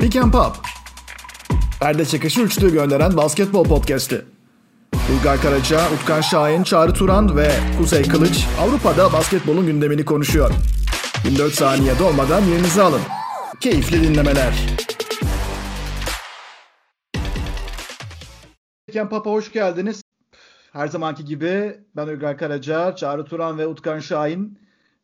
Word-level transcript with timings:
Pick 0.00 0.16
and 0.16 0.32
Pop. 0.32 0.56
Perde 1.80 2.04
çekişi 2.04 2.42
üçlü 2.42 2.72
gönderen 2.72 3.16
basketbol 3.16 3.64
podcast'i. 3.64 4.24
Bulgar 4.94 5.42
Karaca, 5.42 5.80
Utkan 5.94 6.20
Şahin, 6.20 6.62
Çağrı 6.62 6.92
Turan 6.92 7.36
ve 7.36 7.50
Kuzey 7.78 8.02
Kılıç 8.02 8.46
Avrupa'da 8.60 9.12
basketbolun 9.12 9.66
gündemini 9.66 10.04
konuşuyor. 10.04 10.50
24 11.24 11.52
saniye 11.52 11.98
dolmadan 11.98 12.44
yerinizi 12.44 12.82
alın. 12.82 13.00
Keyifli 13.60 14.02
dinlemeler. 14.02 14.54
Pick 18.86 18.96
and 19.00 19.10
Pop'a 19.10 19.30
hoş 19.30 19.52
geldiniz. 19.52 20.02
Her 20.72 20.88
zamanki 20.88 21.24
gibi 21.24 21.80
ben 21.96 22.06
Uygar 22.06 22.38
Karaca, 22.38 22.96
Çağrı 22.96 23.24
Turan 23.24 23.58
ve 23.58 23.66
Utkan 23.66 23.98
Şahin 23.98 24.58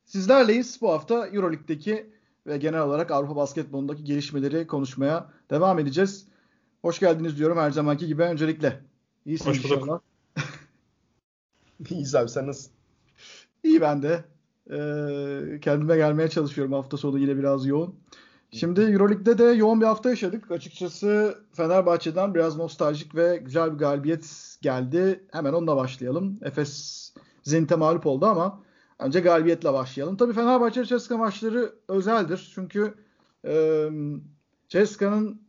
sizlerleyiz. 0.04 0.80
Bu 0.80 0.92
hafta 0.92 1.26
Euroleague'deki 1.26 2.15
ve 2.46 2.56
genel 2.56 2.80
olarak 2.80 3.10
Avrupa 3.10 3.36
basketbolundaki 3.36 4.04
gelişmeleri 4.04 4.66
konuşmaya 4.66 5.30
devam 5.50 5.78
edeceğiz. 5.78 6.26
Hoş 6.82 6.98
geldiniz 6.98 7.38
diyorum 7.38 7.58
her 7.58 7.70
zamanki 7.70 8.06
gibi 8.06 8.22
öncelikle. 8.22 8.80
İyisiniz 9.26 9.58
Hoş 9.58 9.64
bulduk. 9.64 9.82
inşallah. 9.82 10.00
İyiyiz 11.90 12.14
abi 12.14 12.28
sen 12.28 12.46
nasılsın? 12.46 12.72
İyi 13.64 13.80
ben 13.80 14.02
de. 14.02 14.24
Ee, 14.70 15.60
kendime 15.60 15.96
gelmeye 15.96 16.28
çalışıyorum 16.28 16.72
hafta 16.72 16.96
sonu 16.96 17.18
yine 17.18 17.36
biraz 17.36 17.66
yoğun. 17.66 17.94
Şimdi 18.50 18.80
Euroleague'de 18.80 19.38
de 19.38 19.44
yoğun 19.44 19.80
bir 19.80 19.86
hafta 19.86 20.10
yaşadık. 20.10 20.50
Açıkçası 20.50 21.38
Fenerbahçe'den 21.52 22.34
biraz 22.34 22.56
nostaljik 22.56 23.14
ve 23.14 23.36
güzel 23.36 23.72
bir 23.72 23.78
galibiyet 23.78 24.56
geldi. 24.62 25.24
Hemen 25.32 25.52
onunla 25.52 25.76
başlayalım. 25.76 26.38
Efes 26.42 27.12
Zenit'e 27.42 27.76
mağlup 27.76 28.06
oldu 28.06 28.26
ama 28.26 28.62
önce 28.98 29.20
galibiyetle 29.20 29.72
başlayalım. 29.72 30.16
Tabii 30.16 30.32
Fenerbahçe 30.32 30.84
Ceska 30.84 31.16
maçları 31.16 31.72
özeldir. 31.88 32.52
Çünkü 32.54 32.94
Ceska'nın 34.68 35.42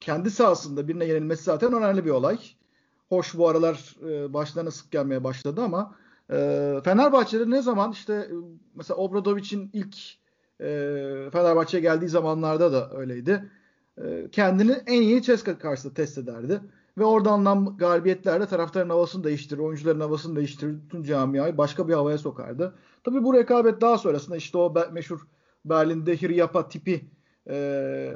kendi 0.00 0.30
sahasında 0.30 0.88
birine 0.88 1.04
yenilmesi 1.04 1.42
zaten 1.42 1.72
önemli 1.72 2.04
bir 2.04 2.10
olay. 2.10 2.38
Hoş 3.08 3.34
bu 3.34 3.48
aralar 3.48 3.96
e, 4.08 4.34
başlarına 4.34 4.70
sık 4.70 4.90
gelmeye 4.92 5.24
başladı 5.24 5.62
ama 5.62 5.94
e, 6.30 6.36
Fenerbahçe'de 6.84 7.50
ne 7.50 7.62
zaman 7.62 7.92
işte 7.92 8.30
mesela 8.74 8.96
Obradovic'in 8.96 9.70
ilk 9.72 9.96
e, 10.60 10.66
Fenerbahçe'ye 11.32 11.80
geldiği 11.80 12.08
zamanlarda 12.08 12.72
da 12.72 12.90
öyleydi. 12.96 13.50
Kendini 14.32 14.72
en 14.72 15.02
iyi 15.02 15.22
Ceska 15.22 15.58
karşısında 15.58 15.94
test 15.94 16.18
ederdi. 16.18 16.60
Ve 16.98 17.04
oradan 17.04 17.32
alınan 17.32 17.76
galibiyetlerde 17.76 18.46
taraftarın 18.46 18.88
havasını 18.90 19.24
değiştirir, 19.24 19.60
oyuncuların 19.60 20.00
havasını 20.00 20.36
değiştirir, 20.36 20.82
bütün 20.84 21.02
camiayı 21.02 21.58
başka 21.58 21.88
bir 21.88 21.94
havaya 21.94 22.18
sokardı. 22.18 22.74
Tabii 23.04 23.22
bu 23.24 23.34
rekabet 23.34 23.80
daha 23.80 23.98
sonrasında 23.98 24.36
işte 24.36 24.58
o 24.58 24.74
meşhur 24.92 25.20
Berlin'de 25.64 26.16
Hiryapa 26.16 26.68
tipi 26.68 27.10
e, 27.46 27.54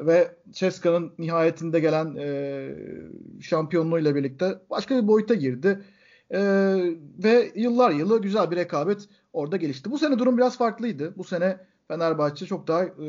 ve 0.06 0.36
Ceska'nın 0.51 1.12
nihayetinde 1.19 1.81
gelen 1.81 2.17
e, 2.17 3.41
şampiyonluğuyla 3.41 4.14
birlikte 4.14 4.58
başka 4.70 5.03
bir 5.03 5.08
boyuta 5.08 5.34
girdi. 5.34 5.84
E, 6.31 6.41
ve 7.25 7.53
yıllar 7.55 7.91
yılı 7.91 8.23
güzel 8.23 8.51
bir 8.51 8.56
rekabet 8.56 9.08
orada 9.33 9.56
gelişti. 9.56 9.91
Bu 9.91 9.98
sene 9.98 10.19
durum 10.19 10.36
biraz 10.39 10.58
farklıydı. 10.58 11.19
Bu 11.19 11.25
sene 11.25 11.61
Fenerbahçe 11.89 12.47
çok 12.47 12.69
daha 12.69 12.84
e, 12.84 13.06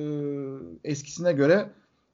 eskisine 0.84 1.34
göre 1.34 1.70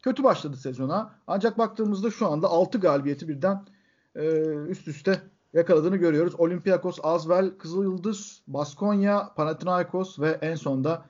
kötü 0.07 0.23
başladı 0.23 0.57
sezona. 0.57 1.13
Ancak 1.27 1.57
baktığımızda 1.57 2.11
şu 2.11 2.27
anda 2.27 2.47
6 2.47 2.77
galibiyeti 2.77 3.27
birden 3.27 3.65
e, 4.15 4.29
üst 4.69 4.87
üste 4.87 5.21
yakaladığını 5.53 5.97
görüyoruz. 5.97 6.35
Olympiakos, 6.37 6.99
Azvel, 7.03 7.57
Kızılyıldız, 7.57 8.41
Baskonya, 8.47 9.33
Panathinaikos 9.35 10.19
ve 10.19 10.37
en 10.41 10.55
sonda 10.55 11.05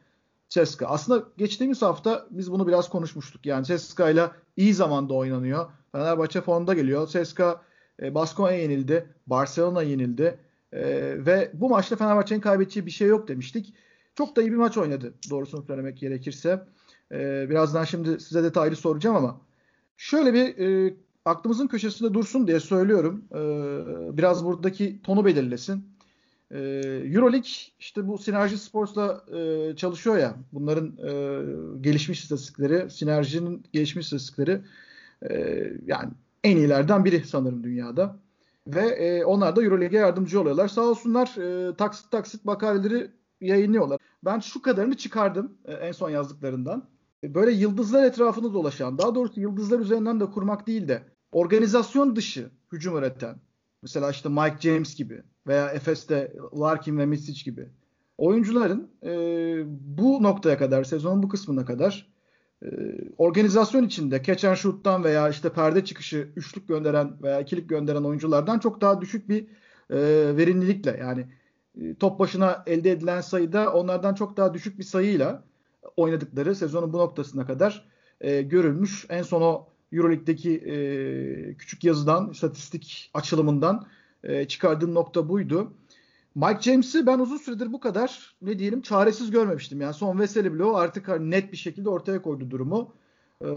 Ceska. 0.50 0.88
Aslında 0.88 1.23
geçtiğimiz 1.38 1.81
hafta 1.81 2.28
biz 2.30 2.52
bunu 2.52 2.68
biraz 2.68 2.90
konuşmuştuk. 2.90 3.45
Yani 3.45 3.66
Ceska 3.66 4.09
ile 4.09 4.31
iyi 4.56 4.73
zamanda 4.73 5.14
oynanıyor. 5.14 5.66
Fenerbahçe 5.92 6.42
formda 6.42 6.73
geliyor. 6.73 7.08
Ceska 7.08 7.62
e, 8.02 8.16
Baskonya 8.16 8.58
yenildi. 8.58 9.14
Barcelona 9.28 9.81
yenildi. 9.81 10.40
E, 10.72 10.81
ve 11.25 11.52
bu 11.53 11.69
maçta 11.69 11.96
Fenerbahçe'nin 11.96 12.41
kaybedeceği 12.41 12.85
bir 12.85 12.91
şey 12.91 13.08
yok 13.08 13.28
demiştik. 13.28 13.74
Çok 14.16 14.35
da 14.35 14.41
iyi 14.41 14.52
bir 14.52 14.58
maç 14.58 14.78
oynadı 14.78 15.14
doğrusunu 15.29 15.64
söylemek 15.64 15.97
gerekirse. 15.97 16.68
E, 17.12 17.50
birazdan 17.50 17.84
şimdi 17.84 18.19
size 18.19 18.44
detaylı 18.44 18.75
soracağım 18.75 19.16
ama 19.16 19.41
şöyle 19.97 20.34
bir 20.34 20.57
e, 20.57 20.94
aklımızın 21.25 21.68
köşesinde 21.68 22.13
dursun 22.13 22.47
diye 22.47 22.59
söylüyorum. 22.59 23.23
E, 23.31 24.18
biraz 24.18 24.45
buradaki 24.45 25.01
tonu 25.01 25.25
belirlesin. 25.25 25.97
E, 26.51 26.59
Euroleague 27.06 27.50
işte 27.79 28.07
bu 28.07 28.17
Sinerji 28.17 28.57
Sports'la 28.57 29.25
e, 29.38 29.75
çalışıyor 29.75 30.17
ya. 30.17 30.35
Bunların 30.53 30.97
e, 31.07 31.12
gelişmiş 31.81 32.23
istatistikleri, 32.23 32.91
Sinerji'nin 32.91 33.63
gelişmiş 33.73 34.06
istatistikleri 34.06 34.62
e, 35.29 35.63
yani 35.85 36.09
en 36.44 36.57
iyilerden 36.57 37.06
biri 37.06 37.25
sanırım 37.25 37.63
dünyada. 37.63 38.19
Ve 38.67 38.81
e, 38.81 39.25
onlar 39.25 39.56
da 39.56 39.63
Euroleague'e 39.63 40.00
yardımcı 40.00 40.41
oluyorlar. 40.41 40.67
Sağ 40.67 40.81
olsunlar 40.81 41.28
e, 41.38 41.75
taksit 41.75 42.12
taksit 42.12 42.46
makaleleri 42.46 43.12
yayınlıyorlar. 43.41 44.00
Ben 44.25 44.40
şu 44.40 44.62
kadarını 44.62 44.97
çıkardım 44.97 45.57
e, 45.66 45.73
en 45.73 45.91
son 45.91 46.09
yazdıklarından. 46.09 46.90
E, 47.23 47.33
böyle 47.33 47.51
yıldızlar 47.51 48.03
etrafında 48.03 48.53
dolaşan, 48.53 48.97
daha 48.97 49.16
doğrusu 49.16 49.39
yıldızlar 49.39 49.79
üzerinden 49.79 50.19
de 50.19 50.25
kurmak 50.25 50.67
değil 50.67 50.88
de 50.88 51.03
organizasyon 51.31 52.16
dışı 52.16 52.50
hücum 52.72 52.97
üreten, 52.97 53.35
mesela 53.81 54.11
işte 54.11 54.29
Mike 54.29 54.57
James 54.59 54.95
gibi 54.95 55.23
veya 55.47 55.69
Efes'te 55.69 56.33
Larkin 56.59 56.97
ve 56.97 57.05
Misic 57.05 57.51
gibi 57.51 57.69
oyuncuların 58.17 58.91
e, 59.03 59.09
bu 59.97 60.23
noktaya 60.23 60.57
kadar, 60.57 60.83
sezonun 60.83 61.23
bu 61.23 61.29
kısmına 61.29 61.66
kadar 61.66 62.07
e, 62.63 62.67
organizasyon 63.17 63.84
içinde 63.84 64.23
catch 64.23 64.45
and 64.45 64.55
shoot'tan 64.55 65.03
veya 65.03 65.29
işte 65.29 65.49
perde 65.49 65.85
çıkışı 65.85 66.29
üçlük 66.35 66.67
gönderen 66.67 67.23
veya 67.23 67.39
ikilik 67.39 67.69
gönderen 67.69 68.03
oyunculardan 68.03 68.59
çok 68.59 68.81
daha 68.81 69.01
düşük 69.01 69.29
bir 69.29 69.47
e, 69.89 69.97
verimlilikle 70.38 70.97
yani 70.99 71.28
e, 71.81 71.95
top 71.95 72.19
başına 72.19 72.63
elde 72.67 72.91
edilen 72.91 73.22
sayıda 73.22 73.73
onlardan 73.73 74.13
çok 74.13 74.38
daha 74.38 74.53
düşük 74.53 74.79
bir 74.79 74.84
sayıyla 74.84 75.44
oynadıkları 75.98 76.56
sezonun 76.56 76.94
bu 76.94 76.98
noktasına 76.98 77.46
kadar 77.48 77.90
e, 78.22 78.42
görülmüş. 78.42 79.06
En 79.10 79.22
son 79.22 79.42
o 79.42 79.68
Euroleague'deki 79.92 80.58
e, 80.58 81.58
küçük 81.58 81.84
yazıdan, 81.84 82.30
istatistik 82.30 83.12
açılımından 83.14 83.88
e, 84.24 84.48
çıkardığım 84.48 84.94
nokta 84.94 85.30
buydu. 85.30 85.74
Mike 86.36 86.62
James'i 86.62 87.06
ben 87.06 87.20
uzun 87.20 87.38
süredir 87.38 87.74
bu 87.74 87.80
kadar 87.80 88.36
ne 88.42 88.60
diyelim 88.60 88.82
çaresiz 88.82 89.32
görmemiştim. 89.32 89.82
Yani 89.82 89.94
son 89.94 90.20
Veseli 90.20 90.64
o 90.64 90.76
artık 90.76 91.08
hani 91.08 91.32
net 91.32 91.52
bir 91.52 91.58
şekilde 91.58 91.90
ortaya 91.90 92.22
koydu 92.22 92.52
durumu. 92.52 92.94
E, 93.42 93.48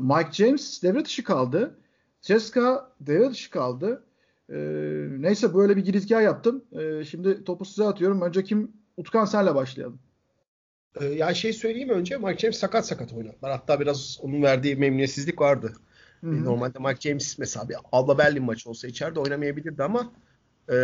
Mike 0.00 0.32
James 0.32 0.82
devre 0.82 1.04
dışı 1.04 1.24
kaldı. 1.24 1.78
Ceska 2.22 2.92
devre 3.00 3.30
dışı 3.30 3.50
kaldı. 3.50 4.04
E, 4.48 4.56
neyse 5.18 5.54
böyle 5.54 5.76
bir 5.76 5.84
girizgah 5.84 6.22
yaptım. 6.22 6.64
E, 6.72 7.04
şimdi 7.04 7.44
topu 7.44 7.64
size 7.64 7.84
atıyorum. 7.84 8.22
Önce 8.22 8.44
kim? 8.44 8.72
Utkan 8.96 9.24
senle 9.24 9.54
başlayalım. 9.54 9.98
Ee, 11.00 11.04
ya 11.04 11.34
şey 11.34 11.52
söyleyeyim 11.52 11.88
önce 11.88 12.16
Mike 12.16 12.38
James 12.38 12.58
sakat 12.58 12.86
sakat 12.86 13.12
oynadılar. 13.12 13.50
Hatta 13.50 13.80
biraz 13.80 14.18
onun 14.22 14.42
verdiği 14.42 14.76
memnuniyetsizlik 14.76 15.40
vardı. 15.40 15.72
Hı-hı. 16.20 16.44
Normalde 16.44 16.78
Mike 16.78 17.08
James 17.08 17.38
mesela 17.38 17.68
bir 17.68 17.76
Alba 17.92 18.18
Berlin 18.18 18.42
maçı 18.42 18.70
olsa 18.70 18.88
içeride 18.88 19.20
oynamayabilirdi 19.20 19.82
ama 19.82 20.12
e, 20.68 20.76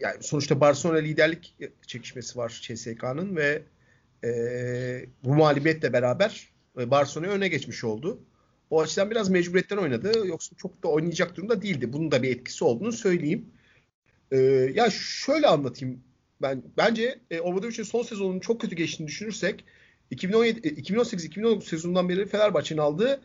yani 0.00 0.16
sonuçta 0.20 0.60
Barcelona 0.60 0.98
liderlik 0.98 1.56
çekişmesi 1.86 2.38
var 2.38 2.60
CSK'nın 2.62 3.36
ve 3.36 3.62
e, 4.24 4.30
bu 5.24 5.34
mağlubiyetle 5.34 5.92
beraber 5.92 6.52
Barcelona'ya 6.76 7.32
öne 7.32 7.48
geçmiş 7.48 7.84
oldu. 7.84 8.18
O 8.70 8.80
açıdan 8.80 9.10
biraz 9.10 9.28
mecburiyetten 9.28 9.76
oynadı. 9.76 10.26
Yoksa 10.26 10.56
çok 10.56 10.82
da 10.82 10.88
oynayacak 10.88 11.36
durumda 11.36 11.62
değildi. 11.62 11.92
Bunun 11.92 12.12
da 12.12 12.22
bir 12.22 12.30
etkisi 12.36 12.64
olduğunu 12.64 12.92
söyleyeyim. 12.92 13.46
E, 14.30 14.38
ya 14.74 14.90
şöyle 14.90 15.46
anlatayım 15.46 16.00
ben 16.42 16.62
bence 16.76 17.20
e, 17.30 17.40
Obradovic'in 17.40 17.82
son 17.82 18.02
sezonunun 18.02 18.40
çok 18.40 18.60
kötü 18.60 18.76
geçtiğini 18.76 19.08
düşünürsek 19.08 19.64
2018-2019 20.12 21.62
sezonundan 21.62 22.08
beri 22.08 22.26
Fenerbahçe'nin 22.26 22.80
aldığı 22.80 23.20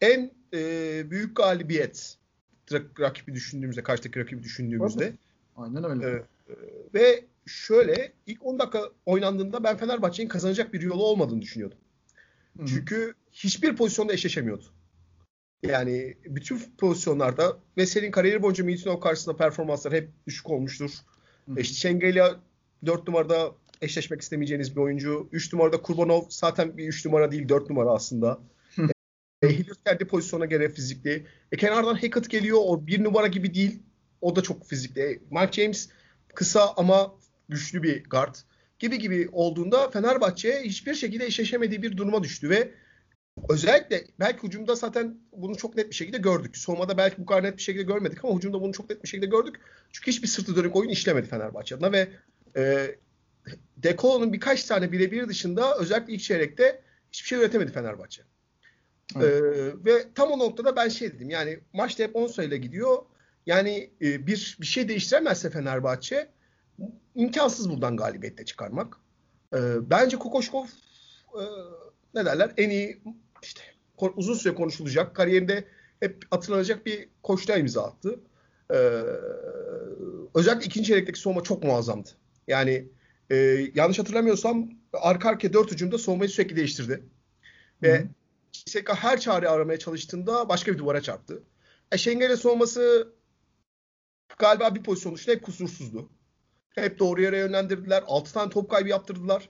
en 0.00 0.30
e, 0.54 1.10
büyük 1.10 1.36
galibiyet 1.36 2.16
rakibi 3.00 3.34
düşündüğümüzde, 3.34 3.82
karşıdaki 3.82 4.20
rakibi 4.20 4.42
düşündüğümüzde. 4.42 5.12
Aynen 5.56 5.84
öyle. 5.84 6.06
E, 6.06 6.24
ve 6.94 7.24
şöyle 7.46 8.12
ilk 8.26 8.46
10 8.46 8.58
dakika 8.58 8.90
oynandığında 9.06 9.64
ben 9.64 9.76
Fenerbahçe'nin 9.76 10.28
kazanacak 10.28 10.72
bir 10.72 10.80
yolu 10.80 11.04
olmadığını 11.04 11.42
düşünüyordum. 11.42 11.78
Hı-hı. 12.56 12.66
Çünkü 12.66 13.14
hiçbir 13.32 13.76
pozisyonda 13.76 14.12
eşleşemiyordu. 14.12 14.64
Yani 15.62 16.14
bütün 16.24 16.60
pozisyonlarda 16.78 17.58
Veseli'nin 17.76 18.10
kariyeri 18.10 18.42
boyunca 18.42 18.64
Milutinov 18.64 19.00
karşısında 19.00 19.36
performanslar 19.36 19.92
hep 19.92 20.10
düşük 20.26 20.50
olmuştur. 20.50 20.90
Hı-hı. 21.46 21.60
İşte 21.60 21.74
Şengeli'ye 21.74 22.24
4 22.86 23.08
numarada 23.08 23.54
eşleşmek 23.82 24.20
istemeyeceğiniz 24.20 24.76
bir 24.76 24.80
oyuncu. 24.80 25.28
3 25.32 25.52
numarada 25.52 25.82
Kurbanov 25.82 26.22
zaten 26.28 26.76
bir 26.76 26.88
3 26.88 27.06
numara 27.06 27.30
değil 27.30 27.48
4 27.48 27.70
numara 27.70 27.90
aslında. 27.90 28.40
e, 29.42 29.48
Hilliard 29.48 29.78
kendi 29.86 30.04
pozisyona 30.04 30.44
göre 30.44 30.68
fizikli. 30.68 31.26
E, 31.52 31.56
kenardan 31.56 31.94
Hackett 31.94 32.30
geliyor. 32.30 32.58
O 32.60 32.86
bir 32.86 33.04
numara 33.04 33.26
gibi 33.26 33.54
değil. 33.54 33.82
O 34.20 34.36
da 34.36 34.42
çok 34.42 34.66
fizikli. 34.66 35.00
E, 35.00 35.20
Mike 35.30 35.62
James 35.62 35.88
kısa 36.34 36.74
ama 36.76 37.14
güçlü 37.48 37.82
bir 37.82 38.04
guard 38.04 38.34
gibi 38.78 38.98
gibi 38.98 39.28
olduğunda 39.32 39.90
Fenerbahçe 39.90 40.62
hiçbir 40.62 40.94
şekilde 40.94 41.26
eşleşemediği 41.26 41.82
bir 41.82 41.96
duruma 41.96 42.22
düştü 42.24 42.50
ve 42.50 42.70
özellikle 43.48 44.04
belki 44.20 44.42
hücumda 44.42 44.74
zaten 44.74 45.18
bunu 45.32 45.56
çok 45.56 45.76
net 45.76 45.90
bir 45.90 45.94
şekilde 45.94 46.18
gördük. 46.18 46.56
Savunmada 46.56 46.96
belki 46.96 47.18
bu 47.18 47.26
kadar 47.26 47.42
net 47.42 47.56
bir 47.56 47.62
şekilde 47.62 47.82
görmedik 47.82 48.24
ama 48.24 48.36
hücumda 48.36 48.60
bunu 48.60 48.72
çok 48.72 48.90
net 48.90 49.02
bir 49.02 49.08
şekilde 49.08 49.26
gördük. 49.26 49.56
Çünkü 49.92 50.10
hiçbir 50.10 50.28
sırtı 50.28 50.56
dönük 50.56 50.76
oyun 50.76 50.90
işlemedi 50.90 51.28
Fenerbahçe 51.28 51.74
adına 51.74 51.92
ve 51.92 52.08
e, 52.56 52.94
Dekolo'nun 53.76 54.32
birkaç 54.32 54.64
tane 54.64 54.92
birebir 54.92 55.28
dışında 55.28 55.76
özellikle 55.78 56.12
ilk 56.12 56.20
çeyrekte 56.20 56.82
hiçbir 57.12 57.28
şey 57.28 57.38
üretemedi 57.38 57.72
Fenerbahçe. 57.72 58.22
Evet. 59.16 59.24
Ee, 59.24 59.84
ve 59.84 60.04
tam 60.14 60.30
o 60.30 60.38
noktada 60.38 60.76
ben 60.76 60.88
şey 60.88 61.12
dedim 61.12 61.30
yani 61.30 61.60
maçta 61.72 62.04
hep 62.04 62.16
10 62.16 62.26
sayıyla 62.26 62.56
gidiyor. 62.56 62.98
Yani 63.46 63.90
e, 64.02 64.26
bir 64.26 64.56
bir 64.60 64.66
şey 64.66 64.88
değiştiremezse 64.88 65.50
Fenerbahçe 65.50 66.28
imkansız 67.14 67.70
buradan 67.70 67.96
galibiyetle 67.96 68.44
çıkarmak. 68.44 68.96
Ee, 69.54 69.90
bence 69.90 70.16
Kokoşkov 70.16 70.64
e, 71.34 71.42
ne 72.14 72.24
derler 72.24 72.52
en 72.56 72.70
iyi 72.70 73.02
işte 73.42 73.60
uzun 74.16 74.34
süre 74.34 74.54
konuşulacak 74.54 75.16
kariyerinde 75.16 75.64
hep 76.00 76.24
hatırlanacak 76.30 76.86
bir 76.86 77.08
koçluğa 77.22 77.56
imza 77.56 77.84
attı. 77.84 78.20
Ee, 78.70 79.02
özellikle 80.34 80.66
ikinci 80.66 80.86
çeyrekteki 80.86 81.20
soğuma 81.20 81.42
çok 81.42 81.64
muazzamdı. 81.64 82.08
Yani 82.46 82.88
e, 83.30 83.36
yanlış 83.74 83.98
hatırlamıyorsam 83.98 84.70
arka 84.92 85.28
arkaya 85.28 85.52
dört 85.52 85.72
hücumda 85.72 85.98
soğumayı 85.98 86.30
sürekli 86.30 86.56
değiştirdi. 86.56 87.02
Ve 87.82 88.06
CSK 88.52 88.90
her 88.94 89.20
çare 89.20 89.48
aramaya 89.48 89.78
çalıştığında 89.78 90.48
başka 90.48 90.72
bir 90.72 90.78
duvara 90.78 91.00
çarptı. 91.00 91.42
E, 91.92 91.98
Şengel'e 91.98 92.36
soğuması 92.36 93.12
galiba 94.38 94.74
bir 94.74 94.82
pozisyon 94.82 95.14
dışında 95.14 95.34
hep 95.34 95.42
kusursuzdu. 95.42 96.10
Hep 96.74 96.98
doğru 96.98 97.22
yere 97.22 97.38
yönlendirdiler. 97.38 98.04
6 98.06 98.32
tane 98.32 98.50
top 98.50 98.70
kaybı 98.70 98.88
yaptırdılar. 98.88 99.48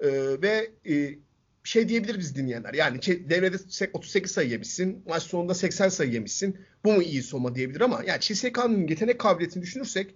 Ee, 0.00 0.42
ve 0.42 0.70
e, 0.88 1.18
şey 1.64 1.88
diyebilir 1.88 2.18
biz 2.18 2.36
dinleyenler. 2.36 2.74
Yani 2.74 3.00
devrede 3.02 3.56
38 3.92 4.32
sayı 4.32 4.50
yemişsin. 4.50 5.04
Maç 5.08 5.22
sonunda 5.22 5.54
80 5.54 5.88
sayı 5.88 6.12
yemişsin. 6.12 6.58
Bu 6.84 6.92
mu 6.92 7.02
iyi 7.02 7.22
soma 7.22 7.54
diyebilir 7.54 7.80
ama 7.80 8.02
yani 8.06 8.20
CSK'nın 8.20 8.88
yetenek 8.88 9.18
kabiliyetini 9.18 9.62
düşünürsek 9.62 10.14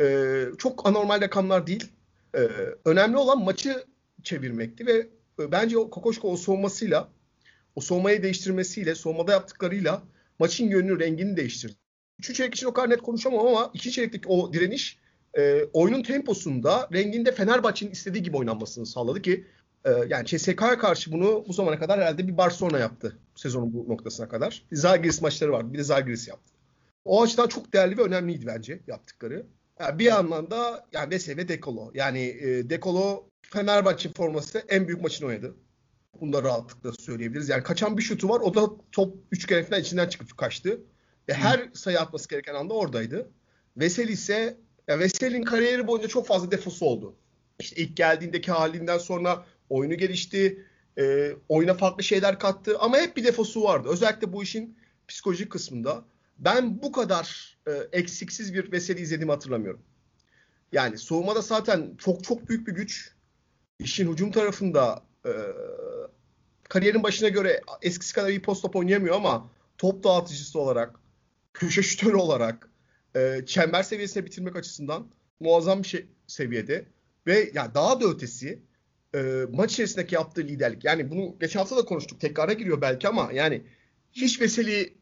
e, 0.00 0.44
çok 0.58 0.86
anormal 0.86 1.20
rakamlar 1.20 1.66
değil. 1.66 1.92
E, 2.34 2.38
önemli 2.84 3.16
olan 3.16 3.44
maçı 3.44 3.84
çevirmekti 4.22 4.86
ve 4.86 5.08
e, 5.40 5.52
bence 5.52 5.78
o 5.78 5.90
Kokoşko 5.90 6.32
o 6.32 6.36
soğumasıyla 6.36 7.08
o 7.74 7.80
soğumayı 7.80 8.22
değiştirmesiyle, 8.22 8.94
soğumada 8.94 9.32
yaptıklarıyla 9.32 10.02
maçın 10.38 10.68
yönünü, 10.68 11.00
rengini 11.00 11.36
değiştirdi. 11.36 11.74
Üçüncü 12.18 12.36
çeyrek 12.36 12.54
için 12.54 12.66
o 12.66 12.72
kadar 12.72 12.90
net 12.90 13.02
konuşamam 13.02 13.46
ama 13.46 13.70
iki 13.74 13.90
çeyrekteki 13.90 14.28
o 14.28 14.52
direniş 14.52 14.98
e, 15.38 15.64
oyunun 15.72 16.02
temposunda, 16.02 16.88
renginde 16.92 17.32
Fenerbahçe'nin 17.32 17.90
istediği 17.90 18.22
gibi 18.22 18.36
oynanmasını 18.36 18.86
sağladı 18.86 19.22
ki 19.22 19.46
e, 19.84 19.90
yani 20.08 20.26
CSK'ya 20.26 20.78
karşı 20.78 21.12
bunu 21.12 21.44
bu 21.48 21.52
zamana 21.52 21.78
kadar 21.78 22.00
herhalde 22.00 22.28
bir 22.28 22.36
Barcelona 22.36 22.78
yaptı 22.78 23.18
sezonun 23.34 23.74
bu 23.74 23.88
noktasına 23.88 24.28
kadar. 24.28 24.62
Bir 24.72 24.76
Zalgiris 24.76 25.22
maçları 25.22 25.52
vardı. 25.52 25.72
Bir 25.72 25.78
de 25.78 25.82
Zalgiris 25.82 26.28
yaptı. 26.28 26.52
O 27.04 27.22
açıdan 27.22 27.48
çok 27.48 27.72
değerli 27.72 27.98
ve 27.98 28.02
önemliydi 28.02 28.46
bence 28.46 28.80
yaptıkları. 28.86 29.46
Yani 29.80 29.98
bir 29.98 30.04
yandan 30.04 30.50
da 30.50 30.86
yani 30.92 31.10
Veseli 31.10 31.36
ve 31.36 31.48
Dekolo. 31.48 31.90
Yani 31.94 32.20
e, 32.20 32.70
Dekolo 32.70 33.28
Fenerbahçe 33.42 34.12
forması 34.12 34.58
en 34.68 34.88
büyük 34.88 35.02
maçını 35.02 35.28
oynadı. 35.28 35.56
Bunu 36.20 36.32
da 36.32 36.42
rahatlıkla 36.42 36.92
söyleyebiliriz. 36.92 37.48
Yani 37.48 37.62
kaçan 37.62 37.98
bir 37.98 38.02
şutu 38.02 38.28
var. 38.28 38.40
O 38.40 38.54
da 38.54 38.70
top 38.92 39.16
üçgen 39.32 39.64
falan 39.64 39.80
içinden 39.80 40.08
çıkıp 40.08 40.36
kaçtı. 40.36 40.80
Ve 41.28 41.34
her 41.34 41.68
sayı 41.74 42.00
atması 42.00 42.28
gereken 42.28 42.54
anda 42.54 42.74
oradaydı. 42.74 43.30
Veseli 43.76 44.12
ise 44.12 44.56
ya 44.88 44.98
Veseli'nin 44.98 45.42
kariyeri 45.42 45.86
boyunca 45.86 46.08
çok 46.08 46.26
fazla 46.26 46.50
defosu 46.50 46.86
oldu. 46.86 47.16
İşte 47.60 47.82
ilk 47.82 47.96
geldiğindeki 47.96 48.52
halinden 48.52 48.98
sonra 48.98 49.46
oyunu 49.70 49.94
gelişti. 49.94 50.66
E, 50.98 51.32
oyuna 51.48 51.74
farklı 51.74 52.04
şeyler 52.04 52.38
kattı. 52.38 52.78
Ama 52.78 52.98
hep 52.98 53.16
bir 53.16 53.24
defosu 53.24 53.62
vardı. 53.62 53.88
Özellikle 53.88 54.32
bu 54.32 54.42
işin 54.42 54.78
psikolojik 55.08 55.50
kısmında. 55.50 56.04
Ben 56.40 56.82
bu 56.82 56.92
kadar 56.92 57.58
e, 57.66 57.72
eksiksiz 57.92 58.54
bir 58.54 58.72
Veseli 58.72 59.00
izlediğimi 59.00 59.32
hatırlamıyorum. 59.32 59.82
Yani 60.72 60.98
soğumada 60.98 61.40
zaten 61.40 61.96
çok 61.98 62.24
çok 62.24 62.48
büyük 62.48 62.66
bir 62.66 62.72
güç. 62.72 63.12
İşin 63.78 64.12
hücum 64.12 64.30
tarafında 64.30 65.02
e, 65.26 65.32
kariyerin 66.68 67.02
başına 67.02 67.28
göre 67.28 67.60
eskisi 67.82 68.14
kadar 68.14 68.28
iyi 68.28 68.42
post 68.42 68.62
top 68.62 68.76
oynayamıyor 68.76 69.16
ama 69.16 69.50
top 69.78 70.04
dağıtıcısı 70.04 70.58
olarak, 70.58 71.00
köşe 71.54 71.82
şütörü 71.82 72.16
olarak, 72.16 72.70
e, 73.16 73.42
çember 73.46 73.82
seviyesine 73.82 74.24
bitirmek 74.24 74.56
açısından 74.56 75.06
muazzam 75.40 75.82
bir 75.82 75.88
şey 75.88 76.06
seviyede 76.26 76.86
ve 77.26 77.50
yani 77.54 77.74
daha 77.74 78.00
da 78.00 78.04
ötesi 78.04 78.62
e, 79.14 79.46
maç 79.52 79.72
içerisindeki 79.72 80.14
yaptığı 80.14 80.40
liderlik. 80.40 80.84
Yani 80.84 81.10
bunu 81.10 81.36
geçen 81.40 81.60
hafta 81.60 81.76
da 81.76 81.84
konuştuk. 81.84 82.20
Tekrara 82.20 82.52
giriyor 82.52 82.80
belki 82.80 83.08
ama 83.08 83.30
yani 83.32 83.62
hiç 84.12 84.40
Veseli 84.40 84.99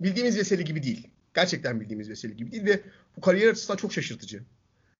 bildiğimiz 0.00 0.38
Veseli 0.38 0.64
gibi 0.64 0.82
değil. 0.82 1.08
Gerçekten 1.34 1.80
bildiğimiz 1.80 2.10
Veseli 2.10 2.36
gibi 2.36 2.52
değil 2.52 2.64
ve 2.64 2.80
bu 3.16 3.20
kariyer 3.20 3.48
açısından 3.48 3.76
çok 3.76 3.92
şaşırtıcı. 3.92 4.42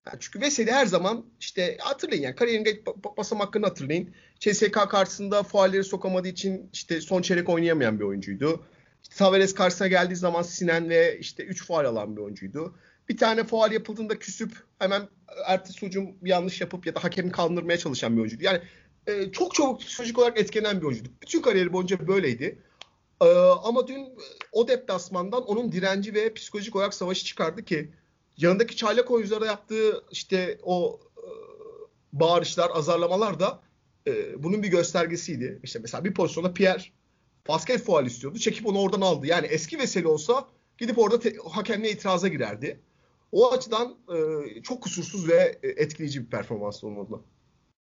Yani 0.07 0.17
çünkü 0.21 0.41
Veseli 0.41 0.73
her 0.73 0.87
zaman 0.87 1.27
işte 1.41 1.77
hatırlayın 1.81 2.23
yani 2.23 2.35
kariyerin 2.35 2.85
basamaklarını 3.17 3.67
hatırlayın. 3.67 4.11
CSK 4.41 4.73
karşısında 4.73 5.43
fualleri 5.43 5.85
sokamadığı 5.85 6.29
için 6.29 6.71
işte 6.73 7.01
son 7.01 7.23
çeyrek 7.23 7.49
oynayamayan 7.49 8.01
bir 8.01 8.05
oyuncuydu. 8.05 8.65
İşte 9.03 9.17
Tavares 9.17 9.55
karşısına 9.55 9.89
geldiği 9.89 10.17
zaman 10.17 10.43
Sinen 10.43 10.89
ve 10.89 11.19
işte 11.19 11.45
3 11.45 11.67
faal 11.67 11.85
alan 11.85 12.17
bir 12.17 12.23
oyuncuydu. 12.23 12.75
Bir 13.09 13.17
tane 13.17 13.45
faal 13.45 13.73
yapıldığında 13.73 14.19
küsüp 14.19 14.53
hemen 14.79 15.09
ertesi 15.47 15.87
hücum 15.87 16.15
yanlış 16.23 16.61
yapıp 16.61 16.87
ya 16.87 16.95
da 16.95 17.05
hakemi 17.05 17.33
kaldırmaya 17.33 17.79
çalışan 17.79 18.17
bir 18.17 18.21
oyuncuydu. 18.21 18.45
Yani 18.45 18.61
e, 19.07 19.33
çok 19.33 19.55
çabuk 19.55 19.81
psikolojik 19.81 20.19
olarak 20.19 20.39
etkilenen 20.39 20.81
bir 20.81 20.87
oyuncuydu. 20.87 21.09
Bütün 21.23 21.43
kariyeri 21.43 21.73
boyunca 21.73 22.09
böyleydi. 22.09 22.59
E, 23.23 23.27
ama 23.65 23.89
dün 23.89 24.09
o 24.53 24.69
deplasmandan 24.69 25.43
onun 25.43 25.73
direnci 25.73 26.15
ve 26.15 26.35
psikolojik 26.35 26.77
olarak 26.77 26.95
savaşı 26.95 27.25
çıkardı 27.25 27.65
ki 27.65 27.91
yanındaki 28.37 28.77
çaylak 28.77 29.11
oyunculara 29.11 29.47
yaptığı 29.47 30.05
işte 30.11 30.59
o 30.63 31.01
e, 31.17 31.27
bağırışlar, 32.13 32.71
azarlamalar 32.75 33.41
da 33.41 33.61
e, 34.07 34.43
bunun 34.43 34.63
bir 34.63 34.69
göstergesiydi. 34.69 35.61
İşte 35.63 35.79
mesela 35.79 36.05
bir 36.05 36.15
pozisyonda 36.15 36.55
Pierre 36.55 36.83
basket 37.49 37.83
faal 37.83 38.07
istiyordu. 38.07 38.39
Çekip 38.39 38.67
onu 38.67 38.81
oradan 38.81 39.01
aldı. 39.01 39.27
Yani 39.27 39.47
eski 39.47 39.79
Veseli 39.79 40.07
olsa 40.07 40.49
gidip 40.79 40.99
orada 40.99 41.21
te- 41.21 41.37
hakemle 41.51 41.91
itiraza 41.91 42.29
girerdi. 42.29 42.81
O 43.33 43.53
açıdan 43.53 43.97
e, 44.15 44.63
çok 44.63 44.83
kusursuz 44.83 45.29
ve 45.29 45.59
e, 45.63 45.69
etkileyici 45.69 46.25
bir 46.25 46.31
performans 46.31 46.85
olmalı. 46.85 47.21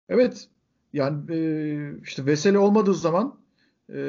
Evet. 0.09 0.47
Yani 0.93 1.35
e, 1.35 1.39
işte 2.03 2.25
Veseli 2.25 2.57
olmadığı 2.57 2.93
zaman 2.93 3.39
e, 3.89 3.99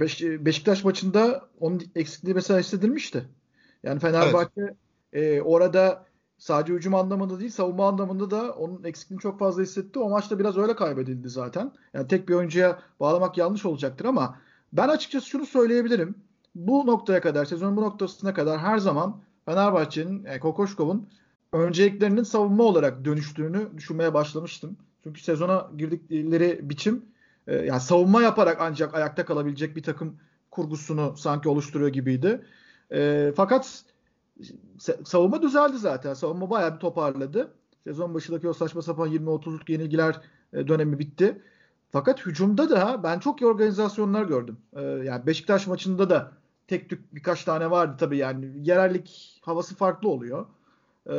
Beş, 0.00 0.22
Beşiktaş 0.22 0.84
maçında 0.84 1.48
onun 1.60 1.82
eksikliği 1.94 2.34
mesela 2.34 2.60
hissedilmişti. 2.60 3.28
Yani 3.82 4.00
Fenerbahçe 4.00 4.50
evet. 5.12 5.38
e, 5.38 5.42
orada 5.42 6.04
sadece 6.38 6.72
hücum 6.72 6.94
anlamında 6.94 7.40
değil 7.40 7.50
savunma 7.50 7.88
anlamında 7.88 8.30
da 8.30 8.52
onun 8.52 8.84
eksikliğini 8.84 9.22
çok 9.22 9.38
fazla 9.38 9.62
hissetti. 9.62 9.98
O 9.98 10.10
maçta 10.10 10.38
biraz 10.38 10.56
öyle 10.56 10.76
kaybedildi 10.76 11.28
zaten. 11.28 11.72
Yani 11.94 12.08
tek 12.08 12.28
bir 12.28 12.34
oyuncuya 12.34 12.78
bağlamak 13.00 13.38
yanlış 13.38 13.66
olacaktır 13.66 14.04
ama 14.04 14.38
ben 14.72 14.88
açıkçası 14.88 15.26
şunu 15.26 15.46
söyleyebilirim. 15.46 16.14
Bu 16.54 16.86
noktaya 16.86 17.20
kadar, 17.20 17.44
sezonun 17.44 17.76
bu 17.76 17.82
noktasına 17.82 18.34
kadar 18.34 18.58
her 18.58 18.78
zaman 18.78 19.20
Fenerbahçe'nin, 19.44 20.24
yani 20.24 20.40
Kokoşkov'un 20.40 21.08
önceliklerinin 21.52 22.22
savunma 22.22 22.64
olarak 22.64 23.04
dönüştüğünü 23.04 23.68
düşünmeye 23.76 24.14
başlamıştım. 24.14 24.76
Çünkü 25.04 25.22
sezona 25.22 25.70
girdikleri 25.76 26.60
biçim 26.62 27.04
e, 27.46 27.56
yani 27.56 27.80
savunma 27.80 28.22
yaparak 28.22 28.56
ancak 28.60 28.94
ayakta 28.94 29.24
kalabilecek 29.24 29.76
bir 29.76 29.82
takım 29.82 30.16
kurgusunu 30.50 31.16
sanki 31.16 31.48
oluşturuyor 31.48 31.90
gibiydi. 31.90 32.44
E, 32.92 33.32
fakat 33.36 33.84
savunma 35.04 35.42
düzeldi 35.42 35.78
zaten. 35.78 36.14
Savunma 36.14 36.50
bayağı 36.50 36.74
bir 36.74 36.80
toparladı. 36.80 37.52
Sezon 37.84 38.14
başındaki 38.14 38.48
o 38.48 38.52
saçma 38.52 38.82
sapan 38.82 39.08
20-30'luk 39.08 39.72
yenilgiler 39.72 40.20
e, 40.52 40.68
dönemi 40.68 40.98
bitti. 40.98 41.42
Fakat 41.92 42.26
hücumda 42.26 42.70
da 42.70 43.02
ben 43.02 43.18
çok 43.18 43.40
iyi 43.40 43.46
organizasyonlar 43.46 44.24
gördüm. 44.24 44.56
E, 44.72 44.82
yani 44.82 45.26
Beşiktaş 45.26 45.66
maçında 45.66 46.10
da 46.10 46.32
tek 46.68 46.90
tük 46.90 47.14
birkaç 47.14 47.44
tane 47.44 47.70
vardı 47.70 47.96
tabii 47.98 48.16
yani 48.16 48.68
yerellik 48.68 49.40
havası 49.42 49.76
farklı 49.76 50.08
oluyor. 50.08 50.46
Ee, 51.06 51.12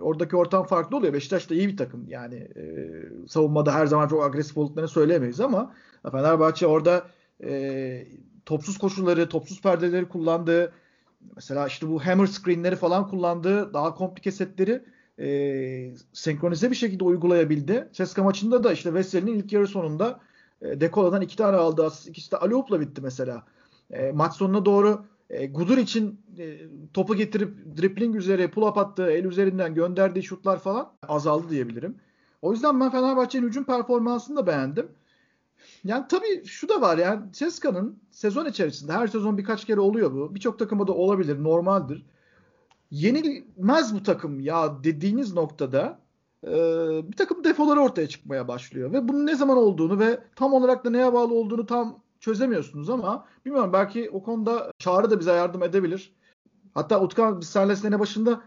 oradaki 0.00 0.36
ortam 0.36 0.66
farklı 0.66 0.96
oluyor. 0.96 1.12
Beşiktaş 1.12 1.50
da 1.50 1.54
iyi 1.54 1.68
bir 1.68 1.76
takım. 1.76 2.08
Yani 2.08 2.34
e, 2.34 2.62
savunmada 3.28 3.74
her 3.74 3.86
zaman 3.86 4.08
çok 4.08 4.24
agresif 4.24 4.58
olduklarını 4.58 4.88
söyleyemeyiz 4.88 5.40
ama 5.40 5.74
Fenerbahçe 6.10 6.66
orada 6.66 7.06
e, 7.44 8.06
topsuz 8.46 8.78
koşulları, 8.78 9.28
topsuz 9.28 9.62
perdeleri 9.62 10.08
kullandığı 10.08 10.72
mesela 11.36 11.66
işte 11.66 11.88
bu 11.88 12.06
hammer 12.06 12.26
screenleri 12.26 12.76
falan 12.76 13.08
kullandığı 13.08 13.74
daha 13.74 13.94
komplike 13.94 14.32
setleri 14.32 14.84
e, 15.18 15.94
senkronize 16.12 16.70
bir 16.70 16.76
şekilde 16.76 17.04
uygulayabildi. 17.04 17.88
Seska 17.92 18.22
maçında 18.22 18.64
da 18.64 18.72
işte 18.72 18.94
Veseli'nin 18.94 19.34
ilk 19.34 19.52
yarı 19.52 19.66
sonunda 19.66 20.20
e, 20.62 20.80
Dekola'dan 20.80 21.22
iki 21.22 21.36
tane 21.36 21.56
aldı. 21.56 21.92
İkisi 22.06 22.32
de 22.32 22.36
Alioup'la 22.36 22.80
bitti 22.80 23.00
mesela. 23.00 23.42
E, 23.90 24.12
maç 24.12 24.34
sonuna 24.34 24.64
doğru 24.64 25.04
e, 25.32 25.46
Gudur 25.46 25.78
için 25.78 26.20
e, 26.38 26.58
topu 26.94 27.14
getirip 27.14 27.76
dribbling 27.76 28.16
üzere 28.16 28.50
pull 28.50 28.62
up 28.62 28.78
attığı 28.78 29.10
el 29.10 29.24
üzerinden 29.24 29.74
gönderdiği 29.74 30.22
şutlar 30.22 30.58
falan 30.58 30.92
azaldı 31.08 31.50
diyebilirim. 31.50 31.96
O 32.42 32.52
yüzden 32.52 32.80
ben 32.80 32.90
Fenerbahçe'nin 32.90 33.46
hücum 33.46 33.64
performansını 33.64 34.36
da 34.36 34.46
beğendim. 34.46 34.88
Yani 35.84 36.04
tabii 36.08 36.44
şu 36.44 36.68
da 36.68 36.80
var 36.80 36.98
yani 36.98 37.32
Ceska'nın 37.32 37.98
sezon 38.10 38.46
içerisinde 38.46 38.92
her 38.92 39.06
sezon 39.06 39.38
birkaç 39.38 39.64
kere 39.64 39.80
oluyor 39.80 40.12
bu. 40.12 40.34
Birçok 40.34 40.58
takıma 40.58 40.86
da 40.86 40.92
olabilir, 40.92 41.42
normaldir. 41.42 42.06
Yenilmez 42.90 43.94
bu 43.94 44.02
takım 44.02 44.40
ya 44.40 44.84
dediğiniz 44.84 45.34
noktada 45.34 45.98
e, 46.46 46.50
bir 47.08 47.16
takım 47.16 47.44
defoları 47.44 47.80
ortaya 47.80 48.08
çıkmaya 48.08 48.48
başlıyor. 48.48 48.92
Ve 48.92 49.08
bunun 49.08 49.26
ne 49.26 49.36
zaman 49.36 49.56
olduğunu 49.56 49.98
ve 49.98 50.20
tam 50.36 50.52
olarak 50.52 50.84
da 50.84 50.90
neye 50.90 51.12
bağlı 51.12 51.34
olduğunu 51.34 51.66
tam 51.66 52.02
çözemiyorsunuz 52.22 52.90
ama 52.90 53.26
bilmiyorum 53.46 53.72
belki 53.72 54.10
o 54.10 54.22
konuda 54.22 54.72
Çağrı 54.78 55.10
da 55.10 55.20
bize 55.20 55.32
yardım 55.32 55.62
edebilir. 55.62 56.14
Hatta 56.74 57.00
Utkan 57.00 57.40
biz 57.40 57.48
senle 57.48 57.76
sene 57.76 57.98
başında 57.98 58.42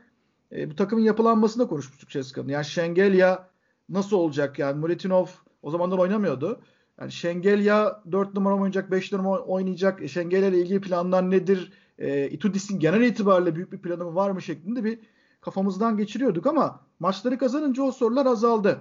e, 0.52 0.72
bu 0.72 0.76
takımın 0.76 1.04
yapılanmasında 1.04 1.68
konuşmuştuk 1.68 2.10
Ceska'nın. 2.10 2.48
Yani 2.48 2.66
Şengelya 2.66 3.50
nasıl 3.90 4.18
olacak 4.18 4.60
yani 4.60 4.80
Muretinov 4.80 5.26
o 5.62 5.72
zamanlar 5.72 5.98
oynamıyordu. 5.98 6.62
Yani 7.00 7.12
Şengelya 7.12 8.04
4 8.12 8.34
numara 8.34 8.56
oynayacak, 8.56 8.92
5 8.92 9.12
numara 9.12 9.42
oynayacak. 9.42 10.02
E, 10.02 10.08
Şengelya 10.08 10.50
ile 10.50 10.60
ilgili 10.60 10.82
planlar 10.82 11.32
nedir? 11.32 11.74
E, 11.98 12.30
Itudis'in 12.30 12.80
genel 12.80 13.02
itibariyle 13.02 13.56
büyük 13.56 13.72
bir 13.72 13.82
planı 13.82 14.16
var 14.16 14.32
mı 14.32 14.42
şeklinde 14.42 14.84
bir 14.84 15.00
kafamızdan 15.42 15.98
geçiriyorduk 15.98 16.48
ama 16.48 16.80
maçları 17.00 17.38
kazanınca 17.38 17.84
o 17.84 17.92
sorular 17.92 18.26
azaldı. 18.26 18.80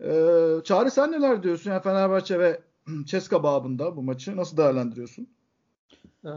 E, 0.00 0.10
Çağrı 0.64 0.90
sen 0.90 1.12
neler 1.12 1.42
diyorsun? 1.42 1.70
Yani 1.70 1.82
Fenerbahçe 1.82 2.38
ve 2.38 2.60
Ceska 3.04 3.42
babında 3.42 3.96
bu 3.96 4.02
maçı 4.02 4.36
nasıl 4.36 4.56
değerlendiriyorsun? 4.56 5.28
Ee, 6.24 6.28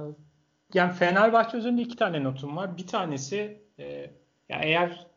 yani 0.74 0.94
Fenerbahçe 0.94 1.58
üzerinde 1.58 1.82
iki 1.82 1.96
tane 1.96 2.24
notum 2.24 2.58
var. 2.58 2.78
Bir 2.78 2.88
tanesi 2.88 3.62
e, 3.80 3.86
ya 4.50 4.60
eğer 4.62 5.08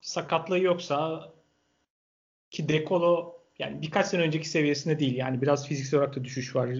sakatlığı 0.00 0.58
yoksa 0.58 1.28
ki 2.50 2.68
Dekolo 2.68 3.40
yani 3.58 3.82
birkaç 3.82 4.06
sene 4.06 4.22
önceki 4.22 4.48
seviyesinde 4.48 4.98
değil. 4.98 5.16
Yani 5.16 5.42
biraz 5.42 5.66
fiziksel 5.66 6.00
olarak 6.00 6.16
da 6.16 6.24
düşüş 6.24 6.56
var. 6.56 6.70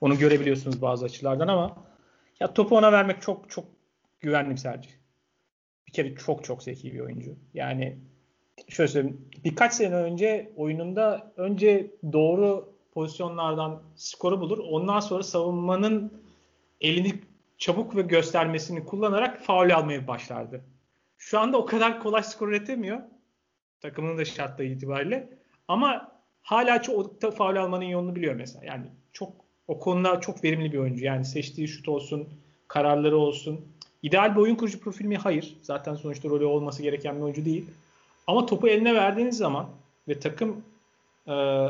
Onu 0.00 0.18
görebiliyorsunuz 0.18 0.82
bazı 0.82 1.04
açılardan 1.04 1.48
ama 1.48 1.76
ya 2.40 2.54
topu 2.54 2.76
ona 2.76 2.92
vermek 2.92 3.22
çok 3.22 3.50
çok 3.50 3.64
güvenli 4.20 4.50
bir 4.50 4.60
tercih. 4.60 4.90
Bir 5.86 5.92
kere 5.92 6.14
çok 6.14 6.44
çok 6.44 6.62
zeki 6.62 6.92
bir 6.92 7.00
oyuncu. 7.00 7.36
Yani 7.54 7.98
şöyle 8.68 8.88
söyleyeyim. 8.88 9.28
Birkaç 9.44 9.74
sene 9.74 9.94
önce 9.94 10.52
oyununda 10.56 11.32
önce 11.36 11.90
doğru 12.12 12.75
pozisyonlardan 12.96 13.82
skoru 13.96 14.40
bulur. 14.40 14.58
Ondan 14.58 15.00
sonra 15.00 15.22
savunmanın 15.22 16.12
elini 16.80 17.20
çabuk 17.58 17.96
ve 17.96 18.02
göstermesini 18.02 18.84
kullanarak 18.84 19.40
faul 19.40 19.70
almaya 19.70 20.08
başlardı. 20.08 20.64
Şu 21.18 21.38
anda 21.38 21.58
o 21.58 21.66
kadar 21.66 22.02
kolay 22.02 22.22
skor 22.22 22.48
üretemiyor. 22.48 23.00
Takımının 23.80 24.18
da 24.18 24.24
şartları 24.24 24.68
itibariyle. 24.68 25.28
Ama 25.68 26.12
hala 26.42 26.82
çok 26.82 27.36
faul 27.36 27.56
almanın 27.56 27.84
yolunu 27.84 28.16
biliyor 28.16 28.34
mesela. 28.34 28.64
Yani 28.64 28.86
çok 29.12 29.32
o 29.68 29.78
konuda 29.78 30.20
çok 30.20 30.44
verimli 30.44 30.72
bir 30.72 30.78
oyuncu. 30.78 31.04
Yani 31.04 31.24
seçtiği 31.24 31.68
şut 31.68 31.88
olsun, 31.88 32.28
kararları 32.68 33.16
olsun. 33.16 33.60
İdeal 34.02 34.36
bir 34.36 34.40
oyun 34.40 34.54
kurucu 34.54 34.80
profili 34.80 35.08
mi? 35.08 35.16
Hayır. 35.16 35.56
Zaten 35.62 35.94
sonuçta 35.94 36.28
rolü 36.28 36.44
olması 36.44 36.82
gereken 36.82 37.16
bir 37.16 37.22
oyuncu 37.22 37.44
değil. 37.44 37.70
Ama 38.26 38.46
topu 38.46 38.68
eline 38.68 38.94
verdiğiniz 38.94 39.36
zaman 39.36 39.66
ve 40.08 40.20
takım 40.20 40.64
e, 41.28 41.66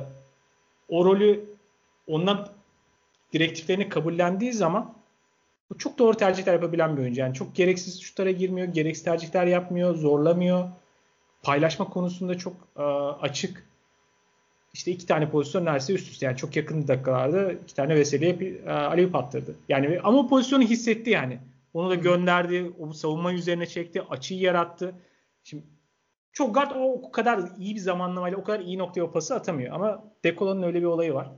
o 0.88 1.04
rolü 1.04 1.44
ondan 2.06 2.48
direktiflerini 3.32 3.88
kabullendiği 3.88 4.52
zaman 4.52 4.94
bu 5.70 5.78
çok 5.78 5.98
doğru 5.98 6.16
tercihler 6.16 6.52
yapabilen 6.52 6.96
bir 6.96 7.02
oyuncu. 7.02 7.20
Yani 7.20 7.34
çok 7.34 7.54
gereksiz 7.54 8.00
şutlara 8.00 8.30
girmiyor, 8.30 8.68
gereksiz 8.68 9.04
tercihler 9.04 9.46
yapmıyor, 9.46 9.94
zorlamıyor. 9.94 10.68
Paylaşma 11.42 11.88
konusunda 11.88 12.38
çok 12.38 12.54
e, 12.78 12.82
açık 13.22 13.66
işte 14.76 14.90
iki 14.90 15.06
tane 15.06 15.30
pozisyon 15.30 15.64
neredeyse 15.64 15.92
üst 15.92 16.10
üste 16.10 16.26
yani 16.26 16.36
çok 16.36 16.56
yakın 16.56 16.88
dakikalarda 16.88 17.52
iki 17.52 17.74
tane 17.74 17.96
Veseli'ye 17.96 18.60
e, 18.66 18.70
Aleyhip 18.70 19.14
attırdı. 19.14 19.54
Yani 19.68 20.00
ama 20.04 20.18
o 20.18 20.28
pozisyonu 20.28 20.62
hissetti 20.62 21.10
yani. 21.10 21.38
Onu 21.74 21.90
da 21.90 21.94
gönderdi, 21.94 22.72
o 22.80 22.92
savunma 22.92 23.32
üzerine 23.32 23.66
çekti, 23.66 24.02
açıyı 24.02 24.40
yarattı. 24.40 24.94
Şimdi 25.44 25.62
çok 26.36 26.54
guard 26.54 26.70
o, 26.70 26.92
o 26.92 27.10
kadar 27.12 27.40
iyi 27.58 27.74
bir 27.74 27.80
zamanlamayla 27.80 28.38
o 28.38 28.44
kadar 28.44 28.60
iyi 28.60 28.78
noktaya 28.78 29.02
o 29.02 29.10
pası 29.10 29.34
atamıyor. 29.34 29.74
Ama 29.74 30.04
Dekola'nın 30.24 30.62
öyle 30.62 30.80
bir 30.80 30.86
olayı 30.86 31.14
var. 31.14 31.30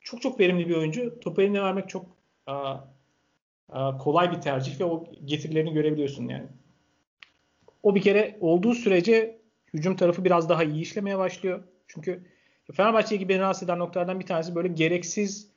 Çok 0.00 0.22
çok 0.22 0.40
verimli 0.40 0.68
bir 0.68 0.76
oyuncu. 0.76 1.20
Topu 1.20 1.42
eline 1.42 1.62
vermek 1.62 1.88
çok 1.88 2.06
a, 2.46 2.76
a, 3.68 3.98
kolay 3.98 4.32
bir 4.32 4.40
tercih 4.40 4.80
ve 4.80 4.84
o 4.84 5.04
getirilerini 5.24 5.72
görebiliyorsun 5.72 6.28
yani. 6.28 6.46
O 7.82 7.94
bir 7.94 8.00
kere 8.00 8.36
olduğu 8.40 8.74
sürece 8.74 9.38
hücum 9.74 9.96
tarafı 9.96 10.24
biraz 10.24 10.48
daha 10.48 10.64
iyi 10.64 10.80
işlemeye 10.82 11.18
başlıyor. 11.18 11.62
Çünkü 11.88 12.24
Fenerbahçe 12.72 13.16
gibi 13.16 13.28
beni 13.28 13.40
rahatsız 13.40 13.62
eden 13.62 13.78
noktalardan 13.78 14.20
bir 14.20 14.26
tanesi 14.26 14.54
böyle 14.54 14.68
gereksiz 14.68 15.48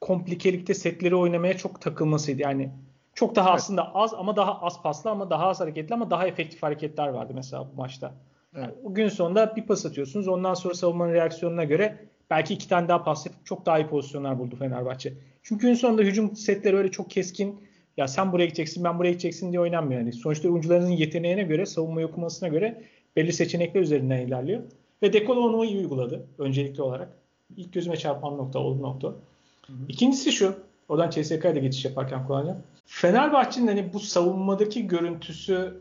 komplikelikte 0.00 0.74
setleri 0.74 1.16
oynamaya 1.16 1.56
çok 1.56 1.80
takılmasıydı. 1.80 2.42
Yani 2.42 2.70
çok 3.14 3.36
daha 3.36 3.48
evet. 3.48 3.58
aslında 3.58 3.94
az 3.94 4.14
ama 4.14 4.36
daha 4.36 4.60
az 4.60 4.82
paslı 4.82 5.10
ama 5.10 5.30
daha 5.30 5.46
az 5.46 5.60
hareketli 5.60 5.94
ama 5.94 6.10
daha 6.10 6.26
efektif 6.26 6.62
hareketler 6.62 7.08
vardı 7.08 7.32
mesela 7.36 7.68
bu 7.72 7.76
maçta. 7.76 8.14
Evet. 8.54 8.64
Yani 8.64 8.74
o 8.84 8.94
gün 8.94 9.08
sonunda 9.08 9.56
bir 9.56 9.62
pas 9.62 9.86
atıyorsunuz. 9.86 10.28
Ondan 10.28 10.54
sonra 10.54 10.74
savunmanın 10.74 11.12
reaksiyonuna 11.12 11.64
göre 11.64 11.98
belki 12.30 12.54
iki 12.54 12.68
tane 12.68 12.88
daha 12.88 13.04
pas 13.04 13.26
yapıp 13.26 13.46
çok 13.46 13.66
daha 13.66 13.78
iyi 13.78 13.86
pozisyonlar 13.86 14.38
buldu 14.38 14.56
Fenerbahçe. 14.56 15.12
Çünkü 15.42 15.66
gün 15.66 15.74
sonunda 15.74 16.02
hücum 16.02 16.36
setleri 16.36 16.76
öyle 16.76 16.90
çok 16.90 17.10
keskin 17.10 17.60
ya 17.96 18.08
sen 18.08 18.32
buraya 18.32 18.44
gideceksin 18.44 18.84
ben 18.84 18.98
buraya 18.98 19.10
gideceksin 19.10 19.50
diye 19.50 19.60
oynanmıyor. 19.60 20.00
Yani 20.00 20.12
sonuçta 20.12 20.48
oyuncularınızın 20.48 20.92
yeteneğine 20.92 21.42
göre 21.42 21.66
savunma 21.66 22.00
okumasına 22.00 22.48
göre 22.48 22.82
belli 23.16 23.32
seçenekler 23.32 23.80
üzerinden 23.80 24.26
ilerliyor. 24.26 24.62
Ve 25.02 25.12
Dekolo 25.12 25.40
onu 25.40 25.64
iyi 25.64 25.78
uyguladı 25.78 26.26
öncelikli 26.38 26.82
olarak. 26.82 27.08
İlk 27.56 27.72
gözüme 27.72 27.96
çarpan 27.96 28.38
nokta 28.38 28.58
oldu 28.58 28.82
nokta. 28.82 29.08
Hı 29.08 29.72
hı. 29.72 29.76
İkincisi 29.88 30.32
şu. 30.32 30.54
Oradan 30.88 31.10
CSK'ya 31.10 31.54
da 31.54 31.58
geçiş 31.58 31.84
yaparken 31.84 32.26
kullanacağım. 32.26 32.58
Fenerbahçe'nin 32.86 33.66
hani 33.66 33.92
bu 33.92 34.00
savunmadaki 34.00 34.86
görüntüsü 34.86 35.74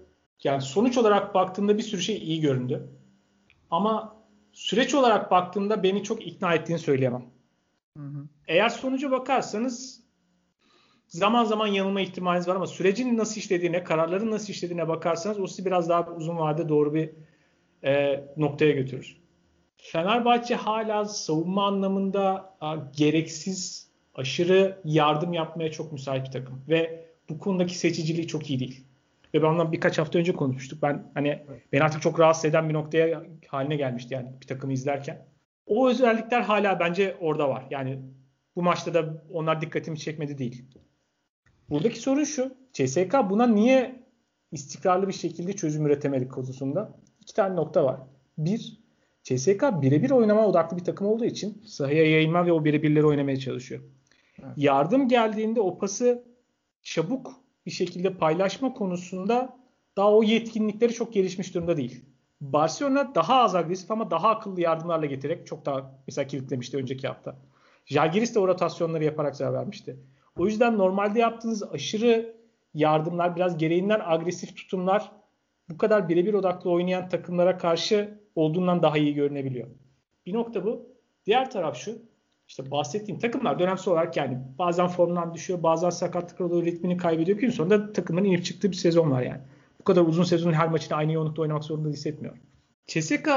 yani 0.43 0.61
sonuç 0.61 0.97
olarak 0.97 1.35
baktığında 1.35 1.77
bir 1.77 1.83
sürü 1.83 2.01
şey 2.01 2.17
iyi 2.17 2.41
göründü. 2.41 2.89
Ama 3.71 4.17
süreç 4.53 4.95
olarak 4.95 5.31
baktığımda 5.31 5.83
beni 5.83 6.03
çok 6.03 6.27
ikna 6.27 6.53
ettiğini 6.53 6.79
söyleyemem. 6.79 7.25
Hı 7.97 8.03
hı. 8.03 8.27
Eğer 8.47 8.69
sonuca 8.69 9.11
bakarsanız 9.11 10.03
zaman 11.07 11.43
zaman 11.43 11.67
yanılma 11.67 12.01
ihtimaliniz 12.01 12.47
var 12.47 12.55
ama 12.55 12.67
sürecin 12.67 13.17
nasıl 13.17 13.41
işlediğine, 13.41 13.83
kararların 13.83 14.31
nasıl 14.31 14.49
işlediğine 14.49 14.87
bakarsanız 14.87 15.39
o 15.39 15.47
sizi 15.47 15.65
biraz 15.65 15.89
daha 15.89 16.11
uzun 16.11 16.37
vadede 16.37 16.69
doğru 16.69 16.93
bir 16.93 17.09
e, 17.83 18.23
noktaya 18.37 18.71
götürür. 18.71 19.17
Fenerbahçe 19.77 20.55
hala 20.55 21.05
savunma 21.05 21.67
anlamında 21.67 22.55
a, 22.61 22.75
gereksiz 22.75 23.87
aşırı 24.15 24.81
yardım 24.85 25.33
yapmaya 25.33 25.71
çok 25.71 25.91
müsait 25.91 26.25
bir 26.25 26.31
takım 26.31 26.61
ve 26.69 27.05
bu 27.29 27.39
konudaki 27.39 27.77
seçiciliği 27.77 28.27
çok 28.27 28.49
iyi 28.49 28.59
değil. 28.59 28.83
Ve 29.33 29.43
ben 29.43 29.47
ondan 29.47 29.71
birkaç 29.71 29.97
hafta 29.97 30.19
önce 30.19 30.33
konuşmuştuk. 30.33 30.81
Ben 30.81 31.11
hani 31.13 31.45
beni 31.73 31.83
artık 31.83 32.01
çok 32.01 32.19
rahatsız 32.19 32.45
eden 32.45 32.69
bir 32.69 32.73
noktaya 32.73 33.23
haline 33.47 33.75
gelmişti 33.75 34.13
yani 34.13 34.29
bir 34.41 34.47
takımı 34.47 34.73
izlerken. 34.73 35.25
O 35.65 35.89
özellikler 35.89 36.41
hala 36.41 36.79
bence 36.79 37.17
orada 37.19 37.49
var. 37.49 37.65
Yani 37.69 37.99
bu 38.55 38.61
maçta 38.61 38.93
da 38.93 39.23
onlar 39.31 39.61
dikkatimi 39.61 39.99
çekmedi 39.99 40.37
değil. 40.37 40.65
Buradaki 41.69 41.99
sorun 41.99 42.23
şu. 42.23 42.55
CSK 42.73 43.13
buna 43.29 43.47
niye 43.47 44.03
istikrarlı 44.51 45.07
bir 45.07 45.13
şekilde 45.13 45.53
çözüm 45.53 45.85
üretemedik 45.85 46.31
konusunda? 46.31 46.97
iki 47.27 47.33
tane 47.33 47.55
nokta 47.55 47.85
var. 47.85 47.99
Bir, 48.37 48.77
CSK 49.23 49.63
birebir 49.81 50.11
oynama 50.11 50.47
odaklı 50.47 50.77
bir 50.77 50.83
takım 50.83 51.07
olduğu 51.07 51.25
için 51.25 51.61
sahaya 51.65 52.09
yayılma 52.09 52.45
ve 52.45 52.51
o 52.51 52.65
birebirleri 52.65 53.05
oynamaya 53.05 53.39
çalışıyor. 53.39 53.81
Evet. 54.39 54.51
Yardım 54.57 55.07
geldiğinde 55.07 55.61
o 55.61 55.77
pası 55.77 56.23
çabuk 56.81 57.33
bir 57.67 57.71
şekilde 57.71 58.13
paylaşma 58.13 58.73
konusunda 58.73 59.57
daha 59.97 60.13
o 60.13 60.23
yetkinlikleri 60.23 60.93
çok 60.93 61.13
gelişmiş 61.13 61.55
durumda 61.55 61.77
değil. 61.77 62.05
Barcelona 62.41 63.15
daha 63.15 63.41
az 63.41 63.55
agresif 63.55 63.91
ama 63.91 64.11
daha 64.11 64.29
akıllı 64.29 64.61
yardımlarla 64.61 65.05
getirerek 65.05 65.47
çok 65.47 65.65
daha 65.65 65.91
mesela 66.07 66.27
kilitlemişti 66.27 66.77
önceki 66.77 67.07
hafta. 67.07 67.35
Jalgiris 67.85 68.35
de 68.35 68.39
o 68.39 68.47
rotasyonları 68.47 69.03
yaparak 69.03 69.35
zarar 69.35 69.53
vermişti. 69.53 69.99
O 70.37 70.45
yüzden 70.45 70.77
normalde 70.77 71.19
yaptığınız 71.19 71.63
aşırı 71.63 72.37
yardımlar 72.73 73.35
biraz 73.35 73.57
gereğinden 73.57 74.01
agresif 74.03 74.55
tutumlar 74.55 75.11
bu 75.69 75.77
kadar 75.77 76.09
birebir 76.09 76.33
odaklı 76.33 76.71
oynayan 76.71 77.09
takımlara 77.09 77.57
karşı 77.57 78.19
olduğundan 78.35 78.81
daha 78.81 78.97
iyi 78.97 79.13
görünebiliyor. 79.13 79.67
Bir 80.25 80.33
nokta 80.33 80.65
bu. 80.65 80.89
Diğer 81.25 81.51
taraf 81.51 81.77
şu. 81.77 82.01
İşte 82.47 82.71
bahsettiğim 82.71 83.19
takımlar 83.19 83.59
dönemsel 83.59 83.93
olarak 83.93 84.17
yani 84.17 84.37
bazen 84.59 84.87
formdan 84.87 85.33
düşüyor, 85.33 85.63
bazen 85.63 85.89
sakatlık 85.89 86.41
oluyor, 86.41 86.65
ritmini 86.65 86.97
kaybediyor. 86.97 87.37
Gün 87.37 87.49
sonunda 87.49 87.93
takımların 87.93 88.25
inip 88.25 88.45
çıktığı 88.45 88.71
bir 88.71 88.75
sezon 88.75 89.11
var 89.11 89.21
yani. 89.21 89.41
Bu 89.79 89.83
kadar 89.83 90.01
uzun 90.01 90.23
sezonun 90.23 90.53
her 90.53 90.67
maçını 90.67 90.97
aynı 90.97 91.11
yoğunlukta 91.11 91.41
oynamak 91.41 91.63
zorunda 91.63 91.89
hissetmiyor. 91.89 92.37
CSK 92.87 93.29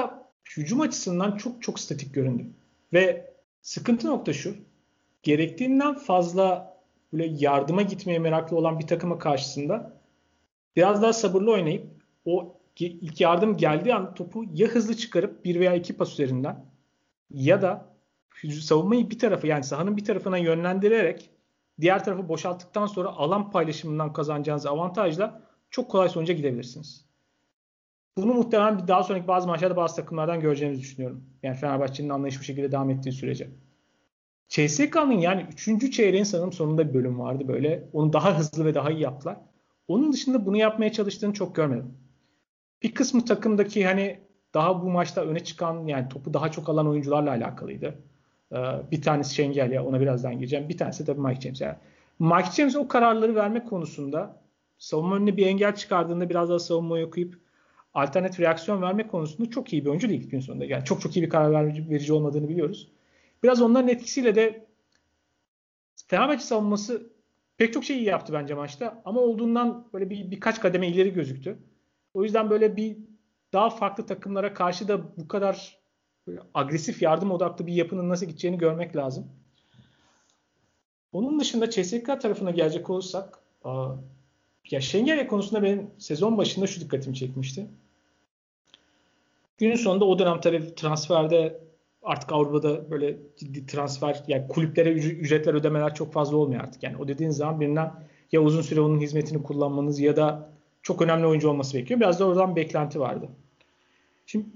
hücum 0.57 0.81
açısından 0.81 1.37
çok 1.37 1.62
çok 1.62 1.81
statik 1.81 2.14
göründü. 2.14 2.47
Ve 2.93 3.35
sıkıntı 3.62 4.07
nokta 4.07 4.33
şu. 4.33 4.55
Gerektiğinden 5.23 5.95
fazla 5.95 6.76
böyle 7.12 7.37
yardıma 7.38 7.83
gitmeye 7.83 8.19
meraklı 8.19 8.57
olan 8.57 8.79
bir 8.79 8.87
takıma 8.87 9.19
karşısında 9.19 10.00
biraz 10.76 11.02
daha 11.02 11.12
sabırlı 11.12 11.52
oynayıp 11.52 11.87
o 12.25 12.57
ilk 12.79 13.21
yardım 13.21 13.57
geldiği 13.57 13.95
an 13.95 14.14
topu 14.14 14.45
ya 14.55 14.69
hızlı 14.69 14.97
çıkarıp 14.97 15.45
bir 15.45 15.61
veya 15.61 15.75
iki 15.75 15.97
pas 15.97 16.12
üzerinden 16.12 16.64
ya 17.31 17.62
da 17.62 17.90
savunmayı 18.61 19.11
bir 19.11 19.19
tarafı 19.19 19.47
yani 19.47 19.65
sahanın 19.65 19.97
bir 19.97 20.05
tarafına 20.05 20.39
yönlendirerek 20.39 21.31
diğer 21.81 22.05
tarafı 22.05 22.29
boşalttıktan 22.29 22.87
sonra 22.87 23.09
alan 23.09 23.51
paylaşımından 23.51 24.13
kazanacağınız 24.13 24.67
avantajla 24.67 25.43
çok 25.71 25.91
kolay 25.91 26.09
sonuca 26.09 26.35
gidebilirsiniz. 26.35 27.07
Bunu 28.17 28.35
muhtemelen 28.35 28.79
bir 28.79 28.89
daha 28.89 29.03
sonraki 29.03 29.29
bazı 29.29 29.49
maçlarda 29.49 29.77
bazı 29.77 29.97
takımlardan 29.97 30.41
göreceğimizi 30.41 30.83
düşünüyorum. 30.83 31.25
Yani 31.43 31.57
Fenerbahçe'nin 31.57 32.09
anlayış 32.09 32.41
bu 32.41 32.45
şekilde 32.45 32.73
devam 32.73 32.91
ettiği 32.91 33.13
sürece. 33.13 33.51
CSK'nın 34.49 35.19
yani 35.19 35.47
3. 35.53 35.93
çeyreğin 35.93 36.25
sanırım 36.25 36.53
sonunda 36.53 36.89
bir 36.89 36.95
bölüm 36.95 37.19
vardı 37.21 37.49
böyle. 37.49 37.89
Onu 37.93 38.13
daha 38.13 38.39
hızlı 38.39 38.65
ve 38.65 38.75
daha 38.75 38.91
iyi 38.91 39.01
yaptılar. 39.01 39.37
Onun 39.89 40.13
dışında 40.13 40.47
bunu 40.47 40.57
yapmaya 40.57 40.93
çalıştığını 40.93 41.33
çok 41.33 41.57
görmedim. 41.57 41.95
Bir 42.83 42.95
kısmı 42.95 43.25
takımdaki 43.25 43.87
hani 43.87 44.21
daha 44.55 44.83
bu 44.83 44.91
maçta 44.91 45.25
öne 45.25 45.45
çıkan 45.45 45.87
yani 45.87 46.09
topu 46.09 46.35
daha 46.35 46.51
çok 46.51 46.69
alan 46.69 46.89
oyuncularla 46.89 47.31
alakalıydı. 47.31 47.99
Ee, 48.52 48.57
bir 48.90 49.02
tanesi 49.02 49.35
Şengel 49.35 49.73
ya 49.73 49.85
ona 49.85 50.00
birazdan 50.00 50.38
gireceğim. 50.38 50.69
Bir 50.69 50.78
tanesi 50.78 51.04
tabii 51.04 51.21
Mike 51.21 51.40
James. 51.40 51.61
Yani 51.61 51.76
Mike 52.19 52.50
James 52.52 52.76
o 52.76 52.88
kararları 52.88 53.35
verme 53.35 53.64
konusunda 53.64 54.37
savunma 54.78 55.16
önüne 55.16 55.37
bir 55.37 55.47
engel 55.47 55.75
çıkardığında 55.75 56.30
biraz 56.30 56.49
daha 56.49 56.59
savunmayı 56.59 57.07
okuyup 57.07 57.38
alternatif 57.95 58.40
reaksiyon 58.40 58.83
verme 58.83 59.07
konusunda 59.07 59.50
çok 59.50 59.73
iyi 59.73 59.85
bir 59.85 59.90
oyuncu 59.90 60.09
değil 60.09 60.30
gün 60.30 60.40
sonunda. 60.40 60.64
Yani 60.64 60.85
çok 60.85 61.00
çok 61.00 61.16
iyi 61.16 61.23
bir 61.23 61.30
karar 61.30 61.66
verici 61.66 62.12
olmadığını 62.12 62.49
biliyoruz. 62.49 62.88
Biraz 63.42 63.62
onların 63.62 63.88
etkisiyle 63.88 64.35
de 64.35 64.66
Fenerbahçe 66.07 66.45
savunması 66.45 67.11
pek 67.57 67.73
çok 67.73 67.85
şey 67.85 67.97
iyi 67.97 68.04
yaptı 68.04 68.33
bence 68.33 68.54
maçta 68.54 69.02
ama 69.04 69.21
olduğundan 69.21 69.87
böyle 69.92 70.11
bir 70.11 70.30
birkaç 70.30 70.61
kademe 70.61 70.88
ileri 70.88 71.12
gözüktü. 71.12 71.59
O 72.14 72.25
yüzden 72.25 72.50
böyle 72.50 72.76
bir 72.76 72.97
daha 73.52 73.71
farklı 73.71 74.07
takımlara 74.07 74.54
karşı 74.54 74.88
da 74.88 75.16
bu 75.16 75.28
kadar 75.28 75.80
agresif 76.55 77.03
yardım 77.03 77.31
odaklı 77.31 77.67
bir 77.67 77.73
yapının 77.73 78.09
nasıl 78.09 78.27
gideceğini 78.27 78.59
görmek 78.59 78.97
lazım. 78.97 79.27
Onun 81.13 81.41
dışında 81.41 81.71
CSK 81.71 82.07
tarafına 82.07 82.51
gelecek 82.51 82.91
olursak 82.91 83.39
ya 84.71 84.81
Şengel 84.81 85.27
konusunda 85.27 85.63
benim 85.63 85.91
sezon 85.99 86.39
başında 86.39 86.67
şu 86.67 86.81
dikkatimi 86.81 87.17
çekmişti. 87.17 87.67
Günün 89.59 89.75
sonunda 89.75 90.05
o 90.05 90.19
dönem 90.19 90.41
tabii 90.41 90.75
transferde 90.75 91.61
artık 92.03 92.33
Avrupa'da 92.33 92.91
böyle 92.91 93.17
ciddi 93.37 93.67
transfer 93.67 94.23
yani 94.29 94.49
kulüplere 94.49 94.93
ücretler 94.93 95.55
ödemeler 95.55 95.95
çok 95.95 96.13
fazla 96.13 96.37
olmuyor 96.37 96.63
artık. 96.63 96.83
Yani 96.83 96.97
o 96.97 97.09
dediğin 97.09 97.31
zaman 97.31 97.61
birinden 97.61 97.93
ya 98.33 98.43
uzun 98.43 98.63
süre 98.63 98.81
onun 98.81 99.01
hizmetini 99.01 99.43
kullanmanız 99.43 100.01
ya 100.01 100.17
da 100.17 100.51
çok 100.83 101.03
önemli 101.03 101.27
oyuncu 101.27 101.51
olması 101.51 101.79
bekliyor. 101.79 102.01
Biraz 102.01 102.21
da 102.21 102.25
oradan 102.25 102.57
beklenti 102.57 103.01
vardı. 103.01 103.29
Şimdi 104.27 104.47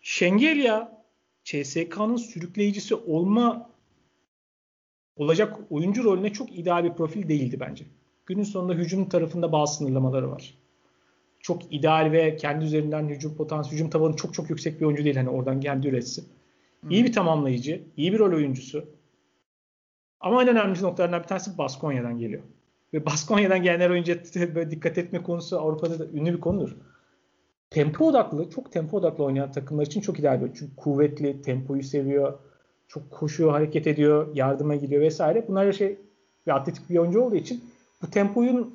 Şengelya 0.00 1.01
CSK'nın 1.44 2.16
sürükleyicisi 2.16 2.94
olma 2.94 3.70
olacak 5.16 5.58
oyuncu 5.70 6.04
rolüne 6.04 6.32
çok 6.32 6.58
ideal 6.58 6.84
bir 6.84 6.92
profil 6.92 7.28
değildi 7.28 7.60
bence. 7.60 7.84
Günün 8.26 8.42
sonunda 8.42 8.72
hücum 8.74 9.08
tarafında 9.08 9.52
bazı 9.52 9.76
sınırlamaları 9.76 10.30
var. 10.30 10.54
Çok 11.40 11.72
ideal 11.72 12.12
ve 12.12 12.36
kendi 12.36 12.64
üzerinden 12.64 13.08
hücum 13.08 13.36
potansiyeli, 13.36 13.74
hücum 13.74 13.90
tabanı 13.90 14.16
çok 14.16 14.34
çok 14.34 14.50
yüksek 14.50 14.80
bir 14.80 14.86
oyuncu 14.86 15.04
değil. 15.04 15.16
Hani 15.16 15.30
oradan 15.30 15.60
kendi 15.60 15.88
üretsin. 15.88 16.28
İyi 16.90 17.04
bir 17.04 17.12
tamamlayıcı, 17.12 17.82
iyi 17.96 18.12
bir 18.12 18.18
rol 18.18 18.32
oyuncusu. 18.36 18.84
Ama 20.20 20.42
en 20.42 20.48
önemli 20.48 20.82
noktalarından 20.82 21.22
bir 21.22 21.28
tanesi 21.28 21.58
Baskonya'dan 21.58 22.18
geliyor. 22.18 22.42
Ve 22.94 23.06
Baskonya'dan 23.06 23.62
gelen 23.62 23.90
oyuncuya 23.90 24.18
böyle 24.54 24.70
dikkat 24.70 24.98
etme 24.98 25.22
konusu 25.22 25.60
Avrupa'da 25.60 25.98
da 25.98 26.06
ünlü 26.06 26.34
bir 26.34 26.40
konudur. 26.40 26.76
Tempo 27.72 28.06
odaklı, 28.06 28.50
çok 28.50 28.72
tempo 28.72 28.96
odaklı 28.96 29.24
oynayan 29.24 29.52
takımlar 29.52 29.86
için 29.86 30.00
çok 30.00 30.18
ideal 30.18 30.40
bir 30.40 30.54
Çünkü 30.54 30.76
kuvvetli, 30.76 31.42
tempoyu 31.42 31.82
seviyor, 31.82 32.38
çok 32.88 33.10
koşuyor, 33.10 33.50
hareket 33.50 33.86
ediyor, 33.86 34.34
yardıma 34.34 34.74
gidiyor 34.74 35.02
vesaire. 35.02 35.48
Bunlar 35.48 35.72
şey 35.72 35.98
bir 36.46 36.56
atletik 36.56 36.90
bir 36.90 36.98
oyuncu 36.98 37.20
olduğu 37.20 37.36
için 37.36 37.64
bu 38.02 38.10
tempoyun 38.10 38.74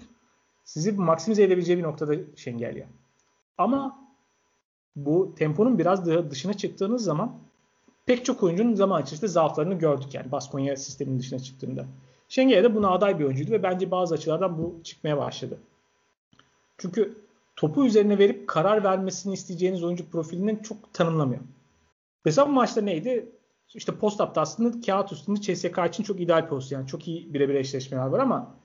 sizi 0.63 0.91
maksimize 0.91 1.43
edebileceği 1.43 1.77
bir 1.77 1.83
noktada 1.83 2.13
Şengelya. 2.35 2.85
Ama 3.57 3.99
bu 4.95 5.35
temponun 5.35 5.79
biraz 5.79 6.07
daha 6.07 6.31
dışına 6.31 6.53
çıktığınız 6.53 7.03
zaman 7.03 7.35
pek 8.05 8.25
çok 8.25 8.43
oyuncunun 8.43 8.73
zaman 8.73 9.01
içerisinde 9.01 9.31
zaaflarını 9.31 9.73
gördük 9.73 10.13
yani 10.13 10.31
Baskonya 10.31 10.77
sisteminin 10.77 11.19
dışına 11.19 11.39
çıktığında. 11.39 11.85
Şengel 12.29 12.63
de 12.63 12.75
buna 12.75 12.89
aday 12.89 13.19
bir 13.19 13.25
oyuncuydu 13.25 13.51
ve 13.51 13.63
bence 13.63 13.91
bazı 13.91 14.15
açılardan 14.15 14.57
bu 14.57 14.75
çıkmaya 14.83 15.17
başladı. 15.17 15.57
Çünkü 16.77 17.26
topu 17.57 17.85
üzerine 17.85 18.17
verip 18.17 18.47
karar 18.47 18.83
vermesini 18.83 19.33
isteyeceğiniz 19.33 19.83
oyuncu 19.83 20.09
profilini 20.09 20.63
çok 20.63 20.93
tanımlamıyor. 20.93 21.41
Mesela 22.25 22.47
bu 22.47 22.51
maçta 22.51 22.81
neydi? 22.81 23.31
İşte 23.73 23.91
post-up'ta 23.95 24.41
aslında 24.41 24.81
kağıt 24.85 25.11
üstünde 25.11 25.41
CSK 25.41 25.77
için 25.87 26.03
çok 26.03 26.21
ideal 26.21 26.47
pozisyon. 26.47 26.79
Yani 26.79 26.87
çok 26.87 27.07
iyi 27.07 27.33
birebir 27.33 27.55
eşleşmeler 27.55 28.05
var 28.05 28.19
ama 28.19 28.57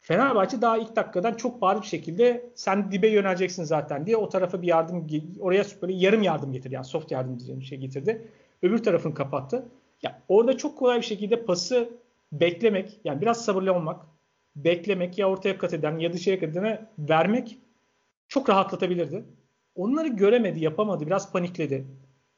Fenerbahçe 0.00 0.60
daha 0.60 0.78
ilk 0.78 0.96
dakikadan 0.96 1.34
çok 1.34 1.62
bariz 1.62 1.82
bir 1.82 1.86
şekilde 1.86 2.50
sen 2.54 2.92
dibe 2.92 3.08
yöneleceksin 3.08 3.64
zaten 3.64 4.06
diye 4.06 4.16
o 4.16 4.28
tarafa 4.28 4.62
bir 4.62 4.66
yardım 4.66 5.06
oraya 5.40 5.64
böyle 5.82 5.92
yarım 5.92 6.22
yardım 6.22 6.52
getirdi. 6.52 6.74
Yani 6.74 6.84
soft 6.84 7.10
yardım 7.10 7.38
diyeceğim 7.38 7.60
bir 7.60 7.66
şey 7.66 7.78
getirdi. 7.78 8.28
Öbür 8.62 8.82
tarafını 8.82 9.14
kapattı. 9.14 9.66
Ya 10.02 10.22
orada 10.28 10.56
çok 10.56 10.78
kolay 10.78 10.98
bir 10.98 11.06
şekilde 11.06 11.44
pası 11.44 11.90
beklemek 12.32 13.00
yani 13.04 13.20
biraz 13.20 13.44
sabırlı 13.44 13.74
olmak 13.74 14.06
beklemek 14.56 15.18
ya 15.18 15.28
ortaya 15.28 15.58
kat 15.58 15.74
eden 15.74 15.98
ya 15.98 16.12
dışarıya 16.12 16.40
kat 16.40 16.48
edene 16.48 16.86
vermek 16.98 17.58
çok 18.32 18.48
rahatlatabilirdi. 18.48 19.24
Onları 19.74 20.08
göremedi, 20.08 20.60
yapamadı, 20.60 21.06
biraz 21.06 21.32
panikledi. 21.32 21.86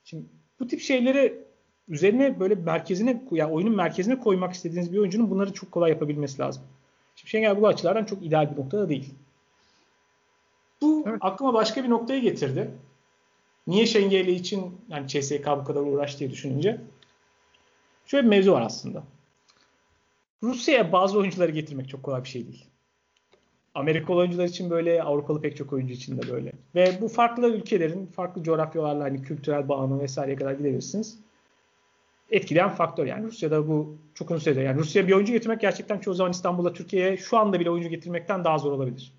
Şimdi 0.05 0.25
bu 0.61 0.67
tip 0.67 0.81
şeyleri 0.81 1.45
üzerine 1.89 2.41
böyle 2.41 2.55
merkezine 2.55 3.23
yani 3.31 3.53
oyunun 3.53 3.77
merkezine 3.77 4.21
koymak 4.21 4.53
istediğiniz 4.53 4.93
bir 4.93 4.99
oyuncunun 4.99 5.31
bunları 5.31 5.53
çok 5.53 5.73
kolay 5.73 5.91
yapabilmesi 5.91 6.39
lazım. 6.39 6.63
Şimdi 7.17 7.31
Şengel 7.31 7.61
bu 7.61 7.67
açılardan 7.67 8.05
çok 8.05 8.23
ideal 8.27 8.53
bir 8.53 8.61
noktada 8.61 8.89
değil. 8.89 9.15
Bu 10.83 11.05
evet. 11.07 11.19
aklıma 11.21 11.55
başka 11.55 11.85
bir 11.85 11.91
noktaya 11.91 12.21
getirdi. 12.21 12.71
Niye 13.67 13.87
Şengeli 13.87 14.33
için 14.33 14.81
yani 14.89 15.09
CSK 15.09 15.47
bu 15.47 15.65
kadar 15.65 15.81
uğraş 15.81 16.21
diye 16.21 16.31
düşününce 16.31 16.81
şöyle 18.07 18.25
bir 18.25 18.31
mevzu 18.31 18.53
var 18.53 18.63
aslında. 18.63 19.05
Rusya'ya 20.43 20.93
bazı 20.93 21.19
oyuncuları 21.19 21.51
getirmek 21.51 21.89
çok 21.89 22.03
kolay 22.03 22.25
bir 22.25 22.29
şey 22.29 22.47
değil. 22.47 22.74
Amerikalı 23.75 24.17
oyuncular 24.17 24.45
için 24.45 24.71
böyle, 24.71 25.03
Avrupalı 25.03 25.41
pek 25.41 25.57
çok 25.57 25.73
oyuncu 25.73 25.95
için 25.95 26.19
de 26.19 26.33
böyle. 26.33 26.53
Ve 26.75 26.99
bu 27.01 27.09
farklı 27.09 27.49
ülkelerin 27.49 28.07
farklı 28.07 28.43
coğrafyalarla 28.43 29.05
hani 29.05 29.23
kültürel 29.23 29.69
bağını 29.69 30.01
vesaireye 30.01 30.37
kadar 30.37 30.53
gidebilirsiniz. 30.53 31.19
Etkileyen 32.31 32.69
faktör 32.69 33.07
yani 33.07 33.27
Rusya'da 33.27 33.69
bu 33.69 33.97
çok 34.15 34.31
uzun 34.31 34.41
süredir. 34.41 34.63
Yani 34.63 34.79
Rusya 34.79 35.07
bir 35.07 35.13
oyuncu 35.13 35.33
getirmek 35.33 35.61
gerçekten 35.61 35.99
çoğu 35.99 36.15
zaman 36.15 36.33
İstanbul'a, 36.33 36.73
Türkiye'ye 36.73 37.17
şu 37.17 37.39
anda 37.39 37.61
bile 37.61 37.71
oyuncu 37.71 37.89
getirmekten 37.89 38.45
daha 38.45 38.59
zor 38.59 38.73
olabilir. 38.73 39.13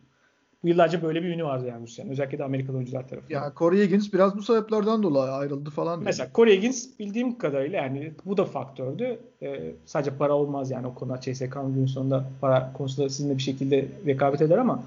Yıllarca 0.66 1.02
böyle 1.02 1.24
bir 1.24 1.28
ünü 1.28 1.44
vardı 1.44 1.66
yani 1.68 1.84
Rusya'nın. 1.84 2.10
Özellikle 2.10 2.38
de 2.38 2.44
Amerikalı 2.44 2.78
oyuncular 2.78 3.08
tarafından. 3.08 3.42
Ya 3.42 3.54
Corey 3.56 3.86
Higgins 3.86 4.14
biraz 4.14 4.38
bu 4.38 4.44
sebeplerden 4.44 5.04
dolayı 5.04 5.32
ayrıldı 5.32 5.70
falan. 5.70 6.04
Mesela 6.04 6.30
Corey 6.36 6.58
Higgins 6.58 7.00
bildiğim 7.00 7.38
kadarıyla 7.38 7.82
yani 7.82 8.12
bu 8.26 8.38
da 8.38 8.46
faktördü. 8.46 9.20
Ee, 9.42 9.72
sadece 9.86 10.18
para 10.18 10.34
olmaz 10.34 10.72
yani 10.72 10.88
o 10.88 10.94
konuda 10.94 11.22
CSK'nın 11.22 11.76
gün 11.76 11.86
sonunda 11.86 12.26
para 12.42 12.74
konusunda 12.74 13.10
sizinle 13.10 13.38
bir 13.38 13.42
şekilde 13.42 13.88
rekabet 14.06 14.42
eder 14.42 14.58
ama 14.58 14.84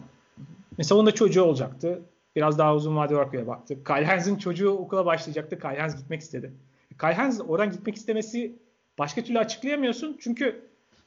mesela 0.78 1.00
onda 1.00 1.14
çocuğu 1.14 1.42
olacaktı. 1.42 2.00
Biraz 2.36 2.58
daha 2.58 2.74
uzun 2.74 2.96
vadeli 2.96 3.16
olarak 3.16 3.46
baktı. 3.46 3.84
Kyle 3.84 4.06
Hans'ın 4.06 4.36
çocuğu 4.36 4.70
okula 4.70 5.06
başlayacaktı. 5.06 5.58
Kyle 5.58 5.80
Hans 5.80 5.96
gitmek 5.96 6.20
istedi. 6.20 6.52
Kyle 7.00 7.14
Hans 7.14 7.40
oradan 7.48 7.72
gitmek 7.72 7.96
istemesi 7.96 8.52
başka 8.98 9.24
türlü 9.24 9.38
açıklayamıyorsun. 9.38 10.16
Çünkü 10.20 10.60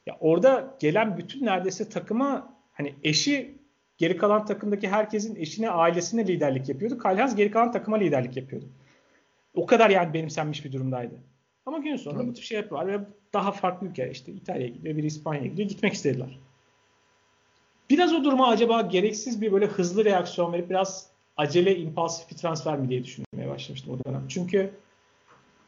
ya 0.06 0.16
orada 0.20 0.74
gelen 0.80 1.18
bütün 1.18 1.46
neredeyse 1.46 1.88
takıma 1.88 2.54
hani 2.72 2.94
eşi 3.04 3.61
geri 4.02 4.16
kalan 4.16 4.46
takımdaki 4.46 4.88
herkesin 4.88 5.36
eşine, 5.36 5.70
ailesine 5.70 6.26
liderlik 6.26 6.68
yapıyordu. 6.68 6.98
Kalhans 6.98 7.36
geri 7.36 7.50
kalan 7.50 7.72
takıma 7.72 7.96
liderlik 7.96 8.36
yapıyordu. 8.36 8.66
O 9.54 9.66
kadar 9.66 9.90
yani 9.90 10.14
benimsenmiş 10.14 10.64
bir 10.64 10.72
durumdaydı. 10.72 11.14
Ama 11.66 11.78
gün 11.78 11.96
sonunda 11.96 12.26
bu 12.26 12.34
tür 12.34 12.42
şey 12.42 12.70
var 12.70 12.86
ve 12.86 13.00
daha 13.32 13.52
farklı 13.52 13.86
ülke 13.86 14.10
işte 14.10 14.32
İtalya'ya 14.32 14.68
gidiyor, 14.68 14.96
bir 14.96 15.02
İspanya'ya 15.02 15.46
gidiyor. 15.46 15.68
Gitmek 15.68 15.92
istediler. 15.92 16.38
Biraz 17.90 18.12
o 18.12 18.24
duruma 18.24 18.48
acaba 18.48 18.80
gereksiz 18.80 19.40
bir 19.40 19.52
böyle 19.52 19.66
hızlı 19.66 20.04
reaksiyon 20.04 20.52
verip 20.52 20.70
biraz 20.70 21.06
acele, 21.36 21.76
impulsif 21.76 22.30
bir 22.30 22.36
transfer 22.36 22.78
mi 22.78 22.88
diye 22.88 23.04
düşünmeye 23.04 23.48
başlamıştım 23.48 23.94
o 23.94 24.08
dönem. 24.08 24.24
Çünkü 24.28 24.70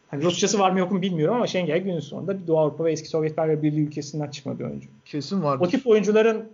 hani 0.09 0.23
Rusçası 0.23 0.59
var 0.59 0.71
mı 0.71 0.79
yok 0.79 0.93
mu 0.93 1.03
bilmiyorum 1.03 1.37
ama 1.37 1.47
Schengen 1.47 1.85
günün 1.85 2.01
sonunda 2.01 2.43
bir 2.43 2.47
Doğu 2.47 2.59
Avrupa 2.59 2.85
ve 2.85 2.93
eski 2.93 3.09
Sovyetler 3.09 3.63
Birliği 3.63 3.87
ülkesinden 3.87 4.31
çıkma 4.31 4.59
bir 4.59 4.65
oyuncu. 4.65 4.89
Kesin 5.05 5.43
var. 5.43 5.59
O 5.61 5.69
tip 5.69 5.87
oyuncuların 5.87 6.54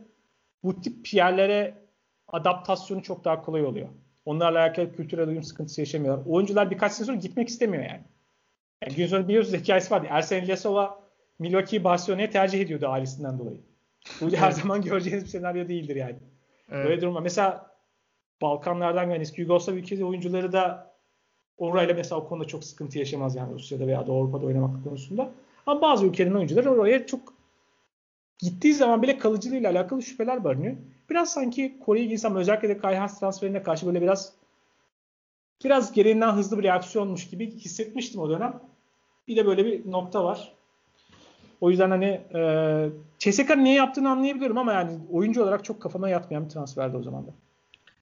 bu 0.65 0.81
tip 0.81 1.15
yerlere 1.15 1.75
adaptasyonu 2.29 3.03
çok 3.03 3.25
daha 3.25 3.43
kolay 3.43 3.65
oluyor. 3.65 3.89
Onlarla 4.25 4.61
alakalı 4.61 4.97
kültürel 4.97 5.29
uyum 5.29 5.43
sıkıntısı 5.43 5.81
yaşamıyorlar. 5.81 6.27
Oyuncular 6.27 6.71
birkaç 6.71 6.93
sene 6.93 7.07
sonra 7.07 7.17
gitmek 7.17 7.49
istemiyor 7.49 7.85
yani. 7.85 8.03
yani 8.83 8.95
gün 8.97 9.07
sonra 9.07 9.29
biliyorsunuz 9.29 9.61
hikayesi 9.61 9.91
vardı. 9.91 10.07
Ersen 10.11 10.43
İlyasova 10.43 11.01
Milwaukee 11.39 11.85
Barcelona'ya 11.85 12.31
tercih 12.31 12.61
ediyordu 12.61 12.89
ailesinden 12.89 13.39
dolayı. 13.39 13.61
Bu 14.21 14.31
her 14.37 14.51
zaman 14.51 14.83
göreceğiniz 14.83 15.25
bir 15.25 15.29
senaryo 15.29 15.69
değildir 15.69 15.97
yani. 15.97 16.17
Evet. 16.71 16.87
Böyle 16.87 17.01
durumlar. 17.01 17.23
Mesela 17.23 17.71
Balkanlardan 18.43 19.11
yani 19.11 19.23
eski 19.23 19.41
Yugoslav 19.41 19.75
ülkesi 19.75 20.05
oyuncuları 20.05 20.53
da 20.53 20.95
orayla 21.59 21.95
mesela 21.95 22.21
o 22.21 22.29
konuda 22.29 22.47
çok 22.47 22.65
sıkıntı 22.65 22.99
yaşamaz 22.99 23.37
yani 23.37 23.55
Rusya'da 23.55 23.87
veya 23.87 24.07
da 24.07 24.13
Avrupa'da 24.13 24.47
oynamak 24.47 24.85
konusunda. 24.85 25.31
Ama 25.67 25.83
bazı 25.83 26.07
ülkelerin 26.07 26.35
oyuncuları 26.35 26.71
oraya 26.71 27.07
çok 27.07 27.40
gittiği 28.43 28.75
zaman 28.75 29.03
bile 29.03 29.19
kalıcılığıyla 29.19 29.71
alakalı 29.71 30.03
şüpheler 30.03 30.45
barınıyor. 30.45 30.77
Biraz 31.11 31.33
sanki 31.33 31.79
Kore'yi 31.87 32.09
giysem 32.09 32.37
özellikle 32.37 32.69
de 32.69 32.79
Kai 32.79 32.97
Hans 32.97 33.21
transferine 33.21 33.63
karşı 33.63 33.87
böyle 33.87 34.03
biraz 34.03 34.33
biraz 35.65 35.93
gereğinden 35.93 36.33
hızlı 36.33 36.59
bir 36.59 36.63
reaksiyonmuş 36.63 37.29
gibi 37.29 37.51
hissetmiştim 37.51 38.21
o 38.21 38.31
dönem. 38.31 38.61
Bir 39.29 39.37
de 39.37 39.47
böyle 39.47 39.65
bir 39.65 39.91
nokta 39.91 40.25
var. 40.25 40.55
O 41.61 41.71
yüzden 41.71 41.91
hani 41.91 42.21
e, 42.35 42.41
CSK 43.19 43.57
niye 43.57 43.75
yaptığını 43.75 44.11
anlayabiliyorum 44.11 44.59
ama 44.59 44.73
yani 44.73 44.99
oyuncu 45.11 45.43
olarak 45.43 45.65
çok 45.65 45.83
kafama 45.83 46.09
yatmayan 46.09 46.45
bir 46.45 46.51
transferdi 46.51 46.97
o 46.97 47.03
zaman 47.03 47.27
da. 47.27 47.31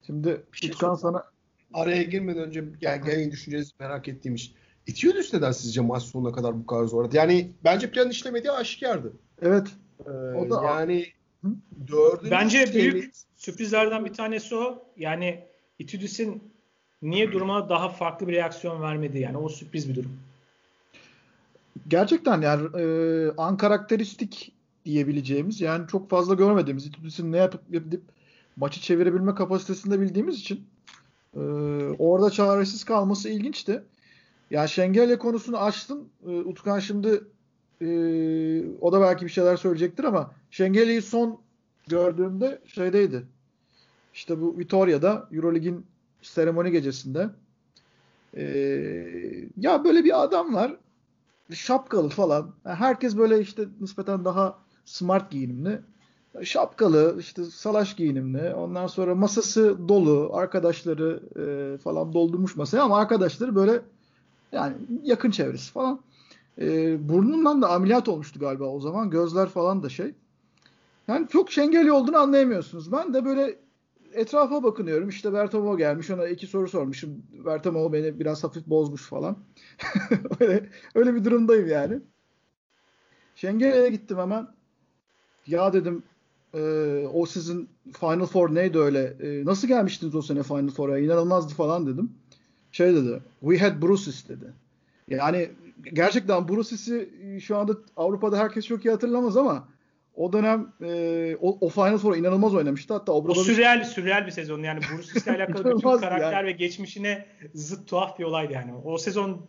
Şimdi 0.06 0.42
şey 0.52 0.70
Utkan 0.70 0.94
sana 0.94 1.24
araya 1.74 2.02
girmeden 2.02 2.42
önce 2.42 2.64
yani 2.80 3.04
genel 3.04 3.30
düşüncenizi 3.30 3.72
merak 3.80 4.08
ettiğim 4.08 4.34
iş. 4.34 4.52
İtiyoruz 4.86 5.34
neden 5.34 5.52
sizce 5.52 5.80
maç 5.80 6.02
sonuna 6.02 6.32
kadar 6.32 6.60
bu 6.60 6.66
kadar 6.66 6.84
zorladı? 6.84 7.16
Yani 7.16 7.50
bence 7.64 7.90
plan 7.90 8.10
işlemediği 8.10 8.52
aşikardı. 8.52 9.12
Evet. 9.42 9.66
Ee, 10.06 10.10
o 10.10 10.50
da 10.50 10.64
yani 10.64 11.06
dördüncü 11.88 12.30
Bence 12.30 12.74
büyük 12.74 13.14
sürprizlerden 13.36 14.04
bir 14.04 14.12
tanesi 14.12 14.54
o. 14.54 14.86
Yani 14.96 15.44
Itudis'in 15.78 16.42
niye 17.02 17.32
duruma 17.32 17.68
daha 17.68 17.88
farklı 17.88 18.28
bir 18.28 18.32
reaksiyon 18.32 18.82
vermedi 18.82 19.18
yani 19.18 19.36
o 19.36 19.48
sürpriz 19.48 19.88
bir 19.88 19.94
durum. 19.94 20.12
Gerçekten 21.88 22.40
yani 22.40 22.82
e, 22.82 22.84
an 23.36 23.56
karakteristik 23.56 24.52
diyebileceğimiz 24.84 25.60
yani 25.60 25.88
çok 25.88 26.10
fazla 26.10 26.34
görmediğimiz 26.34 26.86
Itudis'in 26.86 27.32
ne 27.32 27.36
yapıp 27.36 27.60
yapıp 27.70 28.02
maçı 28.56 28.80
çevirebilme 28.80 29.34
kapasitesinde 29.34 30.00
bildiğimiz 30.00 30.40
için 30.40 30.66
e, 31.34 31.40
orada 31.98 32.30
çaresiz 32.30 32.84
kalması 32.84 33.28
ilginçti. 33.28 33.82
Yani 34.50 34.68
Şengelya 34.68 35.18
konusunu 35.18 35.58
açtın. 35.58 36.08
E, 36.26 36.30
Utkan 36.30 36.78
şimdi 36.78 37.20
e, 37.82 37.88
o 38.80 38.92
da 38.92 39.00
belki 39.00 39.24
bir 39.24 39.30
şeyler 39.30 39.56
söyleyecektir 39.56 40.04
ama 40.04 40.30
Şengelya'yı 40.50 41.02
son 41.02 41.40
gördüğümde 41.88 42.60
şeydeydi. 42.66 43.26
İşte 44.14 44.40
bu 44.40 44.58
Vitoria'da 44.58 45.28
Eurolig'in 45.32 45.86
seremoni 46.22 46.70
gecesinde 46.70 47.30
e, 48.36 48.44
ya 49.56 49.84
böyle 49.84 50.04
bir 50.04 50.22
adam 50.22 50.54
var 50.54 50.76
şapkalı 51.54 52.08
falan. 52.08 52.54
Herkes 52.64 53.16
böyle 53.16 53.40
işte 53.40 53.68
nispeten 53.80 54.24
daha 54.24 54.58
smart 54.84 55.30
giyinimli. 55.30 55.80
Şapkalı, 56.42 57.16
işte 57.20 57.44
salaş 57.44 57.96
giyinimli. 57.96 58.54
Ondan 58.54 58.86
sonra 58.86 59.14
masası 59.14 59.88
dolu. 59.88 60.30
Arkadaşları 60.32 61.22
e, 61.36 61.78
falan 61.78 62.12
doldurmuş 62.12 62.56
masaya 62.56 62.82
ama 62.82 62.98
arkadaşları 62.98 63.54
böyle 63.54 63.82
yani 64.52 64.74
yakın 65.02 65.30
çevresi 65.30 65.72
falan. 65.72 66.00
E, 66.60 67.08
burnundan 67.08 67.62
da 67.62 67.70
ameliyat 67.70 68.08
olmuştu 68.08 68.40
galiba 68.40 68.64
o 68.64 68.80
zaman. 68.80 69.10
Gözler 69.10 69.48
falan 69.48 69.82
da 69.82 69.88
şey. 69.88 70.14
Yani 71.08 71.28
çok 71.28 71.52
şengeli 71.52 71.92
olduğunu 71.92 72.16
anlayamıyorsunuz. 72.16 72.92
Ben 72.92 73.14
de 73.14 73.24
böyle 73.24 73.56
etrafa 74.12 74.62
bakınıyorum. 74.62 75.08
İşte 75.08 75.32
Bertamo 75.32 75.76
gelmiş. 75.76 76.10
Ona 76.10 76.28
iki 76.28 76.46
soru 76.46 76.68
sormuşum. 76.68 77.22
Bertamo 77.46 77.92
beni 77.92 78.20
biraz 78.20 78.44
hafif 78.44 78.66
bozmuş 78.66 79.02
falan. 79.02 79.36
öyle, 80.40 80.68
öyle 80.94 81.14
bir 81.14 81.24
durumdayım 81.24 81.68
yani. 81.68 82.00
Şengeli'ye 83.34 83.90
gittim 83.90 84.18
hemen. 84.18 84.48
Ya 85.46 85.72
dedim 85.72 86.02
e, 86.54 86.60
o 87.12 87.26
sizin 87.26 87.68
Final 88.00 88.26
Four 88.26 88.54
neydi 88.54 88.78
öyle? 88.78 89.16
E, 89.20 89.44
nasıl 89.44 89.68
gelmiştiniz 89.68 90.14
o 90.14 90.22
sene 90.22 90.42
Final 90.42 90.68
Four'a? 90.68 90.98
İnanılmazdı 90.98 91.54
falan 91.54 91.86
dedim. 91.86 92.12
Şey 92.72 92.94
dedi. 92.94 93.20
We 93.40 93.58
had 93.58 93.82
Bruce's 93.82 94.28
dedi. 94.28 94.52
Yani 95.08 95.50
gerçekten 95.82 96.48
Bruce'si 96.48 97.10
şu 97.42 97.56
anda 97.56 97.72
Avrupa'da 97.96 98.38
herkes 98.38 98.66
çok 98.66 98.84
iyi 98.84 98.90
hatırlamaz 98.90 99.36
ama 99.36 99.68
o 100.14 100.32
dönem 100.32 100.72
e, 100.82 101.36
o, 101.40 101.58
o 101.60 101.68
Final 101.68 101.98
Four'a 101.98 102.16
inanılmaz 102.16 102.54
oynamıştı. 102.54 102.94
Hatta 102.94 103.12
Obradovic... 103.12 103.40
O 103.40 103.44
sürreal, 103.44 103.84
sürreal 103.84 104.26
bir 104.26 104.30
sezon. 104.30 104.62
Yani 104.62 104.80
Bruce 104.80 105.20
ile 105.20 105.36
alakalı 105.36 105.76
bütün 105.76 105.98
karakter 105.98 106.32
yani. 106.32 106.46
ve 106.46 106.52
geçmişine 106.52 107.26
zıt 107.54 107.88
tuhaf 107.88 108.18
bir 108.18 108.24
olaydı 108.24 108.52
yani. 108.52 108.74
O 108.74 108.98
sezon 108.98 109.46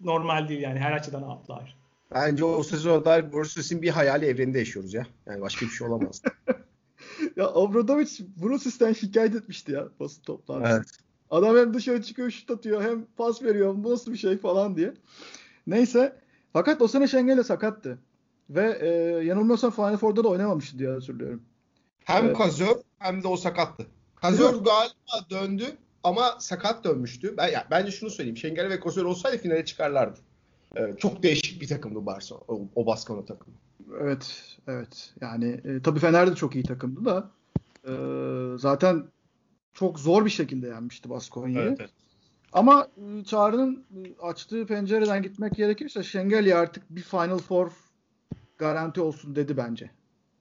normal 0.00 0.48
değil 0.48 0.60
yani 0.60 0.78
her 0.78 0.92
açıdan 0.92 1.22
atlar. 1.22 1.78
Bence 2.14 2.44
o 2.44 2.62
sezonda 2.62 3.32
Bruce'in 3.32 3.82
bir 3.82 3.88
hayali 3.88 4.26
evreninde 4.26 4.58
yaşıyoruz 4.58 4.94
ya. 4.94 5.06
Yani 5.26 5.40
başka 5.40 5.66
bir 5.66 5.70
şey 5.70 5.86
olamaz. 5.86 6.22
ya 7.36 7.48
Obradovic 7.48 8.10
Bruce'den 8.42 8.92
şikayet 8.92 9.34
etmişti 9.34 9.72
ya 9.72 9.88
basın 10.00 10.22
toplantısında. 10.22 10.76
Evet. 10.76 10.88
Adam 11.30 11.56
hem 11.56 11.74
dışarı 11.74 12.02
çıkıyor 12.02 12.30
şut 12.30 12.50
atıyor 12.50 12.82
hem 12.82 13.04
pas 13.16 13.42
veriyor. 13.42 13.74
Bu 13.76 13.90
nasıl 13.90 14.12
bir 14.12 14.18
şey 14.18 14.38
falan 14.38 14.76
diye. 14.76 14.94
Neyse. 15.68 16.16
Fakat 16.52 16.82
o 16.82 16.88
sene 16.88 17.08
Şengel'e 17.08 17.42
sakattı. 17.42 17.98
Ve 18.50 18.78
e, 18.80 18.88
yanılmıyorsam 19.24 19.70
Final 19.70 19.96
Four'da 19.96 20.24
da 20.24 20.28
oynamamıştı 20.28 20.78
diye 20.78 20.90
hatırlıyorum. 20.90 21.42
Hem 22.04 22.24
evet. 22.24 22.38
Kazör 22.38 22.76
hem 22.98 23.22
de 23.22 23.28
o 23.28 23.36
sakattı. 23.36 23.86
Kazör 24.16 24.52
galiba 24.52 25.30
döndü 25.30 25.64
ama 26.04 26.36
sakat 26.40 26.84
dönmüştü. 26.84 27.36
Ben, 27.36 27.48
yani, 27.48 27.64
bence 27.70 27.90
şunu 27.90 28.10
söyleyeyim. 28.10 28.36
Şengel 28.36 28.68
ve 28.68 28.80
Kazör 28.80 29.04
olsaydı 29.04 29.38
finale 29.38 29.64
çıkarlardı. 29.64 30.20
Ee, 30.76 30.94
çok 30.98 31.22
değişik 31.22 31.60
bir 31.60 31.68
takımdı 31.68 32.06
Barcelona. 32.06 32.44
O, 32.48 32.60
o 32.74 32.86
Baskona 32.86 33.24
takımı. 33.24 33.56
Evet. 34.00 34.56
Evet. 34.66 35.14
Yani 35.20 35.60
e, 35.64 35.82
tabii 35.82 36.00
Fener 36.00 36.30
de 36.30 36.34
çok 36.34 36.54
iyi 36.54 36.64
takımdı 36.64 37.04
da 37.04 37.30
e, 37.88 37.92
zaten 38.58 39.04
çok 39.74 40.00
zor 40.00 40.24
bir 40.24 40.30
şekilde 40.30 40.66
yenmişti 40.66 41.10
Baskonya'yı. 41.10 41.68
Evet, 41.68 41.80
evet. 41.80 41.90
Ama 42.52 42.88
e, 42.96 43.24
Çağrı'nın 43.24 43.84
e, 43.96 44.22
açtığı 44.22 44.66
pencereden 44.66 45.22
gitmek 45.22 45.54
gerekirse 45.54 46.02
Şengelya 46.02 46.58
artık 46.58 46.90
bir 46.90 47.02
Final 47.02 47.38
Four 47.38 47.70
garanti 48.58 49.00
olsun 49.00 49.36
dedi 49.36 49.56
bence. 49.56 49.90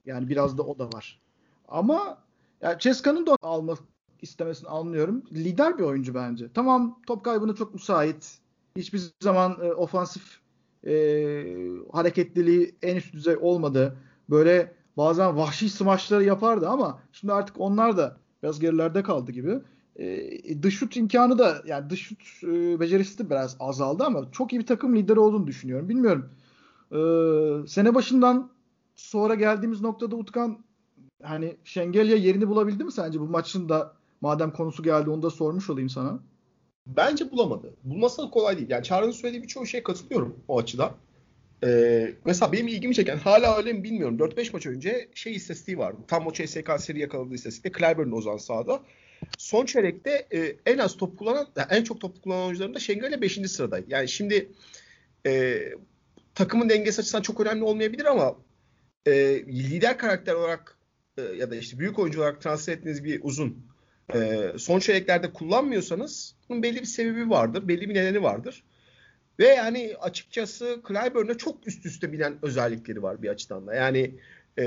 Yani 0.06 0.30
biraz 0.30 0.58
da 0.58 0.64
o 0.64 0.80
da 0.80 0.88
var. 0.88 1.22
Ama 1.68 2.18
yani 2.62 2.80
Ceska'nın 2.80 3.26
da 3.26 3.38
almak 3.42 3.80
istemesini 4.22 4.70
anlıyorum. 4.70 5.24
Lider 5.32 5.78
bir 5.78 5.84
oyuncu 5.84 6.14
bence. 6.14 6.50
Tamam 6.54 7.00
top 7.08 7.26
kaybına 7.26 7.56
çok 7.56 7.74
müsait. 7.74 8.40
Hiçbir 8.76 9.02
zaman 9.22 9.58
e, 9.62 9.74
ofansif 9.74 10.40
e, 10.88 10.94
hareketliliği 11.92 12.76
en 12.82 12.96
üst 12.96 13.14
düzey 13.14 13.38
olmadı. 13.42 13.98
Böyle 14.30 14.74
bazen 14.98 15.38
vahşi 15.38 15.70
smaçları 15.70 16.24
yapardı 16.24 16.70
ama 16.70 17.00
şimdi 17.12 17.34
artık 17.34 17.60
onlar 17.60 17.98
da 17.98 18.18
biraz 18.44 18.60
gerilerde 18.60 19.04
kaldı 19.04 19.32
gibi. 19.32 19.60
E, 20.00 20.64
dış 20.64 20.78
şut 20.78 20.98
imkanı 20.98 21.40
da 21.40 21.62
yani 21.66 21.90
dış 21.90 22.02
şut 22.02 22.22
e, 22.44 22.80
becerisi 22.80 23.20
de 23.20 23.30
biraz 23.30 23.58
azaldı 23.60 24.04
ama 24.04 24.32
çok 24.32 24.54
iyi 24.54 24.60
bir 24.60 24.66
takım 24.66 24.96
lideri 24.96 25.20
olduğunu 25.20 25.48
düşünüyorum. 25.48 25.90
Bilmiyorum. 25.90 26.30
E, 26.92 27.00
sene 27.68 27.96
başından 27.96 28.50
sonra 28.96 29.36
geldiğimiz 29.36 29.82
noktada 29.82 30.16
Utkan 30.16 30.58
hani 31.24 31.58
Şengelya 31.64 32.16
yerini 32.16 32.48
bulabildi 32.48 32.84
mi 32.84 32.92
sence 32.92 33.20
bu 33.20 33.26
maçın 33.26 33.70
da 33.70 33.94
madem 34.22 34.52
konusu 34.52 34.84
geldi 34.84 35.10
onu 35.10 35.22
da 35.22 35.30
sormuş 35.30 35.70
olayım 35.70 35.90
sana. 35.90 36.20
Bence 36.88 37.32
bulamadı. 37.32 37.74
Bulması 37.84 38.22
da 38.22 38.30
kolay 38.30 38.58
değil. 38.58 38.70
Yani 38.70 38.84
Çağrı'nın 38.84 39.12
söylediği 39.12 39.44
birçok 39.44 39.68
şeye 39.68 39.84
katılıyorum 39.84 40.36
o 40.48 40.60
açıdan. 40.60 40.92
Ee, 41.64 42.14
mesela 42.26 42.52
benim 42.52 42.68
ilgimi 42.68 42.96
çeken 42.96 43.18
hala 43.18 43.58
öyle 43.58 43.74
mi 43.74 43.84
bilmiyorum. 43.84 44.18
4-5 44.18 44.54
maç 44.54 44.66
önce 44.66 45.10
şey 45.14 45.36
istatistiği 45.36 45.78
vardı. 45.78 45.98
Tam 46.08 46.28
o 46.28 46.34
CSK 46.34 46.72
seri 46.80 47.00
yakaladığı 47.00 47.34
istatistikte 47.34 47.80
Clyburn 47.80 48.12
Ozan 48.12 48.38
sahada. 48.38 48.80
Son 49.38 49.66
çeyrekte 49.66 50.28
e, 50.34 50.56
en 50.66 50.78
az 50.78 50.98
top 50.98 51.20
kullanan, 51.20 51.48
en 51.70 51.84
çok 51.84 52.02
top 52.02 52.24
kullanan 52.24 52.46
oyuncuların 52.46 52.74
da 52.74 52.80
Şengöl'le 52.80 53.22
5. 53.22 53.52
sıradaydı. 53.52 53.86
Yani 53.90 54.10
şimdi 54.10 54.52
e, 55.26 55.62
takımın 56.36 56.70
dengesi 56.70 57.02
açısından 57.02 57.22
çok 57.22 57.40
önemli 57.40 57.64
olmayabilir 57.64 58.06
ama 58.06 58.36
e, 59.06 59.12
lider 59.46 59.98
karakter 59.98 60.34
olarak 60.34 60.78
e, 61.18 61.22
ya 61.22 61.52
da 61.52 61.56
işte 61.56 61.80
büyük 61.80 62.00
oyuncu 62.00 62.20
olarak 62.20 62.42
transfer 62.42 62.74
ettiğiniz 62.74 63.04
bir 63.04 63.20
uzun 63.24 63.68
e, 64.14 64.52
son 64.58 64.80
çeyreklerde 64.80 65.34
kullanmıyorsanız 65.34 66.36
bunun 66.50 66.64
belli 66.64 66.80
bir 66.80 66.86
sebebi 66.86 67.30
vardır. 67.30 67.68
Belli 67.68 67.90
bir 67.90 67.96
nedeni 67.96 68.24
vardır. 68.24 68.64
Ve 69.40 69.48
yani 69.48 69.96
açıkçası 70.00 70.82
Clyburn'e 70.88 71.38
çok 71.38 71.68
üst 71.68 71.86
üste 71.86 72.12
binen 72.14 72.38
özellikleri 72.42 73.04
var 73.04 73.22
bir 73.22 73.30
açıdan 73.30 73.68
da. 73.68 73.76
Yani 73.76 74.16
e, 74.60 74.66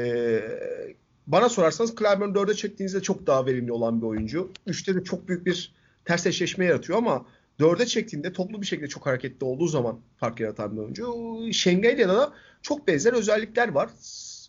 bana 1.32 1.48
sorarsanız 1.48 1.94
Clyburn 1.96 2.34
4'e 2.34 2.54
çektiğinizde 2.54 3.02
çok 3.02 3.26
daha 3.26 3.46
verimli 3.46 3.72
olan 3.72 4.00
bir 4.00 4.06
oyuncu. 4.06 4.52
3'te 4.66 4.94
de 4.94 5.04
çok 5.04 5.28
büyük 5.28 5.46
bir 5.46 5.74
ters 6.04 6.26
eşleşme 6.26 6.64
yaratıyor 6.64 6.98
ama 6.98 7.26
4'e 7.60 7.86
çektiğinde 7.86 8.32
toplu 8.32 8.62
bir 8.62 8.66
şekilde 8.66 8.88
çok 8.88 9.06
hareketli 9.06 9.44
olduğu 9.44 9.66
zaman 9.66 10.00
fark 10.16 10.40
yaratan 10.40 10.76
bir 10.76 10.82
oyuncu. 10.82 11.38
Şengelya'da 11.52 12.16
da 12.16 12.32
çok 12.62 12.88
benzer 12.88 13.12
özellikler 13.12 13.68
var. 13.68 13.90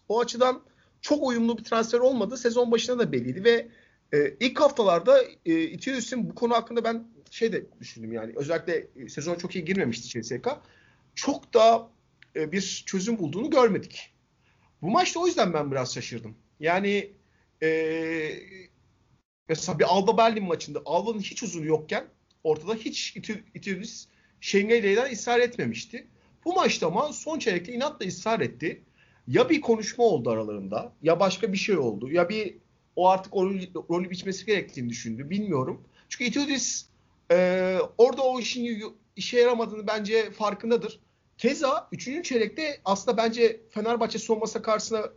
O 0.09 0.19
açıdan 0.19 0.61
çok 1.01 1.27
uyumlu 1.27 1.57
bir 1.57 1.63
transfer 1.63 1.99
olmadı. 1.99 2.37
Sezon 2.37 2.71
başında 2.71 2.99
da 2.99 3.11
belliydi 3.11 3.43
ve 3.43 3.67
e, 4.13 4.35
ilk 4.39 4.59
haftalarda 4.61 5.23
e, 5.45 5.61
Itius'un 5.63 6.29
bu 6.29 6.35
konu 6.35 6.53
hakkında 6.53 6.83
ben 6.83 7.07
şey 7.31 7.53
de 7.53 7.65
düşündüm 7.79 8.13
yani 8.13 8.33
özellikle 8.35 8.87
e, 8.95 9.09
sezon 9.09 9.35
çok 9.35 9.55
iyi 9.55 9.65
girmemişti 9.65 10.21
CSK. 10.21 10.47
Çok 11.15 11.53
da 11.53 11.89
e, 12.35 12.51
bir 12.51 12.83
çözüm 12.85 13.19
bulduğunu 13.19 13.49
görmedik. 13.49 14.13
Bu 14.81 14.89
maçta 14.89 15.19
o 15.19 15.27
yüzden 15.27 15.53
ben 15.53 15.71
biraz 15.71 15.93
şaşırdım. 15.93 16.35
Yani 16.61 17.11
e, 17.63 17.69
mesela 19.49 19.79
bir 19.79 19.83
Alba 19.83 20.17
Berlin 20.17 20.43
maçında 20.43 20.81
Alba'nın 20.85 21.19
hiç 21.19 21.43
uzun 21.43 21.63
yokken 21.63 22.05
ortada 22.43 22.75
hiç 22.75 23.15
Itius 23.55 24.05
Şengeli'den 24.41 25.13
ısrar 25.13 25.39
etmemişti. 25.39 26.07
Bu 26.45 26.53
maçta 26.53 26.87
ama 26.87 27.13
son 27.13 27.39
çeyrekte 27.39 27.73
inatla 27.73 28.07
ısrar 28.07 28.39
etti. 28.39 28.81
Ya 29.27 29.49
bir 29.49 29.61
konuşma 29.61 30.03
oldu 30.03 30.29
aralarında 30.29 30.93
ya 31.03 31.19
başka 31.19 31.53
bir 31.53 31.57
şey 31.57 31.77
oldu. 31.77 32.11
Ya 32.11 32.29
bir 32.29 32.57
o 32.95 33.09
artık 33.09 33.35
o 33.35 33.49
rolü 33.89 34.09
biçmesi 34.09 34.45
gerektiğini 34.45 34.89
düşündü. 34.89 35.29
Bilmiyorum. 35.29 35.83
Çünkü 36.09 36.23
Itiodis 36.23 36.85
e, 37.31 37.77
orada 37.97 38.21
o 38.23 38.39
işin 38.39 38.95
işe 39.15 39.39
yaramadığını 39.39 39.87
bence 39.87 40.31
farkındadır. 40.31 40.99
Keza 41.37 41.89
3. 41.91 42.23
çeyrekte 42.23 42.81
aslında 42.85 43.17
bence 43.17 43.61
Fenerbahçe 43.69 44.19
savunması 44.19 44.61
karşısına 44.61 45.09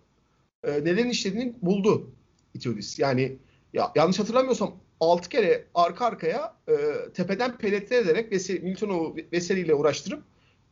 e, 0.67 0.85
neden 0.85 1.09
işlediğini 1.09 1.55
buldu 1.63 2.11
Itiodis. 2.55 2.99
Yani 2.99 3.37
ya 3.73 3.93
yanlış 3.95 4.19
hatırlamıyorsam 4.19 4.75
6 5.01 5.29
kere 5.29 5.65
arka 5.75 6.07
arkaya 6.07 6.57
e, 6.69 6.75
tepeden 7.15 7.59
penetre 7.59 7.97
ederek 7.97 8.33
Veseli, 8.33 8.61
Milton'u 8.61 9.17
Veseli 9.33 9.61
ile 9.61 9.75
uğraştırıp 9.75 10.23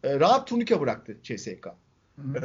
e, 0.04 0.20
rahat 0.20 0.48
turnike 0.48 0.80
bıraktı 0.80 1.16
CSK. 1.22 1.66
E, 2.18 2.42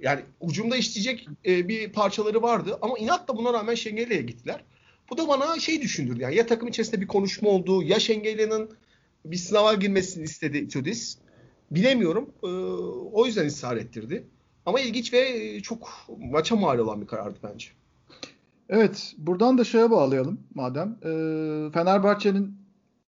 yani 0.00 0.20
ucumda 0.40 0.76
işleyecek 0.76 1.28
e, 1.46 1.68
bir 1.68 1.92
parçaları 1.92 2.42
vardı 2.42 2.78
ama 2.82 2.98
inatla 2.98 3.36
buna 3.36 3.52
rağmen 3.52 3.74
Şengeli'ye 3.74 4.22
gittiler. 4.22 4.64
Bu 5.10 5.18
da 5.18 5.28
bana 5.28 5.58
şey 5.58 5.82
düşündürdü 5.82 6.22
yani 6.22 6.36
ya 6.36 6.46
takım 6.46 6.68
içerisinde 6.68 7.00
bir 7.00 7.06
konuşma 7.06 7.48
oldu 7.48 7.82
ya 7.82 8.00
Şengeli'nin 8.00 8.70
bir 9.24 9.36
sınava 9.36 9.74
girmesini 9.74 10.24
istedi 10.24 10.58
Itudis. 10.58 11.18
Bilemiyorum. 11.70 12.30
E, 12.42 12.46
o 13.12 13.26
yüzden 13.26 13.46
ısrar 13.46 13.76
ettirdi. 13.76 14.24
Ama 14.66 14.80
ilginç 14.80 15.12
ve 15.12 15.60
çok 15.60 15.88
maça 16.18 16.56
mal 16.56 16.78
olan 16.78 17.00
bir 17.00 17.06
karardı 17.06 17.38
bence. 17.42 17.68
Evet, 18.68 19.14
buradan 19.18 19.58
da 19.58 19.64
şeye 19.64 19.90
bağlayalım 19.90 20.40
madem. 20.54 20.88
E, 21.02 21.10
Fenerbahçe'nin 21.72 22.56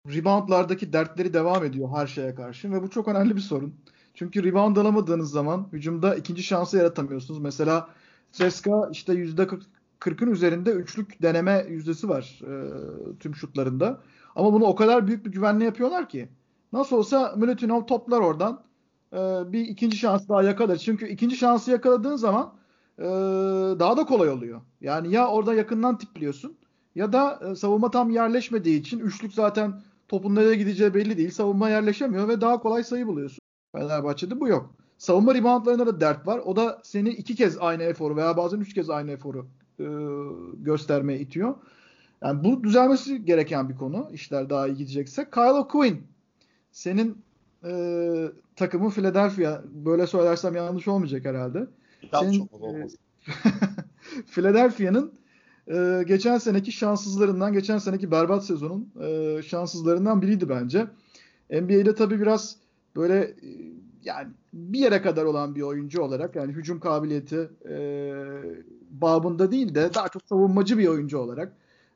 reboundlardaki 0.07 0.93
dertleri 0.93 1.33
devam 1.33 1.65
ediyor 1.65 1.89
her 1.95 2.07
şeye 2.07 2.35
karşı 2.35 2.73
ve 2.73 2.83
bu 2.83 2.91
çok 2.91 3.09
önemli 3.09 3.37
bir 3.37 3.41
sorun. 3.41 3.75
Çünkü 4.15 4.45
rebound 4.45 4.77
alamadığınız 4.77 5.31
zaman 5.31 5.69
hücumda 5.73 6.15
ikinci 6.15 6.43
şansı 6.43 6.77
yaratamıyorsunuz. 6.77 7.41
Mesela 7.41 7.89
Ceska 8.33 8.89
işte 8.93 9.13
%40'ın 9.13 10.31
üzerinde 10.31 10.71
üçlük 10.71 11.23
deneme 11.23 11.67
yüzdesi 11.69 12.09
var 12.09 12.41
e, 12.43 12.53
tüm 13.21 13.35
şutlarında. 13.35 14.01
Ama 14.37 14.53
bunu 14.53 14.65
o 14.65 14.75
kadar 14.75 15.07
büyük 15.07 15.27
bir 15.27 15.33
güvenle 15.33 15.65
yapıyorlar 15.65 16.09
ki. 16.09 16.29
Nasıl 16.73 16.97
olsa 16.97 17.35
Milutinov 17.37 17.87
toplar 17.87 18.21
oradan. 18.21 18.63
E, 19.17 19.53
bir 19.53 19.61
ikinci 19.61 19.97
şans 19.97 20.29
daha 20.29 20.43
yakalar. 20.43 20.77
Çünkü 20.77 21.09
ikinci 21.09 21.37
şansı 21.37 21.71
yakaladığın 21.71 22.17
zaman 22.17 22.55
e, 22.99 23.05
daha 23.79 23.97
da 23.97 24.05
kolay 24.05 24.29
oluyor. 24.29 24.61
Yani 24.81 25.13
ya 25.13 25.29
orada 25.29 25.55
yakından 25.55 25.99
tipliyorsun 25.99 26.57
ya 26.95 27.13
da 27.13 27.41
e, 27.51 27.55
savunma 27.55 27.91
tam 27.91 28.11
yerleşmediği 28.11 28.81
için 28.81 28.99
üçlük 28.99 29.33
zaten 29.33 29.83
topun 30.09 30.35
nereye 30.35 30.55
gideceği 30.55 30.95
belli 30.95 31.19
değil. 31.19 31.31
Savunma 31.31 31.71
yerleşemiyor 31.71 32.29
ve 32.29 32.41
daha 32.41 32.61
kolay 32.61 32.85
sayı 32.85 33.07
buluyorsun. 33.07 33.39
Fenerbahçe'de 33.77 34.41
bu 34.41 34.49
yok. 34.49 34.75
Savunma 34.99 35.35
reboundlarında 35.35 35.87
da 35.87 36.01
dert 36.01 36.27
var. 36.27 36.39
O 36.45 36.57
da 36.57 36.81
seni 36.83 37.09
iki 37.09 37.35
kez 37.35 37.59
aynı 37.59 37.83
eforu 37.83 38.17
veya 38.17 38.37
bazen 38.37 38.61
üç 38.61 38.75
kez 38.75 38.91
aynı 38.91 39.11
eforu 39.11 39.47
e, 39.81 39.87
göstermeye 40.55 41.21
itiyor. 41.21 41.55
Yani 42.23 42.45
bu 42.45 42.65
düzelmesi 42.65 43.25
gereken 43.25 43.69
bir 43.69 43.77
konu. 43.77 44.09
İşler 44.13 44.51
daha 44.51 44.69
iyi 44.69 44.77
gidecekse. 44.77 45.31
Kyle 45.31 45.53
O'Quinn 45.53 46.03
senin 46.73 47.26
e, 47.67 47.73
takımın 48.57 48.91
Philadelphia. 48.91 49.63
Böyle 49.65 50.07
söylersem 50.07 50.57
yanlış 50.57 50.89
olmayacak 50.89 51.25
herhalde. 51.25 51.67
Senin, 52.21 52.43
e, 52.43 52.87
Philadelphia'nın 54.27 55.13
e, 55.69 56.05
geçen 56.07 56.39
seneki 56.39 56.73
şanssızlarından, 56.73 57.53
geçen 57.53 57.79
seneki 57.79 58.11
berbat 58.11 58.45
sezonun 58.45 58.93
e, 59.03 59.43
şanssızlarından 59.43 60.23
biriydi 60.23 60.49
bence. 60.49 60.87
NBA'de 61.51 61.95
tabii 61.95 62.21
biraz 62.21 62.57
böyle 62.97 63.19
e, 63.21 63.35
yani 64.05 64.29
bir 64.53 64.79
yere 64.79 65.03
kadar 65.03 65.25
olan 65.25 65.55
bir 65.55 65.63
oyuncu 65.63 66.03
olarak 66.03 66.37
yani 66.37 66.53
hücum 66.53 66.81
kabiliyeti 66.81 67.49
e, 67.69 68.13
babında 68.91 69.53
değil 69.53 69.75
de 69.75 69.95
daha 69.95 70.09
çok 70.09 70.23
savunmacı 70.29 70.79
bir 70.79 70.89
oyuncu 70.89 71.19
olarak 71.19 71.53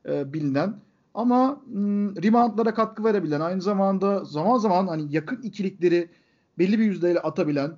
e, 0.09 0.33
bilinen 0.33 0.75
ama 1.13 1.61
m, 1.67 2.09
reboundlara 2.23 2.73
katkı 2.73 3.03
verebilen 3.03 3.41
aynı 3.41 3.61
zamanda 3.61 4.25
zaman 4.25 4.57
zaman 4.57 4.87
hani 4.87 5.15
yakın 5.15 5.41
ikilikleri 5.41 6.09
belli 6.59 6.79
bir 6.79 6.85
yüzdeyle 6.85 7.19
atabilen 7.19 7.71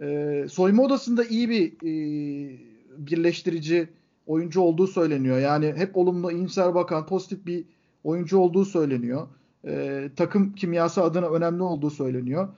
e, 0.00 0.46
soyma 0.48 0.82
odasında 0.82 1.24
iyi 1.24 1.48
bir 1.50 1.72
e, 1.72 2.58
birleştirici 2.98 3.88
oyuncu 4.26 4.60
olduğu 4.60 4.86
söyleniyor. 4.86 5.38
Yani 5.38 5.66
hep 5.76 5.96
olumlu, 5.96 6.32
iyimser 6.32 6.74
bakan, 6.74 7.06
pozitif 7.06 7.46
bir 7.46 7.64
oyuncu 8.04 8.38
olduğu 8.38 8.64
söyleniyor. 8.64 9.28
E, 9.66 10.10
takım 10.16 10.54
kimyası 10.54 11.02
adına 11.02 11.26
önemli 11.26 11.62
olduğu 11.62 11.90
söyleniyor. 11.90 12.48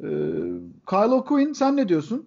E, 0.00 0.06
Kyle 0.90 1.14
O'Quinn 1.14 1.52
sen 1.52 1.76
ne 1.76 1.88
diyorsun? 1.88 2.26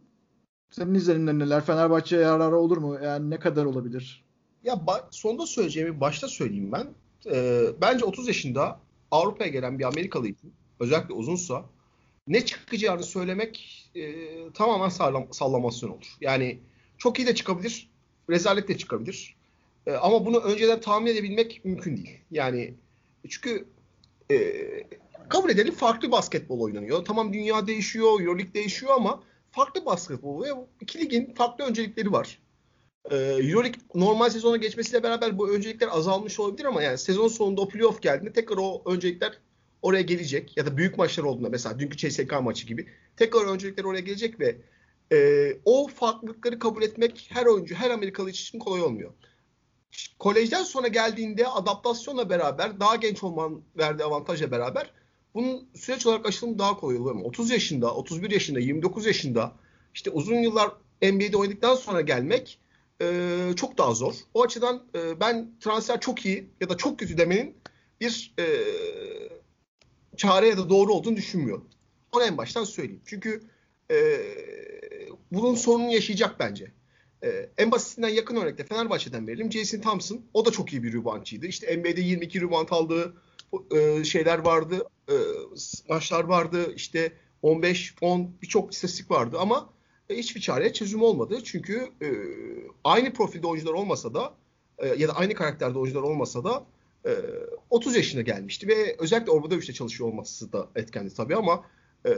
Senin 0.71 0.93
izlenimlerin 0.93 1.39
neler? 1.39 1.61
Fenerbahçe'ye 1.61 2.21
yararı 2.21 2.57
olur 2.57 2.77
mu? 2.77 2.97
Yani 3.03 3.29
ne 3.29 3.39
kadar 3.39 3.65
olabilir? 3.65 4.25
Ya 4.63 4.73
ba- 4.73 5.07
sonda 5.11 5.45
söyleyeceğimi 5.45 6.01
başta 6.01 6.27
söyleyeyim 6.27 6.71
ben. 6.71 6.87
Ee, 7.25 7.61
bence 7.81 8.05
30 8.05 8.27
yaşında 8.27 8.79
Avrupa'ya 9.11 9.49
gelen 9.49 9.79
bir 9.79 9.83
Amerikalı 9.83 10.27
için 10.27 10.53
özellikle 10.79 11.13
uzunsa 11.13 11.65
ne 12.27 12.45
çıkacağını 12.45 13.03
söylemek 13.03 13.85
e, 13.95 14.13
tamamen 14.53 14.89
sallam- 14.89 15.33
sallamasyon 15.33 15.89
olur. 15.89 16.15
Yani 16.21 16.59
çok 16.97 17.19
iyi 17.19 17.27
de 17.27 17.35
çıkabilir, 17.35 17.89
rezalet 18.29 18.67
de 18.67 18.77
çıkabilir. 18.77 19.35
E, 19.87 19.91
ama 19.91 20.25
bunu 20.25 20.39
önceden 20.39 20.81
tahmin 20.81 21.11
edebilmek 21.11 21.65
mümkün 21.65 21.97
değil. 21.97 22.17
Yani 22.31 22.73
çünkü 23.29 23.65
e, 24.31 24.37
kabul 25.29 25.49
edelim 25.49 25.73
farklı 25.73 26.11
basketbol 26.11 26.59
oynanıyor. 26.59 27.05
Tamam 27.05 27.33
dünya 27.33 27.67
değişiyor, 27.67 28.21
Euroleague 28.21 28.53
değişiyor 28.53 28.93
ama 28.95 29.23
farklı 29.51 29.85
basketbol 29.85 30.43
ve 30.43 30.49
iki 30.81 30.99
ligin 30.99 31.33
farklı 31.33 31.65
öncelikleri 31.65 32.11
var. 32.11 32.39
Ee, 33.11 33.15
Euroleague 33.15 33.81
normal 33.95 34.29
sezona 34.29 34.57
geçmesiyle 34.57 35.03
beraber 35.03 35.37
bu 35.37 35.49
öncelikler 35.49 35.87
azalmış 35.91 36.39
olabilir 36.39 36.65
ama 36.65 36.83
yani 36.83 36.97
sezon 36.97 37.27
sonunda 37.27 37.61
o 37.61 37.67
playoff 37.69 38.01
geldiğinde 38.01 38.33
tekrar 38.33 38.57
o 38.57 38.83
öncelikler 38.85 39.39
oraya 39.81 40.01
gelecek 40.01 40.57
ya 40.57 40.65
da 40.65 40.77
büyük 40.77 40.97
maçlar 40.97 41.23
olduğunda 41.23 41.49
mesela 41.49 41.79
dünkü 41.79 41.97
CSK 41.97 42.41
maçı 42.41 42.67
gibi 42.67 42.87
tekrar 43.17 43.45
öncelikler 43.45 43.83
oraya 43.83 44.01
gelecek 44.01 44.39
ve 44.39 44.57
e, 45.11 45.57
o 45.65 45.87
farklılıkları 45.87 46.59
kabul 46.59 46.81
etmek 46.81 47.27
her 47.29 47.45
oyuncu, 47.45 47.75
her 47.75 47.89
Amerikalı 47.89 48.29
için 48.29 48.59
kolay 48.59 48.81
olmuyor. 48.81 49.13
Kolejden 50.19 50.63
sonra 50.63 50.87
geldiğinde 50.87 51.47
adaptasyonla 51.47 52.29
beraber 52.29 52.79
daha 52.79 52.95
genç 52.95 53.23
olman 53.23 53.61
verdiği 53.77 54.03
avantajla 54.03 54.51
beraber 54.51 54.93
bunun 55.33 55.69
süreç 55.75 56.05
olarak 56.05 56.25
aşılımı 56.25 56.59
daha 56.59 56.77
kolay 56.77 56.97
oluyor. 56.97 57.15
30 57.23 57.51
yaşında, 57.51 57.95
31 57.95 58.31
yaşında, 58.31 58.59
29 58.59 59.05
yaşında 59.05 59.55
işte 59.93 60.09
uzun 60.09 60.35
yıllar 60.35 60.71
NBA'de 61.01 61.37
oynadıktan 61.37 61.75
sonra 61.75 62.01
gelmek 62.01 62.59
e, 63.01 63.53
çok 63.55 63.77
daha 63.77 63.93
zor. 63.93 64.13
O 64.33 64.43
açıdan 64.43 64.83
e, 64.95 65.19
ben 65.19 65.51
transfer 65.59 65.99
çok 65.99 66.25
iyi 66.25 66.49
ya 66.61 66.69
da 66.69 66.77
çok 66.77 66.99
kötü 66.99 67.17
demenin 67.17 67.55
bir 68.01 68.33
e, 68.39 68.45
çare 70.17 70.47
ya 70.47 70.57
da 70.57 70.69
doğru 70.69 70.93
olduğunu 70.93 71.15
düşünmüyorum. 71.15 71.69
Onu 72.11 72.23
en 72.23 72.37
baştan 72.37 72.63
söyleyeyim. 72.63 73.01
Çünkü 73.05 73.41
e, 73.91 73.97
bunun 75.31 75.55
sorununu 75.55 75.91
yaşayacak 75.91 76.39
bence. 76.39 76.71
E, 77.23 77.49
en 77.57 77.71
basitinden 77.71 78.09
yakın 78.09 78.35
örnekte 78.35 78.63
Fenerbahçe'den 78.63 79.27
verelim. 79.27 79.51
Jason 79.51 79.79
Thompson. 79.79 80.21
O 80.33 80.45
da 80.45 80.51
çok 80.51 80.73
iyi 80.73 80.83
bir 80.83 80.93
reboundçıydı. 80.93 81.45
İşte 81.45 81.77
NBA'de 81.77 82.01
22 82.01 82.41
rebound 82.41 82.67
aldığı 82.71 83.13
e, 83.71 84.03
şeyler 84.03 84.39
vardı. 84.39 84.87
E, 85.09 85.15
maçlar 85.89 86.23
vardı. 86.23 86.73
İşte 86.75 87.13
15, 87.41 87.95
10 88.01 88.31
birçok 88.41 88.73
istatistik 88.73 89.11
vardı 89.11 89.37
ama 89.39 89.69
hiçbir 90.09 90.41
çare 90.41 90.73
çözüm 90.73 91.01
olmadı. 91.01 91.39
Çünkü 91.43 91.89
e, 92.01 92.07
aynı 92.83 93.13
profilde 93.13 93.47
oyuncular 93.47 93.73
olmasa 93.73 94.13
da 94.13 94.33
e, 94.77 94.87
ya 94.87 95.07
da 95.07 95.13
aynı 95.13 95.33
karakterde 95.33 95.79
oyuncular 95.79 96.03
olmasa 96.03 96.43
da 96.43 96.65
e, 97.05 97.11
30 97.69 97.95
yaşına 97.95 98.21
gelmişti 98.21 98.67
ve 98.67 98.95
özellikle 98.99 99.31
Obradoviç'te 99.31 99.73
çalışıyor 99.73 100.09
olması 100.09 100.53
da 100.53 100.67
etkendi 100.75 101.13
tabii 101.13 101.35
ama 101.35 101.65
e, 102.05 102.11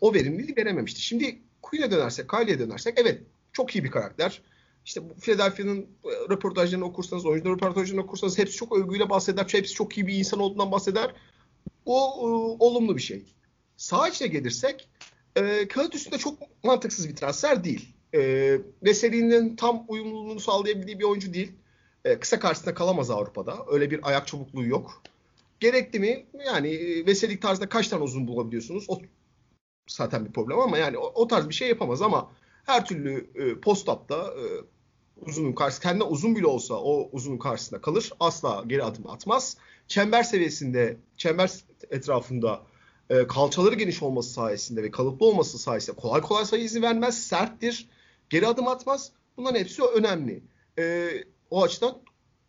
o 0.00 0.14
verimliliği 0.14 0.56
verememişti. 0.56 1.00
Şimdi 1.00 1.38
Quinn'e 1.62 1.90
dönersek, 1.90 2.28
Kylie'ye 2.28 2.58
dönersek 2.58 2.94
evet 2.96 3.22
çok 3.52 3.76
iyi 3.76 3.84
bir 3.84 3.90
karakter. 3.90 4.42
İşte 4.84 5.00
Philadelphia'nın 5.20 5.80
e, 5.80 6.10
röportajlarını 6.30 6.84
okursanız, 6.84 7.26
oyuncuların 7.26 7.56
röportajlarını 7.56 8.02
okursanız 8.02 8.38
hepsi 8.38 8.56
çok 8.56 8.78
övgüyle 8.78 9.10
bahseder. 9.10 9.46
Hepsi 9.52 9.74
çok 9.74 9.98
iyi 9.98 10.06
bir 10.06 10.14
insan 10.14 10.40
olduğundan 10.40 10.72
bahseder. 10.72 11.14
O 11.86 11.96
e, 11.96 12.24
olumlu 12.64 12.96
bir 12.96 13.02
şey. 13.02 13.34
Sağ 13.76 14.08
içine 14.08 14.28
gelirsek 14.28 14.88
e, 15.36 15.68
kağıt 15.68 15.94
üstünde 15.94 16.18
çok 16.18 16.64
mantıksız 16.64 17.08
bir 17.08 17.16
transfer 17.16 17.64
değil. 17.64 17.94
E, 18.14 18.20
Veseli'nin 18.82 19.56
tam 19.56 19.84
uyumluluğunu 19.88 20.40
sağlayabildiği 20.40 20.98
bir 20.98 21.04
oyuncu 21.04 21.34
değil. 21.34 21.52
E, 22.04 22.18
kısa 22.18 22.38
karşısında 22.38 22.74
kalamaz 22.74 23.10
Avrupa'da. 23.10 23.58
Öyle 23.70 23.90
bir 23.90 24.08
ayak 24.08 24.26
çabukluğu 24.26 24.66
yok. 24.66 25.02
Gerekli 25.60 26.00
mi? 26.00 26.26
Yani 26.46 26.68
e, 26.68 27.06
Veselik 27.06 27.42
tarzda 27.42 27.68
kaç 27.68 27.88
tane 27.88 28.02
uzun 28.02 28.28
bulabiliyorsunuz? 28.28 28.84
O 28.88 29.00
zaten 29.88 30.26
bir 30.26 30.32
problem 30.32 30.58
ama 30.58 30.78
yani 30.78 30.98
o, 30.98 31.12
o 31.14 31.26
tarz 31.26 31.48
bir 31.48 31.54
şey 31.54 31.68
yapamaz 31.68 32.02
ama 32.02 32.30
her 32.66 32.84
türlü 32.84 33.30
e, 33.34 33.60
post-up'ta 33.60 34.16
e, 34.16 34.44
uzunun 35.16 35.52
karşısında, 35.52 35.82
kendine 35.82 36.04
uzun 36.04 36.36
bile 36.36 36.46
olsa 36.46 36.74
o 36.74 37.08
uzunun 37.12 37.38
karşısında 37.38 37.80
kalır. 37.80 38.12
Asla 38.20 38.64
geri 38.66 38.84
adım 38.84 39.06
atmaz. 39.06 39.56
Çember 39.88 40.22
seviyesinde, 40.22 40.96
çember 41.16 41.50
etrafında 41.90 42.62
e, 43.10 43.26
kalçaları 43.26 43.74
geniş 43.74 44.02
olması 44.02 44.30
sayesinde 44.30 44.82
ve 44.82 44.90
kalıplı 44.90 45.26
olması 45.26 45.58
sayesinde 45.58 45.96
kolay 45.96 46.20
kolay 46.20 46.44
sayı 46.44 46.64
izni 46.64 46.82
vermez, 46.82 47.26
serttir, 47.26 47.88
geri 48.30 48.46
adım 48.46 48.68
atmaz. 48.68 49.12
Bunların 49.36 49.58
hepsi 49.58 49.82
önemli. 49.82 50.42
E, 50.78 51.10
o 51.50 51.62
açıdan 51.62 51.98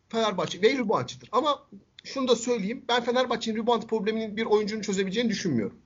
Fenerbahçe 0.09 0.61
ve 0.61 0.77
reboundçıdır. 0.77 1.29
Ama 1.31 1.67
şunu 2.03 2.27
da 2.27 2.35
söyleyeyim. 2.35 2.85
Ben 2.89 3.03
Fenerbahçe'nin 3.03 3.57
rebound 3.57 3.83
probleminin 3.83 4.37
bir 4.37 4.45
oyuncunun 4.45 4.81
çözebileceğini 4.81 5.29
düşünmüyorum. 5.29 5.77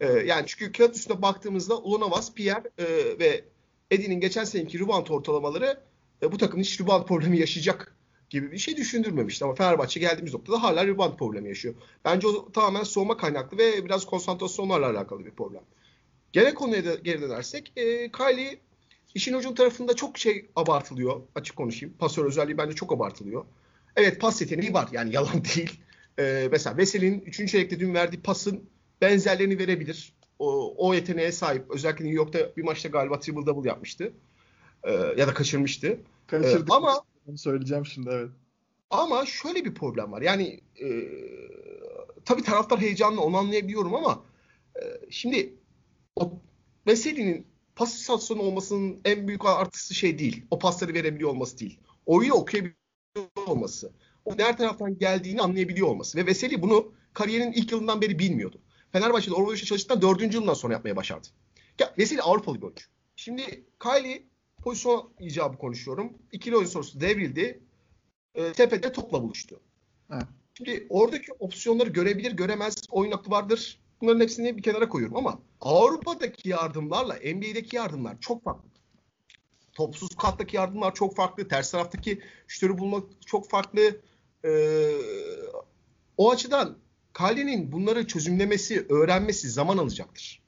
E, 0.00 0.12
yani 0.12 0.44
çünkü 0.46 0.72
kağıt 0.72 0.96
üstüne 0.96 1.22
baktığımızda 1.22 1.78
Ulunovas, 1.78 2.34
Pierre 2.34 2.70
e, 2.78 2.84
ve 3.18 3.44
Eddie'nin 3.90 4.20
geçen 4.20 4.44
seneki 4.44 4.80
rebound 4.80 5.06
ortalamaları 5.06 5.80
e, 6.22 6.32
bu 6.32 6.38
takımın 6.38 6.62
hiç 6.62 6.80
rebound 6.80 7.04
problemi 7.06 7.38
yaşayacak 7.38 7.97
gibi 8.30 8.52
bir 8.52 8.58
şey 8.58 8.76
düşündürmemişti. 8.76 9.44
Ama 9.44 9.54
Fenerbahçe 9.54 10.00
geldiğimiz 10.00 10.34
noktada 10.34 10.62
hala 10.62 10.86
rebound 10.86 11.16
problemi 11.16 11.48
yaşıyor. 11.48 11.74
Bence 12.04 12.26
o 12.26 12.52
tamamen 12.52 12.82
soğuma 12.82 13.16
kaynaklı 13.16 13.58
ve 13.58 13.84
biraz 13.84 14.06
konsantrasyonlarla 14.06 14.90
alakalı 14.90 15.26
bir 15.26 15.30
problem. 15.30 15.62
Gene 16.32 16.54
konuya 16.54 16.84
da 16.84 16.94
geri 16.94 17.22
dönersek 17.22 17.72
e, 17.76 18.12
Kylie 18.12 18.58
işin 19.14 19.34
ucun 19.34 19.54
tarafında 19.54 19.96
çok 19.96 20.18
şey 20.18 20.46
abartılıyor. 20.56 21.20
Açık 21.34 21.56
konuşayım. 21.56 21.94
Pasör 21.98 22.24
özelliği 22.24 22.58
bence 22.58 22.74
çok 22.74 22.92
abartılıyor. 22.92 23.44
Evet 23.96 24.20
pas 24.20 24.40
yeteneği 24.40 24.74
var. 24.74 24.88
Yani 24.92 25.14
yalan 25.14 25.44
değil. 25.56 25.80
E, 26.18 26.48
mesela 26.52 26.76
Veseli'nin 26.76 27.20
3. 27.20 27.50
çeyrekte 27.50 27.80
dün 27.80 27.94
verdiği 27.94 28.22
pasın 28.22 28.70
benzerlerini 29.00 29.58
verebilir. 29.58 30.12
O, 30.38 30.74
o 30.88 30.94
yeteneğe 30.94 31.32
sahip. 31.32 31.70
Özellikle 31.70 32.04
New 32.04 32.16
York'ta 32.16 32.56
bir 32.56 32.62
maçta 32.62 32.88
galiba 32.88 33.20
triple 33.20 33.46
double 33.46 33.68
yapmıştı. 33.68 34.12
E, 34.84 34.92
ya 34.92 35.28
da 35.28 35.34
kaçırmıştı. 35.34 36.00
Kaçırdık. 36.26 36.70
E, 36.70 36.74
ama 36.74 37.00
onu 37.28 37.38
söyleyeceğim 37.38 37.86
şimdi 37.86 38.10
evet. 38.12 38.30
Ama 38.90 39.26
şöyle 39.26 39.64
bir 39.64 39.74
problem 39.74 40.12
var. 40.12 40.22
Yani 40.22 40.60
e, 40.80 40.88
tabii 42.24 42.42
taraftar 42.42 42.80
heyecanlı 42.80 43.20
onu 43.20 43.36
anlayabiliyorum 43.36 43.94
ama 43.94 44.24
e, 44.76 44.82
şimdi 45.10 45.54
o 46.16 46.32
Veseli'nin 46.86 47.46
pas 47.76 48.30
olmasının 48.30 49.00
en 49.04 49.28
büyük 49.28 49.46
artısı 49.46 49.94
şey 49.94 50.18
değil. 50.18 50.44
O 50.50 50.58
pasları 50.58 50.94
verebiliyor 50.94 51.30
olması 51.30 51.58
değil. 51.58 51.80
Oyunu 52.06 52.34
okuyabiliyor 52.34 52.76
olması. 53.46 53.92
O 54.24 54.38
her 54.38 54.56
taraftan 54.56 54.98
geldiğini 54.98 55.42
anlayabiliyor 55.42 55.88
olması. 55.88 56.18
Ve 56.18 56.26
Veseli 56.26 56.62
bunu 56.62 56.92
kariyerinin 57.14 57.52
ilk 57.52 57.72
yılından 57.72 58.00
beri 58.00 58.18
bilmiyordu. 58.18 58.60
Fenerbahçe'de 58.92 59.34
Orvalıç'ta 59.34 59.66
çalıştıktan 59.66 60.02
dördüncü 60.02 60.36
yılından 60.36 60.54
sonra 60.54 60.72
yapmaya 60.72 60.96
başardı. 60.96 61.28
Ya 61.80 61.94
Veseli 61.98 62.22
Avrupalı 62.22 62.56
bir 62.56 62.62
oyuncu. 62.62 62.86
Şimdi 63.16 63.64
Kylie 63.82 64.22
pozisyon 64.62 65.10
icabı 65.20 65.58
konuşuyorum. 65.58 66.12
İkili 66.32 66.56
oyun 66.56 66.66
sorusu 66.66 67.00
devrildi. 67.00 67.60
E, 68.34 68.52
tepede 68.52 68.92
topla 68.92 69.22
buluştu. 69.22 69.60
Evet. 70.12 70.24
Şimdi 70.54 70.86
oradaki 70.88 71.32
opsiyonları 71.32 71.90
görebilir, 71.90 72.32
göremez, 72.32 72.76
oyun 72.90 73.12
aklı 73.12 73.30
vardır. 73.30 73.80
Bunların 74.00 74.20
hepsini 74.20 74.56
bir 74.56 74.62
kenara 74.62 74.88
koyuyorum 74.88 75.16
ama 75.16 75.38
Avrupa'daki 75.60 76.48
yardımlarla 76.48 77.14
NBA'deki 77.14 77.76
yardımlar 77.76 78.20
çok 78.20 78.44
farklı. 78.44 78.68
Topsuz 79.72 80.08
kattaki 80.16 80.56
yardımlar 80.56 80.94
çok 80.94 81.16
farklı. 81.16 81.48
Ters 81.48 81.70
taraftaki 81.70 82.20
şütörü 82.46 82.78
bulmak 82.78 83.04
çok 83.26 83.48
farklı. 83.50 84.00
Ee, 84.44 84.90
o 86.16 86.30
açıdan 86.30 86.78
Kale'nin 87.12 87.72
bunları 87.72 88.06
çözümlemesi, 88.06 88.86
öğrenmesi 88.88 89.50
zaman 89.50 89.78
alacaktır. 89.78 90.42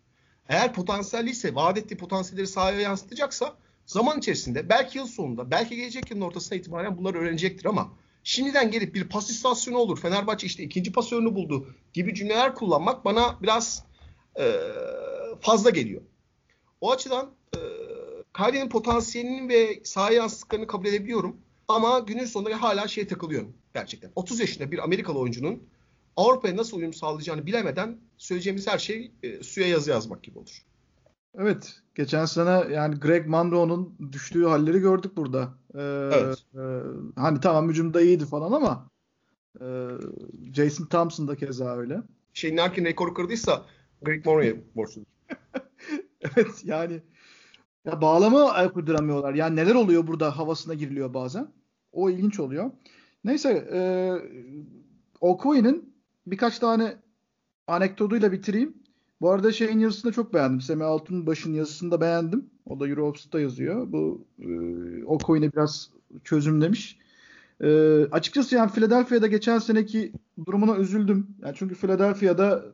Eğer 0.49 0.75
potansiyelliyse, 0.75 1.55
vaat 1.55 1.79
ettiği 1.79 1.97
potansiyelleri 1.97 2.47
sahaya 2.47 2.81
yansıtacaksa 2.81 3.57
zaman 3.91 4.19
içerisinde 4.19 4.69
belki 4.69 4.99
yıl 4.99 5.07
sonunda, 5.07 5.51
belki 5.51 5.77
gelecek 5.77 6.11
yılın 6.11 6.21
ortasına 6.21 6.59
itibaren 6.59 6.99
bunları 6.99 7.19
öğrenecektir 7.19 7.65
ama 7.65 7.93
şimdiden 8.25 8.71
gelip 8.71 8.95
bir 8.95 9.09
pas 9.09 9.31
istasyonu 9.31 9.79
olur. 9.79 10.01
Fenerbahçe 10.01 10.47
işte 10.47 10.63
ikinci 10.63 10.93
pasörünü 10.93 11.35
buldu 11.35 11.75
gibi 11.93 12.15
cümleler 12.15 12.55
kullanmak 12.55 13.05
bana 13.05 13.37
biraz 13.43 13.85
e, 14.41 14.53
fazla 15.41 15.71
geliyor. 15.71 16.03
O 16.81 16.93
açıdan 16.93 17.31
e, 17.55 17.59
Kyrie'nin 18.37 18.69
potansiyelinin 18.69 19.49
ve 19.49 19.81
sahaya 19.85 20.17
yansıttıklarını 20.17 20.67
kabul 20.67 20.87
edebiliyorum. 20.87 21.37
Ama 21.69 21.99
günün 21.99 22.25
sonunda 22.25 22.63
hala 22.63 22.89
şeye 22.89 23.07
takılıyorum 23.07 23.53
gerçekten. 23.75 24.13
30 24.17 24.41
yaşında 24.41 24.73
bir 24.73 24.79
Amerikalı 24.79 25.19
oyuncunun 25.19 25.63
Avrupa'ya 26.17 26.57
nasıl 26.57 26.77
uyum 26.77 26.95
sağlayacağını 26.95 27.47
bilemeden 27.47 27.99
söyleyeceğimiz 28.19 28.67
her 28.67 28.79
şey 28.79 29.13
e, 29.23 29.43
suya 29.43 29.69
yazı 29.69 29.91
yazmak 29.91 30.23
gibi 30.23 30.39
olur. 30.39 30.70
Evet. 31.39 31.81
Geçen 31.95 32.25
sene 32.25 32.75
yani 32.75 33.01
Greg 33.01 33.27
Monroe'nun 33.27 33.95
düştüğü 34.13 34.45
halleri 34.45 34.79
gördük 34.79 35.17
burada. 35.17 35.55
Ee, 35.75 36.11
evet. 36.13 36.45
E, 36.55 36.63
hani 37.21 37.41
tamam 37.41 37.69
hücumda 37.69 38.01
iyiydi 38.01 38.27
falan 38.27 38.53
ama 38.53 38.91
e, 39.61 39.67
Jason 40.55 40.85
Thompson 40.85 41.29
da 41.29 41.37
keza 41.37 41.77
öyle. 41.77 42.03
Şey 42.33 42.57
Narkin 42.57 42.85
rekoru 42.85 43.15
kırdıysa 43.15 43.67
Greg 44.03 44.27
Monroe'ya 44.27 44.55
borçludur. 44.77 45.07
evet 46.21 46.63
yani 46.65 47.03
ya 47.85 48.01
bağlama 48.01 48.51
ayak 48.51 48.77
uyduramıyorlar. 48.77 49.35
Yani 49.35 49.57
neler 49.57 49.75
oluyor 49.75 50.07
burada 50.07 50.39
havasına 50.39 50.75
giriliyor 50.75 51.15
bazen. 51.15 51.53
O 51.93 52.11
ilginç 52.11 52.41
oluyor. 52.41 52.71
Neyse 53.25 53.69
e, 53.73 53.81
Okoye'nin 55.21 55.95
birkaç 56.27 56.59
tane 56.59 56.97
anekdotuyla 57.67 58.33
bitireyim. 58.33 58.80
Bu 59.21 59.31
arada 59.31 59.53
şeyin 59.53 59.79
yazısını 59.79 60.13
çok 60.13 60.35
beğendim. 60.35 60.61
Semih 60.61 60.87
Altunbaş'ın 60.87 61.55
yazısını 61.55 61.91
da 61.91 62.01
beğendim. 62.01 62.51
O 62.67 62.81
da 62.81 62.89
Eurohops'ta 62.89 63.41
yazıyor. 63.41 63.93
Bu 63.93 64.25
e, 64.39 64.49
Okoye'ni 65.05 65.53
biraz 65.53 65.91
çözümlemiş. 66.25 66.99
E, 67.61 68.01
açıkçası 68.13 68.55
yani 68.55 68.71
Philadelphia'da 68.71 69.27
geçen 69.27 69.59
seneki 69.59 70.13
durumuna 70.47 70.77
üzüldüm. 70.77 71.27
Yani 71.43 71.55
çünkü 71.57 71.75
Philadelphia'da 71.75 72.65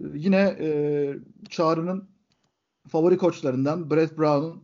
e, 0.00 0.04
yine 0.14 0.56
e, 0.60 0.68
Çağrı'nın 1.50 2.08
favori 2.88 3.16
koçlarından 3.16 3.90
Brett 3.90 4.18
Brown'un 4.18 4.62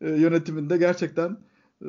e, 0.00 0.10
yönetiminde 0.10 0.76
gerçekten 0.76 1.36
e, 1.82 1.88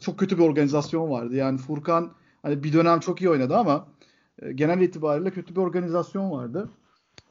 çok 0.00 0.18
kötü 0.18 0.38
bir 0.38 0.42
organizasyon 0.42 1.10
vardı. 1.10 1.34
Yani 1.34 1.58
Furkan 1.58 2.12
hani 2.42 2.64
bir 2.64 2.72
dönem 2.72 3.00
çok 3.00 3.22
iyi 3.22 3.30
oynadı 3.30 3.56
ama 3.56 3.88
e, 4.42 4.52
genel 4.52 4.80
itibariyle 4.80 5.30
kötü 5.30 5.56
bir 5.56 5.60
organizasyon 5.60 6.30
vardı. 6.30 6.70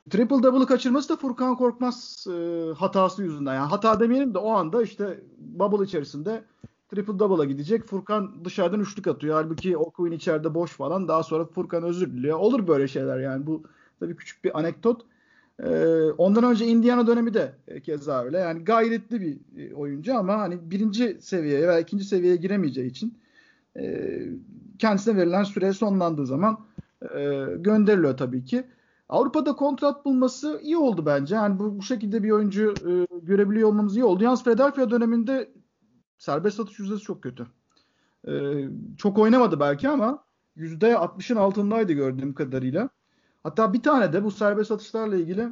Triple 0.10 0.44
double'ı 0.44 0.66
kaçırması 0.66 1.10
da 1.10 1.16
Furkan 1.16 1.56
Korkmaz 1.56 2.26
e, 2.30 2.72
hatası 2.74 3.24
yüzünden. 3.24 3.56
Yani 3.56 3.70
hata 3.70 4.00
demeyelim 4.00 4.34
de 4.34 4.38
o 4.38 4.52
anda 4.52 4.84
işte 4.84 5.20
bubble 5.38 5.86
içerisinde 5.86 6.44
triple 6.90 7.20
double'a 7.20 7.46
gidecek. 7.46 7.86
Furkan 7.86 8.46
dışarıdan 8.46 8.80
üçlük 8.80 9.08
atıyor. 9.08 9.36
Halbuki 9.36 9.78
Okuyun 9.78 10.14
içeride 10.14 10.54
boş 10.54 10.72
falan. 10.72 11.08
Daha 11.08 11.24
sonra 11.24 11.46
Furkan 11.46 11.84
özür 11.84 12.12
diliyor. 12.12 12.38
Olur 12.38 12.68
böyle 12.68 12.88
şeyler 12.88 13.20
yani. 13.20 13.48
Bu 13.48 13.64
tabii 14.00 14.16
küçük 14.16 14.44
bir 14.44 14.60
anekdot. 14.60 15.02
Ee, 15.64 16.12
ondan 16.18 16.44
önce 16.44 16.66
Indiana 16.66 17.08
dönemi 17.08 17.34
de 17.34 17.54
keza 17.84 18.24
öyle. 18.24 18.38
Yani 18.38 18.64
gayretli 18.64 19.22
bir 19.22 19.38
e, 19.58 19.74
oyuncu 19.74 20.18
ama 20.18 20.38
hani 20.38 20.72
birinci 20.72 21.18
seviyeye 21.22 21.68
veya 21.68 21.80
ikinci 21.80 22.04
seviyeye 22.04 22.36
giremeyeceği 22.36 22.90
için 22.90 23.18
e, 23.80 24.20
kendisine 24.80 25.18
verilen 25.18 25.44
süre 25.44 25.74
sonlandığı 25.74 26.26
zaman 26.26 26.60
e, 27.16 27.46
gönderiliyor 27.58 28.18
tabii 28.18 28.46
ki. 28.46 28.64
Avrupa'da 29.12 29.56
kontrat 29.56 30.06
bulması 30.06 30.60
iyi 30.63 30.78
oldu 30.78 31.06
bence. 31.06 31.36
Yani 31.36 31.60
bu, 31.60 31.78
bu 31.78 31.82
şekilde 31.82 32.24
bir 32.24 32.32
oyuncu 32.32 32.74
e, 32.88 33.08
görebiliyor 33.21 33.69
olmamız 33.69 33.95
iyi 33.95 34.04
oldu. 34.04 34.24
Yalnız 34.24 34.43
Philadelphia 34.43 34.91
döneminde 34.91 35.52
serbest 36.17 36.58
satış 36.58 36.80
yüzdesi 36.80 37.02
çok 37.02 37.24
kötü. 37.24 37.47
E, 38.28 38.32
çok 38.97 39.17
oynamadı 39.17 39.60
belki 39.60 39.89
ama 39.89 40.24
%60'ın 40.58 41.38
altındaydı 41.38 41.93
gördüğüm 41.93 42.34
kadarıyla. 42.34 42.89
Hatta 43.43 43.74
bir 43.74 43.84
tane 43.84 44.13
de 44.13 44.24
bu 44.24 44.32
serbest 44.32 44.71
atışlarla 44.71 45.15
ilgili 45.15 45.47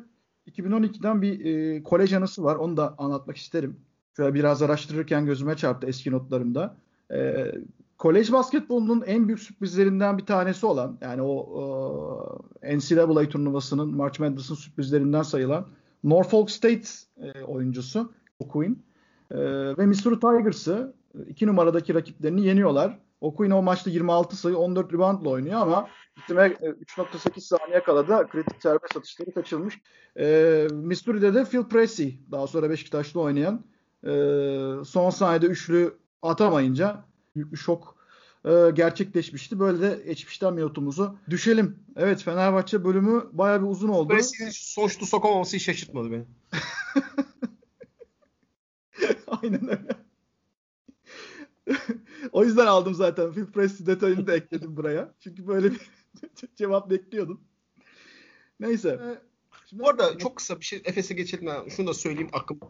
2012'den 0.48 1.22
bir 1.22 1.46
e, 1.46 1.84
kolej 1.84 2.14
anısı 2.14 2.44
var. 2.44 2.56
Onu 2.56 2.78
da 2.78 2.96
anlatmak 2.98 3.38
isterim. 3.38 3.80
Şöyle 4.16 4.34
biraz 4.34 4.62
araştırırken 4.62 5.26
gözüme 5.26 5.56
çarptı 5.56 5.88
eski 5.88 6.12
notlarımda. 6.12 6.78
E, 7.12 7.52
kolej 8.00 8.32
basketbolunun 8.32 9.04
en 9.06 9.28
büyük 9.28 9.40
sürprizlerinden 9.40 10.18
bir 10.18 10.26
tanesi 10.26 10.66
olan 10.66 10.98
yani 11.02 11.22
o 11.22 12.42
e, 12.62 12.78
NCAA 12.78 13.30
turnuvasının 13.30 13.96
March 13.96 14.20
Madness'ın 14.20 14.56
sürprizlerinden 14.56 15.22
sayılan 15.22 15.68
Norfolk 16.04 16.52
State 16.52 16.88
e, 17.18 17.44
oyuncusu 17.44 18.14
O'Quinn 18.40 18.84
e, 19.32 19.38
ve 19.78 19.86
Missouri 19.86 20.20
Tigers'ı 20.20 20.94
iki 21.28 21.48
numaradaki 21.48 21.94
rakiplerini 21.94 22.46
yeniyorlar. 22.46 23.00
O'Quinn 23.22 23.52
o 23.52 23.62
maçta 23.62 23.90
26 23.90 24.36
sayı 24.36 24.58
14 24.58 24.94
reboundla 24.94 25.30
oynuyor 25.30 25.62
ama 25.62 25.88
bitime 26.18 26.42
3.8 26.42 27.38
e, 27.38 27.42
saniye 27.42 27.84
kala 27.84 28.08
da 28.08 28.28
kritik 28.28 28.62
serbest 28.62 28.98
atışları 28.98 29.32
kaçılmış. 29.32 29.82
E, 30.20 30.68
Missouri'de 30.72 31.34
de 31.34 31.46
Phil 31.46 31.64
Pressey 31.64 32.20
daha 32.32 32.48
sonra 32.48 32.70
Beşiktaş'ta 32.70 33.20
oynayan 33.20 33.64
e, 34.04 34.12
son 34.86 35.10
saniyede 35.10 35.46
üçlü 35.46 35.98
atamayınca 36.22 37.09
büyük 37.36 37.52
bir 37.52 37.58
şok 37.58 37.96
e, 38.46 38.72
gerçekleşmişti. 38.74 39.60
Böyle 39.60 39.82
de 39.82 40.04
geçmişten 40.06 40.54
minutumuzu 40.54 41.18
düşelim. 41.30 41.80
Evet 41.96 42.24
Fenerbahçe 42.24 42.84
bölümü 42.84 43.30
baya 43.32 43.62
bir 43.62 43.68
uzun 43.68 43.90
oldu. 43.90 44.14
Pressey'nin 44.14 44.52
sonuçta 44.52 45.06
sokamaması 45.06 45.56
hiç 45.56 45.64
şaşırtmadı 45.64 46.12
beni. 46.12 46.26
Aynen 49.28 49.70
öyle. 49.70 49.96
o 52.32 52.44
yüzden 52.44 52.66
aldım 52.66 52.94
zaten. 52.94 53.34
Phil 53.34 53.46
Pressey 53.46 53.86
detayını 53.86 54.28
da 54.28 54.36
ekledim 54.36 54.78
buraya. 54.78 55.14
Çünkü 55.20 55.48
böyle 55.48 55.72
bir 55.72 55.80
cevap 56.56 56.90
bekliyordum. 56.90 57.42
Neyse. 58.60 59.20
Şimdi 59.66 59.84
Bu 59.84 59.90
arada 59.90 60.18
çok 60.18 60.36
kısa 60.36 60.60
bir 60.60 60.66
şey 60.66 60.82
Efes'e 60.86 61.14
geçelim. 61.14 61.70
Şunu 61.70 61.88
da 61.88 61.94
söyleyeyim 61.94 62.30
aklımda 62.34 62.66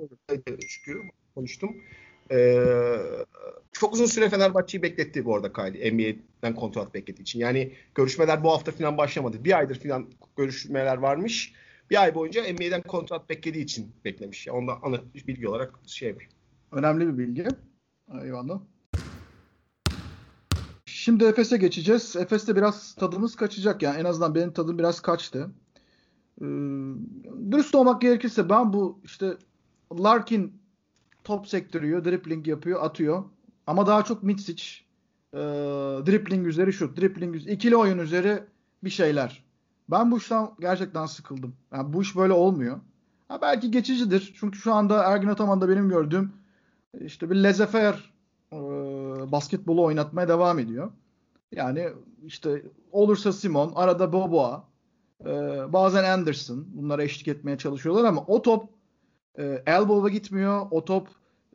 çünkü 0.60 1.01
konuştum. 1.36 1.82
Ee, 2.32 2.97
çok 3.71 3.93
uzun 3.93 4.05
süre 4.05 4.30
Fenerbahçe'yi 4.30 4.84
bekletti 4.84 5.25
bu 5.25 5.36
arada 5.36 5.53
Kylie. 5.53 5.91
NBA'den 5.91 6.55
kontrat 6.55 6.93
beklediği 6.93 7.21
için. 7.21 7.39
Yani 7.39 7.73
görüşmeler 7.95 8.43
bu 8.43 8.51
hafta 8.51 8.71
falan 8.71 8.97
başlamadı. 8.97 9.43
Bir 9.43 9.57
aydır 9.57 9.80
falan 9.80 10.09
görüşmeler 10.38 10.97
varmış. 10.97 11.53
Bir 11.89 12.01
ay 12.01 12.15
boyunca 12.15 12.53
NBA'den 12.53 12.82
kontrat 12.82 13.30
beklediği 13.30 13.63
için 13.63 13.91
beklemiş. 14.05 14.47
Yani 14.47 14.57
onda 14.57 14.84
anlatmış 14.84 15.27
bilgi 15.27 15.47
olarak 15.47 15.80
şey 15.88 16.15
var. 16.15 16.30
Önemli 16.71 17.07
bir 17.07 17.17
bilgi. 17.17 17.47
Eyvallah. 18.23 18.59
Şimdi 20.86 21.23
Efes'e 21.23 21.57
geçeceğiz. 21.57 22.15
Efes'te 22.15 22.55
biraz 22.55 22.95
tadımız 22.95 23.36
kaçacak 23.36 23.82
yani. 23.82 23.99
En 23.99 24.05
azından 24.05 24.36
benim 24.36 24.53
tadım 24.53 24.77
biraz 24.77 24.99
kaçtı. 24.99 25.51
Ee, 26.41 26.45
dürüst 27.51 27.75
olmak 27.75 28.01
gerekirse 28.01 28.49
ben 28.49 28.73
bu 28.73 28.99
işte 29.03 29.38
Larkin 29.99 30.59
top 31.24 31.47
sektörüyor, 31.47 32.05
dribbling 32.05 32.47
yapıyor, 32.47 32.84
atıyor. 32.84 33.24
Ama 33.67 33.88
daha 33.88 34.03
çok 34.03 34.24
Mitsic 34.24 34.63
e, 35.34 35.38
dribbling 36.05 36.47
üzeri 36.47 36.74
şut, 36.74 36.97
dribbling 36.97 37.36
üzeri, 37.36 37.53
ikili 37.53 37.76
oyun 37.76 37.97
üzeri 37.97 38.43
bir 38.84 38.89
şeyler. 38.89 39.43
Ben 39.91 40.11
bu 40.11 40.17
işten 40.17 40.49
gerçekten 40.59 41.05
sıkıldım. 41.05 41.55
Yani 41.74 41.93
bu 41.93 42.01
iş 42.01 42.15
böyle 42.15 42.34
olmuyor. 42.34 42.80
Ha 43.28 43.41
belki 43.41 43.72
geçicidir. 43.72 44.34
Çünkü 44.39 44.59
şu 44.59 44.74
anda 44.74 45.03
Ergin 45.03 45.28
Ataman'da 45.28 45.70
benim 45.70 45.89
gördüğüm 45.89 46.32
işte 47.01 47.30
bir 47.30 47.36
lezefer 47.36 48.13
e, 48.53 48.57
basketbolu 49.32 49.84
oynatmaya 49.84 50.28
devam 50.28 50.59
ediyor. 50.59 50.91
Yani 51.51 51.89
işte 52.26 52.63
olursa 52.91 53.34
Simon, 53.34 53.72
arada 53.76 54.13
Boboa, 54.13 54.63
e, 55.26 55.28
bazen 55.74 56.03
Anderson 56.03 56.65
bunlara 56.74 57.03
eşlik 57.03 57.28
etmeye 57.28 57.57
çalışıyorlar 57.57 58.03
ama 58.03 58.24
o 58.28 58.41
top 58.41 58.70
e, 59.38 59.63
elbow'a 59.65 60.09
gitmiyor. 60.09 60.67
O 60.71 60.86
top 60.86 61.07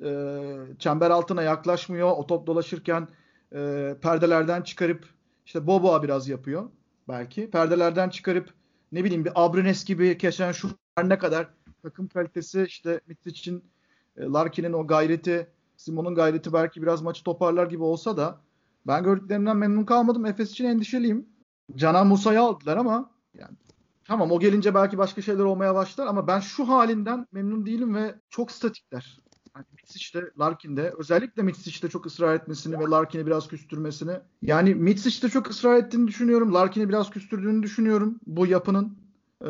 e, 0.04 0.30
çember 0.78 1.10
altına 1.10 1.42
yaklaşmıyor. 1.42 2.10
O 2.16 2.26
top 2.26 2.46
dolaşırken 2.46 3.08
e, 3.54 3.94
perdelerden 4.02 4.62
çıkarıp 4.62 5.08
işte 5.46 5.66
Boboa 5.66 6.02
biraz 6.02 6.28
yapıyor 6.28 6.70
belki. 7.08 7.50
Perdelerden 7.50 8.08
çıkarıp 8.08 8.54
ne 8.92 9.04
bileyim 9.04 9.24
bir 9.24 9.32
Abrines 9.34 9.84
gibi 9.84 10.18
kesen 10.18 10.52
şu 10.52 10.68
ne 11.04 11.18
kadar 11.18 11.48
takım 11.82 12.08
kalitesi 12.08 12.64
işte 12.68 13.00
Mitic'in 13.06 13.64
e, 14.16 14.22
Larkin'in 14.22 14.72
o 14.72 14.86
gayreti 14.86 15.46
Simon'un 15.76 16.14
gayreti 16.14 16.52
belki 16.52 16.82
biraz 16.82 17.02
maçı 17.02 17.24
toparlar 17.24 17.66
gibi 17.66 17.82
olsa 17.82 18.16
da 18.16 18.40
ben 18.86 19.04
gördüklerimden 19.04 19.56
memnun 19.56 19.84
kalmadım. 19.84 20.26
Efes 20.26 20.50
için 20.50 20.64
endişeliyim. 20.64 21.26
Canan 21.76 22.06
Musa'yı 22.06 22.40
aldılar 22.40 22.76
ama 22.76 23.10
yani 23.34 23.56
tamam 24.04 24.32
o 24.32 24.40
gelince 24.40 24.74
belki 24.74 24.98
başka 24.98 25.22
şeyler 25.22 25.44
olmaya 25.44 25.74
başlar 25.74 26.06
ama 26.06 26.26
ben 26.26 26.40
şu 26.40 26.68
halinden 26.68 27.26
memnun 27.32 27.66
değilim 27.66 27.94
ve 27.94 28.14
çok 28.30 28.50
statikler. 28.50 29.18
Yani 29.56 29.66
Mitsic 29.72 30.20
de 30.20 30.30
Larkin 30.38 30.76
de 30.76 30.94
özellikle 30.98 31.42
Mitsic 31.42 31.82
de 31.82 31.90
çok 31.90 32.06
ısrar 32.06 32.34
etmesini 32.34 32.78
ve 32.78 32.84
Larkin'i 32.84 33.26
biraz 33.26 33.48
küstürmesini. 33.48 34.12
Yani 34.42 34.74
Mitsic 34.74 35.22
de 35.22 35.28
çok 35.28 35.50
ısrar 35.50 35.76
ettiğini 35.76 36.08
düşünüyorum. 36.08 36.54
Larkin'i 36.54 36.88
biraz 36.88 37.10
küstürdüğünü 37.10 37.62
düşünüyorum 37.62 38.20
bu 38.26 38.46
yapının. 38.46 38.98
Ee, 39.40 39.48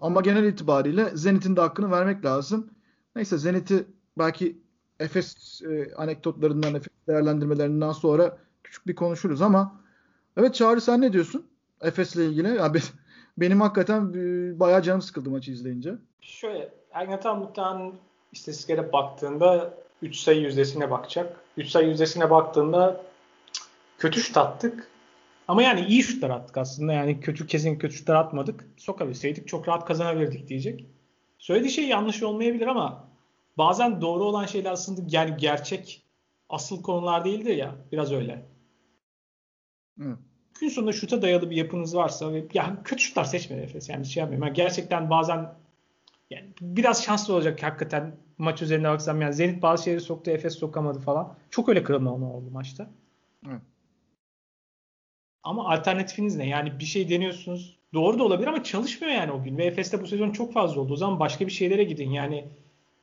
ama 0.00 0.20
genel 0.20 0.44
itibariyle 0.44 1.10
Zenit'in 1.14 1.56
de 1.56 1.60
hakkını 1.60 1.90
vermek 1.90 2.24
lazım. 2.24 2.70
Neyse 3.16 3.38
Zenit'i 3.38 3.86
belki 4.18 4.58
Efes 5.00 5.62
e, 5.62 5.94
anekdotlarından, 5.94 6.74
Efes 6.74 6.92
değerlendirmelerinden 7.08 7.92
sonra 7.92 8.38
küçük 8.64 8.86
bir 8.86 8.94
konuşuruz 8.94 9.42
ama 9.42 9.80
evet 10.36 10.54
Çağrı 10.54 10.80
sen 10.80 11.00
ne 11.00 11.12
diyorsun 11.12 11.46
Efes'le 11.80 12.16
ilgili? 12.16 12.48
Yani 12.48 12.80
benim 13.38 13.60
hakikaten 13.60 14.12
e, 14.14 14.60
bayağı 14.60 14.82
canım 14.82 15.02
sıkıldı 15.02 15.30
maçı 15.30 15.50
izleyince. 15.50 15.94
Şöyle 16.20 16.68
Ergin 16.92 17.12
Atamuhtan 17.12 17.94
istatistiklere 18.32 18.92
baktığında 18.92 19.74
3 20.02 20.16
sayı 20.16 20.40
yüzdesine 20.40 20.90
bakacak. 20.90 21.40
3 21.56 21.68
sayı 21.68 21.88
yüzdesine 21.88 22.30
baktığında 22.30 23.00
kötü 23.98 24.20
şut 24.20 24.36
attık. 24.36 24.88
Ama 25.48 25.62
yani 25.62 25.80
iyi 25.80 26.02
şutlar 26.02 26.30
attık 26.30 26.56
aslında. 26.56 26.92
Yani 26.92 27.20
kötü 27.20 27.46
kesin 27.46 27.78
kötü 27.78 27.94
şutlar 27.94 28.14
atmadık. 28.14 28.64
Sokabilseydik 28.76 29.48
çok 29.48 29.68
rahat 29.68 29.86
kazanabilirdik 29.86 30.48
diyecek. 30.48 30.86
Söylediği 31.38 31.72
şey 31.72 31.88
yanlış 31.88 32.22
olmayabilir 32.22 32.66
ama 32.66 33.08
bazen 33.58 34.00
doğru 34.00 34.24
olan 34.24 34.46
şeyler 34.46 34.70
aslında 34.70 35.00
yani 35.08 35.36
gerçek 35.36 36.02
asıl 36.48 36.82
konular 36.82 37.24
değildir 37.24 37.56
ya. 37.56 37.74
Biraz 37.92 38.12
öyle. 38.12 38.46
Hı. 39.98 40.18
Gün 40.60 40.68
sonunda 40.68 40.92
şuta 40.92 41.22
dayalı 41.22 41.50
bir 41.50 41.56
yapınız 41.56 41.96
varsa 41.96 42.32
ve 42.32 42.44
ya 42.54 42.76
kötü 42.84 43.02
şutlar 43.02 43.24
seçmedi 43.24 43.60
Efes. 43.60 43.88
Yani 43.88 44.06
şey 44.06 44.20
yapmıyorum. 44.20 44.46
Yani 44.46 44.56
gerçekten 44.56 45.10
bazen 45.10 45.54
yani 46.30 46.46
biraz 46.60 47.04
şanslı 47.04 47.34
olacak 47.34 47.62
hakikaten 47.62 48.16
maç 48.38 48.62
üzerine 48.62 48.88
baksam 48.88 49.20
yani 49.20 49.34
Zenit 49.34 49.62
bazı 49.62 49.84
şeyleri 49.84 50.00
soktu 50.00 50.30
Efes 50.30 50.54
sokamadı 50.58 51.00
falan. 51.00 51.34
Çok 51.50 51.68
öyle 51.68 51.82
kırılma 51.82 52.12
oldu 52.12 52.50
maçta. 52.50 52.90
Hı. 53.44 53.60
Ama 55.42 55.70
alternatifiniz 55.70 56.36
ne? 56.36 56.48
Yani 56.48 56.78
bir 56.78 56.84
şey 56.84 57.08
deniyorsunuz. 57.08 57.76
Doğru 57.94 58.18
da 58.18 58.24
olabilir 58.24 58.48
ama 58.48 58.64
çalışmıyor 58.64 59.14
yani 59.14 59.32
o 59.32 59.42
gün. 59.42 59.58
Ve 59.58 59.64
Efes'te 59.64 60.02
bu 60.02 60.06
sezon 60.06 60.30
çok 60.30 60.52
fazla 60.52 60.80
oldu. 60.80 60.92
O 60.92 60.96
zaman 60.96 61.20
başka 61.20 61.46
bir 61.46 61.52
şeylere 61.52 61.84
gidin. 61.84 62.10
Yani 62.10 62.48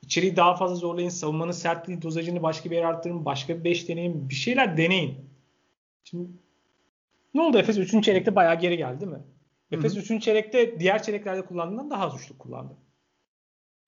içeriği 0.02 0.36
daha 0.36 0.54
fazla 0.54 0.76
zorlayın. 0.76 1.08
Savunmanın 1.08 1.52
sertliği, 1.52 2.02
dozajını 2.02 2.42
başka 2.42 2.70
bir 2.70 2.76
yere 2.76 2.86
arttırın. 2.86 3.24
Başka 3.24 3.58
bir 3.58 3.64
5 3.64 3.88
deneyin. 3.88 4.28
Bir 4.28 4.34
şeyler 4.34 4.76
deneyin. 4.76 5.16
Şimdi 6.04 6.28
ne 7.34 7.42
oldu 7.42 7.58
Efes 7.58 7.78
3. 7.78 8.04
çeyrekte 8.04 8.36
bayağı 8.36 8.58
geri 8.60 8.76
geldi 8.76 9.00
değil 9.00 9.12
mi? 9.12 9.22
Efes 9.70 10.10
3. 10.10 10.22
çeyrekte 10.22 10.80
diğer 10.80 11.02
çeyreklerde 11.02 11.44
kullandığından 11.44 11.90
daha 11.90 12.06
az 12.06 12.22
üçlük 12.22 12.38
kullandı. 12.38 12.76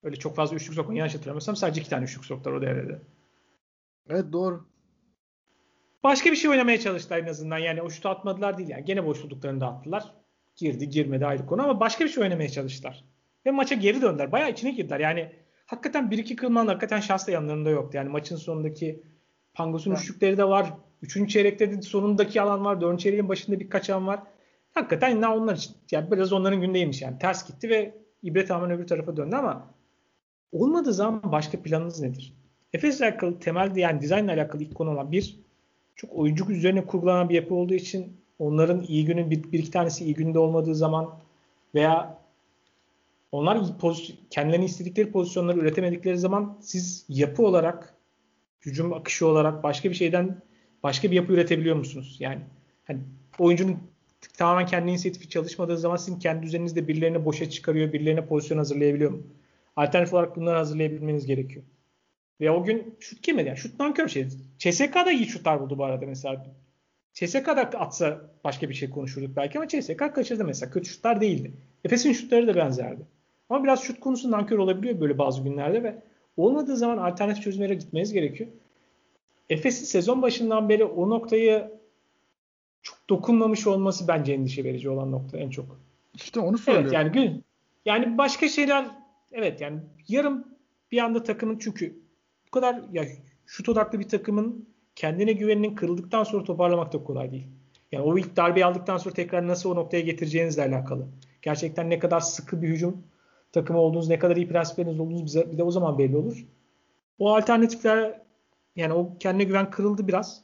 Öyle 0.03 0.17
çok 0.17 0.37
fazla 0.37 0.57
üçlük 0.57 0.75
sokma. 0.75 0.95
Yanlış 0.95 1.15
hatırlamıyorsam 1.15 1.57
sadece 1.57 1.81
iki 1.81 1.91
tane 1.91 2.05
üçlük 2.05 2.25
soktular 2.25 2.55
o 2.55 2.63
devrede. 2.63 3.01
Evet 4.09 4.33
doğru. 4.33 4.69
Başka 6.05 6.31
bir 6.31 6.37
şey 6.37 6.51
oynamaya 6.51 6.81
çalıştılar 6.81 7.19
en 7.19 7.27
azından. 7.27 7.59
Yani 7.59 7.83
o 7.83 7.91
şutu 7.91 8.09
atmadılar 8.09 8.59
değil 8.59 8.69
yani. 8.69 8.85
Gene 8.85 9.07
boş 9.07 9.23
bulduklarını 9.23 9.61
da 9.61 9.67
attılar. 9.67 10.15
Girdi 10.57 10.89
girmedi 10.89 11.27
ayrı 11.27 11.47
konu 11.47 11.63
ama 11.63 11.81
başka 11.81 12.05
bir 12.05 12.11
şey 12.11 12.23
oynamaya 12.23 12.49
çalıştılar. 12.49 13.05
Ve 13.47 13.51
maça 13.51 13.75
geri 13.75 14.03
döndüler. 14.03 14.33
Bayağı 14.33 14.51
içine 14.51 14.71
girdiler. 14.71 15.01
Yani 15.01 15.33
hakikaten 15.67 16.11
bir 16.11 16.19
iki 16.19 16.37
kılman 16.37 16.67
hakikaten 16.67 17.01
şans 17.01 17.27
da 17.27 17.31
yanlarında 17.31 17.71
yoktu. 17.71 17.97
Yani 17.97 18.09
maçın 18.09 18.37
sonundaki 18.37 19.03
Pangos'un 19.55 19.91
evet. 19.91 20.01
üçlükleri 20.01 20.39
de 20.39 20.45
var. 20.45 20.73
Üçüncü 21.03 21.33
çeyrekte 21.33 21.73
de 21.73 21.83
sonundaki 21.83 22.43
alan 22.43 22.65
var. 22.65 22.81
Dördüncü 22.81 23.03
çeyreğin 23.03 23.29
başında 23.29 23.61
birkaç 23.61 23.91
an 23.91 24.07
var. 24.07 24.21
Hakikaten 24.75 25.21
ne 25.21 25.29
onlar 25.29 25.57
için. 25.57 25.73
Yani 25.91 26.11
biraz 26.11 26.33
onların 26.33 26.61
gündeymiş 26.61 27.03
yani. 27.03 27.19
Ters 27.19 27.47
gitti 27.47 27.71
ve 27.71 27.95
ibre 28.23 28.45
tamamen 28.45 28.77
öbür 28.77 28.87
tarafa 28.87 29.17
döndü 29.17 29.37
ama 29.37 29.75
olmadığı 30.53 30.93
zaman 30.93 31.23
başka 31.25 31.63
planınız 31.63 32.01
nedir? 32.01 32.33
Efes'le 32.73 33.01
alakalı 33.01 33.41
temelde 33.41 33.81
yani 33.81 34.01
dizaynla 34.01 34.33
alakalı 34.33 34.63
ilk 34.63 34.75
konu 34.75 34.91
olan 34.91 35.13
bir 35.13 35.41
çok 35.97 36.13
oyuncu 36.13 36.53
üzerine 36.53 36.87
kurgulanan 36.87 37.29
bir 37.29 37.35
yapı 37.35 37.55
olduğu 37.55 37.75
için 37.75 38.17
onların 38.39 38.83
iyi 38.83 39.05
günün 39.05 39.31
bir, 39.31 39.53
bir 39.53 39.59
iki 39.59 39.71
tanesi 39.71 40.05
iyi 40.05 40.15
günde 40.15 40.39
olmadığı 40.39 40.75
zaman 40.75 41.19
veya 41.75 42.19
onlar 43.33 43.59
kendilerini 44.31 44.65
istedikleri 44.65 45.13
pozisyonları 45.13 45.59
üretemedikleri 45.59 46.19
zaman 46.19 46.59
siz 46.61 47.07
yapı 47.09 47.43
olarak 47.47 47.95
hücum 48.61 48.93
akışı 48.93 49.27
olarak 49.27 49.63
başka 49.63 49.91
bir 49.91 49.95
şeyden 49.95 50.43
başka 50.87 51.11
bir 51.11 51.17
yapı 51.17 51.33
üretebiliyor 51.33 51.77
musunuz? 51.77 52.17
Yani 52.21 52.41
hani 52.85 53.01
oyuncunun 53.39 53.79
tamamen 54.39 54.67
kendi 54.67 54.91
inisiyatifi 54.91 55.29
çalışmadığı 55.29 55.79
zaman 55.79 55.97
sizin 55.97 56.19
kendi 56.19 56.47
üzerinizde 56.47 56.89
birilerini 56.89 57.25
boşa 57.25 57.51
çıkarıyor, 57.51 57.93
birilerine 57.93 58.27
pozisyon 58.27 58.59
hazırlayabiliyor 58.59 59.11
mu? 59.11 59.23
Alternatif 59.77 60.15
olarak 60.15 60.37
bunları 60.37 60.57
hazırlayabilmeniz 60.57 61.27
gerekiyor. 61.27 61.65
Ve 62.41 62.51
o 62.51 62.65
gün 62.65 62.95
şut 63.01 63.23
girmedi. 63.23 63.49
Yani 63.49 63.59
şut 63.59 63.81
nankör 63.81 64.09
şey. 64.09 64.29
CSK 64.59 64.95
da 64.95 65.13
iyi 65.13 65.27
şutlar 65.27 65.61
buldu 65.61 65.79
bu 65.79 65.85
arada 65.85 66.07
mesela. 66.07 66.47
CSK 67.15 67.47
da 67.47 67.61
atsa 67.61 68.21
başka 68.45 68.69
bir 68.69 68.75
şey 68.75 68.91
konuşurduk 68.91 69.37
belki 69.37 69.59
ama 69.59 69.69
CSK 69.69 70.15
kaçırdı 70.15 70.45
mesela. 70.45 70.73
Kötü 70.73 70.89
şutlar 70.89 71.21
değildi. 71.21 71.53
Efes'in 71.85 72.13
şutları 72.13 72.47
da 72.47 72.57
benzerdi. 72.57 73.03
Ama 73.51 73.65
biraz 73.65 73.83
şut 73.83 74.01
konusu 74.01 74.31
nankör 74.31 74.59
olabiliyor 74.59 75.01
böyle 75.01 75.19
bazı 75.19 75.43
günlerde 75.43 75.83
ve 75.83 76.03
olmadığı 76.37 76.77
zaman 76.77 76.99
alternatif 76.99 77.45
çözümlere 77.45 77.75
gitmeniz 77.75 78.13
gerekiyor. 78.13 78.51
Efes'in 79.51 79.85
sezon 79.85 80.23
başından 80.23 80.69
beri 80.69 80.85
o 80.85 81.11
noktayı 81.11 81.71
çok 82.83 82.99
dokunmamış 83.11 83.67
olması 83.67 84.09
bence 84.09 84.33
endişe 84.33 84.65
verici 84.65 84.91
olan 84.91 85.13
nokta 85.13 85.39
en 85.39 85.51
çok. 85.51 85.81
İşte 86.15 86.41
onu 86.41 86.59
söylüyorum. 86.59 86.91
Evet 86.95 86.95
yani 86.95 87.13
gün 87.13 87.45
yani 87.85 88.19
başka 88.19 88.49
şeyler 88.49 88.87
evet 89.33 89.61
yani 89.61 89.81
yarım 90.09 90.45
bir 90.93 90.99
anda 90.99 91.23
takımın 91.23 91.59
çünkü 91.59 91.99
bu 92.47 92.51
kadar 92.51 92.83
ya 92.93 93.05
şut 93.47 93.69
odaklı 93.69 94.01
bir 94.01 94.09
takımın 94.09 94.69
kendine 94.97 95.33
güveninin 95.33 95.75
kırıldıktan 95.75 96.25
sonra 96.25 96.45
toparlamak 96.45 96.93
da 96.93 97.05
kolay 97.05 97.33
değil. 97.33 97.47
Yani 97.93 98.05
o 98.05 98.19
ilk 98.19 98.37
darbeyi 98.37 98.67
aldıktan 98.67 98.99
sonra 98.99 99.15
tekrar 99.15 99.49
nasıl 99.49 99.71
o 99.71 99.75
noktaya 99.75 100.01
getireceğinizle 100.01 100.63
alakalı. 100.63 101.07
Gerçekten 101.43 101.91
ne 101.91 101.99
kadar 101.99 102.21
sıkı 102.21 102.63
bir 102.63 102.69
hücum 102.69 103.03
takımı 103.53 103.79
olduğunuz, 103.79 104.09
ne 104.09 104.19
kadar 104.19 104.37
iyi 104.37 104.49
prensipleriniz 104.49 105.01
olduğunuz 105.01 105.25
bize 105.25 105.53
bir 105.53 105.59
de 105.59 105.63
o 105.63 105.71
zaman 105.71 105.99
belli 105.99 106.17
olur. 106.17 106.47
O 107.19 107.35
alternatifler 107.35 108.21
yani 108.77 108.93
o 108.93 109.19
kendine 109.19 109.45
güven 109.45 109.71
kırıldı 109.71 110.09
biraz. 110.09 110.43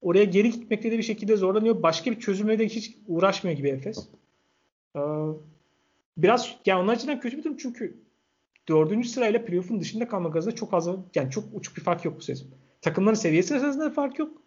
Oraya 0.00 0.24
geri 0.24 0.50
gitmekte 0.50 0.92
de 0.92 0.98
bir 0.98 1.02
şekilde 1.02 1.36
zorlanıyor. 1.36 1.82
Başka 1.82 2.10
bir 2.10 2.20
çözümle 2.20 2.58
de 2.58 2.66
hiç 2.66 2.96
uğraşmıyor 3.06 3.56
gibi 3.56 3.68
Efes. 3.68 4.08
Ee, 4.96 5.00
biraz 6.16 6.56
yani 6.66 6.80
onun 6.80 6.88
açıdan 6.88 7.20
kötü 7.20 7.38
bir 7.38 7.44
durum 7.44 7.56
çünkü 7.56 8.02
dördüncü 8.68 9.08
sırayla 9.08 9.44
playoff'un 9.44 9.80
dışında 9.80 10.08
kalmak 10.08 10.36
arasında 10.36 10.54
çok 10.54 10.74
az 10.74 10.88
yani 11.14 11.30
çok 11.30 11.44
uçuk 11.52 11.76
bir 11.76 11.82
fark 11.82 12.04
yok 12.04 12.16
bu 12.16 12.20
sezon. 12.20 12.48
Takımların 12.80 13.14
seviyesi 13.14 13.54
arasında 13.54 13.84
da 13.84 13.90
fark 13.90 14.18
yok. 14.18 14.42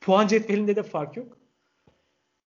Puan 0.00 0.26
cetvelinde 0.26 0.76
de 0.76 0.82
fark 0.82 1.16
yok. 1.16 1.38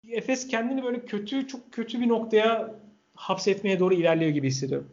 Efes 0.08 0.48
kendini 0.48 0.84
böyle 0.84 1.06
kötü 1.06 1.48
çok 1.48 1.74
kötü 1.74 2.02
bir 2.02 2.08
noktaya 2.08 2.76
hapsetmeye 3.16 3.80
doğru 3.80 3.94
ilerliyor 3.94 4.32
gibi 4.32 4.48
hissediyorum. 4.48 4.92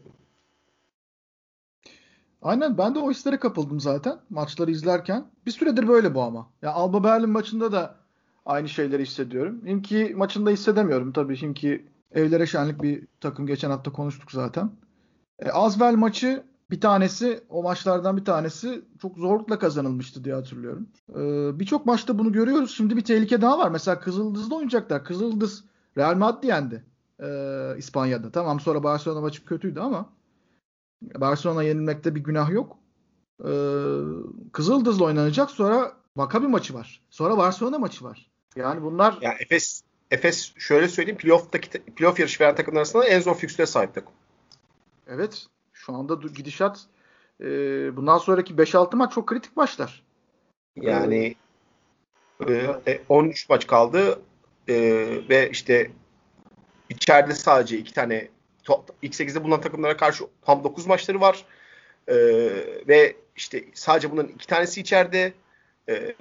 Aynen 2.45 2.78
ben 2.78 2.95
de 2.95 2.99
o 2.99 3.11
hislere 3.11 3.38
kapıldım 3.38 3.80
zaten 3.80 4.18
maçları 4.30 4.70
izlerken. 4.70 5.24
Bir 5.47 5.51
süredir 5.51 5.88
böyle 5.88 6.14
bu 6.14 6.22
ama. 6.22 6.51
Ya 6.62 6.72
Alba 6.72 7.05
Berlin 7.05 7.30
maçında 7.30 7.72
da 7.72 7.95
aynı 8.47 8.68
şeyleri 8.68 9.03
hissediyorum. 9.03 9.66
Himki 9.66 10.14
maçında 10.16 10.51
hissedemiyorum 10.51 11.12
tabii. 11.12 11.36
Himki 11.36 11.86
evlere 12.12 12.47
şenlik 12.47 12.82
bir 12.82 13.07
takım 13.20 13.47
geçen 13.47 13.70
hafta 13.70 13.92
konuştuk 13.92 14.32
zaten. 14.32 14.70
E, 15.38 15.51
Azvel 15.51 15.95
maçı 15.95 16.42
bir 16.70 16.80
tanesi 16.80 17.45
o 17.49 17.62
maçlardan 17.62 18.16
bir 18.16 18.24
tanesi 18.24 18.84
çok 19.03 19.18
zorlukla 19.18 19.59
kazanılmıştı 19.59 20.24
diye 20.24 20.34
hatırlıyorum. 20.34 20.88
Ee, 21.11 21.61
Birçok 21.61 21.86
maçta 21.86 22.18
bunu 22.18 22.32
görüyoruz. 22.32 22.74
Şimdi 22.76 22.97
bir 22.97 23.05
tehlike 23.05 23.40
daha 23.40 23.59
var. 23.59 23.70
Mesela 23.70 24.01
Kızıldız'da 24.01 24.55
oynayacaklar. 24.55 25.05
Kızıldız 25.05 25.64
Real 25.97 26.14
Madrid 26.16 26.49
yendi 26.49 26.84
ee, 27.20 27.74
İspanya'da. 27.78 28.30
Tamam 28.30 28.61
sonra 28.61 28.82
Barcelona 28.82 29.20
maçı 29.20 29.45
kötüydü 29.45 29.80
ama 29.80 30.07
Barcelona 31.03 31.62
yenilmekte 31.62 32.14
bir 32.14 32.20
günah 32.20 32.51
yok. 32.51 32.78
Ee, 33.40 33.49
Kızıldız'la 34.53 35.05
oynanacak. 35.05 35.51
Sonra 35.51 35.92
Maccabi 36.14 36.47
maçı 36.47 36.74
var. 36.74 37.03
Sonra 37.11 37.38
Barcelona 37.38 37.78
maçı 37.78 38.05
var. 38.05 38.30
Yani 38.57 38.82
bunlar 38.82 39.18
ya 39.20 39.32
Efes 39.40 39.82
Efes 40.11 40.55
şöyle 40.59 40.88
söyleyeyim 40.88 41.18
playoff'taki 41.18 41.70
playoff 41.70 42.18
yarışı 42.18 42.45
veren 42.45 42.55
takımlar 42.55 42.80
arasında 42.80 43.05
en 43.05 43.20
zor 43.20 43.34
fikstüre 43.34 43.66
sahip 43.66 43.95
takım. 43.95 44.12
Evet. 45.07 45.47
Şu 45.72 45.95
anda 45.95 46.28
gidişat 46.28 46.86
e, 47.40 47.47
bundan 47.97 48.18
sonraki 48.18 48.55
5-6 48.55 48.97
maç 48.97 49.12
çok 49.12 49.26
kritik 49.26 49.57
maçlar. 49.57 50.03
Yani 50.76 51.34
e, 52.49 53.01
13 53.09 53.49
maç 53.49 53.66
kaldı 53.66 54.22
e, 54.68 54.74
ve 55.28 55.51
işte 55.51 55.90
içeride 56.88 57.34
sadece 57.34 57.78
iki 57.78 57.95
tane 57.95 58.28
ilk 59.02 59.14
8'de 59.14 59.44
bulunan 59.44 59.60
takımlara 59.60 59.96
karşı 59.96 60.24
tam 60.42 60.64
9 60.64 60.86
maçları 60.86 61.20
var. 61.20 61.44
E, 62.08 62.16
ve 62.88 63.16
işte 63.36 63.64
sadece 63.74 64.10
bunların 64.10 64.32
iki 64.32 64.46
tanesi 64.46 64.80
içeride. 64.80 65.32
E, 65.88 66.14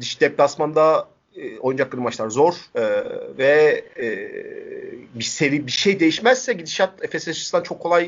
dış 0.00 0.20
deplasmanda 0.20 1.08
e, 1.36 1.58
oynayacakları 1.58 2.00
maçlar 2.00 2.30
zor 2.30 2.54
e, 2.74 2.82
ve 3.38 3.84
e, 3.98 4.06
bir 5.14 5.24
seri 5.24 5.66
bir 5.66 5.72
şey 5.72 6.00
değişmezse 6.00 6.52
gidişat 6.52 7.04
Efes 7.04 7.28
açısından 7.28 7.62
çok 7.62 7.80
kolay 7.80 8.04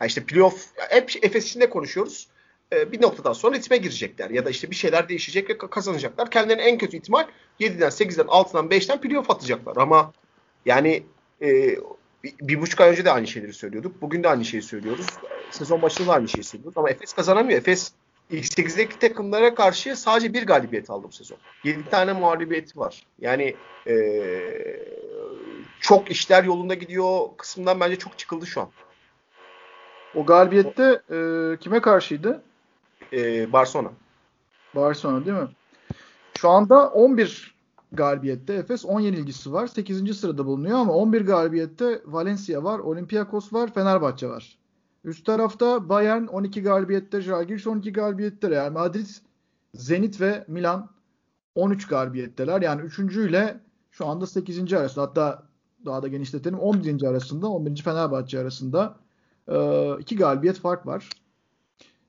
yani 0.00 0.08
işte 0.08 0.24
playoff 0.24 0.66
hep 0.76 1.12
Efes 1.22 1.46
içinde 1.46 1.70
konuşuyoruz. 1.70 2.28
E, 2.72 2.92
bir 2.92 3.02
noktadan 3.02 3.32
sonra 3.32 3.56
ritme 3.56 3.76
girecekler 3.76 4.30
ya 4.30 4.44
da 4.44 4.50
işte 4.50 4.70
bir 4.70 4.76
şeyler 4.76 5.08
değişecek 5.08 5.50
ve 5.50 5.58
kazanacaklar. 5.58 6.30
Kendilerine 6.30 6.62
en 6.62 6.78
kötü 6.78 6.96
ihtimal 6.96 7.26
7'den 7.60 7.88
8'den 7.88 8.26
6'dan 8.26 8.66
5'ten 8.66 9.00
playoff 9.00 9.30
atacaklar 9.30 9.76
ama 9.76 10.12
yani 10.66 11.02
e, 11.42 11.76
bir, 12.26 12.48
bir 12.48 12.60
buçuk 12.60 12.80
ay 12.80 12.90
önce 12.90 13.04
de 13.04 13.12
aynı 13.12 13.26
şeyleri 13.26 13.52
söylüyorduk. 13.52 14.02
Bugün 14.02 14.22
de 14.22 14.28
aynı 14.28 14.44
şeyi 14.44 14.62
söylüyoruz. 14.62 15.06
Sezon 15.50 15.82
başında 15.82 16.08
da 16.08 16.12
aynı 16.12 16.28
şeyi 16.28 16.44
söylüyoruz. 16.44 16.78
Ama 16.78 16.90
Efes 16.90 17.12
kazanamıyor. 17.12 17.58
Efes 17.58 17.92
ilk 18.30 18.44
8'deki 18.44 18.98
takımlara 18.98 19.54
karşı 19.54 19.96
sadece 19.96 20.32
bir 20.32 20.46
galibiyet 20.46 20.90
aldı 20.90 21.06
bu 21.08 21.12
sezon. 21.12 21.38
7 21.64 21.90
tane 21.90 22.12
mağlubiyeti 22.12 22.78
var. 22.78 23.06
Yani 23.18 23.54
ee, 23.86 24.84
çok 25.80 26.10
işler 26.10 26.44
yolunda 26.44 26.74
gidiyor 26.74 27.28
kısımdan 27.36 27.80
bence 27.80 27.96
çok 27.96 28.18
çıkıldı 28.18 28.46
şu 28.46 28.60
an. 28.60 28.68
O 30.14 30.26
galibiyette 30.26 31.02
e, 31.10 31.18
kime 31.56 31.80
karşıydı? 31.80 32.42
E, 33.12 33.52
Barcelona. 33.52 33.90
Barcelona 34.74 35.26
değil 35.26 35.36
mi? 35.36 35.48
Şu 36.38 36.48
anda 36.48 36.90
11 36.90 37.55
galibiyette 37.92 38.54
Efes 38.54 38.84
10 38.84 39.00
yenilgisi 39.00 39.52
var. 39.52 39.66
8. 39.66 40.18
sırada 40.18 40.46
bulunuyor 40.46 40.78
ama 40.78 40.92
11 40.92 41.20
galibiyette 41.20 42.02
Valencia 42.06 42.64
var, 42.64 42.78
Olympiakos 42.78 43.52
var, 43.52 43.74
Fenerbahçe 43.74 44.28
var. 44.28 44.58
Üst 45.04 45.26
tarafta 45.26 45.88
Bayern 45.88 46.26
12 46.26 46.62
galibiyette, 46.62 47.20
Žalgiris 47.20 47.66
12 47.66 47.92
galibiyette, 47.92 48.50
Real 48.50 48.72
Madrid, 48.72 49.06
Zenit 49.74 50.20
ve 50.20 50.44
Milan 50.48 50.90
13 51.54 51.86
galibiyetteler. 51.86 52.62
Yani 52.62 52.82
3. 52.82 52.98
ile 52.98 53.60
şu 53.90 54.06
anda 54.06 54.26
8. 54.26 54.72
arasında 54.72 55.04
hatta 55.04 55.42
daha 55.84 56.02
da 56.02 56.08
genişletelim 56.08 56.58
11. 56.58 57.02
arasında 57.02 57.48
11. 57.48 57.82
Fenerbahçe 57.82 58.38
arasında 58.38 58.96
e, 59.48 59.90
iki 59.98 60.16
galibiyet 60.16 60.58
fark 60.58 60.86
var. 60.86 61.10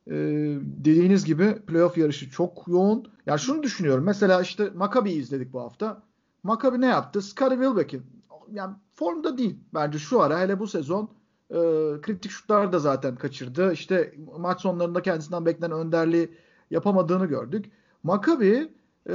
E, 0.07 0.15
dediğiniz 0.61 1.25
gibi 1.25 1.55
playoff 1.55 1.97
yarışı 1.97 2.29
çok 2.29 2.63
yoğun. 2.67 3.07
Yani 3.27 3.39
şunu 3.39 3.63
düşünüyorum. 3.63 4.03
Mesela 4.03 4.41
işte 4.41 4.71
Maccabi'yi 4.75 5.21
izledik 5.21 5.53
bu 5.53 5.61
hafta. 5.61 6.03
Maccabi 6.43 6.81
ne 6.81 6.85
yaptı? 6.85 7.21
Scottie 7.21 7.57
Wilbeck'in 7.57 8.03
yani 8.51 8.75
formda 8.93 9.37
değil 9.37 9.59
bence 9.73 9.99
şu 9.99 10.21
ara 10.21 10.39
hele 10.39 10.59
bu 10.59 10.67
sezon 10.67 11.09
e, 11.49 11.55
kritik 12.01 12.31
şutlar 12.31 12.71
da 12.71 12.79
zaten 12.79 13.15
kaçırdı. 13.15 13.73
İşte 13.73 14.15
maç 14.37 14.61
sonlarında 14.61 15.01
kendisinden 15.01 15.45
beklenen 15.45 15.77
önderliği 15.77 16.37
yapamadığını 16.71 17.25
gördük. 17.25 17.71
Maccabi 18.03 18.73
e, 19.09 19.13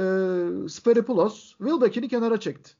Speripoulos 0.69 1.57
Wilbeck'ini 1.57 2.07
kenara 2.07 2.39
çekti. 2.39 2.71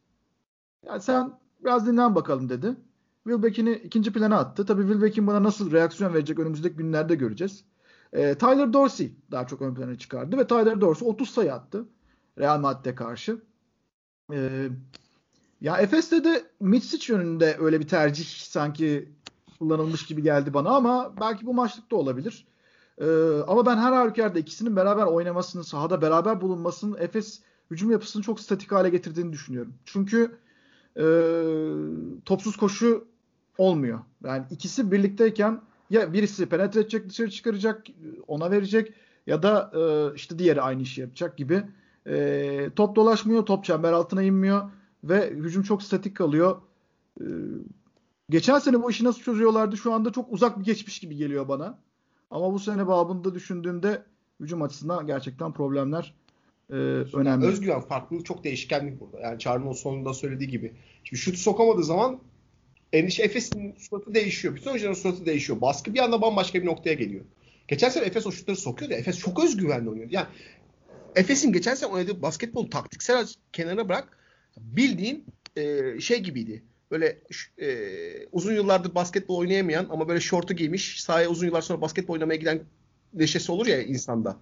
Yani 0.85 1.01
sen 1.01 1.33
biraz 1.63 1.87
dinlen 1.87 2.15
bakalım 2.15 2.49
dedi. 2.49 2.75
Wilbeck'ini 3.23 3.73
ikinci 3.73 4.13
plana 4.13 4.37
attı. 4.37 4.65
Tabii 4.65 4.81
Wilbeck'in 4.81 5.27
buna 5.27 5.43
nasıl 5.43 5.71
reaksiyon 5.71 6.13
verecek 6.13 6.39
önümüzdeki 6.39 6.75
günlerde 6.75 7.15
göreceğiz. 7.15 7.65
E, 8.13 8.35
Tyler 8.35 8.73
Dorsey 8.73 9.11
daha 9.31 9.47
çok 9.47 9.61
ön 9.61 9.75
plana 9.75 9.97
çıkardı 9.97 10.37
ve 10.37 10.47
Tyler 10.47 10.81
Dorsey 10.81 11.07
30 11.07 11.29
sayı 11.29 11.53
attı 11.53 11.85
Real 12.39 12.59
Madrid'e 12.59 12.95
karşı. 12.95 13.41
E, 14.33 14.69
ya 15.61 15.77
Efes'te 15.77 16.23
de 16.23 16.43
Mitsic 16.59 17.13
yönünde 17.13 17.57
öyle 17.59 17.79
bir 17.79 17.87
tercih 17.87 18.25
sanki 18.25 19.09
kullanılmış 19.59 20.05
gibi 20.05 20.23
geldi 20.23 20.53
bana 20.53 20.69
ama 20.69 21.13
belki 21.21 21.45
bu 21.45 21.53
maçlık 21.53 21.91
da 21.91 21.95
olabilir. 21.95 22.47
Ee, 22.97 23.05
ama 23.47 23.65
ben 23.65 23.77
her 23.77 23.91
halükarda 23.91 24.39
ikisinin 24.39 24.75
beraber 24.75 25.03
oynamasını, 25.05 25.63
sahada 25.63 26.01
beraber 26.01 26.41
bulunmasının 26.41 26.97
Efes 26.99 27.41
hücum 27.71 27.91
yapısını 27.91 28.23
çok 28.23 28.39
statik 28.39 28.71
hale 28.71 28.89
getirdiğini 28.89 29.33
düşünüyorum. 29.33 29.73
Çünkü 29.85 30.37
e, 30.97 31.05
topsuz 32.25 32.57
koşu 32.57 33.07
olmuyor. 33.57 33.99
Yani 34.23 34.43
ikisi 34.51 34.91
birlikteyken 34.91 35.61
ya 35.93 36.13
birisi 36.13 36.45
penetre 36.45 36.79
edecek, 36.79 37.09
dışarı 37.09 37.29
çıkaracak, 37.29 37.85
ona 38.27 38.51
verecek 38.51 38.93
ya 39.27 39.43
da 39.43 39.71
e, 39.75 40.15
işte 40.15 40.39
diğeri 40.39 40.61
aynı 40.61 40.81
işi 40.81 41.01
yapacak 41.01 41.37
gibi. 41.37 41.63
E, 42.07 42.69
top 42.75 42.95
dolaşmıyor, 42.95 43.45
top 43.45 43.65
çember 43.65 43.93
altına 43.93 44.23
inmiyor 44.23 44.69
ve 45.03 45.29
hücum 45.29 45.63
çok 45.63 45.83
statik 45.83 46.17
kalıyor. 46.17 46.61
E, 47.21 47.25
Geçen 48.29 48.59
sene 48.59 48.83
bu 48.83 48.91
işi 48.91 49.03
nasıl 49.03 49.21
çözüyorlardı 49.21 49.77
şu 49.77 49.93
anda 49.93 50.11
çok 50.11 50.33
uzak 50.33 50.59
bir 50.59 50.65
geçmiş 50.65 50.99
gibi 50.99 51.15
geliyor 51.15 51.47
bana. 51.47 51.79
Ama 52.31 52.53
bu 52.53 52.59
sene 52.59 52.87
babında 52.87 53.35
düşündüğümde 53.35 54.03
hücum 54.39 54.61
açısından 54.61 55.07
gerçekten 55.07 55.53
problemler 55.53 56.13
e, 56.69 56.73
önemli. 57.13 57.45
Özgüven 57.45 57.81
farklılığı 57.81 58.23
çok 58.23 58.43
değişkenlik 58.43 58.99
burada. 58.99 59.19
Yani 59.19 59.39
Çağrı'nın 59.39 59.71
sonunda 59.71 60.13
söylediği 60.13 60.49
gibi. 60.49 60.73
Şimdi 61.03 61.21
şut 61.21 61.37
sokamadığı 61.37 61.83
zaman 61.83 62.19
endişe 62.93 63.23
Efes'in 63.23 63.75
suratı 63.77 64.13
değişiyor. 64.13 64.55
Bütün 64.55 64.69
oyuncuların 64.69 64.93
suratı 64.93 65.25
değişiyor. 65.25 65.61
Baskı 65.61 65.93
bir 65.93 65.99
anda 65.99 66.21
bambaşka 66.21 66.61
bir 66.61 66.65
noktaya 66.65 66.93
geliyor. 66.93 67.25
Geçen 67.67 67.89
sene 67.89 68.05
Efes 68.05 68.27
o 68.27 68.31
şutları 68.31 68.57
sokuyordu. 68.57 68.95
Efes 68.95 69.19
çok 69.19 69.43
özgüvenli 69.43 69.89
oynuyordu. 69.89 70.13
Yani 70.13 70.27
Efes'in 71.15 71.53
geçen 71.53 71.75
sene 71.75 71.89
oynadığı 71.89 72.21
basketbol 72.21 72.69
taktiksel 72.71 73.27
kenara 73.53 73.89
bırak 73.89 74.17
bildiğin 74.57 75.25
e, 75.55 75.81
şey 75.99 76.19
gibiydi 76.19 76.63
böyle 76.93 77.17
e, 77.61 77.67
uzun 78.31 78.53
yıllardır 78.53 78.95
basketbol 78.95 79.37
oynayamayan 79.37 79.87
ama 79.89 80.07
böyle 80.07 80.19
şortu 80.19 80.53
giymiş 80.53 81.03
sahaya 81.03 81.29
uzun 81.29 81.47
yıllar 81.47 81.61
sonra 81.61 81.81
basketbol 81.81 82.13
oynamaya 82.13 82.35
giden 82.35 82.61
neşesi 83.13 83.51
olur 83.51 83.67
ya 83.67 83.81
insanda. 83.81 84.37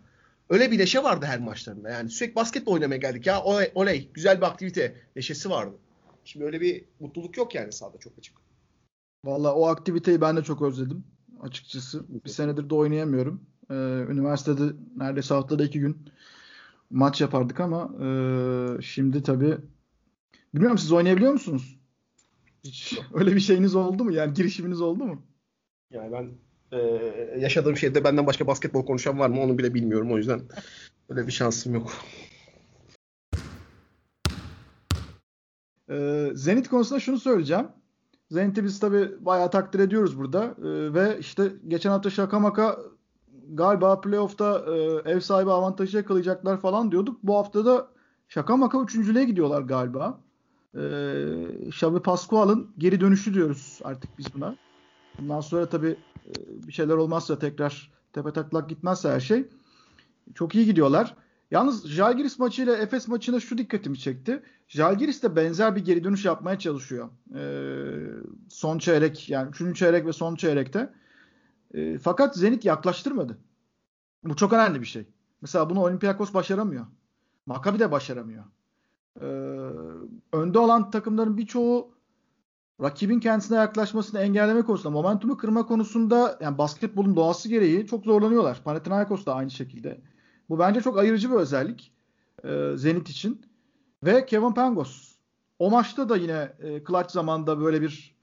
Öyle 0.50 0.72
bir 0.72 0.80
neşe 0.80 1.04
vardı 1.04 1.26
her 1.26 1.40
maçlarında. 1.40 1.90
Yani 1.90 2.10
sürekli 2.10 2.36
basketbol 2.36 2.74
oynamaya 2.74 2.98
geldik 2.98 3.28
ya 3.28 3.44
oley, 3.44 3.72
oley 3.76 4.10
güzel 4.14 4.38
bir 4.38 4.46
aktivite 4.46 4.96
neşesi 5.16 5.50
vardı. 5.50 5.76
Şimdi 6.26 6.46
öyle 6.46 6.62
bir 6.62 6.86
mutluluk 7.00 7.38
yok 7.38 7.56
yani 7.56 7.72
sahada 7.72 7.98
çok 7.98 8.14
açık. 8.18 8.41
Valla 9.26 9.56
o 9.56 9.68
aktiviteyi 9.68 10.22
ben 10.22 10.38
de 10.38 10.44
çok 10.44 10.62
özledim 10.62 11.04
açıkçası. 11.42 12.06
Bir 12.26 12.30
senedir 12.30 12.70
de 12.70 12.76
oynayamıyorum. 12.76 13.42
Ee, 13.70 13.74
üniversitede 14.10 14.74
neredeyse 14.98 15.34
haftada 15.34 15.64
iki 15.64 15.80
gün 15.80 16.10
maç 16.90 17.22
yapardık 17.22 17.60
ama 17.60 17.92
e, 18.06 18.82
şimdi 18.82 19.24
tabii 19.24 19.58
bilmiyorum 20.54 20.78
siz 20.78 20.92
oynayabiliyor 20.92 21.34
musunuz? 21.34 21.80
Hiç 22.64 23.00
öyle 23.14 23.36
bir 23.36 23.40
şeyiniz 23.40 23.76
oldu 23.76 24.04
mu? 24.04 24.12
Yani 24.12 24.34
girişiminiz 24.34 24.82
oldu 24.82 25.06
mu? 25.06 25.22
Yani 25.92 26.12
ben 26.12 26.32
e, 26.72 26.80
yaşadığım 27.40 27.78
şehirde 27.78 28.04
benden 28.04 28.28
başka 28.28 28.48
basketbol 28.48 28.86
konuşan 28.86 29.20
var 29.20 29.30
mı 29.30 29.42
onu 29.42 29.58
bile 29.58 29.74
bilmiyorum. 29.74 30.12
O 30.12 30.18
yüzden 30.18 30.42
öyle 31.10 31.28
bir 31.28 31.32
şansım 31.32 31.74
yok. 31.74 31.92
E, 35.90 36.28
Zenit 36.34 36.70
konusunda 36.70 37.00
şunu 37.00 37.20
söyleyeceğim. 37.20 37.68
Zenit'i 38.32 38.64
biz 38.64 38.80
tabii 38.80 39.26
bayağı 39.26 39.52
takdir 39.52 39.80
ediyoruz 39.80 40.18
burada. 40.18 40.44
E, 40.44 40.94
ve 40.94 41.18
işte 41.20 41.52
geçen 41.68 41.90
hafta 41.90 42.10
şaka 42.10 42.40
maka 42.40 42.80
galiba 43.50 44.02
playoff'ta 44.02 44.66
e, 44.68 45.12
ev 45.12 45.20
sahibi 45.20 45.52
avantajı 45.52 45.98
yakalayacaklar 45.98 46.62
falan 46.62 46.92
diyorduk. 46.92 47.20
Bu 47.24 47.36
hafta 47.38 47.66
da 47.66 47.88
şaka 48.28 48.58
maka 48.58 48.82
üçüncülüğe 48.82 49.24
gidiyorlar 49.24 49.62
galiba. 49.62 50.20
E, 50.76 50.82
Xavi 51.68 52.00
Pascual'ın 52.00 52.72
geri 52.78 53.02
dönüşü 53.02 53.34
diyoruz 53.34 53.80
artık 53.84 54.18
biz 54.18 54.26
buna. 54.36 54.56
Bundan 55.20 55.42
sonra 55.42 55.66
tabii 55.66 55.96
e, 56.28 56.32
bir 56.68 56.72
şeyler 56.72 56.96
olmazsa 56.96 57.40
tekrar 57.40 57.92
tepe 58.14 58.34
taklak 58.34 58.70
gitmezse 58.70 59.10
her 59.10 59.20
şey. 59.20 59.48
Çok 60.36 60.56
iyi 60.56 60.66
gidiyorlar. 60.66 61.16
Yalnız 61.52 61.88
Jalgiris 61.88 62.40
maçıyla 62.40 62.78
Efes 62.78 63.08
maçına 63.08 63.40
şu 63.40 63.58
dikkatimi 63.58 64.00
çekti. 64.00 64.44
Jalgiris 64.68 65.24
de 65.24 65.36
benzer 65.36 65.76
bir 65.76 65.86
geri 65.86 66.04
dönüş 66.04 66.26
yapmaya 66.26 66.60
çalışıyor. 66.60 67.10
Ee, 67.36 67.42
son 68.50 68.78
çeyrek 68.78 69.30
yani 69.30 69.50
3. 69.50 69.80
çeyrek 69.80 70.06
ve 70.06 70.14
son 70.14 70.36
çeyrekte. 70.36 70.94
Ee, 71.74 71.98
fakat 71.98 72.36
Zenit 72.36 72.66
yaklaştırmadı. 72.66 73.38
Bu 74.24 74.36
çok 74.36 74.54
önemli 74.54 74.82
bir 74.82 74.86
şey. 74.86 75.06
Mesela 75.42 75.70
bunu 75.70 75.84
Olympiakos 75.84 76.34
başaramıyor. 76.34 76.86
Maccabi 77.46 77.80
de 77.80 77.92
başaramıyor. 77.92 78.44
Ee, 79.22 79.26
önde 80.34 80.60
olan 80.60 80.92
takımların 80.92 81.38
birçoğu 81.38 81.92
rakibin 82.82 83.20
kendisine 83.20 83.58
yaklaşmasını 83.58 84.20
engelleme 84.20 84.62
konusunda, 84.62 84.90
momentumu 84.90 85.38
kırma 85.38 85.66
konusunda 85.66 86.38
yani 86.42 86.58
basketbolun 86.58 87.16
doğası 87.16 87.50
gereği 87.50 87.88
çok 87.88 88.06
zorlanıyorlar. 88.06 88.62
Panathinaikos 88.64 89.26
da 89.26 89.36
aynı 89.36 89.52
şekilde. 89.52 90.02
Bu 90.52 90.60
bence 90.60 90.82
çok 90.82 90.98
ayırıcı 90.98 91.32
bir 91.32 91.36
özellik 91.36 91.94
e, 92.44 92.74
Zenit 92.76 93.10
için. 93.10 93.42
Ve 94.04 94.26
Kevin 94.26 94.54
Pangos. 94.54 95.16
O 95.60 95.70
maçta 95.70 96.10
da 96.10 96.18
yine 96.18 96.54
e, 96.60 96.84
clutch 96.84 97.12
zamanda 97.12 97.62
böyle 97.62 97.82
bir 97.82 98.16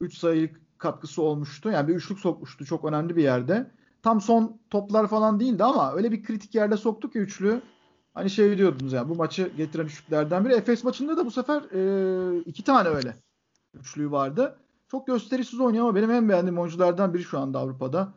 3 0.00 0.18
sayılık 0.18 0.60
katkısı 0.78 1.22
olmuştu. 1.22 1.70
Yani 1.70 1.88
bir 1.88 1.94
üçlük 1.94 2.18
sokmuştu 2.18 2.64
çok 2.64 2.84
önemli 2.84 3.16
bir 3.16 3.22
yerde. 3.22 3.70
Tam 4.02 4.20
son 4.20 4.60
toplar 4.70 5.08
falan 5.08 5.40
değildi 5.40 5.64
ama 5.64 5.92
öyle 5.92 6.12
bir 6.12 6.22
kritik 6.22 6.54
yerde 6.54 6.76
soktu 6.76 7.10
ki 7.10 7.18
üçlü. 7.18 7.62
Hani 8.14 8.30
şey 8.30 8.58
diyordunuz 8.58 8.92
yani 8.92 9.08
bu 9.08 9.14
maçı 9.14 9.52
getiren 9.56 9.86
üçlüklerden 9.86 10.44
biri. 10.44 10.54
Efes 10.54 10.84
maçında 10.84 11.16
da 11.16 11.26
bu 11.26 11.30
sefer 11.30 11.62
e, 11.62 12.40
iki 12.40 12.64
tane 12.64 12.88
öyle 12.88 13.16
üçlüğü 13.74 14.10
vardı. 14.10 14.58
Çok 14.88 15.06
gösterişsiz 15.06 15.60
oynuyor 15.60 15.84
ama 15.84 15.94
benim 15.94 16.10
en 16.10 16.28
beğendiğim 16.28 16.58
oyunculardan 16.58 17.14
biri 17.14 17.24
şu 17.24 17.38
anda 17.38 17.58
Avrupa'da. 17.58 18.12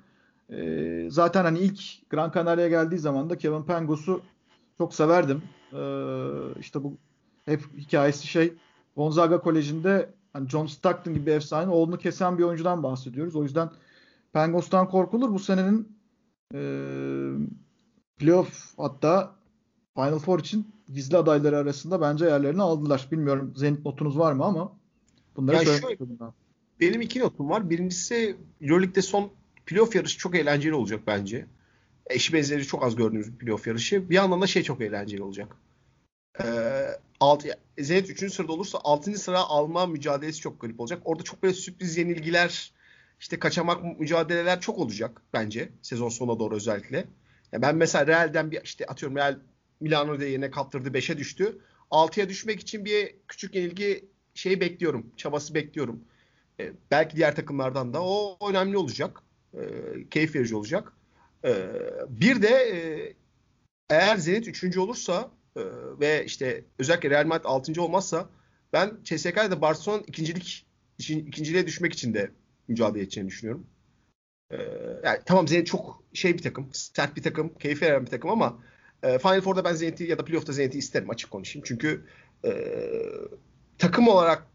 E, 0.50 1.08
zaten 1.10 1.44
hani 1.44 1.60
ilk 1.60 2.10
Gran 2.10 2.32
Canaria'ya 2.32 2.70
geldiği 2.70 2.98
zaman 2.98 3.30
da 3.30 3.38
Kevin 3.38 3.64
Pangos'u 3.64 4.22
çok 4.78 4.94
severdim. 4.94 5.41
E, 5.74 5.82
işte 6.60 6.84
bu 6.84 6.98
hep 7.46 7.62
hikayesi 7.78 8.28
şey 8.28 8.54
Gonzaga 8.96 9.41
Koleji'nde 9.41 10.10
hani 10.34 10.50
John 10.50 10.66
Stockton 10.66 11.14
gibi 11.14 11.32
efsane 11.32 11.72
oğlunu 11.72 11.98
kesen 11.98 12.38
bir 12.38 12.44
oyuncudan 12.44 12.84
bahsediyoruz. 12.84 13.36
O 13.36 13.44
yüzden 13.44 13.70
Pangos'tan 14.34 14.89
korkulur. 14.89 15.32
Bu 15.32 15.39
senenin 15.39 15.98
e, 16.54 16.60
playoff 18.18 18.74
hatta 18.78 19.36
Final 19.96 20.20
Four 20.20 20.39
için 20.39 20.68
gizli 20.94 21.18
adayları 21.18 21.58
arasında 21.58 22.02
bence 22.02 22.26
yerlerini 22.26 22.62
aldılar. 22.62 23.08
Bilmiyorum 23.12 23.54
Zenit 23.56 23.86
notunuz 23.86 24.18
var 24.18 24.34
mı 24.34 24.44
ama 24.44 24.72
bunları 25.36 25.58
söylemek 25.58 26.00
Benim 26.80 27.02
iki 27.02 27.20
notum 27.20 27.50
var. 27.50 27.70
Birincisi 27.70 28.38
Euroleague'de 28.62 29.02
son 29.02 29.30
playoff 29.66 29.95
yarışı 29.95 30.18
çok 30.18 30.36
eğlenceli 30.36 30.74
olacak 30.74 30.99
bence. 31.07 31.45
Eşi 32.07 32.34
benzeri 32.34 32.66
çok 32.66 32.84
az 32.84 32.95
gördüğümüz 32.95 33.34
bir 33.34 33.38
playoff 33.38 33.68
yarışı. 33.68 34.09
Bir 34.09 34.16
yandan 34.16 34.41
da 34.41 34.47
şey 34.47 34.64
çok 34.64 34.82
eğlenceli 34.82 35.24
olacak. 35.24 35.55
Ee, 36.43 36.88
alt, 37.20 37.45
Zenit 37.80 38.09
3. 38.09 38.34
sırada 38.34 38.51
olursa 38.51 38.80
6. 38.84 39.18
sıra 39.18 39.39
alma 39.39 39.86
mücadelesi 39.86 40.39
çok 40.39 40.61
garip 40.61 40.80
olacak. 40.80 41.01
Orada 41.05 41.24
çok 41.24 41.43
böyle 41.43 41.53
sürpriz 41.53 41.97
yenilgiler, 41.97 42.74
işte 43.20 43.39
kaçamak 43.39 43.99
mücadeleler 43.99 44.61
çok 44.61 44.80
olacak 44.80 45.22
bence. 45.34 45.70
Sezon 45.82 46.09
sonuna 46.09 46.39
doğru 46.39 46.55
özellikle. 46.55 47.05
Ya 47.51 47.61
ben 47.61 47.76
mesela 47.76 48.07
Real'den 48.07 48.51
bir 48.51 48.61
işte 48.64 48.86
atıyorum 48.86 49.18
Real 49.18 49.39
Milano'da 49.80 50.26
yerine 50.26 50.51
kaptırdı 50.51 50.89
5'e 50.89 51.18
düştü. 51.18 51.57
6'ya 51.91 52.30
düşmek 52.30 52.59
için 52.59 52.86
bir 52.86 53.16
küçük 53.28 53.55
yenilgi 53.55 54.05
şeyi 54.34 54.61
bekliyorum. 54.61 55.11
Çabası 55.18 55.53
bekliyorum. 55.53 56.03
Ee, 56.59 56.72
belki 56.91 57.18
diğer 57.18 57.36
takımlardan 57.36 57.93
da 57.93 58.03
o 58.03 58.38
önemli 58.49 58.78
olacak. 58.78 59.24
Ee, 59.54 60.10
keyif 60.10 60.36
verici 60.36 60.56
olacak. 60.56 60.93
Ee, 61.45 61.66
bir 62.10 62.41
de 62.41 62.47
e, 62.47 62.78
eğer 63.89 64.18
Zenit 64.18 64.64
3. 64.64 64.78
olursa 64.78 65.32
e, 65.56 65.62
ve 65.99 66.26
işte 66.26 66.66
özellikle 66.80 67.10
Real 67.10 67.26
Madrid 67.26 67.45
6. 67.45 67.82
olmazsa 67.82 68.30
ben 68.74 68.97
CSK'da 69.04 69.62
Barcelona 69.62 70.01
ikincilik 70.08 70.68
ikinciliğe 70.99 71.68
düşmek 71.68 71.93
için 71.93 72.14
de 72.14 72.32
mücadele 72.68 73.04
edeceğini 73.04 73.30
düşünüyorum. 73.30 73.68
Yani 75.04 75.20
tamam 75.26 75.47
Zenit 75.47 75.68
çok 75.68 76.04
şey 76.14 76.34
bir 76.34 76.41
takım, 76.41 76.70
sert 76.74 77.16
bir 77.16 77.24
takım, 77.24 77.54
keyif 77.54 77.82
veren 77.82 78.06
bir 78.06 78.10
takım 78.12 78.30
ama 78.30 78.60
e, 79.04 79.20
Final 79.20 79.41
Four'da 79.41 79.64
ben 79.64 79.74
Zenit'i 79.74 80.04
ya 80.04 80.18
da 80.18 80.26
playoff'ta 80.26 80.54
Zenit'i 80.54 80.78
isterim 80.78 81.10
açık 81.10 81.32
konuşayım. 81.32 81.64
Çünkü 81.68 82.06
e, 82.45 82.51
takım 83.78 84.08
olarak 84.08 84.47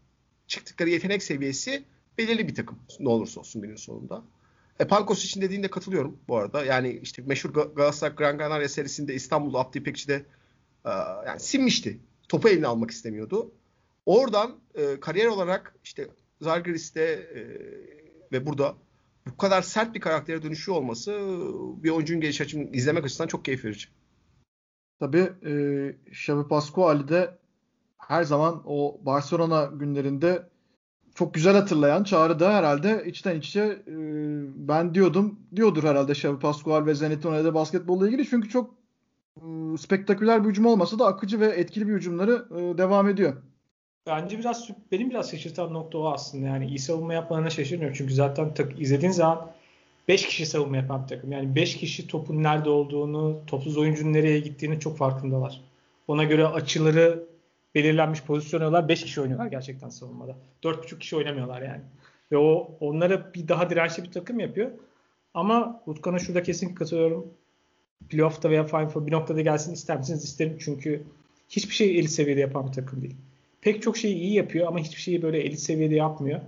çıktıkları 0.47 0.89
yetenek 0.89 1.23
seviyesi 1.23 1.83
belirli 2.17 2.47
bir 2.47 2.55
takım 2.55 2.79
ne 2.99 3.09
olursa 3.09 3.39
olsun 3.39 3.61
günün 3.61 3.75
sonunda. 3.75 4.23
E, 4.79 4.87
Pankos 4.87 5.25
için 5.25 5.41
dediğinde 5.41 5.67
katılıyorum 5.67 6.19
bu 6.27 6.37
arada. 6.37 6.65
Yani 6.65 6.99
işte 7.03 7.21
meşhur 7.25 7.49
Galatasaray 7.53 8.15
Gran 8.15 8.37
Canaria 8.37 8.69
serisinde 8.69 9.13
İstanbul'da 9.13 9.59
Abdi 9.59 9.77
İpekçi'de 9.77 10.25
e, 10.85 10.89
yani 11.27 11.39
sinmişti. 11.39 11.99
Topu 12.29 12.49
eline 12.49 12.67
almak 12.67 12.91
istemiyordu. 12.91 13.51
Oradan 14.05 14.59
e, 14.75 14.99
kariyer 14.99 15.25
olarak 15.25 15.75
işte 15.83 16.07
Zalgiris'te 16.41 17.01
e, 17.01 17.41
ve 18.31 18.45
burada 18.45 18.75
bu 19.27 19.37
kadar 19.37 19.61
sert 19.61 19.95
bir 19.95 19.99
karaktere 19.99 20.43
dönüşüyor 20.43 20.77
olması 20.77 21.11
bir 21.83 21.89
oyuncunun 21.89 22.21
geliş 22.21 22.41
açısından 22.41 22.73
izlemek 22.73 23.05
açısından 23.05 23.27
çok 23.27 23.45
keyif 23.45 23.65
verici. 23.65 23.87
Tabii 24.99 25.31
e, 25.45 25.51
Xavi 26.11 26.47
Pascuali 26.47 27.07
de 27.07 27.37
her 27.97 28.23
zaman 28.23 28.61
o 28.65 28.99
Barcelona 29.05 29.65
günlerinde 29.65 30.49
çok 31.19 31.33
güzel 31.33 31.55
hatırlayan 31.55 32.03
Çağrı 32.03 32.39
da 32.39 32.53
herhalde 32.53 33.03
içten 33.05 33.39
içe 33.39 33.61
e, 33.61 33.95
ben 34.67 34.93
diyordum 34.93 35.39
diyordur 35.55 35.83
herhalde 35.83 36.11
Xavi 36.11 36.39
Pascual 36.39 36.85
ve 36.85 36.95
Zenit'in 36.95 37.29
oynadığı 37.29 37.53
basketbolla 37.53 38.07
ilgili 38.07 38.29
çünkü 38.29 38.49
çok 38.49 38.75
e, 39.37 39.77
spektaküler 39.77 40.43
bir 40.43 40.49
hücum 40.49 40.65
olmasa 40.65 40.99
da 40.99 41.05
akıcı 41.05 41.39
ve 41.39 41.45
etkili 41.47 41.87
bir 41.87 41.93
hücumları 41.93 42.45
e, 42.51 42.77
devam 42.77 43.09
ediyor. 43.09 43.33
Bence 44.07 44.39
biraz 44.39 44.69
benim 44.91 45.09
biraz 45.09 45.31
şaşırtan 45.31 45.73
nokta 45.73 45.97
o 45.97 46.11
aslında. 46.11 46.47
Yani 46.47 46.67
iyi 46.67 46.79
savunma 46.79 47.13
yapmalarına 47.13 47.49
şaşırmıyorum. 47.49 47.97
Çünkü 47.97 48.13
zaten 48.13 48.53
tak, 48.53 48.81
izlediğin 48.81 49.11
zaman 49.11 49.51
5 50.07 50.25
kişi 50.25 50.45
savunma 50.45 50.77
yapan 50.77 51.03
bir 51.03 51.07
takım. 51.07 51.31
Yani 51.31 51.55
5 51.55 51.77
kişi 51.77 52.07
topun 52.07 52.43
nerede 52.43 52.69
olduğunu, 52.69 53.41
topsuz 53.47 53.77
oyuncunun 53.77 54.13
nereye 54.13 54.39
gittiğini 54.39 54.79
çok 54.79 54.97
farkındalar. 54.97 55.61
Ona 56.07 56.23
göre 56.23 56.47
açıları 56.47 57.28
belirlenmiş 57.75 58.23
pozisyon 58.23 58.59
oynuyorlar. 58.59 58.89
5 58.89 59.03
kişi 59.03 59.21
oynuyorlar 59.21 59.47
gerçekten 59.47 59.89
savunmada. 59.89 60.35
4,5 60.63 60.99
kişi 60.99 61.15
oynamıyorlar 61.15 61.61
yani. 61.61 61.81
Ve 62.31 62.37
o 62.37 62.77
onlara 62.79 63.33
bir 63.33 63.47
daha 63.47 63.69
dirençli 63.69 64.03
bir 64.03 64.11
takım 64.11 64.39
yapıyor. 64.39 64.71
Ama 65.33 65.83
Utkan'a 65.85 66.19
şurada 66.19 66.43
kesinlikle 66.43 66.75
katılıyorum. 66.75 67.27
Playoff'ta 68.09 68.49
veya 68.49 68.63
Final 68.63 68.87
Four 68.87 69.07
bir 69.07 69.11
noktada 69.11 69.41
gelsin 69.41 69.73
ister 69.73 69.97
misiniz? 69.97 70.23
İsterim 70.23 70.57
çünkü 70.59 71.03
hiçbir 71.49 71.73
şey 71.73 71.99
elit 71.99 72.09
seviyede 72.09 72.39
yapan 72.39 72.67
bir 72.67 72.71
takım 72.71 73.01
değil. 73.01 73.15
Pek 73.61 73.81
çok 73.81 73.97
şeyi 73.97 74.15
iyi 74.15 74.33
yapıyor 74.33 74.67
ama 74.67 74.79
hiçbir 74.79 75.01
şeyi 75.01 75.21
böyle 75.21 75.39
elit 75.39 75.59
seviyede 75.59 75.95
yapmıyor. 75.95 76.39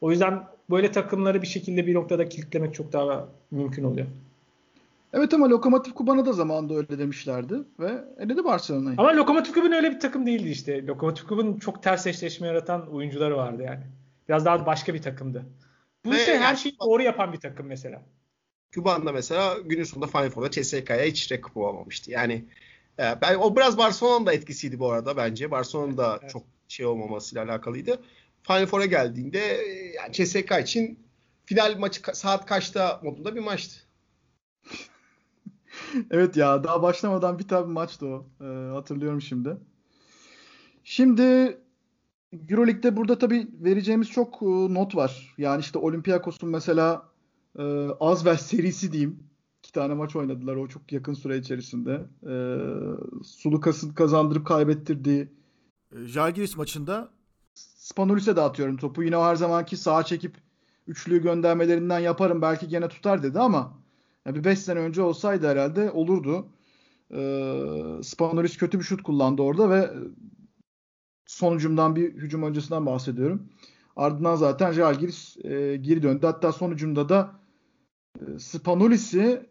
O 0.00 0.10
yüzden 0.10 0.44
böyle 0.70 0.92
takımları 0.92 1.42
bir 1.42 1.46
şekilde 1.46 1.86
bir 1.86 1.94
noktada 1.94 2.28
kilitlemek 2.28 2.74
çok 2.74 2.92
daha 2.92 3.28
mümkün 3.50 3.84
oluyor. 3.84 4.06
Evet 5.12 5.34
ama 5.34 5.50
Lokomotiv 5.50 5.92
Kuban'a 5.92 6.26
da 6.26 6.32
zamanında 6.32 6.74
öyle 6.74 6.98
demişlerdi 6.98 7.54
ve 7.80 8.04
eledi 8.18 8.44
Barcelona'yı. 8.44 8.96
Ama 8.98 9.16
Lokomotiv 9.16 9.52
Kuban 9.52 9.72
öyle 9.72 9.90
bir 9.90 10.00
takım 10.00 10.26
değildi 10.26 10.48
işte. 10.48 10.86
Lokomotiv 10.86 11.26
Kuban'ın 11.26 11.58
çok 11.58 11.82
ters 11.82 12.06
eşleşme 12.06 12.46
yaratan 12.46 12.92
oyuncuları 12.92 13.36
vardı 13.36 13.62
yani. 13.62 13.84
Biraz 14.28 14.44
daha 14.44 14.66
başka 14.66 14.94
bir 14.94 15.02
takımdı. 15.02 15.46
Bu 16.04 16.10
ve 16.10 16.16
ise 16.16 16.38
her 16.38 16.56
şeyi 16.56 16.78
doğru 16.80 17.02
yapan 17.02 17.32
bir 17.32 17.40
takım 17.40 17.66
mesela. 17.66 18.02
Kuban'da 18.74 19.12
mesela 19.12 19.54
günün 19.64 19.84
sonunda 19.84 20.06
Final 20.06 20.30
Four'da 20.30 20.50
CSK'ya 20.50 21.04
hiç 21.04 21.32
rakip 21.32 21.56
olamamıştı. 21.56 22.10
Yani 22.10 22.44
e, 22.98 23.02
ben 23.22 23.34
o 23.34 23.56
biraz 23.56 23.78
Barcelona'nın 23.78 24.26
da 24.26 24.32
etkisiydi 24.32 24.78
bu 24.78 24.92
arada 24.92 25.16
bence. 25.16 25.50
Barcelona'nın 25.50 25.96
da 25.96 26.18
evet. 26.20 26.30
çok 26.30 26.42
şey 26.68 26.86
olmamasıyla 26.86 27.44
alakalıydı. 27.44 28.00
Final 28.42 28.66
Four'a 28.66 28.86
geldiğinde 28.86 29.38
yani 29.96 30.12
CSK 30.12 30.52
için 30.62 30.98
final 31.44 31.78
maçı 31.78 32.00
saat 32.12 32.46
kaçta 32.46 33.00
modunda 33.02 33.34
bir 33.34 33.40
maçtı. 33.40 33.85
evet 36.10 36.36
ya 36.36 36.64
daha 36.64 36.82
başlamadan 36.82 37.38
bir 37.38 37.48
tabi 37.48 37.72
maçtı 37.72 38.06
o. 38.06 38.26
Ee, 38.40 38.44
hatırlıyorum 38.72 39.20
şimdi. 39.20 39.56
Şimdi 40.84 41.58
Euroleague'de 42.48 42.96
burada 42.96 43.18
tabi 43.18 43.48
vereceğimiz 43.60 44.10
çok 44.10 44.42
e, 44.42 44.46
not 44.46 44.96
var. 44.96 45.34
Yani 45.38 45.60
işte 45.60 45.78
Olympiakos'un 45.78 46.50
mesela 46.50 47.08
e, 47.58 47.88
Azvel 48.00 48.36
serisi 48.36 48.92
diyeyim. 48.92 49.18
İki 49.58 49.72
tane 49.72 49.94
maç 49.94 50.16
oynadılar 50.16 50.56
o 50.56 50.68
çok 50.68 50.92
yakın 50.92 51.14
süre 51.14 51.38
içerisinde. 51.38 52.06
E, 52.22 52.34
Sulukas'ın 53.24 53.94
kazandırıp 53.94 54.46
kaybettirdiği 54.46 55.28
e, 55.92 56.04
Jalgiris 56.04 56.56
maçında 56.56 57.08
Spanulis'e 57.54 58.36
dağıtıyorum 58.36 58.76
topu. 58.76 59.02
Yine 59.02 59.16
o 59.16 59.24
her 59.24 59.36
zamanki 59.36 59.76
sağa 59.76 60.02
çekip 60.02 60.36
üçlüyü 60.86 61.22
göndermelerinden 61.22 61.98
yaparım 61.98 62.42
belki 62.42 62.68
gene 62.68 62.88
tutar 62.88 63.22
dedi 63.22 63.38
ama 63.38 63.78
yani 64.26 64.36
bir 64.38 64.44
5 64.44 64.58
sene 64.58 64.78
önce 64.78 65.02
olsaydı 65.02 65.48
herhalde 65.48 65.90
olurdu. 65.90 66.48
Ee, 67.14 68.02
Spanulis 68.02 68.56
kötü 68.56 68.78
bir 68.78 68.84
şut 68.84 69.02
kullandı 69.02 69.42
orada 69.42 69.70
ve 69.70 69.90
sonucumdan 71.26 71.96
bir 71.96 72.14
hücum 72.14 72.42
öncesinden 72.42 72.86
bahsediyorum. 72.86 73.48
Ardından 73.96 74.36
zaten 74.36 74.72
Jalgiris 74.72 75.36
e, 75.44 75.76
geri 75.76 76.02
döndü. 76.02 76.26
Hatta 76.26 76.52
sonucunda 76.52 77.08
da 77.08 77.40
e, 78.20 78.38
Spanulis'i 78.38 79.46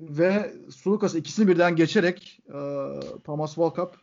ve 0.00 0.54
Sulukas 0.70 1.14
ikisini 1.14 1.48
birden 1.48 1.76
geçerek 1.76 2.40
e, 2.48 2.58
Thomas 3.24 3.54
Walkup 3.54 4.00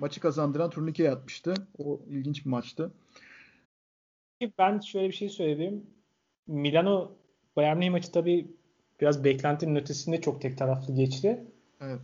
maçı 0.00 0.20
kazandıran 0.20 0.70
turnikeye 0.70 1.10
atmıştı. 1.10 1.54
O 1.78 2.00
ilginç 2.08 2.44
bir 2.44 2.50
maçtı. 2.50 2.92
Ben 4.58 4.80
şöyle 4.80 5.08
bir 5.08 5.14
şey 5.14 5.28
söyleyeyim. 5.28 5.86
Milano 6.46 7.12
Bayern 7.56 7.76
Münih 7.78 7.90
maçı 7.90 8.12
tabii 8.12 8.55
biraz 9.00 9.24
beklentinin 9.24 9.76
ötesinde 9.76 10.20
çok 10.20 10.42
tek 10.42 10.58
taraflı 10.58 10.94
geçti. 10.94 11.44
Evet. 11.80 12.00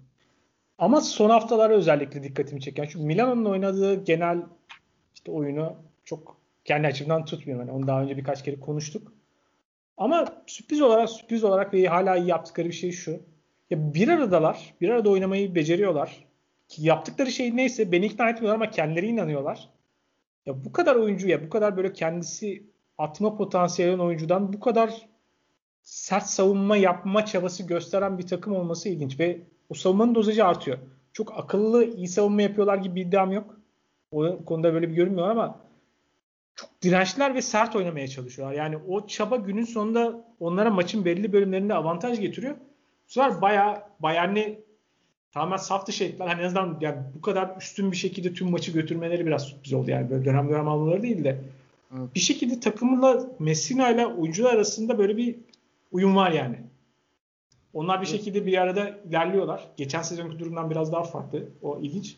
Ama 0.78 1.01
son 1.01 1.30
haftalarda 1.30 1.74
özellikle 1.74 2.22
dikkatimi 2.22 2.61
çeken 2.61 2.84
şu 2.84 3.03
Milano'nun 3.03 3.45
oynadığı 3.45 4.05
genel 4.05 4.43
işte 5.14 5.32
oyunu 5.32 5.76
çok 6.05 6.36
kendi 6.64 6.86
açımdan 6.86 7.24
tutmuyorum. 7.24 7.66
Yani 7.66 7.76
onu 7.76 7.86
daha 7.86 8.03
önce 8.03 8.16
birkaç 8.16 8.45
kere 8.45 8.61
konuştuk. 8.61 9.12
Ama 9.97 10.43
sürpriz 10.47 10.80
olarak 10.82 11.11
sürpriz 11.11 11.45
olarak 11.45 11.74
ve 11.74 11.86
hala 11.86 12.16
iyi 12.16 12.28
yaptıkları 12.28 12.68
bir 12.68 12.72
şey 12.72 12.93
şu. 12.93 13.20
Ya 13.70 13.95
bir 13.95 14.09
aradalar. 14.09 14.74
Bir 14.80 14.88
arada 14.88 15.11
oynamayı 15.11 15.55
beceriyorlar. 15.55 16.24
Ki 16.68 16.86
yaptıkları 16.86 17.30
şey 17.30 17.57
neyse 17.57 17.93
beni 17.93 18.07
ikna 18.07 18.30
etmiyorlar 18.30 18.55
ama 18.55 18.70
kendileri 18.70 19.07
inanıyorlar. 19.07 19.68
Ya 20.47 20.64
bu 20.64 20.72
kadar 20.72 20.97
oyuncu 20.97 21.28
ya 21.28 21.45
bu 21.45 21.51
kadar 21.51 21.76
böyle 21.76 21.93
kendisi 21.93 22.62
atma 22.99 23.36
potansiyeli 23.36 24.03
oyuncudan 24.03 24.53
bu 24.53 24.61
kadar 24.61 25.09
sert 25.83 26.26
savunma 26.26 26.76
yapma 26.76 27.26
çabası 27.26 27.62
gösteren 27.62 28.18
bir 28.18 28.26
takım 28.26 28.57
olması 28.57 28.89
ilginç 28.89 29.20
ve 29.20 29.41
o 29.68 29.74
savunmanın 29.74 30.14
dozajı 30.14 30.45
artıyor. 30.45 30.78
Çok 31.12 31.39
akıllı 31.39 31.85
iyi 31.85 32.09
savunma 32.09 32.43
yapıyorlar 32.43 32.76
gibi 32.76 32.95
bir 32.95 33.07
iddiam 33.07 33.33
yok. 33.33 33.57
O 34.12 34.45
konuda 34.45 34.74
böyle 34.74 34.89
bir 34.89 34.95
görünmüyor 34.95 35.28
ama 35.28 35.61
çok 36.55 36.83
dirençliler 36.83 37.35
ve 37.35 37.43
sert 37.43 37.76
oynamaya 37.76 38.09
çalışıyorlar. 38.09 38.57
Yani 38.57 38.76
o 38.89 39.07
çaba 39.07 39.37
günün 39.37 39.64
sonunda 39.64 40.24
onlara 40.41 40.70
maçın 40.70 41.05
belli 41.05 41.33
bölümlerinde 41.33 41.74
avantaj 41.74 42.20
getiriyor. 42.20 42.57
Bu 43.09 43.12
sefer 43.12 43.41
bayağı 43.41 43.83
Bayern'i 44.01 44.59
tamamen 45.33 45.57
saf 45.57 45.87
dışı 45.87 46.05
ettiler. 46.05 46.26
Hani 46.26 46.41
en 46.41 46.47
azından 46.47 46.78
yani 46.80 46.97
bu 47.14 47.20
kadar 47.20 47.57
üstün 47.61 47.93
bir 47.93 47.97
şekilde 47.97 48.35
tüm 48.35 48.51
maçı 48.51 48.72
götürmeleri 48.72 49.26
biraz 49.26 49.43
sürpriz 49.43 49.72
oldu. 49.72 49.91
Yani 49.91 50.11
böyle 50.11 50.24
dönem 50.24 50.49
dönem 50.49 50.68
almaları 50.68 51.03
değil 51.03 51.24
de. 51.24 51.39
Evet. 51.99 52.14
Bir 52.14 52.20
şekilde 52.20 52.61
takımla 52.61 53.26
Messina 53.39 53.91
ile 53.91 54.07
oyuncular 54.07 54.55
arasında 54.55 54.99
böyle 54.99 55.16
bir 55.16 55.37
uyum 55.93 56.16
var 56.16 56.30
yani. 56.30 56.59
Onlar 57.74 58.01
bir 58.01 58.07
şekilde 58.07 58.47
bir 58.47 58.59
arada 58.59 59.01
ilerliyorlar. 59.09 59.68
Geçen 59.76 60.03
sezonki 60.03 60.38
durumdan 60.38 60.70
biraz 60.70 60.93
daha 60.93 61.03
farklı. 61.03 61.49
O 61.62 61.80
ilginç. 61.80 62.16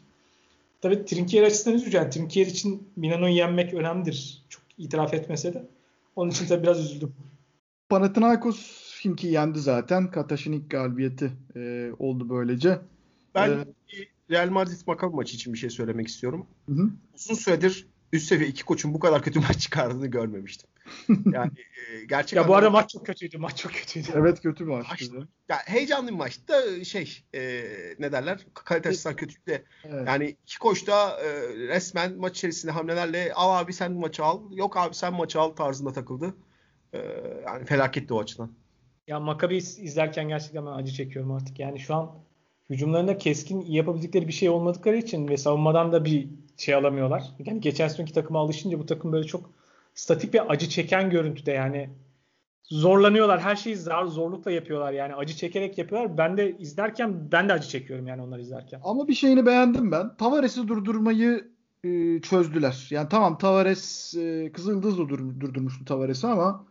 Tabii 0.81 1.05
Trinkier 1.05 1.43
açısından 1.43 1.77
üzücü. 1.77 1.97
Yani 1.97 2.11
Trinkier 2.11 2.47
için 2.47 2.89
Milano'yu 2.97 3.35
yenmek 3.35 3.75
önemlidir. 3.75 4.45
Çok 4.49 4.62
itiraf 4.79 5.14
etmese 5.14 5.55
de. 5.55 5.64
Onun 6.16 6.31
için 6.31 6.47
tabii 6.47 6.62
biraz 6.62 6.81
üzüldüm. 6.81 7.14
Panathinaikos 7.89 8.85
Finki 8.95 9.27
yendi 9.27 9.59
zaten. 9.59 10.11
Kataş'ın 10.11 10.53
ilk 10.53 10.70
galibiyeti 10.70 11.33
e, 11.57 11.91
oldu 11.99 12.29
böylece. 12.29 12.79
Ben 13.35 13.51
ee, 13.51 13.64
Real 14.31 14.51
Madrid 14.51 14.81
Maccabi 14.87 15.16
maçı 15.16 15.37
için 15.37 15.53
bir 15.53 15.59
şey 15.59 15.70
söylemek 15.70 16.09
istiyorum. 16.09 16.47
Hı 16.68 16.75
hı. 16.75 16.91
Uzun 17.14 17.35
süredir 17.35 17.87
üst 18.12 18.27
seviye 18.27 18.49
iki 18.49 18.64
koçun 18.64 18.95
bu 18.95 18.99
kadar 18.99 19.22
kötü 19.22 19.41
maç 19.49 19.61
çıkardığını 19.61 20.07
görmemiştim. 20.07 20.70
Yani 21.09 21.51
e, 21.93 22.05
gerçekten 22.09 22.43
Ya 22.43 22.49
bu 22.49 22.57
arada 22.57 22.70
maç 22.70 22.91
çok 22.91 23.07
kötüydü. 23.07 23.39
Maç 23.39 23.57
çok 23.57 23.72
kötüydü. 23.72 24.09
Evet 24.14 24.41
kötü 24.41 24.66
bir 24.66 24.70
maçtı. 24.70 25.28
Ya 25.49 25.57
heyecanlı 25.66 26.09
bir 26.11 26.16
maçtı. 26.16 26.85
Şey 26.85 27.18
e, 27.35 27.62
ne 27.99 28.12
derler? 28.12 28.47
Kalite 28.55 28.89
açısından 28.89 29.16
kötüydü 29.16 29.47
de. 29.47 29.64
Evet. 29.85 30.09
Yani 30.09 30.37
iki 30.43 30.59
koç 30.59 30.87
da 30.87 31.20
e, 31.20 31.30
resmen 31.68 32.16
maç 32.16 32.37
içerisinde 32.37 32.72
hamlelerle 32.72 33.32
al 33.35 33.61
abi 33.61 33.72
sen 33.72 33.93
maçı 33.93 34.24
al. 34.24 34.41
Yok 34.51 34.76
abi 34.76 34.95
sen 34.95 35.14
maçı 35.14 35.41
al 35.41 35.51
tarzında 35.51 35.93
takıldı. 35.93 36.35
E, 36.93 36.99
yani 37.47 37.64
felaketti 37.64 38.14
o 38.14 38.20
açıdan. 38.20 38.53
Ya 39.07 39.20
Maccabi 39.20 39.57
izlerken 39.57 40.28
gerçekten 40.28 40.66
ben 40.66 40.72
acı 40.72 40.93
çekiyorum 40.93 41.32
artık. 41.32 41.61
Yani 41.61 41.80
şu 41.80 41.95
an 41.95 42.14
hücumlarında 42.70 43.18
keskin 43.18 43.61
yapabildikleri 43.61 44.28
bir 44.28 44.32
şey 44.32 44.49
olmadıkları 44.49 44.97
için 44.97 45.28
ve 45.28 45.37
savunmadan 45.37 45.93
da 45.93 46.05
bir 46.05 46.28
şey 46.57 46.74
alamıyorlar. 46.74 47.24
Yani 47.39 47.61
geçen 47.61 47.89
seneki 47.89 48.12
takıma 48.12 48.39
alışınca 48.39 48.78
bu 48.78 48.87
takım 48.87 49.12
böyle 49.12 49.26
çok 49.26 49.51
statik 49.95 50.34
bir 50.34 50.53
acı 50.53 50.68
çeken 50.68 51.11
görüntüde 51.11 51.53
yani 51.53 51.90
zorlanıyorlar. 52.64 53.40
Her 53.40 53.57
şeyi 53.57 53.76
zor, 53.76 54.07
zorlukla 54.07 54.51
yapıyorlar 54.51 54.92
yani 54.92 55.14
acı 55.14 55.36
çekerek 55.36 55.78
yapıyorlar. 55.78 56.18
Ben 56.18 56.36
de 56.36 56.59
izlerken 56.59 57.32
ben 57.32 57.49
de 57.49 57.53
acı 57.53 57.68
çekiyorum 57.68 58.07
yani 58.07 58.22
onları 58.22 58.40
izlerken. 58.40 58.80
Ama 58.84 59.09
bir 59.09 59.14
şeyini 59.14 59.47
beğendim 59.47 59.92
ben. 59.92 60.16
Tavares'i 60.16 60.68
durdurmayı 60.68 61.49
e, 61.84 62.20
çözdüler. 62.20 62.86
Yani 62.90 63.09
tamam 63.09 63.38
Tavares 63.38 64.14
e, 64.14 64.53
Kızıldız 64.53 64.99
da 64.99 65.09
dur, 65.09 65.40
durdurmuştu 65.40 65.84
Tavares'i 65.84 66.26
ama 66.26 66.66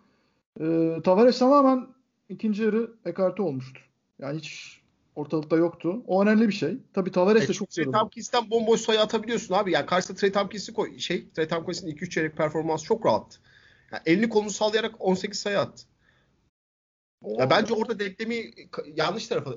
e, 0.59 0.97
Tavares 1.03 1.39
tamamen 1.39 1.87
ikinci 2.29 2.63
yarı 2.63 2.91
ekarte 3.05 3.41
olmuştu. 3.41 3.81
Yani 4.19 4.37
hiç 4.37 4.82
ortalıkta 5.15 5.55
yoktu. 5.55 6.03
O 6.07 6.23
önemli 6.23 6.47
bir 6.47 6.53
şey. 6.53 6.77
Tabii 6.93 7.11
Tavares 7.11 7.43
e, 7.43 7.47
de 7.47 7.53
çok 7.53 7.69
Trey 7.69 7.91
Tompkins'ten 7.91 8.49
bomboş 8.49 8.81
sayı 8.81 9.01
atabiliyorsun 9.01 9.55
abi. 9.55 9.71
Yani 9.71 9.85
karşısında 9.85 10.17
Trey 10.17 10.31
Tompkins'i 10.31 10.73
koy. 10.73 10.97
Şey, 10.97 11.29
Trey 11.29 11.47
Tompkins'in 11.47 11.87
2-3 11.87 12.09
çeyrek 12.09 12.37
performansı 12.37 12.85
çok 12.85 13.05
rahat. 13.05 13.39
Yani 13.91 14.01
elini 14.05 14.29
kolunu 14.29 14.49
sallayarak 14.49 14.95
18 14.99 15.39
sayı 15.39 15.59
attı. 15.59 15.83
Ya 17.25 17.49
bence 17.49 17.73
orada 17.73 17.99
denklemi 17.99 18.51
yanlış 18.95 19.27
tarafa 19.27 19.51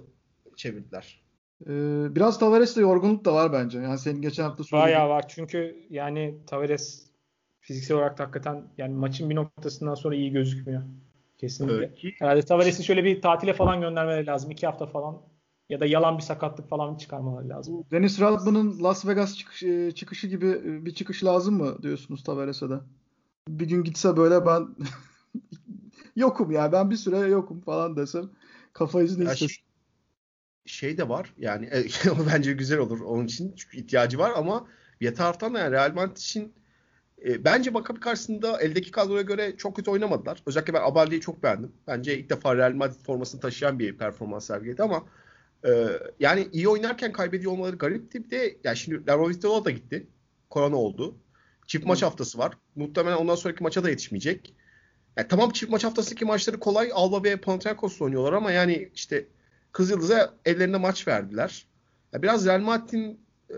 çevirdiler. 0.57 1.23
Ee, 1.67 2.15
biraz 2.15 2.39
Tavares'te 2.39 2.81
yorgunluk 2.81 3.25
da 3.25 3.35
var 3.35 3.53
bence. 3.53 3.79
Yani 3.79 3.99
senin 3.99 4.23
geçen 4.23 4.43
hafta 4.43 4.65
söylediğin. 4.65 4.97
Bayağı 4.97 5.09
var. 5.09 5.29
Çünkü 5.29 5.87
yani 5.91 6.39
Tavares 6.47 7.07
fiziksel 7.61 7.97
olarak 7.97 8.19
da 8.19 8.23
hakikaten 8.23 8.65
yani 8.79 8.95
maçın 8.95 9.31
bir 9.31 9.35
noktasından 9.35 9.95
sonra 9.95 10.15
iyi 10.15 10.33
gözükmüyor. 10.33 10.83
Kesinlikle. 11.39 11.77
Evet. 11.77 12.15
Herhalde 12.19 12.43
Tavares'i 12.43 12.85
şöyle 12.85 13.05
bir 13.05 13.21
tatile 13.21 13.53
falan 13.53 13.81
göndermeleri 13.81 14.27
lazım. 14.27 14.51
iki 14.51 14.67
hafta 14.67 14.87
falan 14.87 15.23
ya 15.71 15.81
da 15.81 15.87
yalan 15.87 16.19
bir 16.19 16.23
sakatlık 16.23 16.69
falan 16.69 16.97
çıkarmaları 16.97 17.49
lazım. 17.49 17.85
Dennis 17.91 18.21
Rodman'ın 18.21 18.83
Las 18.83 19.07
Vegas 19.07 19.37
çıkış, 19.37 19.63
e, 19.63 19.93
çıkışı 19.93 20.27
gibi 20.27 20.47
e, 20.47 20.85
bir 20.85 20.95
çıkış 20.95 21.25
lazım 21.25 21.57
mı 21.57 21.83
diyorsunuz 21.83 22.25
Tavares'e 22.25 22.71
de? 22.71 22.81
Bir 23.49 23.69
gün 23.69 23.85
gitse 23.85 24.17
böyle 24.17 24.47
ben 24.47 24.69
yokum 26.17 26.51
ya 26.51 26.73
ben 26.73 26.91
bir 26.91 26.97
süre 26.97 27.19
yokum 27.19 27.61
falan 27.61 27.97
desem 27.97 28.31
kafa 28.73 29.03
izni 29.03 29.25
istesin. 29.25 29.47
Şey, 29.47 29.65
şey 30.67 30.99
de 30.99 31.09
var 31.09 31.35
yani 31.39 31.67
e, 31.67 31.85
bence 32.33 32.53
güzel 32.53 32.79
olur 32.79 33.01
onun 33.01 33.25
için 33.25 33.55
çünkü 33.57 33.77
ihtiyacı 33.77 34.19
var 34.19 34.33
ama 34.37 34.67
bir 35.01 35.15
taraftan 35.15 35.55
da 35.55 35.59
yani 35.59 35.73
Real 35.73 35.95
Madrid 35.95 36.17
için 36.17 36.55
e, 37.25 37.45
bence 37.45 37.71
Maccabi 37.71 38.01
karşısında 38.01 38.61
eldeki 38.61 38.91
kadroya 38.91 39.23
göre 39.23 39.57
çok 39.57 39.77
kötü 39.77 39.91
oynamadılar. 39.91 40.43
Özellikle 40.47 40.75
ben 40.75 40.83
Abaldi'yi 40.83 41.21
çok 41.21 41.43
beğendim. 41.43 41.73
Bence 41.87 42.19
ilk 42.19 42.31
defa 42.31 42.57
Real 42.57 42.73
Madrid 42.73 43.05
formasını 43.07 43.41
taşıyan 43.41 43.79
bir 43.79 43.99
performans 43.99 44.47
sergiledi 44.47 44.83
ama 44.83 45.05
e, 45.65 45.89
yani 46.21 46.49
iyi 46.53 46.69
oynarken 46.69 47.13
kaybediyor 47.13 47.53
olmaları 47.53 47.77
garipti. 47.77 48.25
Bir 48.25 48.31
de 48.31 48.57
yani 48.65 48.77
şimdi 48.77 49.07
Leroi 49.07 49.43
da 49.43 49.71
gitti. 49.71 50.07
Korona 50.51 50.77
oldu. 50.77 51.17
Çift 51.67 51.87
maç 51.87 52.03
haftası 52.03 52.39
var. 52.39 52.59
Muhtemelen 52.75 53.17
ondan 53.17 53.35
sonraki 53.35 53.63
maça 53.63 53.85
da 53.85 53.91
yetişmeyecek. 53.91 54.55
Yani 55.17 55.29
tamam 55.29 55.51
çift 55.51 55.73
maç 55.73 55.85
haftasındaki 55.85 56.25
maçları 56.25 56.61
kolay. 56.61 56.91
Alba 56.95 57.25
ve 57.25 57.37
Panathinaikos'la 57.37 58.05
oynuyorlar 58.05 58.33
ama 58.33 58.53
yani 58.53 58.91
işte 58.95 59.27
Kızıldız'a 59.73 60.35
ellerine 60.45 60.77
maç 60.77 61.09
verdiler. 61.09 61.67
Yani 62.13 62.23
biraz 62.23 62.47
Real 62.47 62.61
Madrid'in 62.61 63.21
e, 63.51 63.57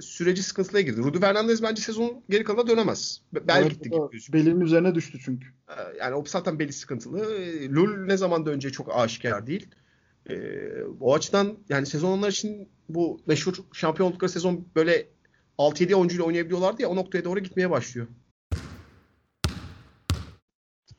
süreci 0.00 0.42
sıkıntıya 0.42 0.82
girdi. 0.82 1.00
Rudy 1.00 1.18
Fernandez 1.18 1.62
bence 1.62 1.82
sezonun 1.82 2.22
geri 2.30 2.44
kalanına 2.44 2.66
dönemez. 2.66 3.22
Bel 3.32 3.62
evet, 3.62 3.70
gitti 3.70 3.90
gibi 3.90 4.32
Belinin 4.32 4.60
üzerine 4.60 4.94
düştü 4.94 5.18
çünkü. 5.24 5.46
E, 5.68 5.74
yani 5.98 6.14
o 6.14 6.24
zaten 6.26 6.58
beli 6.58 6.72
sıkıntılı. 6.72 7.18
Lul 7.74 7.96
ne 7.96 8.16
zaman 8.16 8.46
döneceği 8.46 8.72
çok 8.72 8.96
aşikar 8.96 9.46
değil. 9.46 9.68
E, 10.30 10.36
o 11.00 11.14
açıdan 11.14 11.58
yani 11.68 11.86
sezon 11.86 12.18
onlar 12.18 12.30
için 12.30 12.68
bu 12.88 13.20
meşhur 13.26 13.54
şampiyonlukları 13.72 14.30
sezon 14.30 14.68
böyle 14.76 15.08
6-7 15.58 15.94
oyuncuyla 15.94 16.24
oynayabiliyorlardı 16.24 16.82
ya 16.82 16.88
o 16.88 16.96
noktaya 16.96 17.24
doğru 17.24 17.40
gitmeye 17.40 17.70
başlıyor. 17.70 18.06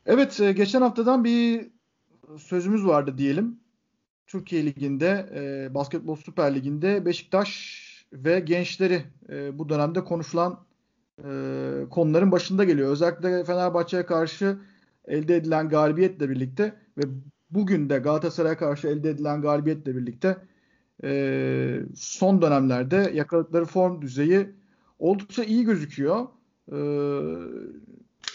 Evet 0.06 0.40
e, 0.40 0.52
geçen 0.52 0.82
haftadan 0.82 1.24
bir 1.24 1.72
sözümüz 2.38 2.86
vardı 2.86 3.18
diyelim. 3.18 3.60
Türkiye 4.28 4.66
Ligi'nde, 4.66 5.30
e, 5.36 5.74
Basketbol 5.74 6.16
Süper 6.16 6.56
Ligi'nde 6.56 7.06
Beşiktaş 7.06 7.78
ve 8.14 8.40
gençleri 8.40 9.04
e, 9.30 9.60
bu 9.60 9.70
dönemde 9.70 10.04
konuşulan 10.04 10.66
e, 11.20 11.30
konuların 11.90 12.32
başında 12.32 12.64
geliyor. 12.64 12.92
Özellikle 12.92 13.44
Fenerbahçe'ye 13.44 14.06
karşı 14.06 14.58
elde 15.06 15.36
edilen 15.36 15.70
galibiyetle 15.70 16.30
birlikte 16.30 16.74
ve 16.98 17.02
bugün 17.50 17.90
de 17.90 17.98
Galatasaray'a 17.98 18.58
karşı 18.58 18.88
elde 18.88 19.10
edilen 19.10 19.42
galibiyetle 19.42 19.96
birlikte 19.96 20.38
e, 21.04 21.80
son 21.96 22.42
dönemlerde 22.42 23.12
yakaladıkları 23.14 23.66
form 23.66 24.02
düzeyi 24.02 24.50
oldukça 25.00 25.44
iyi 25.44 25.64
gözüküyor. 25.64 26.28
Ee, 26.72 26.78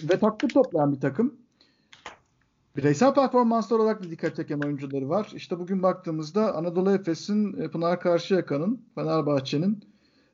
ve 0.02 0.18
takdir 0.20 0.48
toplayan 0.48 0.92
bir 0.92 1.00
takım. 1.00 1.34
Bireysel 2.76 3.14
performanslar 3.14 3.78
olarak 3.78 4.04
da 4.04 4.10
dikkat 4.10 4.36
çeken 4.36 4.60
oyuncuları 4.60 5.08
var. 5.08 5.32
İşte 5.34 5.58
bugün 5.58 5.82
baktığımızda 5.82 6.54
Anadolu 6.54 6.92
Efes'in, 6.92 7.62
e, 7.62 7.70
Pınar 7.70 8.00
Karşıyaka'nın, 8.00 8.84
Fenerbahçe'nin 8.94 9.84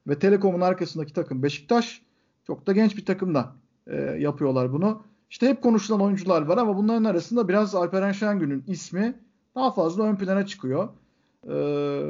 ve 0.06 0.18
Telekom'un 0.18 0.60
arkasındaki 0.60 1.12
takım 1.12 1.42
Beşiktaş 1.42 2.02
çok 2.46 2.66
da 2.66 2.72
genç 2.72 2.96
bir 2.96 3.06
takımla 3.06 3.56
e, 3.86 3.96
yapıyorlar 3.96 4.72
bunu. 4.72 5.02
İşte 5.30 5.48
hep 5.48 5.62
konuşulan 5.62 6.00
oyuncular 6.00 6.42
var 6.42 6.58
ama 6.58 6.76
bunların 6.76 7.04
arasında 7.04 7.48
biraz 7.48 7.74
Alperen 7.74 8.12
Şengün'ün 8.12 8.64
ismi 8.66 9.14
daha 9.54 9.70
fazla 9.70 10.02
ön 10.02 10.16
plana 10.16 10.46
çıkıyor. 10.46 10.88
Ee, 11.48 12.00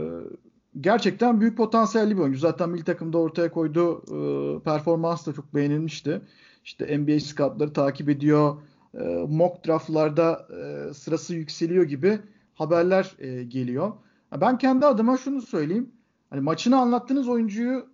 gerçekten 0.81 1.41
büyük 1.41 1.57
potansiyelli 1.57 2.17
bir 2.17 2.23
oyuncu. 2.23 2.39
Zaten 2.39 2.71
milli 2.71 2.85
takımda 2.85 3.19
ortaya 3.19 3.51
koyduğu 3.51 3.99
e, 3.99 4.63
performans 4.63 5.27
da 5.27 5.33
çok 5.33 5.55
beğenilmişti. 5.55 6.21
İşte 6.65 6.99
NBA 6.99 7.21
scoutları 7.21 7.73
takip 7.73 8.09
ediyor. 8.09 8.57
E, 8.95 9.27
mock 9.29 9.67
draftlarda 9.67 10.49
e, 10.51 10.95
sırası 10.95 11.35
yükseliyor 11.35 11.85
gibi 11.85 12.21
haberler 12.55 13.15
e, 13.19 13.45
geliyor. 13.45 13.93
Ben 14.41 14.59
kendi 14.59 14.87
adıma 14.87 15.17
şunu 15.17 15.43
söyleyeyim. 15.43 15.93
Hani 16.31 16.41
maçını 16.41 16.79
anlattığınız 16.79 17.29
oyuncuyu 17.29 17.87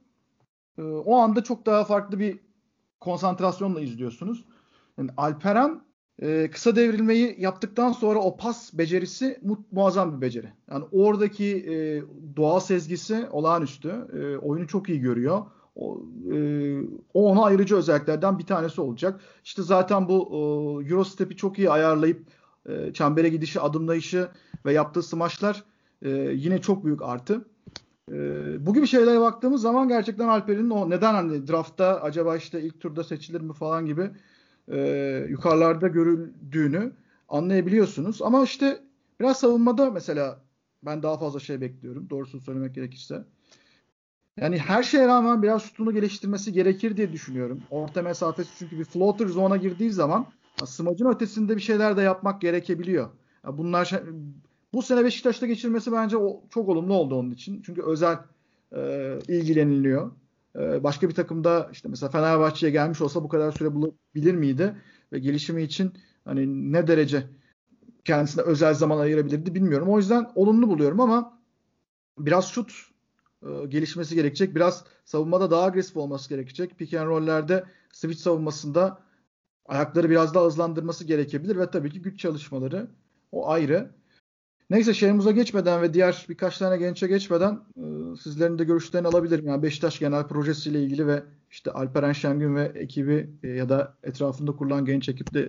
e, 0.79 0.83
o 0.83 1.17
anda 1.17 1.45
çok 1.45 1.67
daha 1.67 1.85
farklı 1.85 2.19
bir 2.19 2.39
konsantrasyonla 3.01 3.81
izliyorsunuz. 3.81 4.45
Yani 4.99 5.11
Alperen 5.17 5.81
e, 6.23 6.51
kısa 6.51 6.77
devrilmeyi 6.77 7.37
yaptıktan 7.39 7.93
sonra 7.93 8.19
o 8.19 8.37
pas 8.37 8.79
becerisi 8.79 9.39
mu- 9.43 9.65
muazzam 9.73 10.17
bir 10.17 10.21
beceri. 10.21 10.53
Yani 10.71 10.85
oradaki 10.93 11.45
e, 11.45 12.03
doğal 12.37 12.61
sezgisi 12.61 13.27
olağanüstü. 13.31 13.89
E, 13.89 14.37
oyunu 14.37 14.67
çok 14.67 14.89
iyi 14.89 15.01
görüyor. 15.01 15.43
O, 15.77 16.03
e, 16.33 16.37
o 17.15 17.31
ona 17.31 17.45
ayrıcı 17.45 17.77
özelliklerden 17.77 18.39
bir 18.39 18.47
tanesi 18.47 18.81
olacak. 18.81 19.21
İşte 19.45 19.63
zaten 19.63 20.09
bu 20.09 20.31
e, 20.33 20.37
Eurostep'i 20.89 21.37
çok 21.37 21.59
iyi 21.59 21.71
ayarlayıp 21.71 22.27
e, 22.69 22.93
çembere 22.93 23.29
gidişi, 23.29 23.61
adımlayışı 23.61 24.29
ve 24.67 24.73
yaptığı 24.73 25.03
smaçlar 25.03 25.65
e, 26.03 26.11
yine 26.35 26.61
çok 26.61 26.85
büyük 26.85 27.03
artı. 27.03 27.45
E, 28.13 28.17
bu 28.67 28.75
gibi 28.75 28.87
şeylere 28.87 29.21
baktığımız 29.21 29.63
zaman 29.63 29.89
gerçekten 29.89 30.29
Alper'in 30.29 30.71
o 30.71 30.91
neden 30.91 31.15
hani 31.15 31.49
draftta 31.49 32.01
acaba 32.03 32.37
işte 32.37 32.63
ilk 32.63 32.81
turda 32.81 33.05
seçilir 33.05 33.41
mi 33.41 33.53
falan 33.53 33.87
gibi 33.87 34.11
e, 34.69 35.27
yukarılarda 35.29 35.89
görüldüğünü 35.89 36.93
anlayabiliyorsunuz. 37.29 38.23
Ama 38.23 38.45
işte 38.45 38.81
biraz 39.21 39.41
savunmada 39.41 39.91
mesela 39.91 40.41
ben 40.83 41.03
daha 41.03 41.19
fazla 41.19 41.41
şey 41.41 41.61
bekliyorum. 41.61 42.11
Doğrusunu 42.11 42.41
söylemek 42.41 42.75
gerekirse. 42.75 43.25
Yani 44.37 44.59
her 44.59 44.83
şeye 44.83 45.07
rağmen 45.07 45.43
biraz 45.43 45.63
şutunu 45.63 45.93
geliştirmesi 45.93 46.53
gerekir 46.53 46.97
diye 46.97 47.13
düşünüyorum. 47.13 47.63
Orta 47.71 48.03
mesafesi 48.03 48.51
çünkü 48.59 48.79
bir 48.79 48.85
floater 48.85 49.27
zona 49.27 49.57
girdiği 49.57 49.91
zaman 49.91 50.27
smacın 50.65 51.07
ötesinde 51.07 51.57
bir 51.57 51.63
şeyler 51.63 51.97
de 51.97 52.03
yapmak 52.03 52.41
gerekebiliyor. 52.41 53.09
Yani 53.45 53.59
bunlar 53.59 54.03
bu 54.73 54.83
sene 54.83 55.05
Beşiktaş'ta 55.05 55.47
geçirmesi 55.47 55.93
bence 55.93 56.17
o, 56.17 56.43
çok 56.51 56.69
olumlu 56.69 56.95
oldu 56.95 57.15
onun 57.15 57.31
için. 57.31 57.63
Çünkü 57.63 57.83
özel 57.83 58.19
e, 58.77 59.19
ilgileniliyor. 59.29 60.11
E, 60.59 60.85
başka 60.85 61.09
bir 61.09 61.15
takımda 61.15 61.69
işte 61.73 61.89
mesela 61.89 62.11
Fenerbahçe'ye 62.11 62.73
gelmiş 62.73 63.01
olsa 63.01 63.25
bu 63.25 63.29
kadar 63.29 63.53
süre 63.53 63.75
bulabilir 63.75 64.35
miydi? 64.35 64.77
Ve 65.13 65.19
gelişimi 65.19 65.63
için 65.63 65.93
hani 66.25 66.73
ne 66.73 66.87
derece 66.87 67.27
kendisine 68.05 68.43
özel 68.43 68.75
zaman 68.75 68.99
ayırabilirdi 68.99 69.55
bilmiyorum. 69.55 69.89
O 69.89 69.99
yüzden 69.99 70.31
olumlu 70.35 70.69
buluyorum 70.69 71.01
ama 71.01 71.39
biraz 72.19 72.49
şut 72.49 72.73
e, 73.43 73.67
gelişmesi 73.67 74.15
gerekecek. 74.15 74.55
Biraz 74.55 74.85
savunmada 75.05 75.51
daha 75.51 75.63
agresif 75.63 75.97
olması 75.97 76.29
gerekecek. 76.29 76.79
Pick 76.79 76.95
and 76.95 77.07
roll'lerde 77.09 77.65
switch 77.93 78.21
savunmasında 78.21 78.99
ayakları 79.67 80.11
biraz 80.11 80.35
daha 80.35 80.45
hızlandırması 80.45 81.05
gerekebilir 81.05 81.57
ve 81.57 81.71
tabii 81.71 81.91
ki 81.91 82.03
güç 82.03 82.21
çalışmaları 82.21 82.89
o 83.33 83.49
ayrı. 83.49 83.91
Neyse 84.71 84.95
şeyimize 84.95 85.33
geçmeden 85.33 85.83
ve 85.83 85.95
diğer 85.95 86.27
birkaç 86.29 86.59
tane 86.59 86.77
gençe 86.77 87.07
geçmeden 87.07 87.53
e, 87.77 88.17
sizlerin 88.23 88.59
de 88.59 88.65
görüşlerini 88.65 89.09
alabilirim. 89.09 89.47
Yani 89.47 89.63
Beşiktaş 89.63 89.99
genel 89.99 90.29
projesiyle 90.29 90.83
ilgili 90.83 91.07
ve 91.07 91.23
işte 91.51 91.71
Alperen 91.71 92.13
Şengün 92.13 92.57
ve 92.57 92.73
ekibi 92.75 93.31
e, 93.43 93.49
ya 93.49 93.69
da 93.69 93.97
etrafında 94.03 94.53
kurulan 94.53 94.85
genç 94.85 95.09
ekiple 95.09 95.49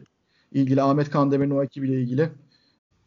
ilgili 0.52 0.82
Ahmet 0.82 1.10
Kandemir'in 1.10 1.50
o 1.50 1.64
ekibiyle 1.64 2.02
ilgili. 2.02 2.30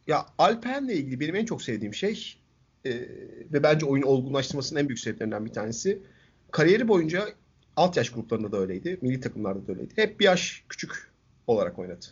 Ya 0.07 0.25
Alperen'le 0.37 0.89
ilgili 0.89 1.19
benim 1.19 1.35
en 1.35 1.45
çok 1.45 1.61
sevdiğim 1.61 1.93
şey 1.93 2.37
e, 2.85 2.91
ve 3.53 3.63
bence 3.63 3.85
oyun 3.85 4.03
olgunlaştırmasının 4.03 4.79
en 4.79 4.89
büyük 4.89 4.99
sebeplerinden 4.99 5.45
bir 5.45 5.53
tanesi 5.53 6.03
kariyeri 6.51 6.87
boyunca 6.87 7.25
alt 7.75 7.97
yaş 7.97 8.09
gruplarında 8.09 8.51
da 8.51 8.57
öyleydi. 8.57 8.99
Milli 9.01 9.19
takımlarda 9.19 9.67
da 9.67 9.71
öyleydi. 9.71 9.93
Hep 9.95 10.19
bir 10.19 10.25
yaş 10.25 10.63
küçük 10.69 11.11
olarak 11.47 11.79
oynadı. 11.79 12.05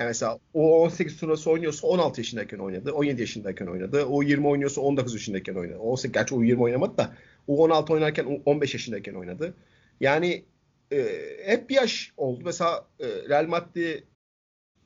Yani 0.00 0.08
mesela 0.08 0.38
o 0.54 0.82
18 0.82 1.16
turnuvası 1.16 1.50
oynuyorsa 1.50 1.86
16 1.86 2.20
yaşındayken 2.20 2.58
oynadı. 2.58 2.92
17 2.92 3.20
yaşındayken 3.20 3.66
oynadı. 3.66 4.04
O 4.04 4.22
20 4.22 4.46
oynuyorsa 4.46 4.80
19 4.80 5.14
yaşındayken 5.14 5.54
oynadı. 5.54 5.78
O 5.78 5.90
18, 5.90 6.12
gerçi 6.12 6.34
o 6.34 6.42
20 6.42 6.62
oynamadı 6.62 6.96
da 6.96 7.16
o 7.48 7.64
16 7.64 7.92
oynarken 7.92 8.42
15 8.44 8.74
yaşındayken 8.74 9.14
oynadı. 9.14 9.54
Yani 10.00 10.44
e, 10.92 11.06
hep 11.44 11.70
bir 11.70 11.74
yaş 11.74 12.12
oldu. 12.16 12.42
Mesela 12.44 12.86
e, 13.00 13.06
Real 13.28 13.46
Madrid 13.46 14.02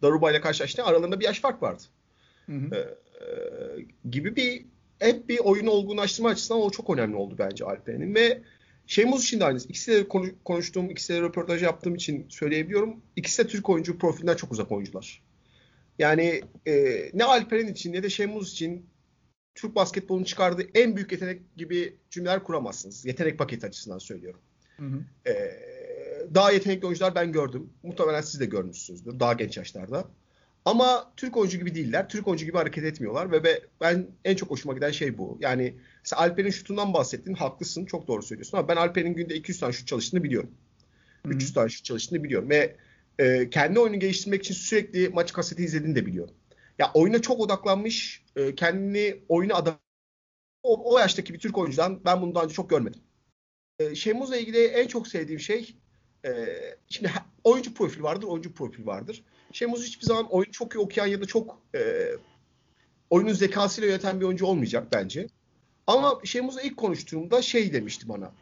Daruba 0.03 0.31
ile 0.31 0.41
karşılaştı. 0.41 0.85
Aralarında 0.85 1.21
bir 1.21 1.25
yaş 1.25 1.41
fark 1.41 1.63
vardı. 1.63 1.83
Hı 2.47 2.53
hı. 2.53 2.75
E, 2.75 2.79
e, 2.79 3.29
gibi 4.11 4.37
bir 4.37 4.67
hep 4.99 5.29
bir 5.29 5.39
oyunu 5.39 5.71
olgunlaştırma 5.71 6.29
açısından 6.29 6.63
o 6.63 6.71
çok 6.71 6.91
önemli 6.91 7.17
oldu 7.17 7.35
bence 7.39 7.65
Alperen'in 7.65 8.15
ve 8.15 8.43
Şeymuz 8.87 9.25
için 9.25 9.41
de 9.41 9.45
aynısı. 9.45 9.69
İkisi 9.69 9.93
de 9.93 10.09
konuştuğum, 10.45 10.91
ikisi 10.91 11.15
de 11.15 11.21
röportaj 11.21 11.63
yaptığım 11.63 11.95
için 11.95 12.27
söyleyebiliyorum. 12.29 13.03
İkisi 13.17 13.45
de 13.45 13.49
Türk 13.49 13.71
oyuncu 13.71 13.99
profilinden 13.99 14.37
çok 14.37 14.53
uzak 14.53 14.73
oyuncular. 14.73 15.23
Yani 15.99 16.43
e, 16.67 17.05
ne 17.15 17.25
Alperen 17.25 17.67
için 17.67 17.93
ne 17.93 18.03
de 18.03 18.11
Şeymuz 18.11 18.53
için 18.53 18.87
Türk 19.55 19.75
basketbolunun 19.75 20.25
çıkardığı 20.25 20.67
en 20.75 20.97
büyük 20.97 21.13
yetenek 21.13 21.57
gibi 21.57 21.97
cümleler 22.11 22.45
kuramazsınız. 22.45 23.05
Yetenek 23.05 23.39
paketi 23.39 23.67
açısından 23.67 23.99
söylüyorum. 23.99 24.41
Hı 24.77 24.87
hı. 24.87 25.31
E, 25.31 25.35
daha 26.35 26.53
yetenekli 26.53 26.87
oyuncular 26.87 27.15
ben 27.15 27.33
gördüm. 27.33 27.71
Muhtemelen 27.83 28.21
siz 28.21 28.41
de 28.41 28.47
görmüşsünüzdür. 28.47 29.21
Daha 29.21 29.33
genç 29.33 29.57
yaşlarda. 29.57 30.09
Ama 30.65 31.13
Türk 31.17 31.37
oyuncu 31.37 31.59
gibi 31.59 31.75
değiller. 31.75 32.09
Türk 32.09 32.29
oyuncu 32.29 32.47
gibi 32.47 32.57
hareket 32.57 32.85
etmiyorlar 32.85 33.33
ve 33.33 33.63
ben 33.81 34.07
en 34.25 34.37
çok 34.37 34.51
hoşuma 34.51 34.75
giden 34.75 34.91
şey 34.91 35.19
bu. 35.19 35.39
Yani 35.41 35.75
mesela 36.05 36.23
Alper'in 36.23 36.51
şutundan 36.51 36.95
bahsettin. 36.95 37.35
Haklısın. 37.35 37.85
Çok 37.85 38.09
doğru 38.09 38.23
söylüyorsun 38.23 38.59
ama 38.59 38.69
ben 38.69 38.77
Alper'in 38.77 39.15
günde 39.15 39.35
200 39.35 39.61
tane 39.61 39.73
şut 39.73 39.89
çalıştığını 39.89 40.25
biliyorum. 40.25 40.51
Hı-hı. 41.27 41.35
300 41.35 41.53
tane 41.53 41.69
şut 41.69 41.85
çalıştığını 41.85 42.25
biliyorum 42.25 42.51
ve 42.51 42.77
e, 43.19 43.51
kendi 43.51 43.79
oyunu 43.81 44.01
geliştirmek 44.01 44.43
için 44.43 44.55
sürekli 44.55 45.09
maç 45.09 45.33
kaseti 45.33 45.65
izlediğini 45.65 45.97
de 45.97 46.07
biliyorum. 46.07 46.35
Ya 46.79 46.91
oyuna 46.95 47.23
çok 47.23 47.41
odaklanmış, 47.41 48.25
e, 48.37 48.55
kendini 48.55 49.17
oyuna 49.29 49.55
adam 49.55 49.79
o, 50.63 50.95
o 50.95 50.99
yaştaki 50.99 51.35
bir 51.35 51.39
Türk 51.39 51.59
oyuncudan 51.59 52.05
ben 52.05 52.23
bunu 52.23 52.35
daha 52.35 52.45
önce 52.45 52.55
çok 52.55 52.71
görmedim. 52.71 53.01
E, 53.79 53.95
Şemuz'la 53.95 54.37
ilgili 54.37 54.65
en 54.65 54.87
çok 54.87 55.09
sevdiğim 55.09 55.41
şey 55.41 55.77
e, 56.25 56.31
şimdi 56.89 57.13
oyuncu 57.45 57.75
profili 57.75 58.03
vardır, 58.03 58.27
oyuncu 58.27 58.55
profili 58.55 58.87
vardır. 58.87 59.25
Şemuz 59.55 59.87
hiçbir 59.87 60.07
zaman 60.07 60.27
oyunu 60.31 60.53
çok 60.53 60.75
iyi 60.75 60.79
okuyan 60.79 61.07
ya 61.07 61.21
da 61.21 61.27
çok 61.27 61.63
e, 61.75 62.09
oyunun 63.11 63.33
zekasıyla 63.33 63.89
yöneten 63.89 64.21
bir 64.21 64.25
oyuncu 64.25 64.47
olmayacak 64.47 64.89
bence. 64.93 65.27
Ama 65.87 66.19
Şemuz'la 66.25 66.63
ilk 66.63 66.77
konuştuğumda 66.77 67.43
şey 67.43 67.73
demişti 67.73 68.09
bana. 68.09 68.33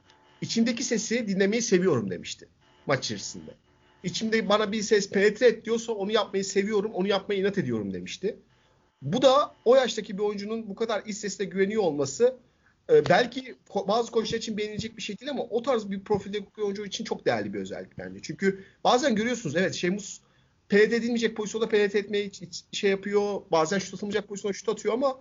İçimdeki 0.40 0.84
sesi 0.84 1.28
dinlemeyi 1.28 1.62
seviyorum 1.62 2.10
demişti 2.10 2.48
maç 2.86 3.04
içerisinde. 3.04 3.50
İçimde 4.04 4.48
bana 4.48 4.72
bir 4.72 4.82
ses 4.82 5.10
penetre 5.10 5.46
et 5.46 5.64
diyorsa 5.64 5.92
onu 5.92 6.12
yapmayı 6.12 6.44
seviyorum, 6.44 6.92
onu 6.94 7.08
yapmaya 7.08 7.40
inat 7.40 7.58
ediyorum 7.58 7.94
demişti. 7.94 8.36
Bu 9.02 9.22
da 9.22 9.54
o 9.64 9.76
yaştaki 9.76 10.18
bir 10.18 10.22
oyuncunun 10.22 10.68
bu 10.68 10.74
kadar 10.74 11.02
iç 11.06 11.16
sesle 11.16 11.44
güveniyor 11.44 11.82
olması 11.82 12.36
e, 12.90 13.08
belki 13.08 13.54
bazı 13.88 14.12
koçlar 14.12 14.38
için 14.38 14.56
beğenilecek 14.56 14.96
bir 14.96 15.02
şey 15.02 15.18
değil 15.18 15.30
ama 15.30 15.42
o 15.42 15.62
tarz 15.62 15.90
bir 15.90 16.04
profilde 16.04 16.38
oyuncu 16.58 16.84
için 16.84 17.04
çok 17.04 17.26
değerli 17.26 17.54
bir 17.54 17.60
özellik 17.60 17.98
bence. 17.98 18.20
Çünkü 18.22 18.64
bazen 18.84 19.14
görüyorsunuz 19.14 19.56
evet 19.56 19.74
Şemus 19.74 20.21
penetre 20.72 20.96
edilmeyecek 20.96 21.36
pozisyonda 21.36 21.68
penetre 21.68 21.98
etmeye 21.98 22.30
şey 22.72 22.90
yapıyor. 22.90 23.42
Bazen 23.50 23.78
şut 23.78 23.94
atılmayacak 23.94 24.28
pozisyonda 24.28 24.52
şut 24.52 24.68
atıyor 24.68 24.94
ama 24.94 25.20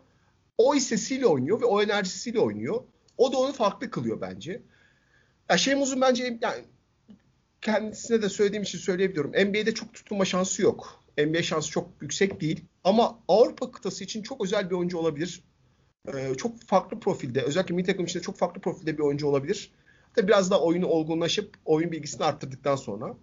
o 0.58 0.76
hissesiyle 0.76 1.26
oynuyor 1.26 1.62
ve 1.62 1.66
o 1.66 1.82
enerjisiyle 1.82 2.40
oynuyor. 2.40 2.84
O 3.18 3.34
da 3.34 3.38
onu 3.38 3.54
farklı 3.54 3.90
kılıyor 3.90 4.22
bence. 4.22 4.62
Ya 5.50 5.58
Şemus'un 5.58 6.02
bence 6.02 6.40
yani 6.42 6.64
kendisine 7.62 8.22
de 8.22 8.30
söylediğim 8.30 8.64
için 8.64 8.78
söyleyebiliyorum. 8.80 9.32
NBA'de 9.32 9.74
çok 9.74 9.94
tutunma 9.94 10.26
şansı 10.26 10.62
yok. 10.62 11.04
NBA 11.18 11.44
şansı 11.44 11.72
çok 11.72 11.90
yüksek 12.02 12.42
değil. 12.42 12.66
Ama 12.84 13.20
Avrupa 13.28 13.72
kıtası 13.72 14.04
için 14.04 14.24
çok 14.24 14.44
özel 14.44 14.70
bir 14.70 14.76
oyuncu 14.76 14.98
olabilir. 14.98 15.44
Ee, 16.14 16.36
çok 16.38 16.62
farklı 16.62 17.00
profilde, 17.00 17.42
özellikle 17.42 17.76
milli 17.76 17.86
takım 17.86 18.06
içinde 18.06 18.24
çok 18.24 18.38
farklı 18.38 18.62
profilde 18.62 18.98
bir 18.98 19.04
oyuncu 19.04 19.28
olabilir. 19.28 19.72
Tabii 20.16 20.28
biraz 20.28 20.52
daha 20.52 20.62
oyunu 20.62 20.88
olgunlaşıp 20.88 21.58
oyun 21.66 21.92
bilgisini 21.92 22.24
arttırdıktan 22.24 22.76
sonra. 22.76 23.18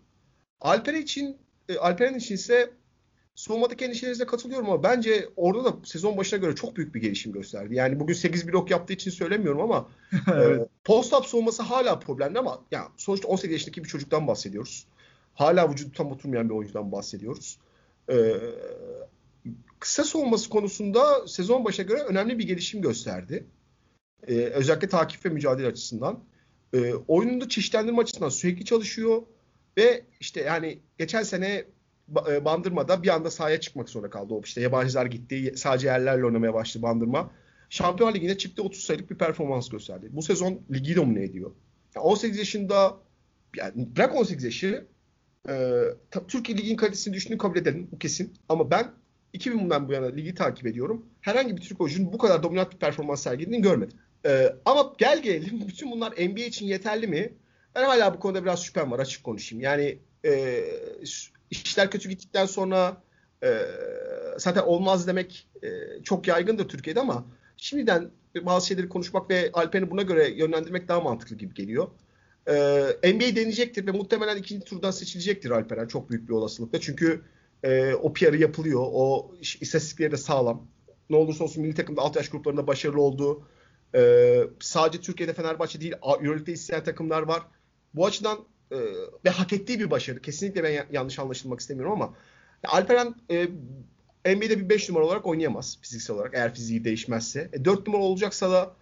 Alper 0.60 0.94
için 0.94 1.36
e, 1.68 1.76
Alperen 1.76 2.14
için 2.14 2.34
ise 2.34 2.70
savunmadaki 3.34 3.84
endişelerinize 3.84 4.26
katılıyorum 4.26 4.70
ama 4.70 4.82
bence 4.82 5.28
orada 5.36 5.64
da 5.64 5.76
sezon 5.84 6.16
başına 6.16 6.38
göre 6.38 6.54
çok 6.54 6.76
büyük 6.76 6.94
bir 6.94 7.00
gelişim 7.00 7.32
gösterdi. 7.32 7.74
Yani 7.74 8.00
bugün 8.00 8.14
8 8.14 8.48
blok 8.48 8.70
yaptığı 8.70 8.92
için 8.92 9.10
söylemiyorum 9.10 9.60
ama 9.60 9.88
evet. 10.32 10.60
e, 10.60 10.66
post-up 10.84 11.26
savunması 11.26 11.62
hala 11.62 11.98
problemli 11.98 12.38
ama 12.38 12.62
yani 12.70 12.88
sonuçta 12.96 13.28
18 13.28 13.52
yaşındaki 13.52 13.84
bir 13.84 13.88
çocuktan 13.88 14.26
bahsediyoruz. 14.26 14.86
Hala 15.34 15.70
vücudu 15.70 15.92
tam 15.92 16.12
oturmayan 16.12 16.48
bir 16.48 16.54
oyuncudan 16.54 16.92
bahsediyoruz. 16.92 17.58
E, 18.10 18.34
kısa 19.78 20.04
savunması 20.04 20.50
konusunda 20.50 21.26
sezon 21.26 21.64
başına 21.64 21.86
göre 21.86 22.02
önemli 22.02 22.38
bir 22.38 22.46
gelişim 22.46 22.82
gösterdi. 22.82 23.46
E, 24.28 24.34
özellikle 24.34 24.88
takip 24.88 25.24
ve 25.24 25.28
mücadele 25.28 25.66
açısından. 25.66 26.24
E, 26.74 26.94
oyununda 26.94 27.48
çeşitlendirme 27.48 28.02
açısından 28.02 28.28
sürekli 28.28 28.64
çalışıyor 28.64 29.22
ve 29.78 30.04
işte 30.20 30.40
yani 30.40 30.78
geçen 30.98 31.22
sene 31.22 31.64
e, 32.28 32.44
Bandırma'da 32.44 33.02
bir 33.02 33.08
anda 33.08 33.30
sahaya 33.30 33.60
çıkmak 33.60 33.88
zorunda 33.88 34.10
kaldı. 34.10 34.34
O 34.34 34.40
işte 34.44 34.60
yabancılar 34.60 35.06
gitti. 35.06 35.52
Sadece 35.56 35.86
yerlerle 35.86 36.24
oynamaya 36.24 36.54
başladı 36.54 36.82
Bandırma. 36.82 37.30
Şampiyonlar 37.70 38.14
Ligi'nde 38.14 38.38
çifte 38.38 38.62
30 38.62 38.82
sayılık 38.82 39.10
bir 39.10 39.18
performans 39.18 39.68
gösterdi. 39.68 40.08
Bu 40.12 40.22
sezon 40.22 40.60
ligi 40.72 40.96
domine 40.96 41.24
ediyor. 41.24 41.50
Yani 41.96 42.04
18 42.04 42.38
yaşında 42.38 42.96
yani 43.56 43.96
bırak 43.96 44.16
18 44.16 44.44
yaşı 44.44 44.86
e, 45.48 45.82
Türkiye 46.28 46.58
Ligi'nin 46.58 46.76
kalitesini 46.76 47.14
düştüğünü 47.14 47.38
kabul 47.38 47.56
edelim. 47.56 47.88
Bu 47.92 47.98
kesin. 47.98 48.34
Ama 48.48 48.70
ben 48.70 48.90
2000'den 49.34 49.88
bu 49.88 49.92
yana 49.92 50.06
ligi 50.06 50.34
takip 50.34 50.66
ediyorum. 50.66 51.06
Herhangi 51.20 51.56
bir 51.56 51.62
Türk 51.62 51.80
oyuncunun 51.80 52.12
bu 52.12 52.18
kadar 52.18 52.42
dominant 52.42 52.72
bir 52.72 52.78
performans 52.78 53.22
sergilediğini 53.22 53.62
görmedim. 53.62 53.98
E, 54.26 54.54
ama 54.64 54.94
gel 54.98 55.22
gelelim 55.22 55.68
bütün 55.68 55.90
bunlar 55.90 56.12
NBA 56.12 56.40
için 56.40 56.66
yeterli 56.66 57.06
mi? 57.06 57.32
Ben 57.78 57.84
hala 57.84 58.14
bu 58.14 58.20
konuda 58.20 58.42
biraz 58.42 58.64
şüphem 58.64 58.90
var 58.90 58.98
açık 58.98 59.24
konuşayım. 59.24 59.64
Yani 59.64 59.98
e, 60.24 60.64
işler 61.50 61.90
kötü 61.90 62.08
gittikten 62.08 62.46
sonra 62.46 63.02
e, 63.42 63.48
zaten 64.36 64.62
olmaz 64.62 65.06
demek 65.06 65.48
e, 65.62 65.68
çok 66.04 66.28
yaygındır 66.28 66.68
Türkiye'de 66.68 67.00
ama 67.00 67.24
şimdiden 67.56 68.10
bazı 68.42 68.66
şeyleri 68.66 68.88
konuşmak 68.88 69.30
ve 69.30 69.50
Alper'i 69.52 69.90
buna 69.90 70.02
göre 70.02 70.30
yönlendirmek 70.30 70.88
daha 70.88 71.00
mantıklı 71.00 71.36
gibi 71.36 71.54
geliyor. 71.54 71.88
E, 72.46 73.12
NBA 73.14 73.36
deneyecektir 73.36 73.86
ve 73.86 73.90
muhtemelen 73.90 74.36
ikinci 74.36 74.64
turdan 74.64 74.90
seçilecektir 74.90 75.50
Alperen 75.50 75.86
çok 75.86 76.10
büyük 76.10 76.28
bir 76.28 76.34
olasılıkla. 76.34 76.80
Çünkü 76.80 77.22
e, 77.62 77.94
o 77.94 78.12
PR'ı 78.12 78.36
yapılıyor. 78.36 78.82
O 78.92 79.34
istatistikleri 79.40 80.12
de 80.12 80.16
sağlam. 80.16 80.66
Ne 81.10 81.16
olursa 81.16 81.44
olsun 81.44 81.62
milli 81.62 81.74
takımda 81.74 82.02
alt 82.02 82.16
yaş 82.16 82.28
gruplarında 82.28 82.66
başarılı 82.66 83.00
oldu. 83.00 83.42
E, 83.94 84.40
sadece 84.60 85.00
Türkiye'de 85.00 85.32
Fenerbahçe 85.32 85.80
değil 85.80 85.94
Euroleague'de 86.02 86.52
isteyen 86.52 86.84
takımlar 86.84 87.22
var. 87.22 87.42
Bu 87.94 88.06
açıdan 88.06 88.38
e, 88.70 88.76
ve 89.24 89.30
hak 89.30 89.52
ettiği 89.52 89.80
bir 89.80 89.90
başarı. 89.90 90.22
Kesinlikle 90.22 90.64
ben 90.64 90.86
yanlış 90.92 91.18
anlaşılmak 91.18 91.60
istemiyorum 91.60 91.92
ama 91.92 92.14
Alperen 92.64 93.14
e, 93.30 93.48
NBA'de 94.34 94.58
bir 94.58 94.68
5 94.68 94.88
numara 94.88 95.04
olarak 95.04 95.26
oynayamaz 95.26 95.78
fiziksel 95.82 96.16
olarak 96.16 96.34
eğer 96.34 96.54
fiziği 96.54 96.84
değişmezse. 96.84 97.48
E, 97.52 97.64
4 97.64 97.86
numara 97.86 98.02
olacaksa 98.02 98.50
da 98.50 98.74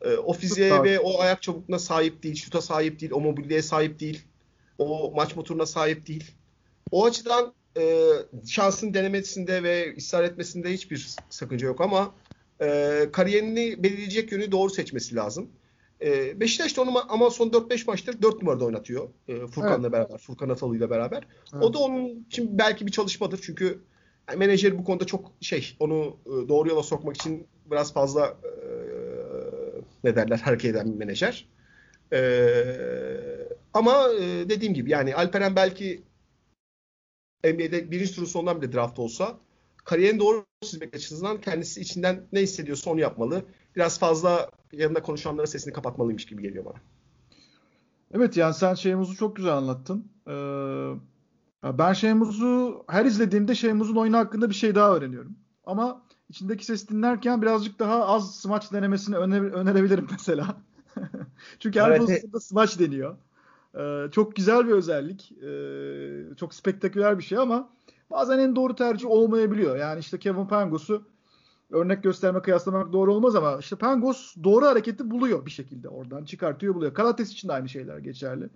e, 0.00 0.16
o 0.16 0.32
fiziğe 0.32 0.82
ve 0.82 1.00
o 1.00 1.20
ayak 1.20 1.42
çabukluğuna 1.42 1.78
sahip 1.78 2.22
değil, 2.22 2.34
şuta 2.34 2.62
sahip 2.62 3.00
değil, 3.00 3.12
o 3.12 3.20
mobilliğe 3.20 3.62
sahip 3.62 4.00
değil, 4.00 4.22
o 4.78 5.12
maç 5.16 5.36
motoruna 5.36 5.66
sahip 5.66 6.06
değil. 6.06 6.30
O 6.90 7.04
açıdan 7.04 7.54
e, 7.78 8.08
şansın 8.46 8.94
denemesinde 8.94 9.62
ve 9.62 9.96
ısrar 9.96 10.24
etmesinde 10.24 10.72
hiçbir 10.72 11.16
sakınca 11.30 11.66
yok 11.66 11.80
ama 11.80 12.14
e, 12.60 13.08
kariyerini 13.12 13.82
belirleyecek 13.82 14.32
yönü 14.32 14.52
doğru 14.52 14.70
seçmesi 14.70 15.14
lazım. 15.14 15.50
E, 16.02 16.40
Beşiktaş 16.40 16.76
da 16.76 16.82
onu 16.82 17.12
ama 17.12 17.30
son 17.30 17.48
4-5 17.48 17.86
maçtır 17.86 18.22
4 18.22 18.42
numarada 18.42 18.64
oynatıyor. 18.64 19.08
E, 19.28 19.46
Furkan'la 19.46 19.88
evet. 19.88 19.92
beraber, 19.92 20.18
Furkan 20.18 20.48
Atalı 20.48 20.76
ile 20.76 20.90
beraber. 20.90 21.26
Evet. 21.54 21.64
O 21.64 21.74
da 21.74 21.78
onun 21.78 22.24
için 22.26 22.58
belki 22.58 22.86
bir 22.86 22.92
çalışmadır. 22.92 23.40
Çünkü 23.42 23.80
yani 24.28 24.38
menajer 24.38 24.78
bu 24.78 24.84
konuda 24.84 25.04
çok 25.04 25.32
şey, 25.40 25.76
onu 25.80 26.16
e, 26.26 26.48
doğru 26.48 26.68
yola 26.68 26.82
sokmak 26.82 27.16
için 27.16 27.46
biraz 27.70 27.92
fazla 27.92 28.26
e, 28.26 28.52
ne 30.04 30.16
derler 30.16 30.38
hareket 30.38 30.70
eden 30.70 30.92
bir 30.92 30.98
menajer. 30.98 31.48
E, 32.12 32.20
ama 33.74 34.08
e, 34.20 34.48
dediğim 34.48 34.74
gibi 34.74 34.90
yani 34.90 35.14
Alperen 35.14 35.56
belki 35.56 36.02
NBA'de 37.44 37.90
birinci 37.90 38.14
turun 38.14 38.26
sonundan 38.26 38.62
bile 38.62 38.72
draft 38.72 38.98
olsa 38.98 39.38
kariyerini 39.84 40.20
doğru 40.20 40.44
çizmek 40.60 40.94
açısından 40.94 41.40
kendisi 41.40 41.80
içinden 41.80 42.22
ne 42.32 42.40
hissediyorsa 42.40 42.90
onu 42.90 43.00
yapmalı. 43.00 43.44
Biraz 43.76 43.98
fazla 43.98 44.50
yanında 44.72 45.02
konuşanlara 45.02 45.46
sesini 45.46 45.72
kapatmalıymış 45.72 46.26
gibi 46.26 46.42
geliyor 46.42 46.64
bana. 46.64 46.76
Evet 48.14 48.36
yani 48.36 48.54
sen 48.54 48.74
Şeymuz'u 48.74 49.16
çok 49.16 49.36
güzel 49.36 49.52
anlattın. 49.52 50.06
Ee, 50.28 51.78
ben 51.78 51.92
Şeymuz'u 51.92 52.84
her 52.88 53.04
izlediğimde 53.04 53.54
Şeymuz'un 53.54 53.96
oyunu 53.96 54.16
hakkında 54.16 54.48
bir 54.50 54.54
şey 54.54 54.74
daha 54.74 54.96
öğreniyorum. 54.96 55.36
Ama 55.64 56.02
içindeki 56.28 56.64
ses 56.64 56.88
dinlerken 56.88 57.42
birazcık 57.42 57.78
daha 57.78 58.06
az 58.06 58.34
smaç 58.34 58.72
denemesini 58.72 59.16
öner 59.16 59.40
önerebilirim 59.40 60.06
mesela. 60.10 60.56
Çünkü 61.58 61.80
her 61.80 61.90
evet. 61.90 62.00
pozisyonda 62.00 62.40
smaç 62.40 62.78
deniyor. 62.78 63.16
Ee, 63.78 64.10
çok 64.12 64.36
güzel 64.36 64.66
bir 64.66 64.72
özellik. 64.72 65.32
Ee, 65.32 66.36
çok 66.36 66.54
spektaküler 66.54 67.18
bir 67.18 67.24
şey 67.24 67.38
ama 67.38 67.70
bazen 68.10 68.38
en 68.38 68.56
doğru 68.56 68.74
tercih 68.74 69.06
olmayabiliyor. 69.10 69.76
Yani 69.76 70.00
işte 70.00 70.18
Kevin 70.18 70.46
Pangos'u 70.46 71.06
örnek 71.72 72.02
gösterme 72.02 72.42
kıyaslamak 72.42 72.92
doğru 72.92 73.14
olmaz 73.14 73.36
ama 73.36 73.56
işte 73.60 73.76
Pangos 73.76 74.34
doğru 74.44 74.66
hareketi 74.66 75.10
buluyor 75.10 75.46
bir 75.46 75.50
şekilde 75.50 75.88
oradan 75.88 76.24
çıkartıyor 76.24 76.74
buluyor. 76.74 76.94
Kalates 76.94 77.32
için 77.32 77.48
de 77.48 77.52
aynı 77.52 77.68
şeyler 77.68 77.98
geçerli. 77.98 78.48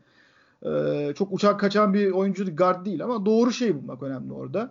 Ee, 0.62 1.12
çok 1.16 1.32
uçak 1.32 1.60
kaçan 1.60 1.94
bir 1.94 2.10
oyuncu 2.10 2.56
guard 2.56 2.86
değil 2.86 3.04
ama 3.04 3.26
doğru 3.26 3.52
şey 3.52 3.74
bulmak 3.74 4.02
önemli 4.02 4.32
orada. 4.32 4.70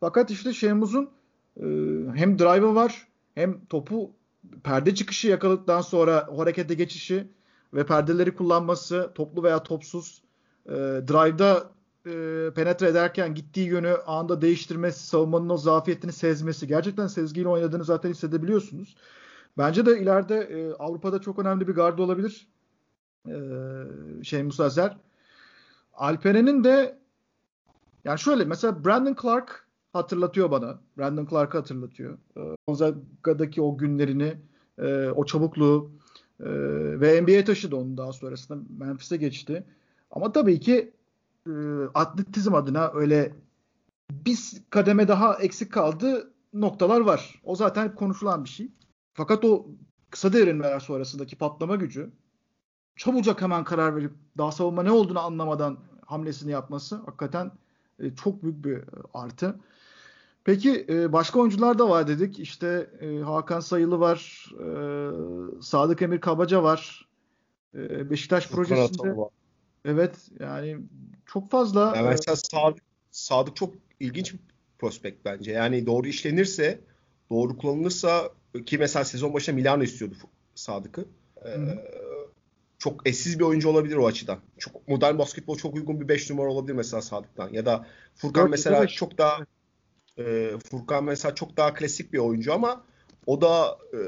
Fakat 0.00 0.30
işte 0.30 0.52
Şemuz'un 0.52 1.10
e, 1.56 1.64
hem 2.14 2.38
drive'ı 2.38 2.74
var 2.74 3.08
hem 3.34 3.64
topu 3.64 4.10
perde 4.64 4.94
çıkışı 4.94 5.28
yakaladıktan 5.28 5.80
sonra 5.80 6.26
o 6.30 6.38
harekete 6.38 6.74
geçişi 6.74 7.28
ve 7.74 7.86
perdeleri 7.86 8.34
kullanması 8.34 9.10
toplu 9.14 9.42
veya 9.42 9.62
topsuz 9.62 10.22
e, 10.66 10.72
drive'da 11.08 11.70
e, 12.06 12.50
penetre 12.54 12.88
ederken 12.88 13.34
gittiği 13.34 13.68
yönü 13.68 13.96
anda 14.06 14.40
değiştirmesi, 14.40 15.06
savunmanın 15.06 15.48
o 15.48 15.56
zafiyetini 15.56 16.12
sezmesi. 16.12 16.66
Gerçekten 16.66 17.06
sezgiyle 17.06 17.48
oynadığını 17.48 17.84
zaten 17.84 18.10
hissedebiliyorsunuz. 18.10 18.96
Bence 19.58 19.86
de 19.86 20.00
ileride 20.00 20.36
e, 20.36 20.72
Avrupa'da 20.72 21.20
çok 21.20 21.38
önemli 21.38 21.68
bir 21.68 21.74
gardı 21.74 22.02
olabilir. 22.02 22.48
E, 23.28 23.34
şey 24.22 24.42
Musa 24.42 24.68
Zer. 24.68 24.96
Alperen'in 25.94 26.64
de 26.64 26.98
yani 28.04 28.18
şöyle 28.18 28.44
mesela 28.44 28.84
Brandon 28.84 29.16
Clark 29.22 29.66
hatırlatıyor 29.92 30.50
bana. 30.50 30.78
Brandon 30.98 31.26
Clark'ı 31.26 31.58
hatırlatıyor. 31.58 32.18
E, 32.36 32.40
Gonzaga'daki 32.66 33.62
o 33.62 33.78
günlerini, 33.78 34.36
e, 34.78 35.08
o 35.08 35.24
çabukluğu 35.24 35.90
e, 36.40 36.46
ve 37.00 37.22
NBA 37.22 37.44
taşıdı 37.44 37.76
onu 37.76 37.96
daha 37.96 38.12
sonrasında. 38.12 38.58
Memphis'e 38.78 39.16
geçti. 39.16 39.64
Ama 40.10 40.32
tabii 40.32 40.60
ki 40.60 40.92
e, 41.46 41.52
atletizm 41.94 42.54
adına 42.54 42.90
öyle 42.94 43.34
bir 44.10 44.38
kademe 44.70 45.08
daha 45.08 45.34
eksik 45.34 45.72
kaldı 45.72 46.32
noktalar 46.52 47.00
var. 47.00 47.40
O 47.44 47.56
zaten 47.56 47.94
konuşulan 47.94 48.44
bir 48.44 48.48
şey. 48.48 48.68
Fakat 49.14 49.44
o 49.44 49.66
kısa 50.10 50.32
devrilmeler 50.32 50.80
sonrasındaki 50.80 51.36
patlama 51.36 51.76
gücü 51.76 52.12
çabucak 52.96 53.42
hemen 53.42 53.64
karar 53.64 53.96
verip 53.96 54.12
daha 54.38 54.52
savunma 54.52 54.82
ne 54.82 54.90
olduğunu 54.90 55.20
anlamadan 55.20 55.78
hamlesini 56.04 56.52
yapması 56.52 56.96
hakikaten 56.96 57.52
e, 57.98 58.14
çok 58.14 58.42
büyük 58.42 58.64
bir 58.64 58.84
artı. 59.14 59.56
Peki 60.44 60.86
e, 60.88 61.12
başka 61.12 61.38
oyuncular 61.38 61.78
da 61.78 61.88
var 61.88 62.08
dedik. 62.08 62.38
İşte 62.38 62.90
e, 63.00 63.18
Hakan 63.18 63.60
Sayılı 63.60 64.00
var, 64.00 64.50
e, 64.60 65.62
Sadık 65.62 66.02
Emir 66.02 66.20
Kabaca 66.20 66.62
var. 66.62 67.08
E, 67.74 68.10
Beşiktaş 68.10 68.50
projesinde 68.50 69.14
Evet 69.86 70.14
yani 70.40 70.76
çok 71.26 71.50
fazla. 71.50 71.92
Yani 71.96 72.08
mesela 72.08 72.36
Sadık, 72.36 72.82
Sadık 73.10 73.56
çok 73.56 73.74
ilginç 74.00 74.32
bir 74.32 74.40
prospekt 74.78 75.24
bence. 75.24 75.52
Yani 75.52 75.86
doğru 75.86 76.06
işlenirse, 76.06 76.80
doğru 77.30 77.58
kullanılırsa 77.58 78.30
ki 78.66 78.78
mesela 78.78 79.04
sezon 79.04 79.34
başında 79.34 79.56
Milano 79.56 79.82
istiyordu 79.82 80.14
Sadık'ı. 80.54 81.04
Ee, 81.46 81.56
çok 82.78 83.08
eşsiz 83.08 83.38
bir 83.38 83.44
oyuncu 83.44 83.68
olabilir 83.68 83.96
o 83.96 84.06
açıdan. 84.06 84.38
Çok 84.58 84.88
modern 84.88 85.18
basketbol 85.18 85.56
çok 85.56 85.74
uygun 85.74 86.00
bir 86.00 86.08
5 86.08 86.30
numara 86.30 86.50
olabilir 86.50 86.74
mesela 86.74 87.02
Sadık'tan. 87.02 87.52
Ya 87.52 87.66
da 87.66 87.86
Furkan 88.14 88.50
mesela 88.50 88.82
beş. 88.82 88.94
çok 88.94 89.18
daha 89.18 89.38
e, 90.18 90.50
Furkan 90.70 91.04
mesela 91.04 91.34
çok 91.34 91.56
daha 91.56 91.74
klasik 91.74 92.12
bir 92.12 92.18
oyuncu 92.18 92.54
ama 92.54 92.84
o 93.26 93.40
da 93.40 93.78
e, 93.92 94.00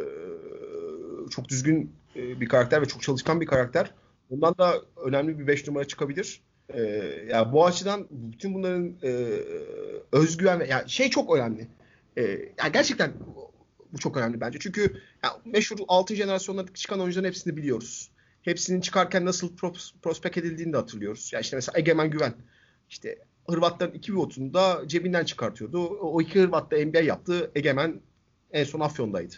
çok 1.30 1.48
düzgün 1.48 1.92
e, 2.16 2.40
bir 2.40 2.48
karakter 2.48 2.82
ve 2.82 2.86
çok 2.86 3.02
çalışkan 3.02 3.40
bir 3.40 3.46
karakter. 3.46 3.94
Bundan 4.30 4.58
da 4.58 4.82
önemli 5.04 5.38
bir 5.38 5.46
5 5.46 5.68
numara 5.68 5.84
çıkabilir. 5.84 6.40
Ee, 6.74 6.80
yani 7.28 7.52
bu 7.52 7.66
açıdan 7.66 8.06
bütün 8.10 8.54
bunların 8.54 8.96
e, 9.02 9.10
özgüven 10.12 10.60
ve 10.60 10.66
yani 10.66 10.90
şey 10.90 11.10
çok 11.10 11.36
önemli. 11.36 11.68
Ee, 12.16 12.22
yani 12.58 12.72
gerçekten 12.72 13.12
bu 13.92 13.98
çok 13.98 14.16
önemli 14.16 14.40
bence. 14.40 14.58
Çünkü 14.58 15.00
ya 15.24 15.30
meşhur 15.44 15.78
altın 15.88 16.14
jenerasyonlarda 16.14 16.74
çıkan 16.74 17.00
oyuncuların 17.00 17.28
hepsini 17.28 17.56
biliyoruz. 17.56 18.10
Hepsinin 18.42 18.80
çıkarken 18.80 19.24
nasıl 19.24 19.56
pros, 19.56 19.92
prospek 20.02 20.36
edildiğini 20.36 20.72
de 20.72 20.76
hatırlıyoruz. 20.76 21.30
Ya 21.32 21.40
işte 21.40 21.56
mesela 21.56 21.78
Egemen 21.78 22.10
Güven. 22.10 22.34
İşte 22.90 23.18
Hırvatların 23.48 23.92
iki 23.92 24.12
pivotunu 24.12 24.54
da 24.54 24.82
cebinden 24.86 25.24
çıkartıyordu. 25.24 25.86
O 25.86 26.20
iki 26.20 26.40
Hırvat 26.40 26.70
da 26.70 26.76
NBA 26.76 27.00
yaptı. 27.00 27.50
Egemen 27.54 28.00
en 28.52 28.64
son 28.64 28.80
Afyon'daydı. 28.80 29.34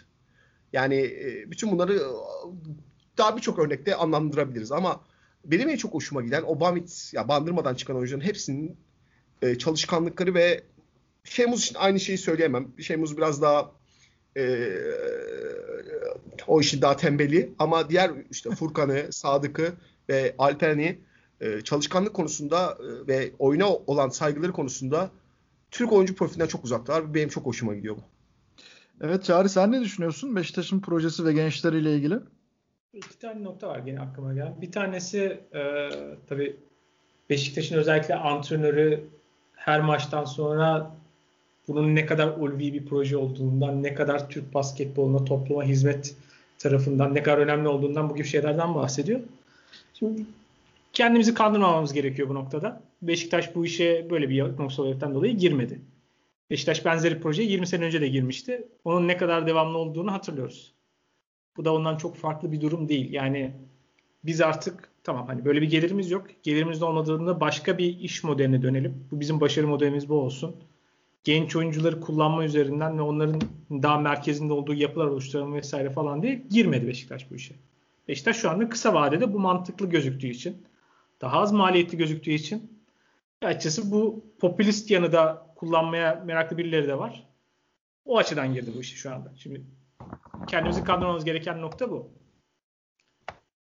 Yani 0.73 0.95
e, 0.95 1.51
bütün 1.51 1.71
bunları 1.71 1.93
e, 1.93 2.05
daha 3.17 3.37
birçok 3.37 3.59
örnekte 3.59 3.95
anlamlandırabiliriz 3.95 4.71
ama 4.71 5.01
benim 5.45 5.69
en 5.69 5.77
çok 5.77 5.93
hoşuma 5.93 6.21
giden 6.21 6.43
Obamit 6.43 7.11
ya 7.13 7.27
bandırmadan 7.27 7.75
çıkan 7.75 7.95
oyuncuların 7.95 8.25
hepsinin 8.25 8.77
e, 9.41 9.57
çalışkanlıkları 9.57 10.33
ve 10.33 10.63
Şemuz 11.23 11.63
için 11.63 11.75
aynı 11.75 11.99
şeyi 11.99 12.17
söyleyemem. 12.17 12.67
Şemuz 12.79 13.17
biraz 13.17 13.41
daha 13.41 13.71
e, 14.37 14.73
o 16.47 16.61
işin 16.61 16.81
daha 16.81 16.97
tembeli 16.97 17.53
ama 17.59 17.89
diğer 17.89 18.11
işte 18.31 18.49
Furkan'ı, 18.49 19.07
Sadık'ı 19.11 19.73
ve 20.09 20.35
Alperen'i 20.37 20.99
e, 21.41 21.61
çalışkanlık 21.61 22.13
konusunda 22.13 22.77
e, 22.79 23.07
ve 23.07 23.31
oyuna 23.39 23.73
olan 23.73 24.09
saygıları 24.09 24.51
konusunda 24.51 25.11
Türk 25.71 25.91
oyuncu 25.91 26.15
profilinden 26.15 26.47
çok 26.47 26.63
uzaklar. 26.63 27.13
Benim 27.13 27.29
çok 27.29 27.45
hoşuma 27.45 27.75
gidiyor 27.75 27.95
bu. 27.95 28.01
Evet 29.01 29.23
Çağrı 29.23 29.49
sen 29.49 29.71
ne 29.71 29.81
düşünüyorsun 29.81 30.35
Beşiktaş'ın 30.35 30.79
projesi 30.79 31.25
ve 31.25 31.33
gençleriyle 31.33 31.95
ilgili? 31.95 32.15
İki 32.93 33.19
tane 33.19 33.43
nokta 33.43 33.67
var 33.67 33.79
gene 33.79 33.99
aklıma 33.99 34.33
gelen. 34.33 34.61
Bir 34.61 34.71
tanesi 34.71 35.39
e, 35.53 35.89
tabii 36.27 36.55
Beşiktaş'ın 37.29 37.75
özellikle 37.75 38.15
antrenörü 38.15 39.03
her 39.55 39.81
maçtan 39.81 40.25
sonra 40.25 40.95
bunun 41.67 41.95
ne 41.95 42.05
kadar 42.05 42.27
ulvi 42.27 42.73
bir 42.73 42.85
proje 42.85 43.17
olduğundan, 43.17 43.83
ne 43.83 43.93
kadar 43.93 44.29
Türk 44.29 44.53
basketboluna 44.53 45.25
topluma 45.25 45.63
hizmet 45.63 46.15
tarafından 46.59 47.15
ne 47.15 47.23
kadar 47.23 47.37
önemli 47.37 47.67
olduğundan 47.67 48.09
bu 48.09 48.15
gibi 48.15 48.27
şeylerden 48.27 48.75
bahsediyor. 48.75 49.19
Şimdi 49.93 50.21
kendimizi 50.93 51.33
kandırmamamız 51.33 51.93
gerekiyor 51.93 52.29
bu 52.29 52.33
noktada. 52.33 52.81
Beşiktaş 53.01 53.55
bu 53.55 53.65
işe 53.65 54.07
böyle 54.09 54.29
bir 54.29 54.69
sebepten 54.69 55.13
dolayı 55.13 55.37
girmedi. 55.37 55.81
Beşiktaş 56.49 56.85
benzeri 56.85 57.21
projeye 57.21 57.49
20 57.49 57.67
sene 57.67 57.85
önce 57.85 58.01
de 58.01 58.07
girmişti. 58.07 58.67
Onun 58.83 59.07
ne 59.07 59.17
kadar 59.17 59.47
devamlı 59.47 59.77
olduğunu 59.77 60.11
hatırlıyoruz. 60.11 60.73
Bu 61.57 61.65
da 61.65 61.73
ondan 61.73 61.97
çok 61.97 62.15
farklı 62.15 62.51
bir 62.51 62.61
durum 62.61 62.89
değil. 62.89 63.13
Yani 63.13 63.51
biz 64.23 64.41
artık 64.41 64.89
tamam 65.03 65.27
hani 65.27 65.45
böyle 65.45 65.61
bir 65.61 65.69
gelirimiz 65.69 66.11
yok. 66.11 66.27
Gelirimiz 66.43 66.83
olmadığında 66.83 67.39
başka 67.39 67.77
bir 67.77 67.99
iş 67.99 68.23
modeline 68.23 68.61
dönelim. 68.61 69.07
Bu 69.11 69.19
bizim 69.19 69.41
başarı 69.41 69.67
modelimiz 69.67 70.09
bu 70.09 70.15
olsun. 70.15 70.55
Genç 71.23 71.55
oyuncuları 71.55 72.01
kullanma 72.01 72.45
üzerinden 72.45 72.97
ve 72.97 73.01
onların 73.01 73.41
daha 73.71 73.97
merkezinde 73.97 74.53
olduğu 74.53 74.73
yapılar 74.73 75.05
oluşturalım 75.05 75.53
vesaire 75.53 75.89
falan 75.89 76.21
diye 76.21 76.43
girmedi 76.49 76.87
Beşiktaş 76.87 77.31
bu 77.31 77.35
işe. 77.35 77.55
Beşiktaş 78.07 78.37
şu 78.37 78.49
anda 78.49 78.69
kısa 78.69 78.93
vadede 78.93 79.33
bu 79.33 79.39
mantıklı 79.39 79.89
gözüktüğü 79.89 80.27
için, 80.27 80.57
daha 81.21 81.39
az 81.39 81.51
maliyetli 81.51 81.97
gözüktüğü 81.97 82.31
için 82.31 82.81
açıkçası 83.41 83.91
bu 83.91 84.23
popülist 84.39 84.91
yanı 84.91 85.11
da 85.11 85.47
kullanmaya 85.55 86.23
meraklı 86.25 86.57
birileri 86.57 86.87
de 86.87 86.97
var. 86.97 87.27
O 88.05 88.17
açıdan 88.17 88.53
girdi 88.53 88.71
bu 88.75 88.81
işe 88.81 88.95
şu 88.95 89.13
anda. 89.13 89.31
Şimdi 89.35 89.61
kendimizi 90.47 90.83
kandırmamız 90.83 91.25
gereken 91.25 91.61
nokta 91.61 91.91
bu. 91.91 92.09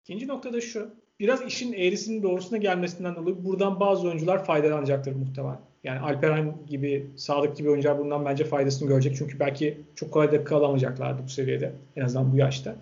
İkinci 0.04 0.28
nokta 0.28 0.54
da 0.54 0.62
şu. 0.62 0.96
Biraz 1.20 1.42
işin 1.42 1.74
eğrisinin 1.74 2.24
doğrusuna 2.24 2.58
gelmesinden 2.58 3.16
dolayı 3.16 3.46
buradan 3.46 3.80
bazı 3.80 4.08
oyuncular 4.08 4.46
faydalanacaktır 4.46 5.16
muhtemelen. 5.16 5.60
Yani 5.84 6.00
Alperen 6.00 6.56
gibi, 6.68 7.08
Sadık 7.16 7.58
gibi 7.58 7.70
oyuncular 7.70 8.00
bundan 8.00 8.26
bence 8.26 8.44
faydasını 8.44 8.88
görecek. 8.88 9.16
Çünkü 9.18 9.40
belki 9.40 9.82
çok 9.96 10.12
kolay 10.12 10.32
dakika 10.32 10.56
alamayacaklardı 10.56 11.24
bu 11.24 11.30
seviyede. 11.30 11.74
En 11.96 12.02
azından 12.02 12.34
bu 12.34 12.38
yaşta. 12.38 12.76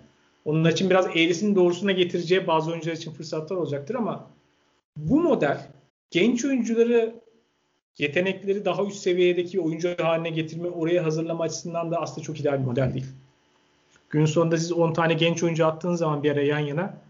Onun 0.44 0.70
için 0.70 0.90
biraz 0.90 1.06
eğrisinin 1.06 1.54
doğrusuna 1.54 1.92
getireceği 1.92 2.46
bazı 2.46 2.70
oyuncular 2.70 2.94
için 2.94 3.12
fırsatlar 3.12 3.56
olacaktır 3.56 3.94
ama 3.94 4.30
bu 4.96 5.20
model 5.20 5.66
genç 6.10 6.44
oyuncuları 6.44 7.14
yetenekleri 7.98 8.64
daha 8.64 8.84
üst 8.84 8.96
seviyedeki 8.96 9.60
oyuncu 9.60 9.94
haline 10.02 10.30
getirme, 10.30 10.68
oraya 10.68 11.04
hazırlama 11.04 11.44
açısından 11.44 11.90
da 11.90 12.00
aslında 12.00 12.20
çok 12.20 12.40
ideal 12.40 12.58
bir 12.58 12.64
model 12.64 12.94
değil. 12.94 13.06
Gün 14.10 14.24
sonunda 14.24 14.56
siz 14.56 14.72
10 14.72 14.92
tane 14.92 15.14
genç 15.14 15.42
oyuncu 15.42 15.66
attığınız 15.66 15.98
zaman 15.98 16.22
bir 16.22 16.30
araya 16.30 16.46
yan 16.46 16.58
yana 16.58 17.00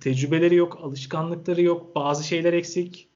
tecrübeleri 0.00 0.54
yok, 0.54 0.78
alışkanlıkları 0.82 1.62
yok, 1.62 1.96
bazı 1.96 2.24
şeyler 2.24 2.52
eksik. 2.52 3.08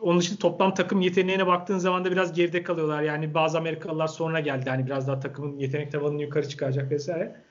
Onun 0.00 0.20
dışında 0.20 0.38
toplam 0.38 0.74
takım 0.74 1.00
yeteneğine 1.00 1.46
baktığın 1.46 1.78
zaman 1.78 2.04
da 2.04 2.12
biraz 2.12 2.32
geride 2.32 2.62
kalıyorlar. 2.62 3.02
Yani 3.02 3.34
bazı 3.34 3.58
Amerikalılar 3.58 4.06
sonra 4.06 4.40
geldi. 4.40 4.70
Hani 4.70 4.86
biraz 4.86 5.08
daha 5.08 5.20
takımın 5.20 5.58
yetenek 5.58 5.92
tavanını 5.92 6.22
yukarı 6.22 6.48
çıkaracak 6.48 6.90
vesaire. 6.90 7.42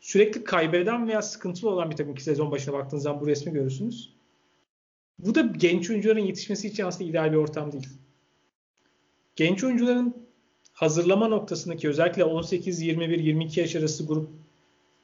Sürekli 0.00 0.44
kaybeden 0.44 1.08
veya 1.08 1.22
sıkıntılı 1.22 1.70
olan 1.70 1.90
bir 1.90 1.96
takım 1.96 2.12
iki 2.12 2.22
sezon 2.22 2.50
başına 2.50 2.74
baktığınız 2.74 3.02
zaman 3.02 3.20
bu 3.20 3.26
resmi 3.26 3.52
görürsünüz. 3.52 4.14
Bu 5.18 5.34
da 5.34 5.40
genç 5.40 5.90
oyuncuların 5.90 6.20
yetişmesi 6.20 6.68
için 6.68 6.84
aslında 6.84 7.10
ideal 7.10 7.32
bir 7.32 7.36
ortam 7.36 7.72
değil. 7.72 7.88
Genç 9.36 9.64
oyuncuların 9.64 10.23
hazırlama 10.74 11.28
noktasındaki 11.28 11.88
özellikle 11.88 12.24
18, 12.24 12.80
21, 12.80 13.18
22 13.18 13.60
yaş 13.60 13.76
arası 13.76 14.06
grup 14.06 14.28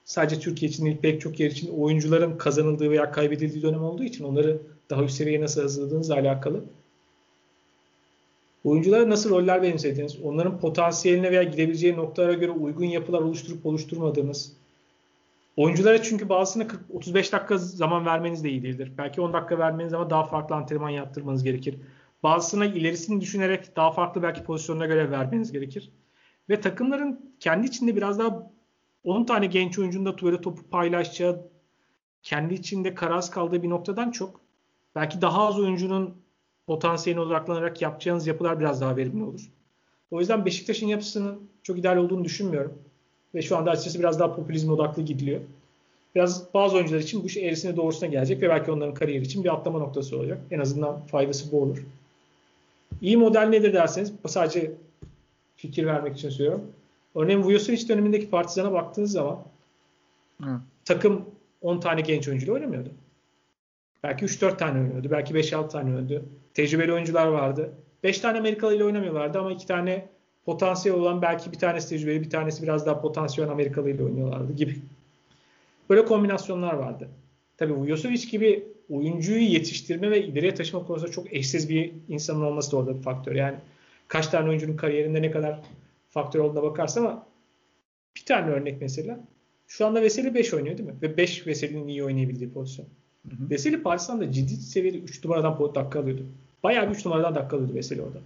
sadece 0.05 0.41
Türkiye 0.41 0.71
için 0.71 0.85
değil 0.85 0.99
pek 1.03 1.21
çok 1.21 1.41
yer 1.41 1.51
için 1.51 1.69
oyuncuların 1.79 2.39
kazanıldığı 2.39 2.91
veya 2.91 3.11
kaybedildiği 3.11 3.63
dönem 3.63 3.83
olduğu 3.83 4.05
için 4.05 4.25
onları 4.25 4.59
daha 4.91 5.05
üst 5.05 5.15
seviyeye 5.15 5.41
nasıl 5.41 5.63
hazırladığınızla 5.63 6.15
alakalı. 6.15 6.65
Oyunculara 8.65 9.11
nasıl 9.11 9.31
roller 9.31 9.63
benimsediğiniz, 9.63 10.17
onların 10.23 10.61
potansiyeline 10.61 11.31
veya 11.31 11.43
gidebileceği 11.43 11.97
noktalara 11.97 12.33
göre 12.33 12.51
uygun 12.51 12.85
yapılar 12.85 13.21
oluşturup 13.21 13.67
oluşturmadığınız, 13.67 14.53
oyunculara 15.57 16.03
çünkü 16.03 16.29
bazısına 16.29 16.67
40, 16.69 16.81
35 16.95 17.33
dakika 17.33 17.59
zaman 17.59 18.07
vermeniz 18.07 18.45
de 18.45 18.51
iyi 18.51 18.63
değildir. 18.63 18.93
Belki 18.99 19.21
10 19.21 19.33
dakika 19.33 19.59
vermeniz 19.59 19.95
ama 19.95 20.11
daha 20.11 20.25
farklı 20.25 20.55
antrenman 20.55 20.91
yaptırmanız 20.91 21.45
gerekir. 21.45 21.75
Bazısına 22.23 22.67
ilerisini 22.67 23.21
düşünerek 23.21 23.77
daha 23.77 23.93
farklı 23.93 24.23
belki 24.23 24.45
pozisyonuna 24.45 24.87
göre 24.87 25.11
vermeniz 25.11 25.53
gerekir. 25.53 25.91
Ve 26.49 26.61
takımların 26.61 27.35
kendi 27.41 27.67
içinde 27.67 27.97
biraz 27.97 28.19
daha 28.19 28.51
10 29.05 29.25
tane 29.25 29.47
genç 29.47 29.79
oyuncunun 29.79 30.07
da 30.07 30.23
böyle 30.23 30.41
topu 30.41 30.63
paylaşacağı, 30.71 31.51
kendi 32.23 32.55
içinde 32.55 32.95
karaz 32.95 33.31
kaldığı 33.31 33.63
bir 33.63 33.71
noktadan 33.71 34.11
çok 34.11 34.41
belki 34.95 35.21
daha 35.21 35.47
az 35.47 35.59
oyuncunun 35.59 36.15
potansiyeline 36.67 37.23
odaklanarak 37.23 37.83
yapacağınız 37.83 38.27
yapılar 38.27 38.61
biraz 38.61 38.81
daha 38.81 38.97
verimli 38.97 39.25
olur. 39.25 39.51
O 40.11 40.21
yüzden 40.21 40.47
Beşiktaş'ın 40.47 40.87
yapısının 40.87 41.51
çok 41.63 41.79
ideal 41.79 41.97
olduğunu 41.97 42.25
düşünmüyorum. 42.25 42.79
Ve 43.35 43.43
şu 43.43 43.57
anda 43.57 43.71
açıkçası 43.71 43.99
biraz 43.99 44.21
daha 44.21 44.35
popülizm 44.35 44.73
odaklı 44.73 45.03
gidiliyor. 45.03 45.41
Biraz 46.15 46.55
bazı 46.55 46.77
oyuncular 46.77 46.99
için 46.99 47.23
bu 47.23 47.27
iş 47.27 47.37
eğrisine 47.37 47.77
doğrusuna 47.77 48.09
gelecek 48.09 48.43
ve 48.43 48.49
belki 48.49 48.71
onların 48.71 48.95
kariyeri 48.95 49.25
için 49.25 49.45
bir 49.45 49.55
atlama 49.55 49.79
noktası 49.79 50.17
olacak. 50.17 50.41
En 50.51 50.59
azından 50.59 51.07
faydası 51.07 51.53
bu 51.53 51.63
olur. 51.63 51.87
İyi 53.01 53.17
model 53.17 53.49
nedir 53.49 53.73
derseniz 53.73 54.13
sadece 54.27 54.73
fikir 55.57 55.87
vermek 55.87 56.17
için 56.17 56.31
söylüyorum. 56.31 56.73
Örneğin 57.15 57.43
Vujosevic 57.43 57.89
dönemindeki 57.89 58.31
Partizan'a 58.31 58.73
baktığınız 58.73 59.13
zaman 59.13 59.39
Hı. 60.43 60.61
takım 60.85 61.25
10 61.61 61.81
tane 61.81 62.01
genç 62.01 62.29
oyuncuyla 62.29 62.55
oynamıyordu. 62.55 62.89
Belki 64.03 64.25
3-4 64.25 64.59
tane 64.59 64.81
oynuyordu. 64.81 65.11
Belki 65.11 65.35
5-6 65.35 65.69
tane 65.69 65.97
oynuyordu. 65.97 66.25
Tecrübeli 66.55 66.93
oyuncular 66.93 67.27
vardı. 67.27 67.73
5 68.03 68.19
tane 68.19 68.39
Amerikalı 68.39 68.75
ile 68.75 68.85
oynamıyorlardı 68.85 69.39
ama 69.39 69.53
2 69.53 69.67
tane 69.67 70.09
potansiyel 70.45 70.99
olan 70.99 71.23
belki 71.23 71.53
bir 71.53 71.59
tanesi 71.59 71.89
tecrübeli 71.89 72.21
bir 72.21 72.31
tanesi 72.31 72.63
biraz 72.63 72.87
daha 72.87 73.01
potansiyel 73.01 73.51
Amerikalı 73.51 73.91
ile 73.91 74.05
oynuyorlardı 74.05 74.53
gibi. 74.53 74.77
Böyle 75.91 76.05
kombinasyonlar 76.05 76.75
vardı. 76.75 77.09
Tabii 77.57 77.75
Vujosevic 77.75 78.27
gibi 78.31 78.69
oyuncuyu 78.91 79.43
yetiştirme 79.43 80.11
ve 80.11 80.25
ileriye 80.25 80.55
taşıma 80.55 80.87
konusunda 80.87 81.13
çok 81.13 81.33
eşsiz 81.33 81.69
bir 81.69 81.93
insanın 82.09 82.43
olması 82.43 82.73
da 82.73 82.77
orada 82.77 82.99
bir 82.99 83.03
faktör. 83.03 83.35
Yani 83.35 83.57
kaç 84.09 84.27
tane 84.27 84.49
oyuncunun 84.49 84.77
kariyerinde 84.77 85.23
ne 85.23 85.31
kadar 85.31 85.61
faktör 86.11 86.41
olduğuna 86.41 86.63
bakarsa 86.63 87.01
ama 87.01 87.27
bir 88.17 88.25
tane 88.25 88.51
örnek 88.51 88.81
mesela. 88.81 89.21
Şu 89.69 89.87
anda 89.87 90.03
Veseli 90.03 90.35
5 90.35 90.55
oynuyor 90.55 90.79
değil 90.79 90.89
mi? 90.89 90.95
Ve 91.03 91.17
5 91.17 91.47
Veseli'nin 91.47 91.89
iyi 91.89 92.05
oynayabildiği 92.05 92.53
pozisyon. 92.53 92.87
Hı 93.29 93.37
hı. 93.37 93.51
Veseli 93.51 93.83
Partizan'da 93.83 94.33
ciddi 94.33 94.53
seviyede 94.53 94.99
3 94.99 95.25
numaradan 95.25 95.75
dakika 95.75 96.01
alıyordu. 96.01 96.23
Bayağı 96.63 96.91
bir 96.91 96.95
3 96.95 97.05
numaradan 97.05 97.35
dakika 97.35 97.57
alıyordu 97.57 97.75
Veseli 97.75 98.03
orada. 98.03 98.19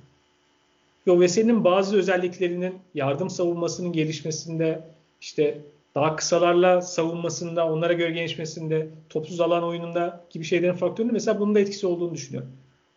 Ve 1.07 1.21
Veseli'nin 1.21 1.65
bazı 1.65 1.97
özelliklerinin 1.97 2.75
yardım 2.95 3.31
savunmasının 3.31 3.93
gelişmesinde 3.93 4.85
işte 5.21 5.59
daha 5.95 6.17
kısalarla 6.17 6.81
savunmasında, 6.81 7.69
onlara 7.69 7.93
göre 7.93 8.11
gelişmesinde, 8.11 8.89
topsuz 9.09 9.41
alan 9.41 9.65
oyununda 9.65 10.27
gibi 10.31 10.45
şeylerin 10.45 10.75
faktöründe 10.75 11.13
mesela 11.13 11.41
bunun 11.41 11.55
da 11.55 11.61
etkisi 11.61 11.87
olduğunu 11.87 12.15
düşünüyorum. 12.15 12.53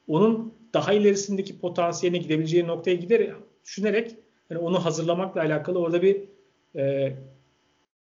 Onun 0.07 0.53
daha 0.73 0.93
ilerisindeki 0.93 1.59
potansiyeline 1.59 2.17
gidebileceği 2.17 2.67
noktaya 2.67 2.95
gider 2.95 3.31
düşünerek 3.65 4.15
yani 4.49 4.61
onu 4.61 4.85
hazırlamakla 4.85 5.41
alakalı 5.41 5.79
orada 5.79 6.01
bir 6.01 6.21
e, 6.75 7.13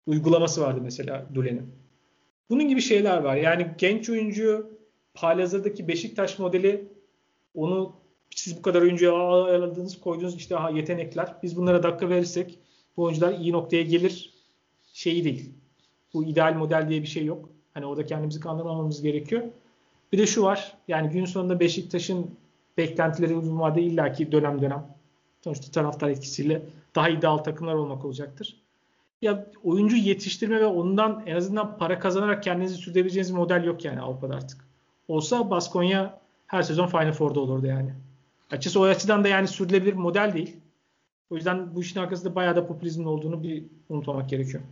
uygulaması 0.05 0.61
vardı 0.61 0.79
mesela 0.83 1.25
Dule'nin. 1.35 1.71
Bunun 2.49 2.67
gibi 2.67 2.81
şeyler 2.81 3.17
var. 3.17 3.35
Yani 3.35 3.67
genç 3.77 4.09
oyuncu 4.09 4.77
halihazırdaki 5.13 5.87
Beşiktaş 5.87 6.39
modeli 6.39 6.87
onu 7.55 7.95
siz 8.35 8.57
bu 8.57 8.61
kadar 8.61 8.81
oyuncuya 8.81 9.13
ayarladınız, 9.13 9.99
koyduğunuz 9.99 10.35
işte 10.35 10.57
aha, 10.57 10.69
yetenekler. 10.69 11.35
Biz 11.43 11.57
bunlara 11.57 11.83
dakika 11.83 12.09
verirsek 12.09 12.59
bu 12.97 13.03
oyuncular 13.03 13.33
iyi 13.39 13.51
noktaya 13.51 13.83
gelir 13.83 14.36
şeyi 14.97 15.23
değil. 15.23 15.51
Bu 16.13 16.23
ideal 16.23 16.53
model 16.53 16.89
diye 16.89 17.01
bir 17.01 17.07
şey 17.07 17.25
yok. 17.25 17.49
Hani 17.73 17.85
orada 17.85 18.05
kendimizi 18.05 18.39
kandırmamamız 18.39 19.01
gerekiyor. 19.01 19.43
Bir 20.11 20.17
de 20.17 20.27
şu 20.27 20.43
var. 20.43 20.77
Yani 20.87 21.09
gün 21.09 21.25
sonunda 21.25 21.59
Beşiktaş'ın 21.59 22.31
beklentileri 22.77 23.35
uzun 23.35 23.59
vadede 23.59 23.81
illaki 23.81 24.31
dönem 24.31 24.61
dönem 24.61 24.87
sonuçta 25.43 25.71
taraftar 25.71 26.09
etkisiyle 26.09 26.61
daha 26.95 27.09
iddialı 27.09 27.43
takımlar 27.43 27.73
olmak 27.73 28.05
olacaktır. 28.05 28.55
Ya 29.21 29.47
oyuncu 29.63 29.95
yetiştirme 29.95 30.59
ve 30.59 30.65
ondan 30.65 31.23
en 31.25 31.35
azından 31.35 31.77
para 31.77 31.99
kazanarak 31.99 32.43
kendinizi 32.43 32.75
sürdürebileceğiniz 32.75 33.31
model 33.31 33.63
yok 33.63 33.85
yani 33.85 34.01
Avrupa'da 34.01 34.35
artık. 34.35 34.67
Olsa 35.07 35.49
Baskonya 35.49 36.19
her 36.47 36.61
sezon 36.61 36.87
Final 36.87 37.13
Four'da 37.13 37.39
olurdu 37.39 37.65
yani. 37.65 37.93
Açıkçası 38.51 38.79
o 38.79 38.83
açıdan 38.83 39.23
da 39.23 39.27
yani 39.27 39.47
sürdürülebilir 39.47 39.93
model 39.93 40.33
değil. 40.33 40.57
O 41.29 41.35
yüzden 41.35 41.75
bu 41.75 41.81
işin 41.81 41.99
arkasında 41.99 42.35
bayağı 42.35 42.55
da 42.55 42.67
popülizmin 42.67 43.05
olduğunu 43.05 43.43
bir 43.43 43.63
unutmamak 43.89 44.29
gerekiyor. 44.29 44.63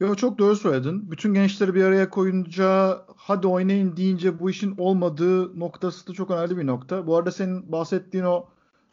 Yo, 0.00 0.14
çok 0.14 0.38
doğru 0.38 0.56
söyledin. 0.56 1.10
Bütün 1.10 1.34
gençleri 1.34 1.74
bir 1.74 1.84
araya 1.84 2.10
koyunca 2.10 2.98
hadi 3.16 3.46
oynayın 3.46 3.96
deyince 3.96 4.38
bu 4.40 4.50
işin 4.50 4.74
olmadığı 4.78 5.58
noktası 5.60 6.06
da 6.06 6.12
çok 6.12 6.30
önemli 6.30 6.56
bir 6.56 6.66
nokta. 6.66 7.06
Bu 7.06 7.16
arada 7.16 7.30
senin 7.30 7.72
bahsettiğin 7.72 8.24
o 8.24 8.46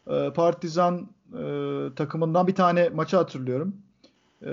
e, 0.07 0.34
Partizan 0.34 1.09
e, 1.34 1.43
takımından 1.95 2.47
bir 2.47 2.55
tane 2.55 2.89
maçı 2.89 3.17
hatırlıyorum. 3.17 3.76
E, 4.45 4.51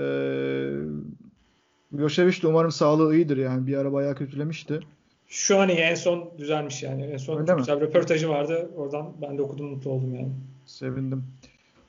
Milošević 1.93 2.43
de 2.43 2.47
umarım 2.47 2.71
sağlığı 2.71 3.15
iyidir 3.15 3.37
yani. 3.37 3.67
Bir 3.67 3.77
ara 3.77 3.93
bayağı 3.93 4.15
kötülemişti. 4.15 4.79
Şu 5.27 5.59
an 5.59 5.69
iyi. 5.69 5.77
En 5.77 5.95
son 5.95 6.29
düzelmiş 6.37 6.83
yani. 6.83 7.03
En 7.03 7.17
son 7.17 7.37
Öyle 7.39 7.53
mi? 7.53 7.57
güzel 7.57 7.81
röportajı 7.81 8.29
vardı. 8.29 8.69
Oradan 8.75 9.13
ben 9.21 9.37
de 9.37 9.41
okudum 9.41 9.65
mutlu 9.69 9.91
oldum 9.91 10.15
yani. 10.15 10.31
Sevindim. 10.65 11.23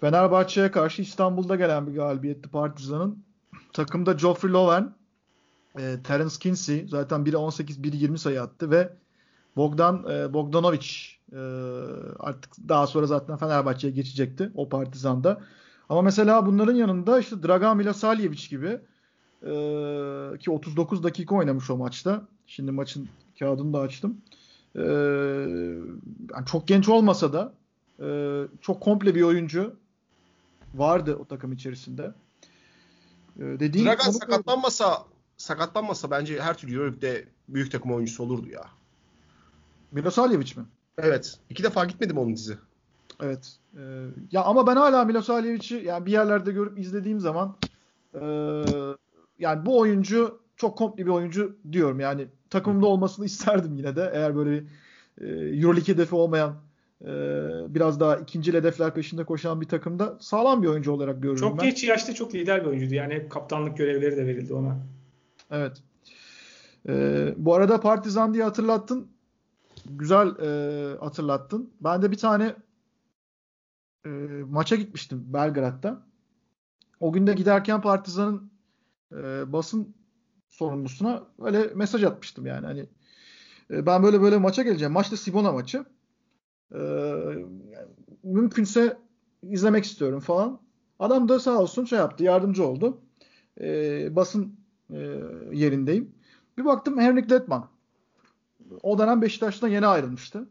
Fenerbahçe'ye 0.00 0.70
karşı 0.70 1.02
İstanbul'da 1.02 1.56
gelen 1.56 1.86
bir 1.86 1.94
galibiyetti 1.94 2.48
Partizan'ın. 2.48 3.27
Takımda 3.72 4.12
Geoffrey 4.12 4.52
Loven, 4.52 4.94
e, 5.78 6.02
Terence 6.04 6.34
Kinsey 6.40 6.86
zaten 6.88 7.26
biri 7.26 7.36
18 7.36 7.82
biri 7.82 7.96
20 7.96 8.18
sayı 8.18 8.42
attı 8.42 8.70
ve 8.70 8.92
Bogdan 9.56 10.04
e, 10.10 10.32
Bogdanovic 10.32 10.86
e, 11.32 11.38
artık 12.18 12.52
daha 12.68 12.86
sonra 12.86 13.06
zaten 13.06 13.36
Fenerbahçe'ye 13.36 13.92
geçecekti 13.92 14.50
o 14.54 14.68
Partizan'da. 14.68 15.40
Ama 15.88 16.02
mesela 16.02 16.46
bunların 16.46 16.74
yanında 16.74 17.18
işte 17.18 17.42
Dragan 17.42 17.76
Milosaljevic 17.76 18.48
gibi 18.50 18.80
e, 19.42 19.52
ki 20.38 20.50
39 20.50 21.02
dakika 21.02 21.34
oynamış 21.34 21.70
o 21.70 21.76
maçta. 21.76 22.22
Şimdi 22.46 22.70
maçın 22.70 23.08
kağıdını 23.38 23.72
da 23.72 23.80
açtım. 23.80 24.20
E, 24.76 24.82
yani 26.34 26.46
çok 26.46 26.68
genç 26.68 26.88
olmasa 26.88 27.32
da 27.32 27.52
e, 28.00 28.06
çok 28.60 28.80
komple 28.80 29.14
bir 29.14 29.22
oyuncu 29.22 29.76
vardı 30.74 31.16
o 31.20 31.24
takım 31.24 31.52
içerisinde. 31.52 32.14
E, 33.38 33.42
dediğim 33.42 33.86
Dragan 33.86 34.10
sakatlanmasa 34.10 35.04
sakatlanmasa 35.36 36.10
bence 36.10 36.40
her 36.40 36.58
türlü 36.58 36.74
Euroleague'de 36.74 37.24
büyük 37.48 37.72
takım 37.72 37.92
oyuncusu 37.92 38.22
olurdu 38.22 38.48
ya. 38.48 38.64
Milosaljevic 39.92 40.56
mi? 40.56 40.64
Evet. 40.98 41.38
İki 41.50 41.62
defa 41.62 41.84
gitmedim 41.84 42.18
onun 42.18 42.36
dizi. 42.36 42.58
Evet. 43.22 43.56
Ee, 43.76 44.06
ya 44.32 44.42
ama 44.42 44.66
ben 44.66 44.76
hala 44.76 45.04
Milosaljevic'i 45.04 45.74
yani 45.74 46.06
bir 46.06 46.12
yerlerde 46.12 46.52
görüp 46.52 46.78
izlediğim 46.78 47.20
zaman 47.20 47.56
e, 48.14 48.20
yani 49.38 49.66
bu 49.66 49.78
oyuncu 49.78 50.40
çok 50.56 50.78
komple 50.78 51.06
bir 51.06 51.10
oyuncu 51.10 51.56
diyorum. 51.72 52.00
Yani 52.00 52.28
takımımda 52.50 52.86
olmasını 52.86 53.24
isterdim 53.26 53.76
yine 53.76 53.96
de. 53.96 54.10
Eğer 54.14 54.36
böyle 54.36 54.50
bir 54.50 54.66
e, 55.20 55.26
Euroleague 55.58 55.94
hedefi 55.94 56.14
olmayan 56.14 56.56
biraz 57.74 58.00
daha 58.00 58.16
ikinci 58.16 58.52
hedefler 58.52 58.94
peşinde 58.94 59.24
koşan 59.24 59.60
bir 59.60 59.68
takımda 59.68 60.16
sağlam 60.20 60.62
bir 60.62 60.68
oyuncu 60.68 60.92
olarak 60.92 61.16
görüyorum 61.16 61.40
çok 61.40 61.52
ben. 61.52 61.56
Çok 61.56 61.64
geç 61.64 61.84
yaşta 61.84 62.14
çok 62.14 62.34
lider 62.34 62.60
bir 62.60 62.66
oyuncuydu. 62.66 62.94
Yani 62.94 63.14
hep 63.14 63.30
kaptanlık 63.30 63.76
görevleri 63.76 64.16
de 64.16 64.26
verildi 64.26 64.54
ona. 64.54 64.76
Evet. 65.50 65.82
E, 66.88 67.34
bu 67.36 67.54
arada 67.54 67.80
Partizan 67.80 68.34
diye 68.34 68.44
hatırlattın. 68.44 69.08
Güzel 69.90 70.28
e, 70.28 70.98
hatırlattın. 70.98 71.70
Ben 71.80 72.02
de 72.02 72.10
bir 72.10 72.18
tane 72.18 72.54
e, 74.06 74.08
maça 74.48 74.76
gitmiştim 74.76 75.24
Belgrad'da. 75.26 76.02
O 77.00 77.12
günde 77.12 77.32
giderken 77.32 77.80
Partizan'ın 77.80 78.50
e, 79.12 79.52
basın 79.52 79.94
sorumlusuna 80.48 81.22
öyle 81.42 81.70
mesaj 81.74 82.04
atmıştım 82.04 82.46
yani. 82.46 82.66
Hani 82.66 82.86
e, 83.70 83.86
ben 83.86 84.02
böyle 84.02 84.20
böyle 84.20 84.36
maça 84.36 84.62
geleceğim. 84.62 84.92
Maçta 84.92 85.16
Sibona 85.16 85.52
maçı. 85.52 85.84
E, 86.74 86.80
mümkünse 88.22 88.96
izlemek 89.42 89.84
istiyorum 89.84 90.20
falan. 90.20 90.60
Adam 90.98 91.28
da 91.28 91.38
sağ 91.40 91.58
olsun 91.58 91.84
şey 91.84 91.98
yaptı, 91.98 92.24
yardımcı 92.24 92.66
oldu. 92.66 92.98
E, 93.60 94.16
basın 94.16 94.54
e, 94.90 94.96
yerindeyim. 95.52 96.14
Bir 96.58 96.64
baktım 96.64 96.98
Henrik 96.98 97.30
Detman. 97.30 97.68
O 98.82 98.98
dönem 98.98 99.22
Beşiktaş'tan 99.22 99.68
yeni 99.68 99.86
ayrılmıştı. 99.86 100.48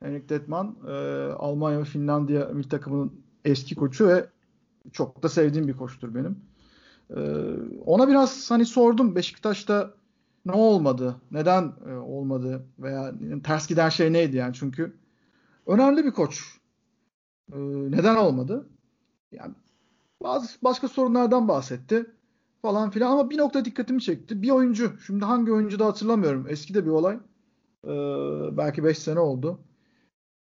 Henrik 0.00 0.28
Detman 0.28 0.76
e, 0.88 0.92
Almanya 1.32 1.80
ve 1.80 1.84
Finlandiya 1.84 2.44
milli 2.44 2.68
takımının 2.68 3.12
eski 3.44 3.74
koçu 3.74 4.08
ve 4.08 4.26
çok 4.92 5.22
da 5.22 5.28
sevdiğim 5.28 5.68
bir 5.68 5.76
koçtur 5.76 6.14
benim. 6.14 6.40
E, 7.10 7.20
ona 7.86 8.08
biraz 8.08 8.50
hani 8.50 8.66
sordum 8.66 9.16
Beşiktaş'ta 9.16 9.94
ne 10.46 10.52
olmadı, 10.52 11.16
neden 11.30 11.72
e, 11.88 11.92
olmadı 11.92 12.66
veya 12.78 13.14
ters 13.44 13.68
giden 13.68 13.88
şey 13.88 14.12
neydi 14.12 14.36
yani 14.36 14.54
çünkü 14.54 14.92
önemli 15.66 16.04
bir 16.04 16.10
koç. 16.10 16.60
E, 17.52 17.56
neden 17.90 18.16
olmadı? 18.16 18.68
Yani 19.32 19.54
bazı 20.22 20.48
başka 20.62 20.88
sorunlardan 20.88 21.48
bahsetti 21.48 22.06
falan 22.62 22.90
filan 22.90 23.12
ama 23.12 23.30
bir 23.30 23.38
nokta 23.38 23.64
dikkatimi 23.64 24.02
çekti. 24.02 24.42
Bir 24.42 24.50
oyuncu, 24.50 24.92
şimdi 25.06 25.24
hangi 25.24 25.52
oyuncu 25.52 25.78
da 25.78 25.86
hatırlamıyorum. 25.86 26.46
Eski 26.48 26.74
de 26.74 26.84
bir 26.84 26.90
olay. 26.90 27.18
Ee, 27.84 27.88
belki 28.56 28.84
5 28.84 28.98
sene 28.98 29.20
oldu. 29.20 29.60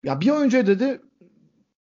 Ya 0.03 0.21
bir 0.21 0.31
oyuncu 0.31 0.67
dedi 0.67 1.01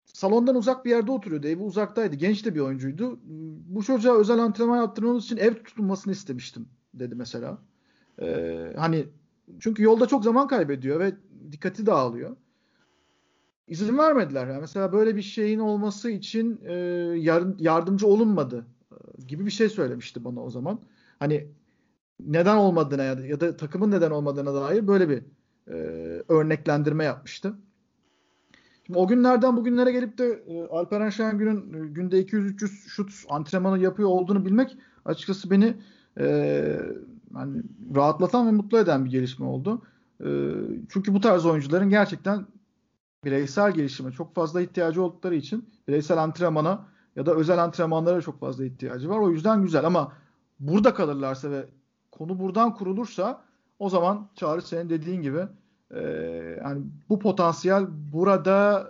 salondan 0.04 0.56
uzak 0.56 0.84
bir 0.84 0.90
yerde 0.90 1.12
oturuyordu. 1.12 1.46
Evi 1.46 1.62
uzaktaydı. 1.62 2.16
Genç 2.16 2.44
de 2.44 2.54
bir 2.54 2.60
oyuncuydu. 2.60 3.20
Bu 3.66 3.82
çocuğa 3.82 4.16
özel 4.18 4.38
antrenman 4.38 4.76
yaptırmamız 4.76 5.24
için 5.24 5.36
ev 5.36 5.54
tutulmasını 5.54 6.12
istemiştim 6.12 6.68
dedi 6.94 7.14
mesela. 7.14 7.58
Ee, 8.22 8.72
hani 8.76 9.06
çünkü 9.60 9.82
yolda 9.82 10.06
çok 10.06 10.24
zaman 10.24 10.48
kaybediyor 10.48 11.00
ve 11.00 11.14
dikkati 11.52 11.86
dağılıyor. 11.86 12.36
İzin 13.72 13.98
vermediler. 13.98 14.46
Yani 14.46 14.60
mesela 14.60 14.92
böyle 14.92 15.16
bir 15.16 15.22
şeyin 15.22 15.58
olması 15.58 16.10
için 16.10 16.60
e, 16.64 16.74
yardımcı 17.58 18.06
olunmadı 18.06 18.66
e, 18.92 19.22
gibi 19.26 19.46
bir 19.46 19.50
şey 19.50 19.68
söylemişti 19.68 20.24
bana 20.24 20.40
o 20.40 20.50
zaman. 20.50 20.80
Hani 21.18 21.46
neden 22.20 22.56
olmadığına 22.56 23.02
ya 23.02 23.18
da, 23.18 23.26
ya 23.26 23.40
da 23.40 23.56
takımın 23.56 23.90
neden 23.90 24.10
olmadığına 24.10 24.54
dair 24.54 24.86
böyle 24.86 25.08
bir 25.08 25.22
e, 25.68 25.74
örneklendirme 26.28 27.04
yapmıştı. 27.04 27.54
Şimdi 28.86 28.98
o 28.98 29.06
günlerden 29.06 29.56
bugünlere 29.56 29.92
gelip 29.92 30.18
de 30.18 30.42
e, 30.46 30.66
Alperen 30.66 31.10
Şengün'ün 31.10 31.84
e, 31.84 31.88
günde 31.88 32.22
200-300 32.22 32.66
şut 32.88 33.12
antrenmanı 33.28 33.78
yapıyor 33.78 34.08
olduğunu 34.08 34.44
bilmek 34.44 34.76
açıkçası 35.04 35.50
beni 35.50 35.74
e, 36.20 36.26
yani 37.34 37.62
rahatlatan 37.96 38.46
ve 38.46 38.50
mutlu 38.50 38.78
eden 38.78 39.04
bir 39.04 39.10
gelişme 39.10 39.46
oldu. 39.46 39.82
E, 40.20 40.28
çünkü 40.88 41.14
bu 41.14 41.20
tarz 41.20 41.46
oyuncuların 41.46 41.90
gerçekten 41.90 42.46
bireysel 43.24 43.72
gelişime 43.72 44.12
çok 44.12 44.34
fazla 44.34 44.60
ihtiyacı 44.60 45.02
oldukları 45.02 45.34
için 45.34 45.68
bireysel 45.88 46.18
antrenmana 46.18 46.86
ya 47.16 47.26
da 47.26 47.34
özel 47.34 47.58
antrenmanlara 47.64 48.20
çok 48.20 48.40
fazla 48.40 48.64
ihtiyacı 48.64 49.08
var. 49.08 49.18
O 49.18 49.30
yüzden 49.30 49.62
güzel 49.62 49.84
ama 49.84 50.12
burada 50.60 50.94
kalırlarsa 50.94 51.50
ve 51.50 51.66
konu 52.10 52.38
buradan 52.38 52.74
kurulursa 52.74 53.44
o 53.78 53.88
zaman 53.88 54.28
Çağrı 54.34 54.62
senin 54.62 54.90
dediğin 54.90 55.22
gibi 55.22 55.40
e, 55.90 56.00
yani 56.64 56.82
bu 57.08 57.18
potansiyel 57.18 57.86
burada 58.12 58.88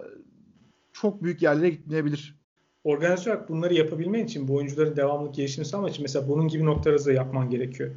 çok 0.93 1.23
büyük 1.23 1.43
yerlere 1.43 1.71
gitmeyebilir. 1.71 2.43
Organizasyon 2.85 3.33
olarak 3.33 3.49
bunları 3.49 3.75
yapabilmen 3.75 4.25
için 4.25 4.49
bu 4.49 4.55
oyuncuların 4.57 4.97
devamlı 4.97 5.33
gelişimini 5.33 5.69
sağlamak 5.69 5.91
için 5.91 6.03
mesela 6.03 6.29
bunun 6.29 6.49
gibi 6.49 6.65
noktaları 6.65 7.05
da 7.05 7.13
yapman 7.13 7.51
gerekiyor. 7.51 7.91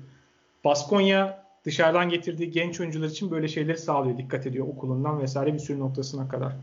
Baskonya 0.63 1.44
dışarıdan 1.65 2.09
getirdiği 2.09 2.51
genç 2.51 2.79
oyuncular 2.79 3.07
için 3.07 3.31
böyle 3.31 3.47
şeyleri 3.47 3.77
sağlıyor. 3.77 4.17
Dikkat 4.17 4.47
ediyor 4.47 4.67
okulundan 4.67 5.19
vesaire 5.19 5.53
bir 5.53 5.59
sürü 5.59 5.79
noktasına 5.79 6.27
kadar. 6.27 6.53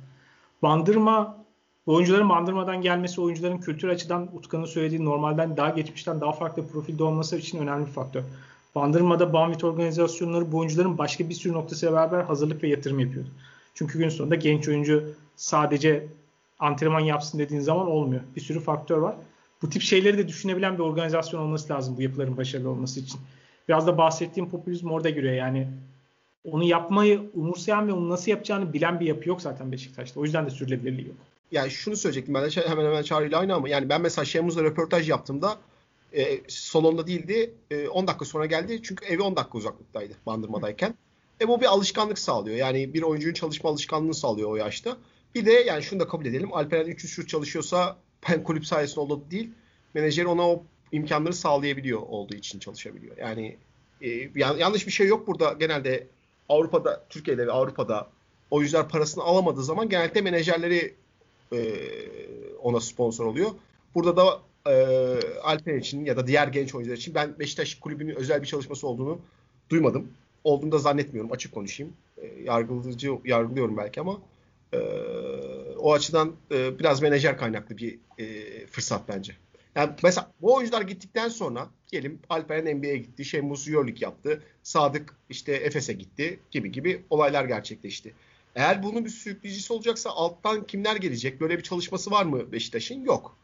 Bandırma 0.62 1.44
oyuncuların 1.86 2.28
bandırmadan 2.28 2.82
gelmesi 2.82 3.20
oyuncuların 3.20 3.58
kültür 3.58 3.88
açıdan 3.88 4.28
Utkan'ın 4.36 4.64
söylediği 4.64 5.04
normalden 5.04 5.56
daha 5.56 5.70
geçmişten 5.70 6.20
daha 6.20 6.32
farklı 6.32 6.66
profilde 6.66 7.04
olması 7.04 7.36
için 7.36 7.58
önemli 7.58 7.86
bir 7.86 7.92
faktör. 7.92 8.22
Bandırma'da 8.74 9.32
Banvit 9.32 9.64
organizasyonları 9.64 10.52
bu 10.52 10.58
oyuncuların 10.58 10.98
başka 10.98 11.28
bir 11.28 11.34
sürü 11.34 11.52
noktasıyla 11.52 11.94
beraber 11.94 12.22
hazırlık 12.22 12.62
ve 12.62 12.68
yatırım 12.68 13.00
yapıyordu. 13.00 13.28
Çünkü 13.74 13.98
gün 13.98 14.08
sonunda 14.08 14.34
genç 14.34 14.68
oyuncu 14.68 15.14
sadece 15.36 16.06
antrenman 16.58 17.00
yapsın 17.00 17.38
dediğin 17.38 17.60
zaman 17.60 17.86
olmuyor. 17.86 18.22
Bir 18.36 18.40
sürü 18.40 18.60
faktör 18.60 18.98
var. 18.98 19.14
Bu 19.62 19.70
tip 19.70 19.82
şeyleri 19.82 20.18
de 20.18 20.28
düşünebilen 20.28 20.74
bir 20.74 20.82
organizasyon 20.82 21.40
olması 21.40 21.72
lazım 21.72 21.96
bu 21.96 22.02
yapıların 22.02 22.36
başarılı 22.36 22.70
olması 22.70 23.00
için. 23.00 23.20
Biraz 23.68 23.86
da 23.86 23.98
bahsettiğim 23.98 24.50
popülizm 24.50 24.90
orada 24.90 25.10
giriyor. 25.10 25.34
Yani 25.34 25.68
onu 26.44 26.64
yapmayı 26.64 27.30
umursayan 27.34 27.88
ve 27.88 27.92
onu 27.92 28.08
nasıl 28.08 28.30
yapacağını 28.30 28.72
bilen 28.72 29.00
bir 29.00 29.06
yapı 29.06 29.28
yok 29.28 29.42
zaten 29.42 29.72
Beşiktaş'ta. 29.72 30.20
O 30.20 30.24
yüzden 30.24 30.46
de 30.46 30.50
sürdürülebilirliği 30.50 31.06
yok. 31.06 31.16
Yani 31.52 31.70
şunu 31.70 31.96
söyleyecektim 31.96 32.34
ben 32.34 32.44
de 32.44 32.68
hemen 32.68 32.84
hemen 32.84 33.02
Çağrı 33.02 33.36
aynı 33.36 33.54
ama 33.54 33.68
yani 33.68 33.88
ben 33.88 34.00
mesela 34.00 34.24
Şemuz'la 34.24 34.64
röportaj 34.64 35.08
yaptığımda 35.08 35.56
e, 36.12 36.40
salonda 36.48 37.06
değildi. 37.06 37.54
E, 37.70 37.88
10 37.88 38.06
dakika 38.06 38.24
sonra 38.24 38.46
geldi. 38.46 38.80
Çünkü 38.82 39.04
evi 39.04 39.22
10 39.22 39.36
dakika 39.36 39.58
uzaklıktaydı 39.58 40.14
Bandırma'dayken. 40.26 40.94
E 41.40 41.48
bu 41.48 41.60
bir 41.60 41.66
alışkanlık 41.66 42.18
sağlıyor. 42.18 42.56
Yani 42.56 42.94
bir 42.94 43.02
oyuncunun 43.02 43.34
çalışma 43.34 43.70
alışkanlığını 43.70 44.14
sağlıyor 44.14 44.50
o 44.50 44.56
yaşta. 44.56 44.96
Bir 45.34 45.46
de 45.46 45.52
yani 45.52 45.82
şunu 45.82 46.00
da 46.00 46.08
kabul 46.08 46.26
edelim. 46.26 46.52
Alperen 46.52 46.86
300 46.86 47.12
şut 47.12 47.28
çalışıyorsa 47.28 47.96
ben 48.28 48.44
kulüp 48.44 48.66
sayesinde 48.66 49.00
oldu 49.00 49.22
değil. 49.30 49.50
Menajer 49.94 50.24
ona 50.24 50.50
o 50.50 50.62
imkanları 50.92 51.32
sağlayabiliyor 51.32 52.00
olduğu 52.00 52.34
için 52.34 52.58
çalışabiliyor. 52.58 53.16
Yani 53.16 53.56
e, 54.02 54.08
yanlış 54.36 54.86
bir 54.86 54.92
şey 54.92 55.06
yok 55.06 55.26
burada. 55.26 55.52
Genelde 55.52 56.06
Avrupa'da, 56.48 57.04
Türkiye'de 57.08 57.46
ve 57.46 57.52
Avrupa'da 57.52 58.08
oyuncular 58.50 58.88
parasını 58.88 59.24
alamadığı 59.24 59.64
zaman 59.64 59.88
genelde 59.88 60.20
menajerleri 60.20 60.94
e, 61.52 61.58
ona 62.62 62.80
sponsor 62.80 63.26
oluyor. 63.26 63.50
Burada 63.94 64.16
da 64.16 64.40
e, 64.66 64.74
Alper 65.42 65.74
için 65.74 66.04
ya 66.04 66.16
da 66.16 66.26
diğer 66.26 66.48
genç 66.48 66.74
oyuncular 66.74 66.96
için 66.96 67.14
ben 67.14 67.38
Beşiktaş 67.38 67.74
kulübünün 67.74 68.14
özel 68.14 68.42
bir 68.42 68.46
çalışması 68.46 68.88
olduğunu 68.88 69.18
duymadım. 69.70 70.08
Olduğunu 70.44 70.72
da 70.72 70.78
zannetmiyorum. 70.78 71.32
Açık 71.32 71.54
konuşayım. 71.54 71.92
E, 72.18 72.26
yargılayıcı 72.42 73.12
yargılıyorum 73.24 73.76
belki 73.76 74.00
ama 74.00 74.20
e, 74.72 74.78
o 75.78 75.92
açıdan 75.92 76.32
e, 76.50 76.78
biraz 76.78 77.02
menajer 77.02 77.38
kaynaklı 77.38 77.76
bir 77.76 77.98
e, 78.18 78.66
fırsat 78.66 79.08
bence. 79.08 79.32
Yani 79.76 79.92
mesela 80.02 80.32
bu 80.40 80.54
oyuncular 80.54 80.82
gittikten 80.82 81.28
sonra 81.28 81.70
diyelim 81.92 82.18
Alperen 82.28 82.78
NBA'ye 82.78 82.96
gitti, 82.96 83.24
Şemus 83.24 83.68
Euroleague 83.68 84.00
yaptı, 84.00 84.42
Sadık 84.62 85.16
işte 85.30 85.52
Efes'e 85.52 85.92
gitti 85.92 86.40
gibi 86.50 86.72
gibi 86.72 87.04
olaylar 87.10 87.44
gerçekleşti. 87.44 88.14
Eğer 88.54 88.82
bunun 88.82 89.04
bir 89.04 89.10
sürükleyicisi 89.10 89.72
olacaksa 89.72 90.10
alttan 90.10 90.66
kimler 90.66 90.96
gelecek? 90.96 91.40
Böyle 91.40 91.58
bir 91.58 91.62
çalışması 91.62 92.10
var 92.10 92.24
mı 92.24 92.52
Beşiktaş'ın? 92.52 93.04
Yok. 93.04 93.36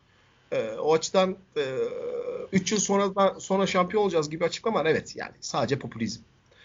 E, 0.52 0.70
o 0.70 0.94
açıdan 0.94 1.36
3 2.52 2.72
e, 2.72 2.74
yıl 2.74 2.80
sonra 2.80 3.40
sonra 3.40 3.66
şampiyon 3.66 4.02
olacağız 4.02 4.30
gibi 4.30 4.44
açıklamalar 4.44 4.86
evet 4.86 5.16
yani 5.16 5.32
sadece 5.40 5.78
popülizm. 5.78 6.22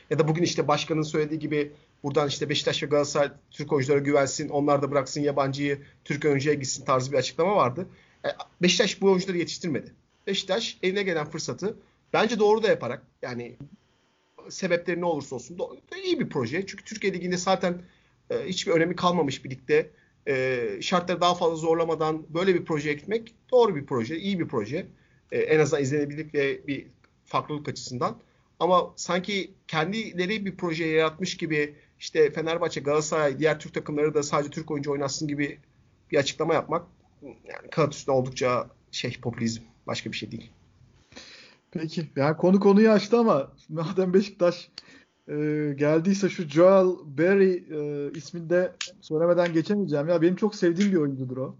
Ya 0.09 0.19
da 0.19 0.27
bugün 0.27 0.43
işte 0.43 0.67
başkanın 0.67 1.01
söylediği 1.01 1.39
gibi 1.39 1.71
buradan 2.03 2.27
işte 2.27 2.49
Beşiktaş 2.49 2.83
ve 2.83 2.87
Galatasaray 2.87 3.31
Türk 3.51 3.73
oyunculara 3.73 3.99
güvensin, 3.99 4.49
onlar 4.49 4.81
da 4.81 4.91
bıraksın 4.91 5.21
yabancıyı 5.21 5.81
Türk 6.05 6.25
oyuncuya 6.25 6.55
gitsin 6.55 6.85
tarzı 6.85 7.11
bir 7.11 7.17
açıklama 7.17 7.55
vardı. 7.55 7.87
E, 8.25 8.29
Beşiktaş 8.61 9.01
bu 9.01 9.11
oyuncuları 9.11 9.37
yetiştirmedi. 9.37 9.93
Beşiktaş 10.27 10.77
eline 10.83 11.03
gelen 11.03 11.25
fırsatı 11.25 11.77
bence 12.13 12.39
doğru 12.39 12.63
da 12.63 12.67
yaparak 12.67 13.03
yani 13.21 13.55
sebepleri 14.49 15.01
ne 15.01 15.05
olursa 15.05 15.35
olsun 15.35 15.57
iyi 16.03 16.19
bir 16.19 16.29
proje. 16.29 16.65
Çünkü 16.65 16.83
Türkiye 16.83 17.13
Ligi'nde 17.13 17.37
zaten 17.37 17.81
e, 18.29 18.45
hiçbir 18.45 18.71
önemi 18.71 18.95
kalmamış 18.95 19.45
bir 19.45 19.49
ligde 19.49 19.89
e, 20.27 20.77
şartları 20.81 21.21
daha 21.21 21.35
fazla 21.35 21.55
zorlamadan 21.55 22.25
böyle 22.33 22.55
bir 22.55 22.65
proje 22.65 22.93
gitmek 22.93 23.35
doğru 23.51 23.75
bir 23.75 23.85
proje, 23.85 24.17
iyi 24.17 24.39
bir 24.39 24.47
proje. 24.47 24.87
E, 25.31 25.39
en 25.39 25.59
azından 25.59 25.83
izlenebilirlik 25.83 26.33
ve 26.33 26.67
bir 26.67 26.87
farklılık 27.25 27.69
açısından. 27.69 28.17
Ama 28.59 28.93
sanki 28.95 29.51
kendileri 29.67 30.45
bir 30.45 30.57
proje 30.57 30.85
yaratmış 30.85 31.37
gibi 31.37 31.75
işte 31.99 32.31
Fenerbahçe, 32.31 32.81
Galatasaray, 32.81 33.39
diğer 33.39 33.59
Türk 33.59 33.73
takımları 33.73 34.13
da 34.13 34.23
sadece 34.23 34.49
Türk 34.49 34.71
oyuncu 34.71 34.91
oynatsın 34.91 35.27
gibi 35.27 35.59
bir 36.11 36.17
açıklama 36.17 36.53
yapmak 36.53 36.87
yani 37.23 37.69
kağıt 37.71 37.93
üstünde 37.93 38.15
oldukça 38.15 38.67
şey 38.91 39.19
popülizm. 39.21 39.61
Başka 39.87 40.11
bir 40.11 40.17
şey 40.17 40.31
değil. 40.31 40.51
Peki. 41.71 42.09
Yani 42.15 42.37
konu 42.37 42.59
konuyu 42.59 42.89
açtı 42.89 43.17
ama 43.17 43.51
madem 43.69 44.13
Beşiktaş 44.13 44.69
e, 45.27 45.33
geldiyse 45.77 46.29
şu 46.29 46.47
Joel 46.47 47.17
Berry 47.17 47.53
e, 47.53 48.11
isminde 48.11 48.75
söylemeden 49.01 49.53
geçemeyeceğim. 49.53 50.09
Ya 50.09 50.21
benim 50.21 50.35
çok 50.35 50.55
sevdiğim 50.55 50.91
bir 50.91 50.97
oyuncudur 50.97 51.37
o. 51.37 51.55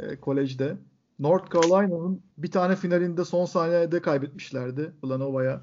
E, 0.00 0.16
kolejde. 0.16 0.76
North 1.18 1.54
Carolina'nın 1.54 2.22
bir 2.38 2.50
tane 2.50 2.76
finalinde 2.76 3.24
son 3.24 3.44
saniyede 3.44 4.02
kaybetmişlerdi 4.02 4.92
Villanova'ya. 5.04 5.62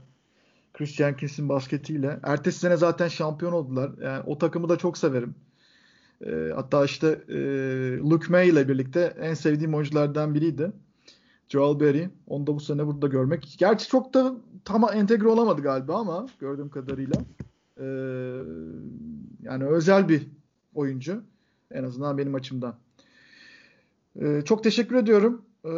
Chris 0.74 0.96
Jenkins'in 0.96 1.50
basketiyle. 1.50 2.20
Ertesi 2.24 2.60
sene 2.60 2.78
zaten 2.78 3.08
şampiyon 3.08 3.52
oldular. 3.52 3.92
Yani 4.04 4.24
o 4.26 4.38
takımı 4.38 4.70
da 4.70 4.78
çok 4.78 4.98
severim. 4.98 5.36
E, 6.26 6.52
hatta 6.56 6.86
işte 6.86 7.08
e, 7.30 7.38
Luke 7.98 8.28
May 8.30 8.50
ile 8.50 8.70
birlikte 8.70 9.14
en 9.20 9.34
sevdiğim 9.34 9.74
oyunculardan 9.74 10.34
biriydi. 10.34 10.72
Joel 11.50 11.80
Berry. 11.80 12.10
Onu 12.28 12.48
da 12.48 12.56
bu 12.56 12.60
sene 12.60 12.88
burada 12.88 13.08
görmek. 13.08 13.56
Gerçi 13.60 13.88
çok 13.88 14.14
da 14.14 14.36
tam 14.66 14.86
entegre 14.94 15.28
olamadı 15.28 15.62
galiba 15.62 15.96
ama 15.96 16.28
gördüğüm 16.40 16.70
kadarıyla. 16.70 17.16
Ee, 17.78 17.86
yani 19.42 19.66
özel 19.66 20.10
bir 20.10 20.28
oyuncu. 20.76 21.24
En 21.72 21.84
azından 21.84 22.18
benim 22.18 22.36
açımdan. 22.36 22.76
Ee, 24.22 24.42
çok 24.46 24.64
teşekkür 24.64 24.96
ediyorum. 24.96 25.42
Ee, 25.66 25.70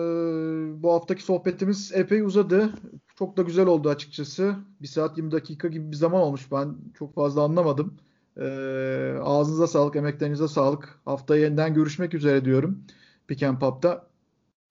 bu 0.83 0.93
haftaki 0.93 1.23
sohbetimiz 1.23 1.91
epey 1.93 2.21
uzadı. 2.21 2.69
Çok 3.15 3.37
da 3.37 3.41
güzel 3.41 3.65
oldu 3.65 3.89
açıkçası. 3.89 4.55
Bir 4.81 4.87
saat 4.87 5.17
20 5.17 5.31
dakika 5.31 5.67
gibi 5.67 5.91
bir 5.91 5.95
zaman 5.95 6.21
olmuş. 6.21 6.51
Ben 6.51 6.75
çok 6.93 7.13
fazla 7.15 7.41
anlamadım. 7.41 7.93
Ee, 8.37 9.17
ağzınıza 9.21 9.67
sağlık, 9.67 9.95
emeklerinize 9.95 10.47
sağlık. 10.47 10.99
Haftaya 11.05 11.41
yeniden 11.41 11.73
görüşmek 11.73 12.13
üzere 12.13 12.45
diyorum. 12.45 12.83
Pick 13.27 13.43
and 13.43 13.59
Pop'ta. 13.59 14.07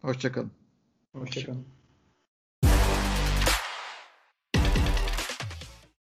Hoşçakalın. 0.00 0.50
Hoşçakalın. 1.12 1.64